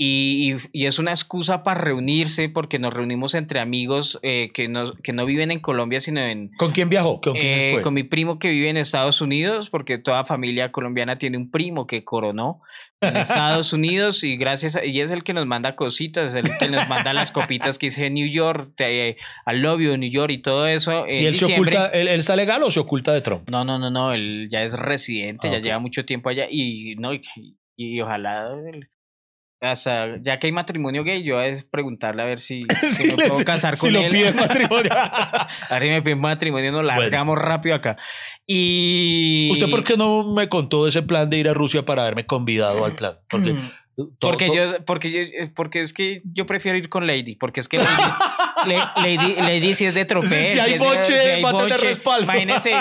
y, 0.00 0.54
y- 0.54 0.82
y 0.82 0.86
es 0.86 0.98
una 1.00 1.10
excusa 1.10 1.64
para 1.64 1.80
reunirse, 1.80 2.48
porque 2.48 2.78
nos 2.78 2.94
reunimos 2.94 3.34
entre 3.34 3.58
amigos 3.60 4.18
eh, 4.22 4.50
que, 4.54 4.68
no, 4.68 4.84
que 5.02 5.12
no 5.12 5.26
viven 5.26 5.50
en 5.50 5.58
Colombia, 5.58 5.98
sino 5.98 6.20
en, 6.20 6.50
¿con 6.56 6.70
quién 6.72 6.88
viajó? 6.88 7.20
¿Con 7.20 7.32
quién 7.34 7.44
eh, 7.78 7.82
con 7.82 7.92
mi 7.94 8.04
primo 8.04 8.38
que 8.38 8.48
vive 8.48 8.70
en 8.70 8.76
Estados 8.76 9.20
Unidos, 9.20 9.68
porque 9.70 9.98
toda 9.98 10.24
familia 10.24 10.70
colombiana 10.70 11.18
tiene 11.18 11.36
un 11.36 11.50
primo 11.50 11.86
que 11.88 12.04
coronó 12.04 12.62
en 13.00 13.16
Estados 13.16 13.72
Unidos 13.72 14.22
y 14.24 14.36
gracias 14.36 14.76
a, 14.76 14.84
y 14.84 15.00
es 15.00 15.10
el 15.10 15.24
que 15.24 15.32
nos 15.34 15.46
manda 15.46 15.74
cositas, 15.76 16.34
el 16.34 16.44
que 16.60 16.68
nos 16.68 16.88
manda 16.88 17.12
las 17.12 17.30
copitas 17.32 17.76
que 17.78 17.86
dice 17.86 18.08
New 18.10 18.28
York, 18.28 18.72
te, 18.76 19.10
I 19.10 19.16
love 19.54 19.80
you 19.80 19.96
New 19.96 20.10
York 20.10 20.30
y 20.32 20.38
todo 20.38 20.66
eso. 20.68 21.06
¿Y 21.08 21.26
él 21.26 21.34
se 21.36 21.52
oculta, 21.52 21.88
él, 21.88 22.06
él 22.08 22.20
está 22.20 22.36
legal 22.36 22.62
o 22.62 22.70
se 22.70 22.78
oculta 22.80 23.12
de 23.12 23.20
Trump? 23.20 23.48
No, 23.50 23.64
no, 23.64 23.78
no, 23.80 23.90
no, 23.90 24.12
él 24.12 24.48
ya 24.50 24.62
es 24.62 24.78
residente, 24.78 25.48
Ah, 25.48 25.52
ya 25.54 25.58
lleva 25.58 25.78
mucho 25.80 26.04
tiempo 26.04 26.28
allá 26.28 26.46
y 26.50 26.94
no 26.96 27.14
y, 27.14 27.22
y 27.76 28.00
ojalá 28.00 28.48
él- 28.72 28.88
hasta 29.60 30.18
ya 30.22 30.38
que 30.38 30.46
hay 30.46 30.52
matrimonio 30.52 31.02
gay, 31.04 31.24
yo 31.24 31.36
voy 31.36 31.46
a 31.46 31.54
preguntarle 31.70 32.22
a 32.22 32.26
ver 32.26 32.40
si, 32.40 32.60
si 32.82 33.04
me 33.04 33.14
puedo 33.14 33.44
casar 33.44 33.74
si 33.76 33.86
con 33.86 33.92
lo 33.94 34.00
él. 34.00 34.10
pide 34.10 34.32
matrimonio. 34.34 34.90
A 34.92 35.48
ver 35.70 35.82
si 35.82 35.88
me 35.88 36.02
piden 36.02 36.20
matrimonio, 36.20 36.70
nos 36.72 36.84
largamos 36.84 37.36
rápido 37.38 37.74
acá. 37.74 37.96
Y. 38.46 39.48
¿Usted 39.52 39.68
por 39.70 39.84
qué 39.84 39.96
no 39.96 40.32
me 40.32 40.48
contó 40.48 40.86
ese 40.88 41.02
plan 41.02 41.28
de 41.30 41.38
ir 41.38 41.48
a 41.48 41.54
Rusia 41.54 41.84
para 41.84 42.02
haberme 42.02 42.26
convidado 42.26 42.84
al 42.84 42.94
plan? 42.94 43.14
Porque, 43.28 43.52
todo- 43.96 44.10
Porque 44.20 44.46
todo- 44.46 44.54
yo, 44.56 44.84
porque 44.84 45.10
yo, 45.10 45.20
porque 45.54 45.80
es 45.80 45.92
que 45.92 46.22
yo 46.32 46.46
prefiero 46.46 46.78
ir 46.78 46.88
con 46.88 47.06
Lady, 47.06 47.34
porque 47.34 47.60
es 47.60 47.68
que 47.68 47.78
Lady, 47.78 48.80
Lady, 48.96 49.34
Lady 49.40 49.74
si 49.74 49.86
es 49.86 49.94
de 49.94 50.04
tropel. 50.04 50.28
Si- 50.30 50.44
si 50.52 50.58
hay 50.60 50.74
es 50.74 50.78
boche, 50.78 51.42
va 51.42 51.50
a 51.50 51.58
tener 51.64 51.80
respaldo. 51.80 52.24
Imagínense, 52.24 52.72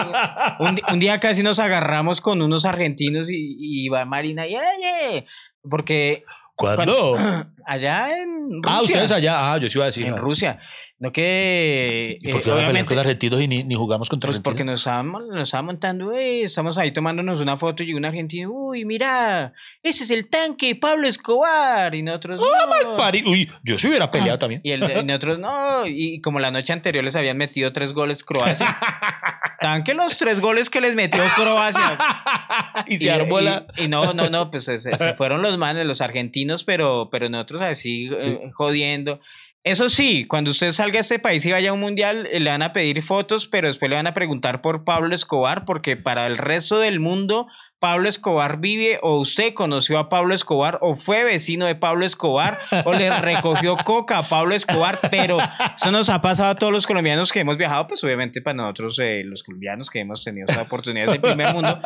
un, 0.60 0.80
un 0.92 1.00
día 1.00 1.20
casi 1.20 1.44
nos 1.44 1.60
agarramos 1.60 2.22
con 2.22 2.42
unos 2.42 2.66
argentinos 2.66 3.32
y, 3.32 3.56
y 3.60 3.90
va 3.90 4.06
Marina 4.06 4.48
y 4.48 4.56
"Oye", 4.56 5.26
porque 5.70 6.24
¿Cuándo? 6.58 7.16
allá 7.66 8.22
en 8.22 8.64
Rusia. 8.64 8.78
Ah, 8.78 8.82
ustedes 8.82 9.12
allá. 9.12 9.54
Ah, 9.54 9.58
yo 9.58 9.70
sí 9.70 9.78
iba 9.78 9.86
a 9.86 9.88
decir. 9.88 10.06
En 10.08 10.14
ah. 10.14 10.18
Rusia. 10.18 10.60
No 11.00 11.12
que. 11.12 12.18
¿Y 12.20 12.32
por 12.32 12.40
eh, 12.40 12.44
qué 12.44 12.50
van 12.50 12.58
a 12.58 12.62
pelear 12.62 12.70
obviamente, 12.72 12.96
con 12.96 13.00
argentinos 13.00 13.42
y 13.42 13.48
ni, 13.48 13.64
ni 13.64 13.76
jugamos 13.76 14.10
contra 14.10 14.30
pues 14.30 14.40
porque 14.40 14.64
nos 14.64 14.80
estábamos, 14.80 15.28
nos 15.28 15.54
montando, 15.64 16.12
eh, 16.14 16.44
estamos 16.44 16.80
ahí 16.80 16.92
tomándonos 16.92 17.40
una 17.40 17.56
foto 17.56 17.84
y 17.84 17.94
un 17.94 18.04
argentino, 18.04 18.50
uy, 18.52 18.84
mira, 18.84 19.54
ese 19.84 20.06
es 20.06 20.10
el 20.10 20.28
tanque 20.28 20.76
Pablo 20.76 21.08
Escobar. 21.08 21.94
Y 21.94 22.02
nosotros. 22.02 22.42
"No". 22.42 22.98
Pari- 22.98 23.24
Uy, 23.28 23.48
yo 23.64 23.78
sí 23.78 23.88
hubiera 23.90 24.10
peleado 24.10 24.40
también. 24.40 24.62
Y, 24.64 24.72
el, 24.72 24.84
y 24.90 25.04
nosotros, 25.04 25.38
no. 25.38 25.86
Y 25.86 26.20
como 26.22 26.40
la 26.40 26.50
noche 26.50 26.74
anterior 26.74 27.04
les 27.04 27.16
habían 27.16 27.38
metido 27.38 27.72
tres 27.72 27.94
goles 27.94 28.24
Croacia. 28.24 28.66
Tanque 29.60 29.94
los 29.94 30.18
tres 30.18 30.40
goles 30.40 30.70
que 30.70 30.82
les 30.82 30.96
metió 30.96 31.22
Croacia. 31.36 31.98
y 32.88 32.98
se 32.98 33.12
armó 33.12 33.40
y- 33.40 33.44
la. 33.46 33.66
y 33.78 33.88
no, 33.88 34.14
no, 34.14 34.30
no, 34.30 34.52
pues 34.52 34.66
se, 34.66 34.78
se 34.78 35.14
fueron 35.16 35.42
los 35.42 35.58
manes, 35.58 35.86
los 35.86 36.02
argentinos, 36.02 36.64
pero, 36.64 37.10
pero 37.12 37.30
nosotros 37.30 37.62
así 37.62 38.08
eh, 38.12 38.18
Sí. 38.20 38.38
jodiendo. 38.54 39.20
Eso 39.68 39.90
sí, 39.90 40.26
cuando 40.28 40.52
usted 40.52 40.72
salga 40.72 41.00
a 41.00 41.02
este 41.02 41.20
país 41.20 41.46
y 41.46 41.52
vaya 41.52 41.72
a 41.72 41.74
un 41.74 41.82
mundial, 41.82 42.26
eh, 42.32 42.40
le 42.40 42.50
van 42.50 42.62
a 42.62 42.72
pedir 42.72 43.02
fotos, 43.02 43.50
pero 43.50 43.68
después 43.68 43.90
le 43.90 43.98
van 43.98 44.08
a 44.08 44.14
preguntar 44.14 44.62
por 44.62 44.86
Pablo 44.86 45.14
Escobar, 45.14 45.66
porque 45.66 45.98
para 45.98 46.26
el 46.26 46.38
resto 46.38 46.80
del 46.80 47.02
mundo, 47.02 47.48
Pablo 47.78 48.08
Escobar 48.08 48.62
vive, 48.62 48.98
o 49.02 49.20
usted 49.20 49.54
conoció 49.54 50.00
a 50.00 50.08
Pablo 50.08 50.34
Escobar, 50.34 50.80
o 50.82 50.96
fue 50.96 51.26
vecino 51.26 51.66
de 51.66 51.76
Pablo 51.76 52.06
Escobar, 52.06 52.58
o 52.86 52.94
le 52.94 53.10
recogió 53.20 53.76
coca 53.84 54.20
a 54.20 54.24
Pablo 54.24 54.56
Escobar, 54.56 55.00
pero 55.12 55.38
eso 55.76 55.92
nos 55.92 56.10
ha 56.10 56.22
pasado 56.22 56.52
a 56.52 56.56
todos 56.56 56.72
los 56.72 56.88
colombianos 56.88 57.34
que 57.34 57.42
hemos 57.42 57.58
viajado, 57.58 57.88
pues 57.88 58.02
obviamente 58.06 58.42
para 58.42 58.56
nosotros, 58.56 58.98
eh, 59.04 59.24
los 59.26 59.44
colombianos 59.44 59.90
que 59.90 60.00
hemos 60.00 60.24
tenido 60.24 60.46
esa 60.48 60.62
oportunidad 60.62 61.08
del 61.12 61.20
primer 61.20 61.54
mundo. 61.54 61.78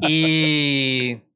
Y. 0.00 1.27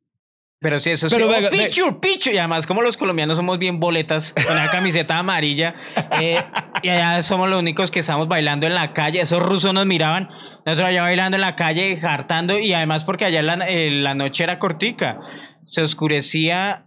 Pero 0.63 0.79
sí, 0.79 0.91
eso 0.93 1.09
sí. 1.09 1.15
Pero 1.17 1.27
oh, 1.27 1.31
venga, 1.31 1.51
ve- 1.51 1.65
pichu, 1.67 1.99
pichu. 2.01 2.31
Y 2.31 2.39
además, 2.39 2.67
como 2.69 2.83
los 2.83 2.97
colombianos 2.97 3.37
somos 3.37 3.59
bien 3.59 3.81
boletas, 3.81 4.33
con 4.47 4.55
la 4.57 4.71
camiseta 4.71 5.19
amarilla, 5.19 5.75
eh, 6.21 6.41
y 6.83 6.89
allá 6.89 7.21
somos 7.23 7.49
los 7.49 7.59
únicos 7.59 7.91
que 7.91 7.99
estamos 7.99 8.29
bailando 8.29 8.67
en 8.69 8.75
la 8.75 8.93
calle. 8.93 9.21
Esos 9.21 9.43
rusos 9.43 9.75
nos 9.75 9.87
miraban, 9.87 10.29
nosotros 10.65 10.89
allá 10.89 11.03
bailando 11.03 11.37
en 11.37 11.41
la 11.41 11.57
calle, 11.57 11.99
hartando, 12.03 12.59
y 12.59 12.73
además 12.73 13.05
porque 13.05 13.25
allá 13.25 13.43
la, 13.43 13.55
eh, 13.69 13.91
la 13.91 14.15
noche 14.15 14.45
era 14.45 14.59
cortica. 14.61 15.19
Se 15.65 15.83
oscurecía 15.83 16.87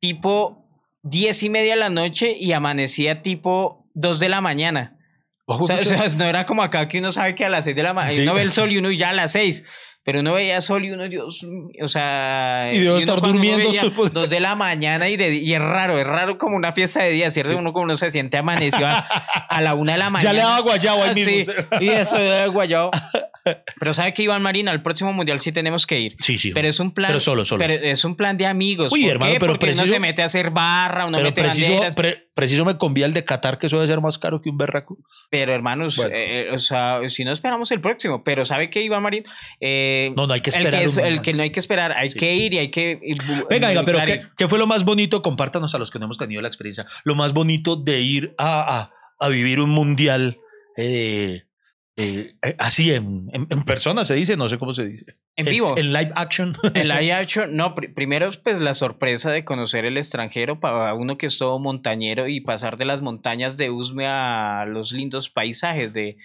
tipo 0.00 0.68
diez 1.02 1.42
y 1.42 1.50
media 1.50 1.74
de 1.74 1.80
la 1.80 1.90
noche 1.90 2.36
y 2.38 2.52
amanecía 2.52 3.22
tipo 3.22 3.88
dos 3.94 4.18
de 4.20 4.28
la 4.28 4.40
mañana. 4.40 4.98
Ojo, 5.46 5.64
O 5.64 5.66
sea, 5.66 5.76
o 5.78 5.82
sea, 5.82 6.06
no 6.16 6.24
era 6.24 6.46
como 6.46 6.62
acá 6.62 6.88
que 6.88 6.98
uno 6.98 7.12
sabe 7.12 7.34
que 7.34 7.44
a 7.44 7.50
las 7.50 7.64
6 7.64 7.76
de 7.76 7.82
la 7.82 7.92
mañana 7.92 8.14
Sí. 8.14 8.22
uno 8.22 8.32
ve 8.34 8.40
el 8.42 8.50
sol 8.50 8.72
y 8.72 8.78
uno 8.78 8.90
ya 8.90 9.10
a 9.10 9.12
las 9.12 9.32
6. 9.32 9.62
Pero 10.04 10.20
uno 10.20 10.34
veía 10.34 10.60
sol 10.60 10.84
y 10.84 10.90
uno, 10.90 11.08
Dios 11.08 11.46
o 11.82 11.88
sea. 11.88 12.68
Y 12.72 12.78
debe 12.78 12.90
uno 12.90 12.98
estar 12.98 13.18
uno 13.18 13.28
durmiendo, 13.28 13.70
veía. 13.70 13.82
Dos 14.12 14.28
de 14.28 14.38
la 14.38 14.54
mañana 14.54 15.08
y, 15.08 15.16
de, 15.16 15.34
y 15.34 15.54
es 15.54 15.60
raro, 15.60 15.98
es 15.98 16.06
raro 16.06 16.36
como 16.36 16.56
una 16.56 16.72
fiesta 16.72 17.02
de 17.02 17.10
día, 17.10 17.30
¿cierto? 17.30 17.52
Sí. 17.52 17.56
Uno 17.56 17.72
como 17.72 17.84
uno 17.84 17.96
se 17.96 18.10
siente 18.10 18.36
amaneció 18.36 18.86
a, 18.86 18.96
a 18.98 19.60
la 19.62 19.74
una 19.74 19.92
de 19.92 19.98
la 19.98 20.10
mañana. 20.10 20.30
Ya 20.30 20.34
le 20.34 20.40
daba 20.40 20.60
guayabo 20.60 21.02
Ah, 21.04 21.12
mismo. 21.14 21.32
Sí, 21.32 21.46
y 21.80 21.88
eso 21.88 22.16
de 22.18 22.46
guayabo. 22.48 22.90
Pero 23.78 23.92
sabe 23.92 24.14
que 24.14 24.22
Iván 24.22 24.40
Marina, 24.42 24.70
al 24.70 24.82
próximo 24.82 25.12
mundial 25.12 25.38
sí 25.40 25.52
tenemos 25.52 25.86
que 25.86 26.00
ir. 26.00 26.16
Sí, 26.20 26.38
sí. 26.38 26.50
Pero 26.52 26.68
es 26.68 26.80
un 26.80 26.92
plan. 26.92 27.08
Pero 27.08 27.20
solo, 27.20 27.44
solo. 27.44 27.64
pero 27.66 27.74
es 27.84 28.04
un 28.04 28.16
plan 28.16 28.36
de 28.38 28.46
amigos. 28.46 28.92
Uy, 28.92 29.02
¿Por 29.02 29.10
hermano, 29.12 29.32
qué? 29.32 29.38
pero 29.40 29.52
Porque 29.52 29.66
uno 29.66 29.74
preciso- 29.74 29.94
se 29.94 30.00
mete 30.00 30.22
a 30.22 30.26
hacer 30.26 30.50
barra, 30.50 31.06
uno 31.06 31.18
Pero 31.18 31.28
mete 31.28 31.42
preciso, 31.42 31.80
pre- 31.96 32.23
preciso 32.34 32.64
me 32.64 32.76
convía 32.76 33.06
el 33.06 33.12
de 33.14 33.24
Qatar, 33.24 33.58
que 33.58 33.68
eso 33.68 33.76
debe 33.76 33.86
ser 33.88 34.00
más 34.00 34.18
caro 34.18 34.42
que 34.42 34.50
un 34.50 34.58
berraco. 34.58 34.98
Pero 35.30 35.54
hermanos, 35.54 35.96
Bueno. 35.96 36.10
eh, 36.14 36.50
o 36.52 36.58
sea, 36.58 37.00
si 37.08 37.24
no 37.24 37.32
esperamos 37.32 37.70
el 37.70 37.80
próximo, 37.80 38.24
pero 38.24 38.44
¿sabe 38.44 38.70
qué, 38.70 38.82
Iván 38.82 39.02
Marín? 39.02 39.24
Eh, 39.60 40.12
No, 40.16 40.26
no 40.26 40.34
hay 40.34 40.40
que 40.40 40.50
el, 40.50 40.56
esperar. 40.56 40.80
que 40.80 40.86
es- 40.86 40.96
un- 40.96 41.04
el 41.04 41.22
que 41.22 41.32
no 41.32 41.42
hay 41.42 41.50
que 41.50 41.60
esperar, 41.60 41.92
hay 41.92 42.10
Sí. 42.10 42.18
que 42.18 42.34
ir 42.34 42.54
y 42.54 42.58
hay 42.58 42.70
que... 42.70 42.98
y 43.02 43.12
Venga, 43.48 43.68
venga, 43.68 43.84
pero 43.84 43.98
¿qué, 44.04 44.22
qué 44.36 44.48
fue 44.48 44.58
lo 44.58 44.66
más 44.66 44.84
bonito? 44.84 45.22
Compártanos 45.22 45.74
a 45.74 45.78
los 45.78 45.90
que 45.90 45.98
no 45.98 46.06
hemos 46.06 46.18
tenido 46.18 46.42
la 46.42 46.48
experiencia. 46.48 46.86
Lo 47.04 47.14
más 47.14 47.32
bonito 47.32 47.76
de 47.76 48.00
ir 48.00 48.34
a, 48.36 48.80
a, 48.80 48.90
a 49.24 49.28
vivir 49.28 49.60
un 49.60 49.70
mundial 49.70 50.38
eh, 50.76 51.44
eh, 51.96 52.34
eh, 52.42 52.56
así 52.58 52.92
en, 52.92 53.30
en, 53.32 53.46
en 53.48 53.62
persona, 53.64 54.04
se 54.04 54.14
dice, 54.16 54.36
no 54.36 54.48
sé 54.48 54.58
cómo 54.58 54.72
se 54.72 54.86
dice. 54.86 55.16
En 55.36 55.46
vivo. 55.46 55.76
En, 55.76 55.92
live 55.92 56.12
action. 56.14 56.54
En 56.74 56.88
live 56.88 57.12
action, 57.12 57.56
no, 57.56 57.74
pri- 57.74 57.88
primero 57.88 58.28
pues 58.44 58.60
la 58.60 58.72
sorpresa 58.74 59.32
de 59.32 59.44
conocer 59.44 59.84
el 59.84 59.96
extranjero 59.98 60.60
para 60.60 60.94
uno 60.94 61.18
que 61.18 61.26
es 61.26 61.36
todo 61.38 61.58
montañero 61.58 62.28
y 62.28 62.40
pasar 62.40 62.76
de 62.76 62.84
las 62.84 63.02
montañas 63.02 63.56
de 63.56 63.70
Usme 63.70 64.06
a 64.06 64.64
los 64.66 64.92
lindos 64.92 65.30
paisajes 65.30 65.92
de 65.92 66.16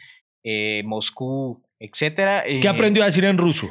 eh, 0.43 0.83
Moscú, 0.85 1.63
etcétera. 1.79 2.43
¿Qué 2.61 2.67
aprendió 2.67 3.03
a 3.03 3.07
decir 3.07 3.25
en 3.25 3.37
ruso? 3.37 3.69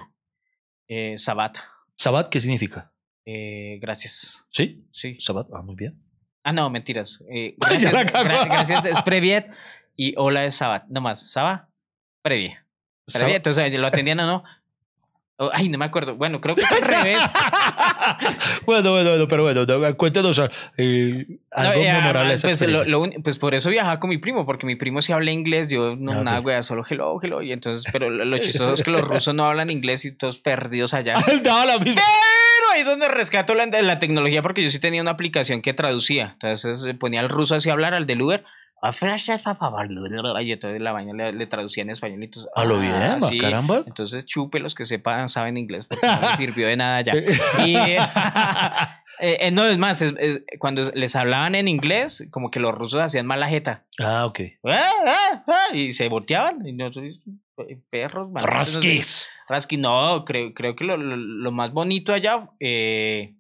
Eh, 0.89 1.17
Sabat. 1.19 1.57
¿Sabat 1.97 2.29
qué 2.31 2.41
significa? 2.41 2.93
Eh, 3.25 3.79
gracias. 3.81 4.43
¿Sí? 4.51 4.87
Sí. 4.91 5.17
Sabat, 5.21 5.47
ah, 5.53 5.63
muy 5.63 5.77
bien. 5.77 6.03
Ah, 6.43 6.53
no, 6.53 6.69
mentiras. 6.71 7.23
Eh, 7.31 7.55
gracias, 7.59 7.93
gra- 7.95 8.47
gracias 8.47 8.85
es 8.87 9.01
Previet 9.03 9.51
y 9.95 10.15
hola 10.17 10.45
es 10.45 10.55
Sabat. 10.57 10.87
No 10.89 11.01
más, 11.01 11.31
Saba, 11.31 11.69
Previet. 12.23 12.57
Previet, 13.13 13.37
entonces 13.37 13.79
lo 13.79 13.87
atendían 13.87 14.19
o 14.21 14.27
no. 14.27 14.45
Oh, 15.41 15.51
ay, 15.53 15.69
no 15.69 15.79
me 15.79 15.85
acuerdo. 15.85 16.17
Bueno, 16.17 16.41
creo 16.41 16.55
que 16.57 16.63
es 16.63 16.73
al 16.73 16.83
revés. 16.83 17.19
bueno, 18.67 18.91
bueno, 18.91 19.11
bueno, 19.11 19.29
pero 19.29 19.43
bueno, 19.45 19.65
no, 19.67 19.97
cuéntenos 19.97 20.39
eh, 20.77 21.25
algo 21.53 21.73
No, 21.75 21.89
eh, 21.89 21.93
memorable 21.93 22.35
esa 22.35 22.49
pues, 22.49 22.61
lo- 22.89 23.09
pues 23.23 23.39
por 23.39 23.55
eso 23.55 23.71
viajaba 23.71 24.01
con 24.01 24.11
mi 24.11 24.19
primo, 24.19 24.45
porque 24.47 24.67
mi 24.67 24.77
primo 24.77 25.01
sí 25.03 25.13
habla 25.13 25.31
inglés, 25.31 25.69
yo 25.71 25.97
no, 25.97 26.13
Ah, 26.13 26.23
nada, 26.25 26.41
wea, 26.41 26.63
solo 26.63 26.85
hello, 26.89 27.19
hello. 27.23 27.43
Y 27.43 27.53
entonces, 27.53 27.91
pero 27.93 28.11
lo, 28.11 28.25
lo 28.25 28.39
chistoso 28.39 28.73
es 28.75 28.83
que 28.83 28.91
los 28.91 29.03
rusos 29.03 29.35
no 29.35 29.47
hablan 29.47 29.71
inglés 29.71 30.05
y 30.05 30.13
todos 30.17 30.39
perdidos 30.39 30.95
allá. 30.95 31.15
La 31.15 31.79
misma. 31.79 32.03
Pero 32.03 32.71
ahí 32.75 32.81
es 32.81 32.87
donde 32.87 33.09
rescato 33.09 33.55
la, 33.55 33.67
la 33.67 33.99
tecnología, 33.99 34.43
porque 34.43 34.63
yo 34.65 34.71
sí 34.71 34.79
tenía 34.81 35.03
una 35.03 35.13
aplicación 35.13 35.63
que 35.63 35.73
traducía. 35.73 36.31
Entonces 36.33 36.85
eh, 36.87 36.95
ponía 36.95 37.21
al 37.21 37.29
ruso 37.29 37.55
así 37.55 37.71
a 37.71 37.73
hablar, 37.75 37.95
al 37.95 38.07
del 38.07 38.23
Uber. 38.23 38.45
Y 40.43 40.53
entonces 40.53 40.81
la 40.81 40.93
vaina 40.93 41.13
le, 41.13 41.33
le 41.33 41.47
traducía 41.47 41.83
en 41.83 41.91
español. 41.91 42.23
y 42.23 42.31
A 42.55 42.65
lo 42.65 42.77
ah, 42.77 42.81
bien, 42.81 42.95
ah, 42.95 43.19
sí. 43.21 43.39
caramba. 43.39 43.83
Entonces 43.87 44.25
chupe 44.27 44.61
los 44.61 44.75
que 44.75 44.85
sepan, 44.85 45.29
saben 45.29 45.57
inglés, 45.57 45.87
porque 45.87 46.07
no 46.07 46.21
les 46.21 46.31
sirvió 46.37 46.69
de 46.69 46.77
nada 46.77 47.01
ya. 47.03 47.15
Sí. 47.15 47.21
Y, 47.67 47.77
eh, 47.77 47.99
eh, 49.21 49.37
eh, 49.41 49.51
no, 49.51 49.67
es 49.67 49.79
más, 49.79 50.01
es- 50.03 50.15
es- 50.19 50.43
cuando 50.61 50.91
les 50.95 51.17
hablaban 51.17 51.55
en 51.57 51.67
inglés, 51.69 52.27
como 52.31 52.51
que 52.51 52.61
los 52.61 52.75
rusos 52.75 53.01
hacían 53.01 53.27
mala 53.27 53.49
jeta. 53.49 53.85
Ah, 53.99 54.27
ok. 54.27 54.41
Ah, 54.65 54.91
ah, 55.07 55.45
ah, 55.49 55.75
Y 55.75 55.91
se 55.93 56.09
volteaban. 56.09 56.65
Y 56.67 56.73
nosotros, 56.73 57.19
perros, 57.91 58.31
malditos, 58.31 58.43
no. 58.51 58.57
Raskis. 58.59 59.29
Rasky, 59.49 59.77
no, 59.77 60.25
creo, 60.25 60.55
creo 60.55 60.77
que 60.77 60.85
lo, 60.85 60.97
lo- 60.97 61.17
lo 61.17 61.51
más 61.53 61.73
bonito 61.73 62.13
allá, 62.13 62.49
eh, 62.61 63.35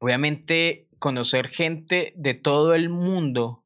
obviamente, 0.00 0.88
conocer 0.98 1.48
gente 1.48 2.12
de 2.16 2.34
todo 2.34 2.74
el 2.74 2.88
mundo 2.90 3.64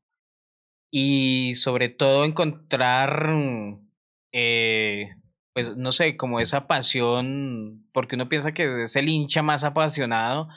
y 0.97 1.55
sobre 1.55 1.89
todo 1.89 2.25
encontrar, 2.25 3.27
mm, 3.35 3.89
eh, 4.33 5.09
pues 5.53 5.77
no 5.77 5.91
sé, 5.91 6.17
como 6.17 6.39
esa 6.39 6.69
pasión, 6.69 7.85
porque 7.93 8.15
uno 8.15 8.29
piensa 8.29 8.53
que 8.55 8.85
es 8.85 8.95
el 8.95 9.09
hincha 9.09 9.43
más 9.43 9.65
apasionado, 9.65 10.49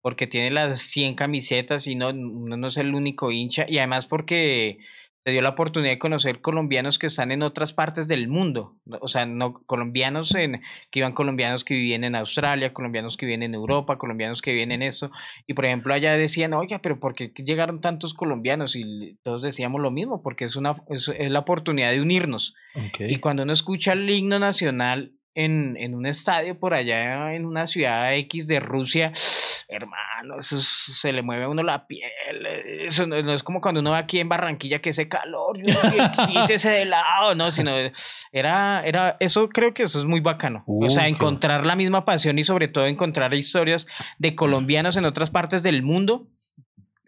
porque 0.00 0.28
tiene 0.28 0.52
las 0.52 0.80
100 0.80 1.16
camisetas 1.16 1.88
y 1.88 1.96
no, 1.96 2.10
uno 2.10 2.56
no 2.56 2.68
es 2.68 2.76
el 2.76 2.94
único 2.94 3.32
hincha, 3.32 3.66
y 3.68 3.78
además 3.78 4.06
porque 4.06 4.78
se 5.24 5.32
dio 5.32 5.42
la 5.42 5.50
oportunidad 5.50 5.92
de 5.92 5.98
conocer 5.98 6.40
colombianos 6.40 6.98
que 6.98 7.06
están 7.06 7.30
en 7.30 7.42
otras 7.42 7.72
partes 7.72 8.08
del 8.08 8.28
mundo, 8.28 8.76
o 9.00 9.08
sea, 9.08 9.26
no 9.26 9.62
colombianos 9.66 10.34
en, 10.34 10.62
que 10.90 11.00
iban 11.00 11.12
colombianos 11.12 11.62
que 11.62 11.74
vivían 11.74 12.04
en 12.04 12.14
Australia, 12.14 12.72
colombianos 12.72 13.16
que 13.16 13.26
viven 13.26 13.42
en 13.42 13.54
Europa, 13.54 13.98
colombianos 13.98 14.40
que 14.40 14.52
viven 14.52 14.72
en 14.72 14.82
esto, 14.82 15.10
y 15.46 15.54
por 15.54 15.66
ejemplo 15.66 15.92
allá 15.92 16.14
decían, 16.14 16.54
oiga, 16.54 16.80
pero 16.80 16.98
¿por 16.98 17.14
qué 17.14 17.32
llegaron 17.44 17.80
tantos 17.80 18.14
colombianos? 18.14 18.76
Y 18.76 19.18
todos 19.22 19.42
decíamos 19.42 19.80
lo 19.80 19.90
mismo, 19.90 20.22
porque 20.22 20.44
es, 20.46 20.56
una, 20.56 20.74
es, 20.88 21.08
es 21.08 21.30
la 21.30 21.40
oportunidad 21.40 21.90
de 21.90 22.00
unirnos. 22.00 22.54
Y 22.98 23.18
cuando 23.18 23.42
uno 23.42 23.52
escucha 23.52 23.92
el 23.92 24.08
himno 24.08 24.38
nacional 24.38 25.12
en, 25.34 25.76
en 25.76 25.94
un 25.94 26.06
estadio 26.06 26.58
por 26.58 26.72
allá, 26.72 27.34
en 27.34 27.44
una 27.44 27.66
ciudad 27.66 28.14
X 28.16 28.46
de 28.46 28.60
Rusia, 28.60 29.12
hermano, 29.70 30.36
eso 30.38 30.56
es- 30.56 30.64
se 30.64 31.12
le 31.12 31.22
mueve 31.22 31.44
a 31.44 31.48
uno 31.48 31.62
la 31.62 31.86
piel. 31.86 32.10
Eso 32.80 33.06
no, 33.06 33.20
no 33.22 33.32
es 33.32 33.42
como 33.42 33.60
cuando 33.60 33.80
uno 33.80 33.92
va 33.92 33.98
aquí 33.98 34.18
en 34.20 34.28
Barranquilla 34.28 34.80
que 34.80 34.90
ese 34.90 35.08
calor, 35.08 35.58
quítese 36.28 36.70
de 36.70 36.84
lado, 36.86 37.34
no, 37.34 37.50
sino 37.50 37.72
era, 38.32 38.82
era, 38.84 39.16
eso 39.20 39.48
creo 39.48 39.72
que 39.74 39.84
eso 39.84 39.98
es 39.98 40.04
muy 40.04 40.20
bacano. 40.20 40.64
o 40.66 40.88
sea, 40.88 41.04
Uh, 41.04 41.06
encontrar 41.06 41.66
la 41.66 41.76
misma 41.76 42.04
pasión 42.04 42.38
y 42.38 42.44
sobre 42.44 42.68
todo 42.68 42.86
encontrar 42.86 43.32
historias 43.34 43.86
de 44.18 44.34
colombianos 44.34 44.96
en 44.96 45.04
otras 45.04 45.30
partes 45.30 45.62
del 45.62 45.82
mundo. 45.82 46.26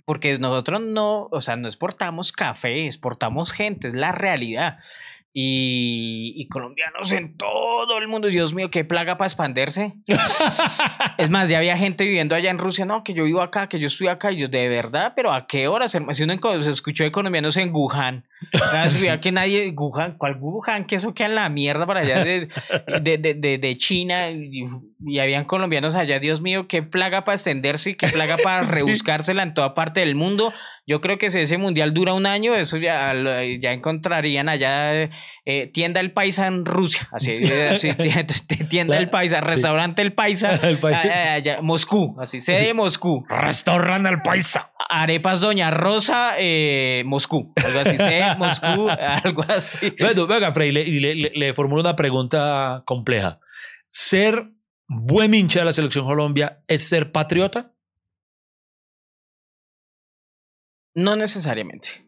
Porque 0.04 0.36
nosotros 0.38 0.80
no, 0.80 1.28
o 1.30 1.40
sea, 1.40 1.54
no 1.54 1.68
exportamos 1.68 2.32
café, 2.32 2.86
exportamos 2.86 3.52
gente, 3.52 3.86
es 3.88 3.94
la 3.94 4.10
realidad. 4.10 4.78
Y, 5.33 6.35
y 6.37 6.49
colombianos 6.49 7.11
en 7.12 7.37
todo 7.37 7.99
el 7.99 8.09
mundo. 8.09 8.28
Dios 8.28 8.55
mío, 8.55 8.70
qué 8.70 8.85
plaga 8.85 9.16
para 9.16 9.26
expandirse. 9.26 9.95
es 11.18 11.30
más, 11.30 11.49
ya 11.49 11.59
había 11.59 11.76
gente 11.76 12.05
viviendo 12.05 12.35
allá 12.35 12.51
en 12.51 12.59
Rusia, 12.59 12.85
no, 12.85 13.03
que 13.03 13.14
yo 13.14 13.24
vivo 13.24 13.41
acá, 13.41 13.68
que 13.68 13.78
yo 13.78 13.87
estoy 13.87 14.09
acá, 14.09 14.33
y 14.33 14.37
yo, 14.37 14.49
de 14.49 14.68
verdad, 14.68 15.12
pero 15.16 15.33
¿a 15.33 15.47
qué 15.47 15.68
horas? 15.68 15.97
Si 16.11 16.22
uno 16.22 16.62
se 16.62 16.70
escuchó 16.70 17.05
de 17.05 17.12
colombianos 17.12 17.57
en 17.57 17.74
Wuhan, 17.74 18.24
ciudad 18.88 19.20
que 19.20 19.32
nadie, 19.32 19.72
Wuhan, 19.76 20.16
¿cuál 20.18 20.36
Wuhan? 20.40 20.86
Que 20.86 20.97
eso 20.97 21.14
queda 21.14 21.28
en 21.28 21.34
la 21.34 21.49
mierda 21.49 21.86
para 21.86 22.01
allá 22.01 22.24
de, 22.24 22.49
de, 23.01 23.18
de, 23.18 23.59
de- 23.59 23.76
China, 23.76 24.30
y, 24.30 24.64
y 25.07 25.18
habían 25.18 25.45
colombianos 25.45 25.95
allá, 25.95 26.18
Dios 26.18 26.40
mío, 26.40 26.66
qué 26.68 26.82
plaga 26.82 27.24
para 27.24 27.34
extenderse 27.36 27.90
y 27.90 27.95
qué 27.95 28.09
plaga 28.09 28.36
para 28.36 28.62
rebuscársela 28.70 29.43
en 29.43 29.55
toda 29.55 29.74
parte 29.74 30.01
del 30.01 30.14
mundo. 30.14 30.53
Yo 30.86 31.01
creo 31.01 31.16
que 31.16 31.30
si 31.30 31.38
ese 31.38 31.59
mundial 31.59 31.95
dura 31.95 32.12
un 32.12 32.26
año, 32.26 32.55
eso 32.57 32.76
ya, 32.76 33.12
ya 33.61 33.72
encontrarían 33.72 34.49
allá 34.49 35.11
eh, 35.45 35.66
tienda 35.66 36.01
El 36.01 36.12
Paisa 36.12 36.47
en 36.47 36.64
Rusia, 36.64 37.09
así, 37.12 37.30
eh, 37.43 37.70
así, 37.72 37.93
ti- 38.47 38.64
tienda 38.66 38.97
El 38.99 39.11
Paisa, 39.11 39.38
Sí. 39.40 39.45
restaurante 39.45 40.03
El 40.03 40.12
Paisa, 40.12 40.55
El 40.68 40.78
Paisa. 40.78 41.32
allá, 41.34 41.61
Moscú, 41.62 42.16
así, 42.20 42.40
sede 42.40 42.66
de 42.66 42.74
Moscú. 42.74 43.24
Restaurante 43.28 44.09
al 44.09 44.22
paisa. 44.22 44.72
Arepas 44.88 45.40
Doña 45.40 45.70
Rosa, 45.70 46.34
eh, 46.38 47.03
Moscú, 47.07 47.53
algo 47.64 47.80
así, 47.80 47.97
sede 47.97 48.36
Moscú, 48.36 48.88
algo 48.88 49.45
así. 49.49 49.93
Bueno, 49.99 50.26
venga, 50.26 50.53
Frey, 50.53 50.70
le, 50.72 50.84
le, 50.84 51.14
le- 51.14 51.32
le 51.34 51.55
formulo 51.55 51.80
una 51.80 51.97
pregunta 51.97 52.82
compleja. 52.84 53.40
¿Ser 53.88 54.51
buen 54.86 55.32
hincha 55.34 55.61
de 55.61 55.64
la 55.66 55.72
selección 55.72 56.05
Colombia 56.05 56.62
es 56.68 56.86
ser 56.88 57.11
patriota? 57.12 57.72
No 60.95 61.16
necesariamente. 61.16 62.01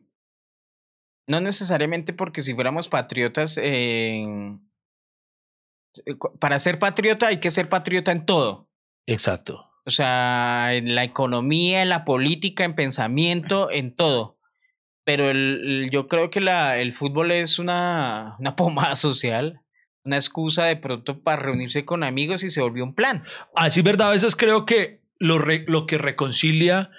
No 1.26 1.40
necesariamente 1.40 2.12
porque 2.12 2.42
si 2.42 2.54
fuéramos 2.54 2.88
patriotas, 2.88 3.58
eh, 3.62 4.26
para 6.40 6.58
ser 6.58 6.78
patriota 6.78 7.28
hay 7.28 7.38
que 7.38 7.50
ser 7.50 7.68
patriota 7.68 8.12
en 8.12 8.26
todo. 8.26 8.68
Exacto. 9.06 9.70
O 9.86 9.90
sea, 9.90 10.74
en 10.74 10.94
la 10.94 11.04
economía, 11.04 11.82
en 11.82 11.88
la 11.90 12.04
política, 12.04 12.64
en 12.64 12.74
pensamiento, 12.74 13.70
en 13.70 13.94
todo. 13.94 14.38
Pero 15.04 15.30
el, 15.30 15.60
el- 15.84 15.90
yo 15.90 16.08
creo 16.08 16.30
que 16.30 16.40
la, 16.40 16.78
el 16.78 16.92
fútbol 16.94 17.30
es 17.30 17.58
una, 17.58 18.36
una 18.38 18.56
pomada 18.56 18.96
social, 18.96 19.60
una 20.04 20.16
excusa 20.16 20.64
de 20.64 20.76
pronto 20.76 21.22
para 21.22 21.42
reunirse 21.42 21.84
con 21.84 22.02
amigos 22.02 22.42
y 22.42 22.48
se 22.50 22.62
volvió 22.62 22.84
un 22.84 22.94
plan. 22.94 23.24
Así 23.54 23.80
es 23.80 23.84
verdad, 23.84 24.08
a 24.08 24.12
veces 24.12 24.34
creo 24.36 24.64
que 24.66 25.00
lo, 25.18 25.38
re- 25.38 25.64
lo 25.68 25.86
que 25.86 25.98
reconcilia 25.98 26.90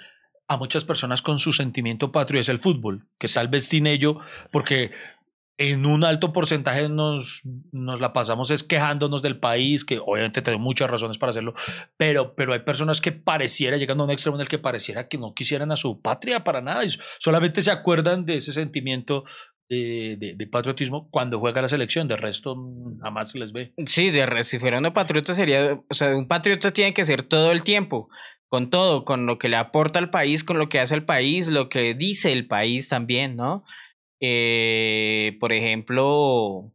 a 0.48 0.56
muchas 0.56 0.84
personas 0.84 1.22
con 1.22 1.38
su 1.38 1.52
sentimiento 1.52 2.12
patrio 2.12 2.40
es 2.40 2.48
el 2.48 2.58
fútbol, 2.58 3.06
que 3.18 3.28
tal 3.28 3.48
vez 3.48 3.64
sin 3.66 3.86
ello, 3.86 4.20
porque 4.52 4.92
en 5.58 5.86
un 5.86 6.04
alto 6.04 6.32
porcentaje 6.34 6.88
nos, 6.90 7.40
nos 7.72 7.98
la 8.00 8.12
pasamos 8.12 8.50
es 8.50 8.62
quejándonos 8.62 9.22
del 9.22 9.38
país, 9.40 9.84
que 9.86 9.98
obviamente 9.98 10.42
tenemos 10.42 10.62
muchas 10.62 10.90
razones 10.90 11.16
para 11.16 11.30
hacerlo, 11.30 11.54
pero, 11.96 12.34
pero 12.34 12.52
hay 12.52 12.60
personas 12.60 13.00
que 13.00 13.10
pareciera, 13.12 13.76
llegando 13.78 14.04
a 14.04 14.06
un 14.06 14.10
extremo 14.12 14.36
en 14.36 14.42
el 14.42 14.48
que 14.48 14.58
pareciera 14.58 15.08
que 15.08 15.16
no 15.18 15.32
quisieran 15.34 15.72
a 15.72 15.76
su 15.76 16.00
patria 16.02 16.44
para 16.44 16.60
nada, 16.60 16.84
y 16.84 16.90
solamente 17.18 17.62
se 17.62 17.70
acuerdan 17.70 18.26
de 18.26 18.36
ese 18.36 18.52
sentimiento 18.52 19.24
de, 19.68 20.16
de- 20.20 20.34
de 20.36 20.46
patriotismo 20.46 21.08
cuando 21.10 21.40
juega 21.40 21.62
la 21.62 21.68
selección, 21.68 22.06
de 22.06 22.16
resto 22.16 22.54
mm, 22.54 23.00
jamás 23.00 23.30
se 23.32 23.38
les 23.38 23.52
ve. 23.52 23.72
Sí, 23.86 24.10
de 24.10 24.44
si 24.44 24.58
fuera 24.58 24.78
un 24.78 24.92
patriota 24.92 25.32
sería, 25.34 25.80
o 25.88 25.94
sea, 25.94 26.14
un 26.14 26.28
patriota 26.28 26.70
tiene 26.70 26.92
que 26.94 27.04
ser 27.04 27.22
todo 27.22 27.50
el 27.50 27.62
tiempo, 27.64 28.08
con 28.48 28.70
todo, 28.70 29.04
con 29.04 29.26
lo 29.26 29.38
que 29.38 29.48
le 29.48 29.56
aporta 29.56 29.98
al 29.98 30.10
país, 30.10 30.44
con 30.44 30.58
lo 30.58 30.68
que 30.68 30.80
hace 30.80 30.94
el 30.94 31.04
país, 31.04 31.48
lo 31.48 31.68
que 31.68 31.94
dice 31.94 32.32
el 32.32 32.46
país 32.46 32.88
también, 32.88 33.36
¿no? 33.36 33.64
Eh, 34.20 35.36
por 35.40 35.52
ejemplo, 35.52 36.72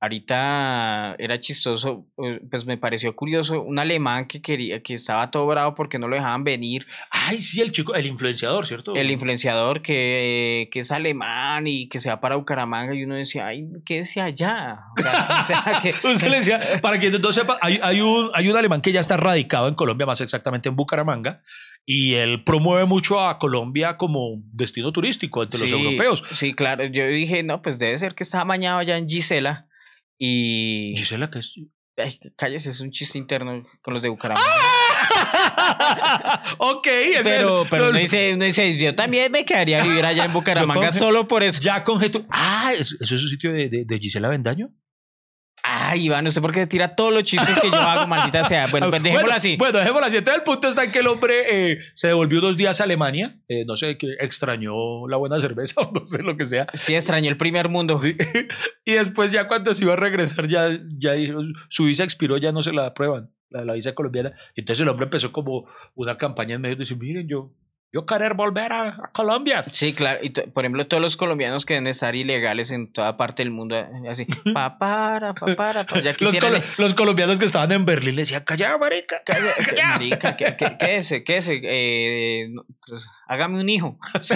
ahorita 0.00 1.14
era 1.18 1.38
chistoso, 1.38 2.06
eh, 2.24 2.40
pues 2.50 2.64
me 2.64 2.78
pareció 2.78 3.14
curioso, 3.14 3.62
un 3.62 3.78
alemán 3.78 4.26
que 4.26 4.40
quería, 4.40 4.82
que 4.82 4.94
estaba 4.94 5.30
todo 5.30 5.46
bravo 5.46 5.74
porque 5.74 5.98
no 5.98 6.08
lo 6.08 6.16
dejaban 6.16 6.42
venir, 6.42 6.86
Ay, 7.10 7.38
sí, 7.38 7.60
el 7.60 7.70
chico, 7.70 7.94
el 7.94 8.06
influenciador, 8.06 8.66
¿cierto? 8.66 8.94
el 8.94 9.10
influenciador 9.10 9.82
que, 9.82 10.68
que 10.72 10.80
es 10.80 10.90
alemán 10.90 11.66
y 11.66 11.88
que 11.88 12.00
se 12.00 12.08
va 12.08 12.20
para 12.20 12.36
Bucaramanga 12.36 12.94
y 12.94 13.04
uno 13.04 13.14
decía, 13.14 13.46
ay, 13.46 13.68
quédese 13.84 14.20
allá. 14.20 14.80
O 14.98 15.02
sea, 15.02 15.40
o 15.40 15.44
sea, 15.44 15.80
que, 15.82 15.90
Usted 16.08 16.28
le 16.28 16.38
decía, 16.38 16.60
para 16.82 16.98
que 16.98 17.10
no 17.10 17.32
sepa, 17.32 17.58
hay, 17.60 17.78
hay 17.82 18.00
un, 18.00 18.30
hay 18.34 18.48
un 18.48 18.56
alemán 18.56 18.80
que 18.80 18.92
ya 18.92 19.00
está 19.00 19.16
radicado 19.16 19.68
en 19.68 19.74
Colombia, 19.74 20.06
más 20.06 20.20
exactamente 20.20 20.68
en 20.68 20.76
Bucaramanga, 20.76 21.42
y 21.84 22.14
él 22.14 22.42
promueve 22.44 22.86
mucho 22.86 23.20
a 23.20 23.38
Colombia 23.38 23.96
como 23.96 24.42
destino 24.52 24.92
turístico 24.92 25.42
entre 25.42 25.60
los 25.60 25.72
europeos. 25.72 26.22
Sí, 26.30 26.54
claro. 26.54 26.84
Yo 26.86 27.06
dije, 27.06 27.42
no, 27.42 27.62
pues 27.62 27.78
debe 27.78 27.96
ser 27.98 28.14
que 28.14 28.24
estaba 28.24 28.44
mañado 28.44 28.78
allá 28.78 28.96
en 28.96 29.08
Gisela. 29.08 29.66
Y. 30.22 30.92
Gisela, 30.96 31.30
¿qué 31.30 31.38
es? 31.38 31.54
Ay, 31.96 32.18
cállese, 32.36 32.70
es 32.70 32.80
un 32.80 32.90
chiste 32.90 33.16
interno 33.18 33.66
con 33.82 33.94
los 33.94 34.02
de 34.02 34.10
Bucaramanga. 34.10 34.46
ok, 36.58 36.86
es 36.86 37.22
pero 37.22 37.66
pero 37.68 37.84
No, 37.84 37.90
uno 37.90 37.98
dice, 37.98 38.34
uno 38.34 38.44
dice, 38.44 38.76
yo 38.76 38.94
también 38.94 39.32
me 39.32 39.44
quedaría 39.44 39.80
a 39.80 39.86
vivir 39.86 40.04
allá 40.04 40.24
en 40.24 40.32
Bucaramanga 40.34 40.92
solo 40.92 41.26
por 41.26 41.42
eso. 41.42 41.60
ya 41.60 41.82
conjetu 41.84 42.26
Ah, 42.30 42.72
¿eso 42.78 42.96
eso 43.00 43.14
es 43.14 43.22
un 43.22 43.28
sitio 43.28 43.52
de, 43.52 43.68
de, 43.68 43.84
de 43.86 43.98
Gisela 43.98 44.28
Bendaño? 44.28 44.70
Ay, 45.62 46.06
Iván, 46.06 46.24
no 46.24 46.30
sé 46.30 46.40
por 46.40 46.52
qué 46.52 46.66
tira 46.66 46.94
todos 46.94 47.12
los 47.12 47.22
chistes 47.24 47.58
que 47.60 47.68
yo 47.68 47.76
hago, 47.76 48.06
maldita 48.06 48.44
sea. 48.44 48.66
Bueno, 48.68 48.88
pues 48.90 49.02
dejémoslo 49.02 49.26
bueno, 49.26 49.36
así. 49.36 49.56
Bueno, 49.56 49.78
dejémoslo 49.78 50.06
así. 50.06 50.16
Entonces 50.16 50.38
el 50.38 50.44
punto 50.44 50.68
está 50.68 50.84
en 50.84 50.92
que 50.92 51.00
el 51.00 51.06
hombre 51.06 51.34
eh, 51.72 51.78
se 51.94 52.08
devolvió 52.08 52.40
dos 52.40 52.56
días 52.56 52.80
a 52.80 52.84
Alemania. 52.84 53.36
eh, 53.48 53.64
no 53.66 53.76
sé, 53.76 53.98
que 53.98 54.14
extrañó 54.20 55.06
la 55.08 55.16
buena 55.16 55.40
cerveza 55.40 55.80
o 55.80 55.90
no 55.92 56.06
sé 56.06 56.22
lo 56.22 56.36
que 56.36 56.46
sea. 56.46 56.66
Sí, 56.74 56.94
extrañó 56.94 57.28
el 57.28 57.36
primer 57.36 57.68
mundo. 57.68 58.00
Sí. 58.00 58.16
Y 58.84 58.92
después 58.92 59.30
ya 59.30 59.46
cuando 59.46 59.74
se 59.74 59.84
iba 59.84 59.92
a 59.92 59.96
regresar, 59.96 60.48
ya, 60.48 60.68
ya 60.98 61.12
dijo, 61.12 61.40
su 61.68 61.84
visa 61.84 62.02
expiró, 62.02 62.38
ya 62.38 62.50
no 62.50 62.62
se 62.62 62.72
la 62.72 62.86
aprueban, 62.86 63.30
la, 63.50 63.64
la 63.64 63.74
visa 63.74 63.94
colombiana. 63.94 64.32
Entonces 64.56 64.82
el 64.82 64.88
hombre 64.88 65.04
empezó 65.04 65.30
como 65.30 65.66
una 65.94 66.16
campaña 66.16 66.54
en 66.56 66.62
medio 66.62 66.74
de 66.76 66.80
decir, 66.80 66.96
miren, 66.96 67.28
yo, 67.28 67.52
yo 67.92 68.06
querer 68.06 68.34
volver 68.34 68.72
a, 68.72 68.88
a 68.88 69.10
Colombia. 69.12 69.62
Sí, 69.64 69.92
claro. 69.92 70.20
Y 70.22 70.30
por 70.30 70.64
ejemplo, 70.64 70.86
todos 70.86 71.00
los 71.02 71.16
colombianos 71.16 71.66
que 71.66 71.74
deben 71.74 71.88
estar 71.88 72.14
ilegales 72.14 72.70
en 72.70 72.92
toda 72.92 73.16
parte 73.16 73.42
del 73.42 73.50
mundo, 73.50 73.76
eh, 73.76 73.88
así, 74.08 74.26
pa, 74.54 74.78
para, 74.78 75.34
pa, 75.34 75.54
para, 75.56 75.86
pa. 75.86 76.00
Ya 76.00 76.10
Los, 76.20 76.32
quisieran- 76.34 76.52
colo- 76.52 76.64
los 76.78 76.94
colombianos 76.94 77.38
que 77.40 77.46
estaban 77.46 77.72
en 77.72 77.84
Berlín 77.84 78.14
le 78.14 78.22
decían, 78.22 78.44
calla, 78.44 78.78
marica. 78.78 79.16
Calla- 79.24 79.54
Marica, 79.90 80.36
¿qué, 80.36 80.54
qué, 80.56 80.76
quédese, 80.78 81.24
quédese, 81.24 81.60
eh, 81.64 82.46
no, 82.50 82.64
pues, 82.86 83.08
hágame 83.26 83.58
un 83.60 83.68
hijo. 83.68 83.98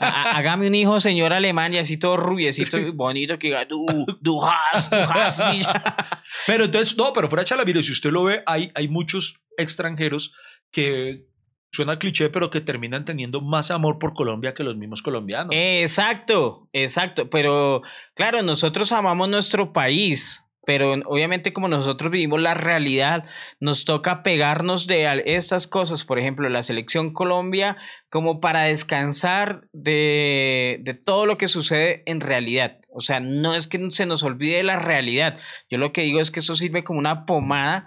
Há- 0.00 0.36
Hágame 0.36 0.66
un 0.66 0.74
hijo, 0.74 0.98
señor 1.00 1.32
alemán, 1.32 1.72
y 1.74 1.78
así 1.78 1.96
todo 1.98 2.16
rubiecito 2.16 2.78
y 2.78 2.90
bonito 2.90 3.38
que 3.38 3.48
diga, 3.48 3.64
du, 3.66 3.86
du 4.20 4.40
hast, 4.44 4.92
du 4.92 5.44
mich". 5.52 5.66
Pero 6.46 6.64
entonces, 6.64 6.96
no, 6.96 7.12
pero 7.12 7.28
fuera 7.28 7.42
de 7.42 7.46
chalamiro, 7.48 7.82
si 7.82 7.92
usted 7.92 8.10
lo 8.10 8.24
ve, 8.24 8.42
hay, 8.46 8.72
hay 8.74 8.88
muchos 8.88 9.40
extranjeros 9.56 10.32
que 10.72 11.24
suena 11.70 11.98
cliché, 11.98 12.30
pero 12.30 12.50
que 12.50 12.60
terminan 12.60 13.04
teniendo 13.04 13.40
más 13.40 13.70
amor 13.70 13.98
por 13.98 14.14
Colombia 14.14 14.54
que 14.54 14.64
los 14.64 14.76
mismos 14.76 15.02
colombianos. 15.02 15.50
Exacto, 15.52 16.68
exacto. 16.72 17.28
Pero 17.30 17.82
claro, 18.14 18.42
nosotros 18.42 18.92
amamos 18.92 19.28
nuestro 19.28 19.72
país, 19.72 20.42
pero 20.64 20.94
obviamente 21.06 21.52
como 21.52 21.68
nosotros 21.68 22.10
vivimos 22.10 22.40
la 22.40 22.54
realidad, 22.54 23.24
nos 23.60 23.84
toca 23.84 24.22
pegarnos 24.22 24.86
de 24.86 25.22
estas 25.26 25.66
cosas, 25.66 26.04
por 26.04 26.18
ejemplo, 26.18 26.48
la 26.48 26.62
selección 26.62 27.12
Colombia, 27.12 27.76
como 28.10 28.40
para 28.40 28.62
descansar 28.62 29.68
de, 29.72 30.80
de 30.82 30.94
todo 30.94 31.26
lo 31.26 31.36
que 31.38 31.48
sucede 31.48 32.02
en 32.06 32.20
realidad. 32.20 32.78
O 32.88 33.00
sea, 33.00 33.20
no 33.20 33.54
es 33.54 33.68
que 33.68 33.90
se 33.90 34.06
nos 34.06 34.22
olvide 34.22 34.62
la 34.62 34.78
realidad. 34.78 35.38
Yo 35.70 35.76
lo 35.76 35.92
que 35.92 36.02
digo 36.02 36.20
es 36.20 36.30
que 36.30 36.40
eso 36.40 36.56
sirve 36.56 36.82
como 36.82 36.98
una 36.98 37.26
pomada 37.26 37.86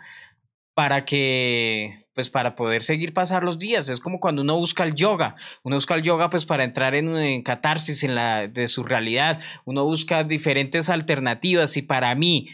para 0.75 1.03
que, 1.03 2.05
pues 2.19 2.29
para 2.29 2.53
poder 2.53 2.83
seguir 2.83 3.13
pasar 3.13 3.45
los 3.45 3.59
días. 3.59 3.87
Es 3.87 4.01
como 4.01 4.19
cuando 4.19 4.41
uno 4.41 4.57
busca 4.57 4.83
el 4.83 4.93
yoga. 4.93 5.37
Uno 5.63 5.77
busca 5.77 5.95
el 5.95 6.03
yoga 6.03 6.29
pues 6.29 6.45
para 6.45 6.65
entrar 6.65 6.93
en, 6.93 7.15
en 7.15 7.43
catarsis 7.43 8.03
en 8.03 8.13
la, 8.13 8.49
de 8.49 8.67
su 8.67 8.83
realidad. 8.83 9.39
Uno 9.63 9.85
busca 9.85 10.25
diferentes 10.25 10.89
alternativas 10.89 11.77
y 11.77 11.81
para 11.81 12.13
mí 12.15 12.49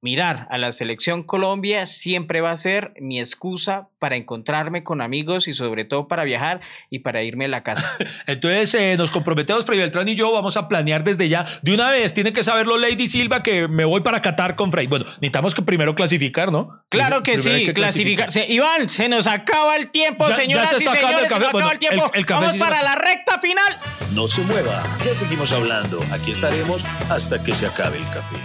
mirar 0.00 0.46
a 0.50 0.58
la 0.58 0.70
selección 0.72 1.22
Colombia 1.24 1.84
siempre 1.86 2.40
va 2.40 2.52
a 2.52 2.56
ser 2.56 2.92
mi 3.00 3.18
excusa 3.18 3.88
para 3.98 4.16
encontrarme 4.16 4.84
con 4.84 5.00
amigos 5.00 5.48
y 5.48 5.54
sobre 5.54 5.84
todo 5.84 6.06
para 6.06 6.22
viajar 6.24 6.60
y 6.88 7.00
para 7.00 7.22
irme 7.24 7.46
a 7.46 7.48
la 7.48 7.62
casa. 7.64 7.96
Entonces 8.28 8.72
eh, 8.74 8.96
nos 8.96 9.10
comprometemos, 9.10 9.64
Freddy 9.66 9.80
Beltrán 9.80 10.08
y 10.08 10.14
yo 10.14 10.32
vamos 10.32 10.56
a 10.56 10.68
planear 10.68 11.02
desde 11.02 11.28
ya. 11.28 11.44
De 11.62 11.74
una 11.74 11.90
vez, 11.90 12.14
tiene 12.14 12.32
que 12.32 12.44
saberlo 12.44 12.76
Lady 12.78 13.08
Silva 13.08 13.42
que 13.42 13.66
me 13.66 13.84
voy 13.84 14.00
para 14.02 14.22
Qatar 14.22 14.54
con 14.54 14.70
Freddy. 14.70 14.86
Bueno, 14.86 15.04
necesitamos 15.06 15.54
que 15.54 15.62
primero 15.62 15.94
clasificar, 15.96 16.52
¿no? 16.52 16.80
Claro 16.90 17.22
que 17.24 17.32
Primero 17.32 17.58
sí, 17.58 17.66
que 17.66 17.74
clasificar. 17.74 18.30
Se- 18.30 18.46
Iván, 18.46 18.88
se 18.88 19.08
nos 19.08 19.26
acaba 19.26 19.76
el 19.76 19.90
tiempo, 19.90 20.24
Ya- 20.24 20.30
ya 20.30 20.36
señoras 20.36 20.68
se 20.70 20.74
y 20.76 20.78
está 20.78 20.92
acabando 20.92 21.22
el 21.22 21.28
señores. 21.28 21.28
Se 21.28 21.34
nos 21.34 21.38
café. 21.38 21.44
acaba 21.44 21.52
Bueno, 21.52 21.70
el 21.72 21.78
tiempo. 21.78 22.10
el- 22.14 22.18
el 22.20 22.26
café 22.26 22.40
Vamos 22.40 22.52
sí- 22.54 22.60
para 22.60 22.82
la 22.82 22.94
recta 22.94 23.40
final. 23.40 23.78
No 24.14 24.28
se 24.28 24.42
mueva, 24.42 24.84
ya 25.04 25.14
seguimos 25.14 25.52
hablando. 25.52 25.98
Aquí 26.12 26.30
estaremos 26.30 26.84
hasta 27.10 27.42
que 27.42 27.52
se 27.54 27.66
acabe 27.66 27.98
el 27.98 28.04
café. 28.10 28.36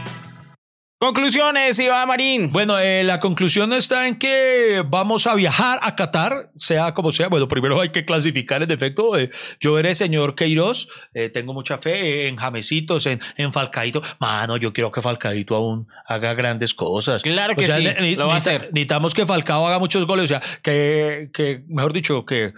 Conclusiones, 1.03 1.77
Iván 1.79 2.07
Marín. 2.07 2.49
Bueno, 2.49 2.79
eh, 2.79 3.03
la 3.03 3.19
conclusión 3.19 3.73
está 3.73 4.07
en 4.07 4.17
que 4.17 4.85
vamos 4.87 5.27
a 5.27 5.35
viajar 5.35 5.77
a 5.81 5.97
Qatar, 5.97 6.49
sea 6.55 6.93
como 6.93 7.11
sea. 7.11 7.27
Bueno, 7.27 7.49
primero 7.49 7.81
hay 7.81 7.89
que 7.89 8.05
clasificar 8.05 8.63
en 8.63 8.69
defecto. 8.69 9.17
Eh, 9.19 9.29
yo 9.59 9.77
eres 9.77 9.97
señor 9.97 10.33
Queiroz, 10.33 10.87
eh, 11.13 11.27
tengo 11.27 11.53
mucha 11.53 11.77
fe 11.77 12.29
en 12.29 12.37
Jamesitos, 12.37 13.05
en, 13.07 13.19
en 13.35 13.51
Falcaito. 13.51 14.01
Mano, 14.21 14.55
yo 14.55 14.71
quiero 14.71 14.93
que 14.93 15.01
Falcaito 15.01 15.55
aún 15.57 15.89
haga 16.07 16.35
grandes 16.35 16.73
cosas. 16.73 17.21
Claro 17.21 17.53
que 17.57 17.65
O 17.65 17.67
sea, 17.67 17.79
sí, 17.79 17.83
ne- 17.83 18.15
lo 18.15 18.27
va 18.27 18.35
a 18.35 18.37
hacer. 18.37 18.69
Necesitamos 18.71 19.13
que 19.13 19.25
Falcao 19.25 19.67
haga 19.67 19.79
muchos 19.79 20.07
goles, 20.07 20.23
o 20.23 20.27
sea, 20.29 20.41
que, 20.61 21.29
que 21.33 21.65
mejor 21.67 21.91
dicho, 21.91 22.25
que 22.25 22.53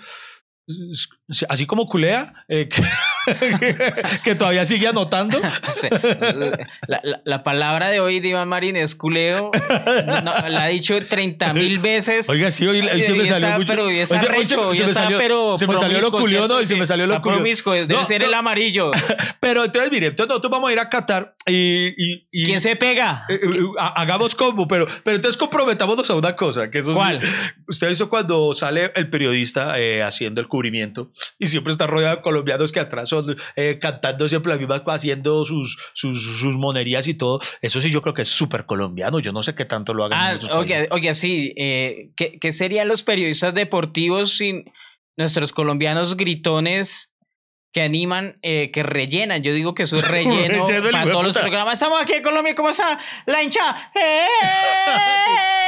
así 1.50 1.66
como 1.66 1.88
culea, 1.88 2.34
eh, 2.48 2.70
que, 2.70 2.84
que 4.24 4.36
todavía 4.36 4.66
sigue 4.66 4.88
anotando. 4.88 5.40
Sí. 5.68 5.88
La, 6.88 7.00
la- 7.04 7.22
la 7.24 7.44
palabra 7.44 7.90
de 7.90 8.00
hoy 8.00 8.20
de 8.20 8.30
Iván 8.30 8.48
Marín 8.48 8.76
es 8.76 8.96
culeo. 8.96 9.52
No, 10.06 10.22
no, 10.22 10.50
la 10.50 10.64
ha 10.64 10.68
dicho 10.68 10.96
30 11.04 11.54
mil 11.54 11.80
veces. 11.80 12.30
Oiga, 12.30 12.52
sí, 12.52 12.66
hoy, 12.68 12.82
hoy 12.82 13.04
se 13.04 13.14
me 13.14 13.26
salió 13.26 13.50
mucho. 13.58 13.68
pero 13.68 13.86
hoy 13.86 14.00
está 14.00 14.22
recho, 14.22 14.68
hoy 14.70 14.78
se 14.78 14.86
me 14.86 14.94
salió- 14.94 15.18
pero 15.18 15.58
se 15.58 15.68
me 15.68 15.76
salió 15.78 16.00
lo 16.00 16.12
¿cierto? 16.28 16.48
¿no? 16.48 16.62
Y 16.62 16.68
se 16.68 16.76
me 16.76 16.86
salió 16.86 17.08
lo 17.08 17.22
promiscuo, 17.22 17.74
debe 17.74 17.94
No, 17.94 18.06
ser 18.06 18.24
el 18.24 18.34
amarillo. 18.34 18.92
Pero 19.40 19.64
entonces, 19.64 19.92
mire, 19.92 20.08
entonces 20.08 20.30
nosotros 20.30 20.52
vamos 20.52 20.70
a 20.70 20.74
ir 20.74 20.80
a 20.80 20.90
Qatar 20.90 21.36
y... 21.46 21.88
y, 21.98 22.28
y- 22.32 22.46
¿Quién 22.46 22.60
se 22.62 22.76
pega? 22.76 23.26
eh, 23.30 23.40
eh, 23.44 23.60
ha- 23.80 24.02
hagamos 24.02 24.34
como, 24.34 24.68
pero, 24.68 24.88
pero 25.04 25.16
entonces 25.18 25.38
comprometámonos 25.38 26.10
a 26.10 26.16
una 26.16 26.36
cosa, 26.36 26.72
que 26.72 26.80
eso 26.80 26.94
sí- 26.94 26.98
¿Cuál? 26.98 27.22
usted 27.68 27.90
hizo 27.90 28.10
cuando 28.10 28.54
sale 28.56 28.92
el 28.96 29.10
periodista 29.10 29.80
eh, 29.80 30.02
haciendo 30.02 30.42
el 30.42 30.48
cubrimiento 30.48 31.12
y 31.40 31.48
siempre 31.48 31.72
está 31.72 31.88
rodeado 31.88 32.18
de 32.18 32.22
colombianos 32.22 32.72
que 32.72 32.80
atrás 32.80 33.10
son 33.10 33.36
eh, 33.56 33.80
cantando 33.82 34.28
siempre 34.30 34.52
las 34.52 34.60
mismas 34.60 34.82
haciendo 34.88 35.46
sus, 35.46 35.78
sus, 35.94 36.40
sus 36.40 36.56
monerías 36.58 37.08
y 37.08 37.14
todo. 37.14 37.40
Eso 37.62 37.80
sí 37.82 37.90
yo 37.92 38.02
creo 38.02 38.14
que 38.14 38.22
es 38.24 38.30
súper 38.30 38.66
colombiano. 38.66 39.20
Yo 39.20 39.32
no 39.32 39.44
sé 39.44 39.56
qué 39.56 39.66
tanto 39.66 39.94
lo 39.94 40.06
hagan 40.06 40.20
en 40.20 40.26
Ah, 40.26 40.32
países. 40.32 40.50
oye, 40.52 40.88
oye, 40.92 41.14
sí. 41.14 41.54
eh, 41.58 42.12
¿qué, 42.16 42.38
qué 42.40 42.52
serían 42.52 42.88
los 42.88 43.04
periodistas 43.04 43.54
deportivos 43.54 44.38
sin 44.38 44.66
nuestros 45.18 45.52
colombianos 45.54 46.18
gritones 46.18 47.12
que 47.74 47.82
animan, 47.82 48.38
eh, 48.42 48.72
que 48.72 48.84
rellenan? 48.84 49.44
Yo 49.44 49.54
digo 49.54 49.74
que 49.74 49.84
eso 49.84 49.96
es 49.98 50.02
relleno 50.08 50.66
Relleno, 50.66 50.86
el 50.88 50.92
para 50.92 51.12
todos 51.12 51.26
los 51.26 51.38
programas. 51.38 51.74
Estamos 51.76 52.02
aquí 52.02 52.14
en 52.14 52.24
Colombia, 52.24 52.56
¿cómo 52.56 52.70
está 52.70 53.00
la 53.26 53.44
hincha? 53.44 53.92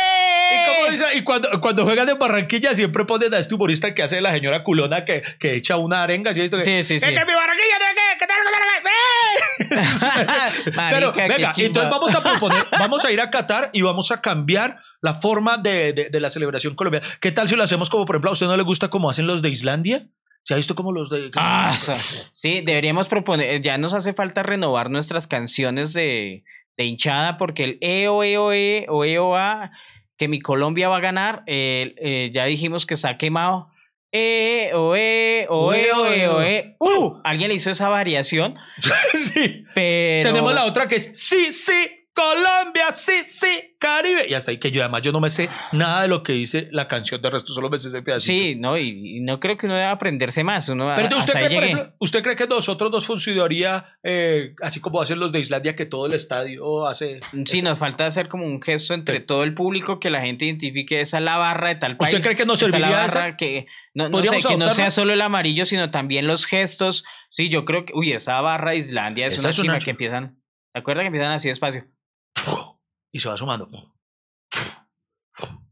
Y, 0.50 0.66
como 0.66 0.92
dice, 0.92 1.06
y 1.16 1.24
cuando, 1.24 1.50
cuando 1.62 1.84
juegan 1.84 2.08
en 2.10 2.18
Barranquilla 2.18 2.74
siempre 2.76 3.06
ponen 3.06 3.34
a 3.34 3.40
este 3.40 3.54
humorista 3.56 3.94
que 3.94 4.04
hace 4.04 4.22
la 4.22 4.32
señora 4.32 4.64
culona 4.64 5.04
que, 5.06 5.22
que 5.40 5.56
echa 5.56 5.78
una 5.78 6.04
arenga. 6.04 6.34
¿sí? 6.34 6.50
Que, 6.50 6.62
Sí, 6.62 6.84
sí, 6.84 7.00
sí. 7.00 7.06
"Es 7.06 7.20
que 7.20 7.26
mi 7.26 7.34
Barranquilla 7.34 7.76
Pero 10.92 11.12
venga, 11.14 11.52
entonces 11.58 11.90
vamos 11.92 12.16
a 12.16 12.24
proponer, 12.24 12.64
vamos 12.80 13.06
a 13.06 13.12
ir 13.12 13.20
a 13.22 13.30
Qatar 13.30 13.70
y 13.74 13.82
vamos 13.82 14.12
a 14.12 14.22
cambiar 14.22 14.78
la 15.02 15.14
forma 15.14 15.58
de, 15.58 15.94
de- 15.94 16.10
de 16.10 16.20
la 16.20 16.30
celebración 16.30 16.76
colombiana. 16.76 17.06
¿Qué 17.20 17.32
tal 17.32 17.48
si 17.48 17.56
lo 17.56 17.64
hacemos 17.64 17.90
como, 17.90 18.06
por 18.06 18.16
ejemplo, 18.16 18.30
a 18.30 18.34
usted 18.34 18.46
no 18.48 18.58
le 18.58 18.64
gusta 18.64 18.90
como 18.90 19.10
hacen 19.10 19.28
los 19.28 19.42
de 19.42 19.50
Islandia? 19.50 20.08
¿Se 20.44 20.54
ha 20.54 20.58
visto 20.58 20.76
como 20.76 20.92
los 20.94 21.10
de... 21.10 21.30
Ah, 21.36 21.76
sí, 22.32 22.62
deberíamos 22.62 23.08
proponer, 23.10 23.60
ya 23.62 23.78
nos 23.78 23.94
hace 23.94 24.14
falta 24.14 24.44
renovar 24.44 24.90
nuestras 24.90 25.28
canciones 25.28 25.92
de, 25.92 26.46
de 26.78 26.84
hinchada 26.86 27.38
porque 27.38 27.64
el 27.66 27.78
EO, 27.82 28.24
EO, 28.24 28.54
E 28.54 28.86
o 28.88 29.04
EOA, 29.04 29.72
que 30.18 30.28
mi 30.28 30.40
Colombia 30.40 30.90
va 30.90 30.98
a 30.98 31.02
ganar, 31.02 31.44
eh, 31.48 31.96
eh, 31.98 32.32
ya 32.34 32.46
dijimos 32.46 32.86
que 32.86 32.96
está 32.96 33.18
quemado. 33.18 33.70
E, 34.12 34.72
o, 34.74 34.96
E, 34.96 35.46
o, 35.50 35.74
E, 35.74 35.92
o, 35.92 36.06
E, 36.08 36.28
o, 36.28 36.42
E. 36.42 36.76
¡Uh! 36.80 37.20
Alguien 37.24 37.50
le 37.50 37.56
hizo 37.56 37.70
esa 37.70 37.90
variación, 37.90 38.56
sí. 39.14 39.66
pero... 39.76 40.30
Tenemos 40.30 40.54
la 40.54 40.66
otra 40.66 40.88
que 40.88 40.96
es 40.96 41.12
sí, 41.14 41.52
sí, 41.52 41.97
Colombia, 42.18 42.86
sí, 42.96 43.12
sí, 43.28 43.76
Caribe. 43.80 44.28
Y 44.28 44.34
hasta 44.34 44.50
ahí 44.50 44.58
que 44.58 44.72
yo 44.72 44.82
además 44.82 45.04
yo 45.04 45.12
no 45.12 45.20
me 45.20 45.30
sé 45.30 45.50
nada 45.72 46.02
de 46.02 46.08
lo 46.08 46.24
que 46.24 46.34
dice 46.34 46.68
la 46.72 46.88
canción, 46.88 47.22
de 47.22 47.30
resto 47.30 47.54
solo 47.54 47.70
me 47.70 47.78
sé 47.78 47.90
ese 47.90 48.02
pedacito. 48.02 48.34
Sí, 48.34 48.56
no, 48.56 48.76
y, 48.76 49.18
y 49.18 49.20
no 49.22 49.40
creo 49.40 49.56
que 49.56 49.68
uno 49.68 49.76
deba 49.76 49.92
aprenderse 49.92 50.44
más. 50.44 50.68
Uno 50.70 50.92
Pero 50.96 51.16
a- 51.16 51.20
usted 51.20 51.34
cree, 51.34 51.50
por 51.52 51.64
ejemplo, 51.64 51.94
¿usted 52.00 52.24
cree 52.24 52.36
que 52.36 52.48
nosotros 52.48 52.90
nos 52.92 53.06
funcionaría 53.06 53.86
eh, 54.04 54.56
así 54.64 54.80
como 54.80 55.00
hacen 55.02 55.20
los 55.20 55.32
de 55.32 55.40
Islandia, 55.42 55.76
que 55.76 55.86
todo 55.86 56.08
el 56.08 56.14
estadio 56.14 56.88
hace... 56.88 57.20
Sí, 57.46 57.62
nos 57.62 57.78
falta 57.78 58.08
hacer 58.08 58.28
como 58.30 58.46
un 58.46 58.62
gesto 58.64 58.96
entre 58.96 59.18
Sí. 59.20 59.24
todo 59.26 59.44
el 59.44 59.54
público 59.54 60.00
que 60.00 60.10
la 60.10 60.22
gente 60.22 60.46
identifique 60.46 61.00
esa 61.02 61.20
es 61.20 61.24
la 61.24 61.38
barra 61.38 61.70
de 61.70 61.76
tal 61.76 61.98
país. 61.98 62.12
¿Usted 62.14 62.24
cree 62.24 62.36
que 62.36 62.46
nos 62.48 62.62
esa 62.62 62.66
es 62.66 62.72
la 62.82 62.88
serviría 62.88 63.06
barra 63.08 63.28
esa? 63.28 63.38
que 63.38 63.68
no, 63.94 64.06
no 64.06 64.08
sé, 64.10 64.12
¿Podríamos 64.24 64.46
que 64.48 64.58
no 64.58 64.70
sea 64.72 64.90
solo 64.90 65.14
el 65.14 65.22
amarillo, 65.22 65.66
sino 65.66 65.92
también 65.92 66.26
los 66.26 66.46
gestos. 66.46 67.04
Sí, 67.30 67.50
yo 67.50 67.64
creo 67.64 67.86
que, 67.86 67.94
uy, 67.96 68.12
esa 68.12 68.42
barra 68.42 68.72
de 68.72 68.78
Islandia 68.78 69.28
es 69.28 69.34
Esa 69.34 69.42
una 69.42 69.50
es 69.52 69.56
chima 69.56 69.80
que 69.80 69.92
empiezan. 69.92 70.42
¿Te 70.74 70.80
acuerdas 70.80 71.04
que 71.04 71.08
empiezan 71.08 71.32
así 71.32 71.48
despacio? 71.50 71.86
Y 73.12 73.20
se 73.20 73.30
va 73.30 73.38
sumando. 73.38 73.70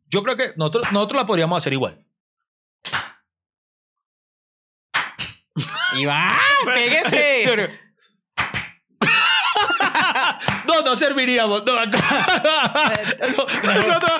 Yo 0.08 0.24
creo 0.24 0.38
que 0.38 0.54
nosotros, 0.56 0.92
nosotros 0.92 1.22
la 1.22 1.26
podríamos 1.28 1.58
hacer 1.58 1.74
igual. 1.74 2.06
Y 5.98 6.06
va, 6.06 6.32
pégese. 6.66 7.80
No, 10.68 10.82
no 10.82 10.96
serviríamos. 10.96 11.64
No, 11.66 11.86
no. 11.86 11.92
No, 11.98 13.46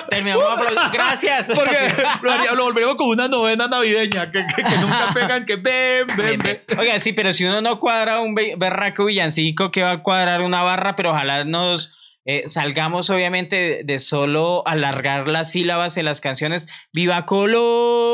Terminamos. 0.08 0.44
Gracias. 0.92 1.50
porque 1.54 1.92
lo, 2.22 2.32
haría- 2.32 2.52
lo 2.52 2.96
como 2.96 3.10
una 3.10 3.28
novena 3.28 3.66
navideña, 3.68 4.30
que, 4.30 4.46
que- 4.46 4.62
que 4.62 4.76
nunca 4.78 5.06
pegan, 5.14 5.44
que 5.44 5.56
ven, 5.56 6.06
ven, 6.16 6.38
ven. 6.38 6.62
Oiga, 6.78 6.98
sí, 6.98 7.12
pero 7.12 7.32
si 7.32 7.44
uno 7.44 7.60
no 7.60 7.78
cuadra 7.80 8.20
un 8.20 8.34
be- 8.34 8.54
berraco 8.56 9.04
villancico, 9.06 9.70
que 9.70 9.82
va 9.82 9.90
a 9.92 10.02
cuadrar 10.02 10.40
una 10.42 10.62
barra, 10.62 10.96
pero 10.96 11.10
ojalá 11.10 11.44
nos 11.44 11.95
eh, 12.26 12.42
salgamos 12.46 13.08
obviamente 13.10 13.56
de, 13.56 13.82
de 13.84 13.98
solo 13.98 14.62
alargar 14.66 15.26
las 15.28 15.52
sílabas 15.52 15.96
en 15.96 16.04
las 16.04 16.20
canciones. 16.20 16.66
¡Viva 16.92 17.24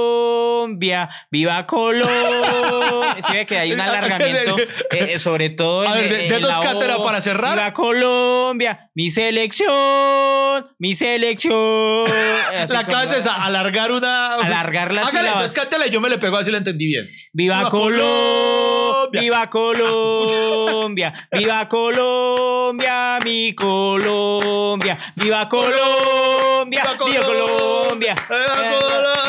Colombia! 0.03 1.09
¡Viva 1.31 1.67
Colombia! 1.67 2.11
Sí 3.27 3.33
ve 3.33 3.47
que 3.47 3.59
hay 3.59 3.73
un 3.73 3.81
alargamiento, 3.89 4.57
eh, 4.91 5.19
sobre 5.19 5.51
todo 5.51 5.81
A 5.89 5.99
en, 5.99 6.09
ver, 6.11 6.29
de- 6.31 6.37
en 6.37 6.45
O. 6.45 6.61
cátedra 6.61 7.03
para 7.03 7.21
cerrar. 7.21 7.55
¡Viva 7.59 7.73
Colombia! 7.73 8.91
¡Mi 8.95 9.11
selección! 9.11 9.73
¡Mi 10.79 10.95
selección! 10.95 12.07
Así 12.59 12.73
La 12.75 12.85
clase 12.85 13.19
es 13.19 13.27
a- 13.27 13.43
alargar 13.45 13.91
una. 13.93 14.35
Alargar 14.35 14.93
las 14.93 15.09
Hágale, 15.09 15.29
sílabas. 15.29 15.43
entonces 15.43 15.59
cántela 15.59 15.87
y 15.87 15.91
yo 15.91 16.01
me 16.01 16.09
le 16.11 16.19
pego 16.19 16.37
así 16.37 16.51
la 16.51 16.59
entendí 16.59 16.87
bien. 16.87 17.09
¡Viva 17.33 17.57
¡Viva 17.59 17.71
Colombia! 17.71 18.07
Colombia! 19.13 19.21
¡Viva 19.21 19.51
Colombia! 19.51 21.29
¡Viva 21.31 21.69
Colombia! 21.69 23.19
¡Mi 23.25 23.55
Colombia! 23.55 24.99
¡Viva 25.17 25.49
Colombia! 25.49 26.83
¡Viva 26.83 27.07
¡Viva 27.07 27.25
Colombia! 27.25 28.15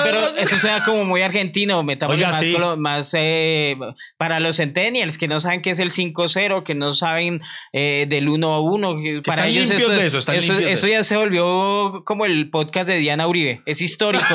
Pero 0.03 0.37
eso 0.37 0.57
suena 0.57 0.83
como 0.83 1.05
muy 1.05 1.21
argentino, 1.21 1.83
metamos 1.83 2.15
Oiga, 2.15 2.29
más, 2.29 2.39
sí. 2.39 2.55
más 2.77 3.11
eh, 3.13 3.77
para 4.17 4.39
los 4.39 4.57
centennials 4.57 5.17
que 5.17 5.27
no 5.27 5.39
saben 5.39 5.61
qué 5.61 5.71
es 5.71 5.79
el 5.79 5.91
5-0, 5.91 6.63
que 6.63 6.75
no 6.75 6.93
saben 6.93 7.41
eh, 7.73 8.05
del 8.07 8.29
1 8.29 8.53
a 8.53 8.61
1. 8.61 8.95
que 8.97 9.21
para 9.25 9.47
ellos 9.47 9.69
eso, 9.69 9.89
de 9.89 10.07
eso, 10.07 10.55
de 10.55 10.71
eso 10.71 10.87
ya 10.87 11.03
se 11.03 11.17
volvió 11.17 12.03
como 12.05 12.25
el 12.25 12.49
podcast 12.49 12.89
de 12.89 12.97
Diana 12.97 13.27
Uribe. 13.27 13.61
Es 13.65 13.81
histórico. 13.81 14.25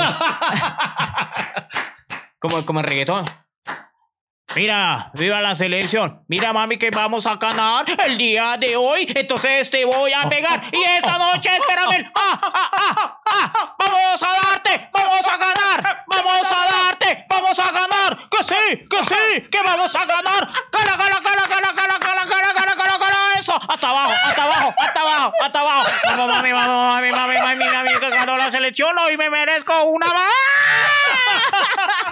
como, 2.38 2.64
como 2.64 2.80
el 2.80 2.86
reggaetón. 2.86 3.24
Mira, 4.58 5.12
viva 5.14 5.40
la 5.40 5.54
selección. 5.54 6.24
Mira, 6.26 6.52
mami, 6.52 6.78
que 6.78 6.90
vamos 6.90 7.28
a 7.28 7.36
ganar 7.36 7.84
el 8.04 8.18
día 8.18 8.56
de 8.58 8.74
hoy. 8.74 9.06
Entonces 9.14 9.70
te 9.70 9.84
voy 9.84 10.12
a 10.12 10.28
pegar. 10.28 10.60
Y 10.72 10.82
esta 10.82 11.16
noche, 11.16 11.48
espérame. 11.56 12.10
¡Ah, 12.12 12.40
ah, 12.42 12.70
ah, 12.72 13.20
ah! 13.24 13.76
¡Vamos 13.78 14.20
a 14.20 14.26
darte! 14.26 14.90
¡Vamos 14.92 15.28
a 15.28 15.36
ganar! 15.36 16.04
¡Vamos 16.08 16.50
a 16.50 16.72
darte! 16.72 17.26
¡Vamos 17.28 17.56
a 17.56 17.70
ganar! 17.70 18.18
¡Que 18.28 18.38
sí! 18.42 18.88
¡Que 18.90 19.04
sí! 19.04 19.48
¡Que 19.48 19.62
vamos 19.62 19.94
a 19.94 20.04
ganar! 20.04 20.48
¡Gana, 20.72 20.96
gana, 20.96 21.20
gana, 21.20 21.46
gana, 21.48 21.72
gana, 21.72 21.98
gana, 22.00 22.24
gana, 22.24 22.52
gana, 22.52 22.74
gana, 22.74 22.98
gana! 22.98 23.38
¡Eso! 23.38 23.60
¡Hasta 23.68 23.90
abajo! 23.90 24.12
¡Hasta 24.24 24.42
abajo! 24.42 24.74
¡Hasta 24.76 25.00
abajo! 25.00 25.32
¡Hasta 25.40 25.60
abajo! 25.60 25.86
¡Vamos, 26.04 26.28
mami, 26.34 26.50
vamos, 26.50 26.94
mami, 26.94 27.12
mami, 27.12 27.36
mami, 27.38 27.64
mami, 27.64 27.90
que 28.00 28.10
ganó 28.10 28.36
la 28.36 28.50
selección! 28.50 28.98
¡Hoy 28.98 29.16
me 29.16 29.30
merezco 29.30 29.84
una 29.84 30.08
más! 30.08 30.24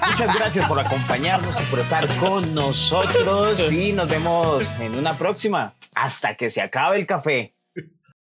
Muchas 0.05 0.35
gracias 0.35 0.69
por 0.69 0.79
acompañarnos 0.79 1.61
y 1.61 1.65
por 1.65 1.81
estar 1.81 2.07
con 2.19 2.55
nosotros 2.55 3.61
y 3.73 3.93
nos 3.93 4.09
vemos 4.09 4.71
en 4.81 4.97
una 4.97 5.15
próxima. 5.15 5.75
Hasta 5.95 6.37
que 6.37 6.51
se 6.51 6.61
acabe 6.61 6.99
el 6.99 7.07
café. 7.07 7.56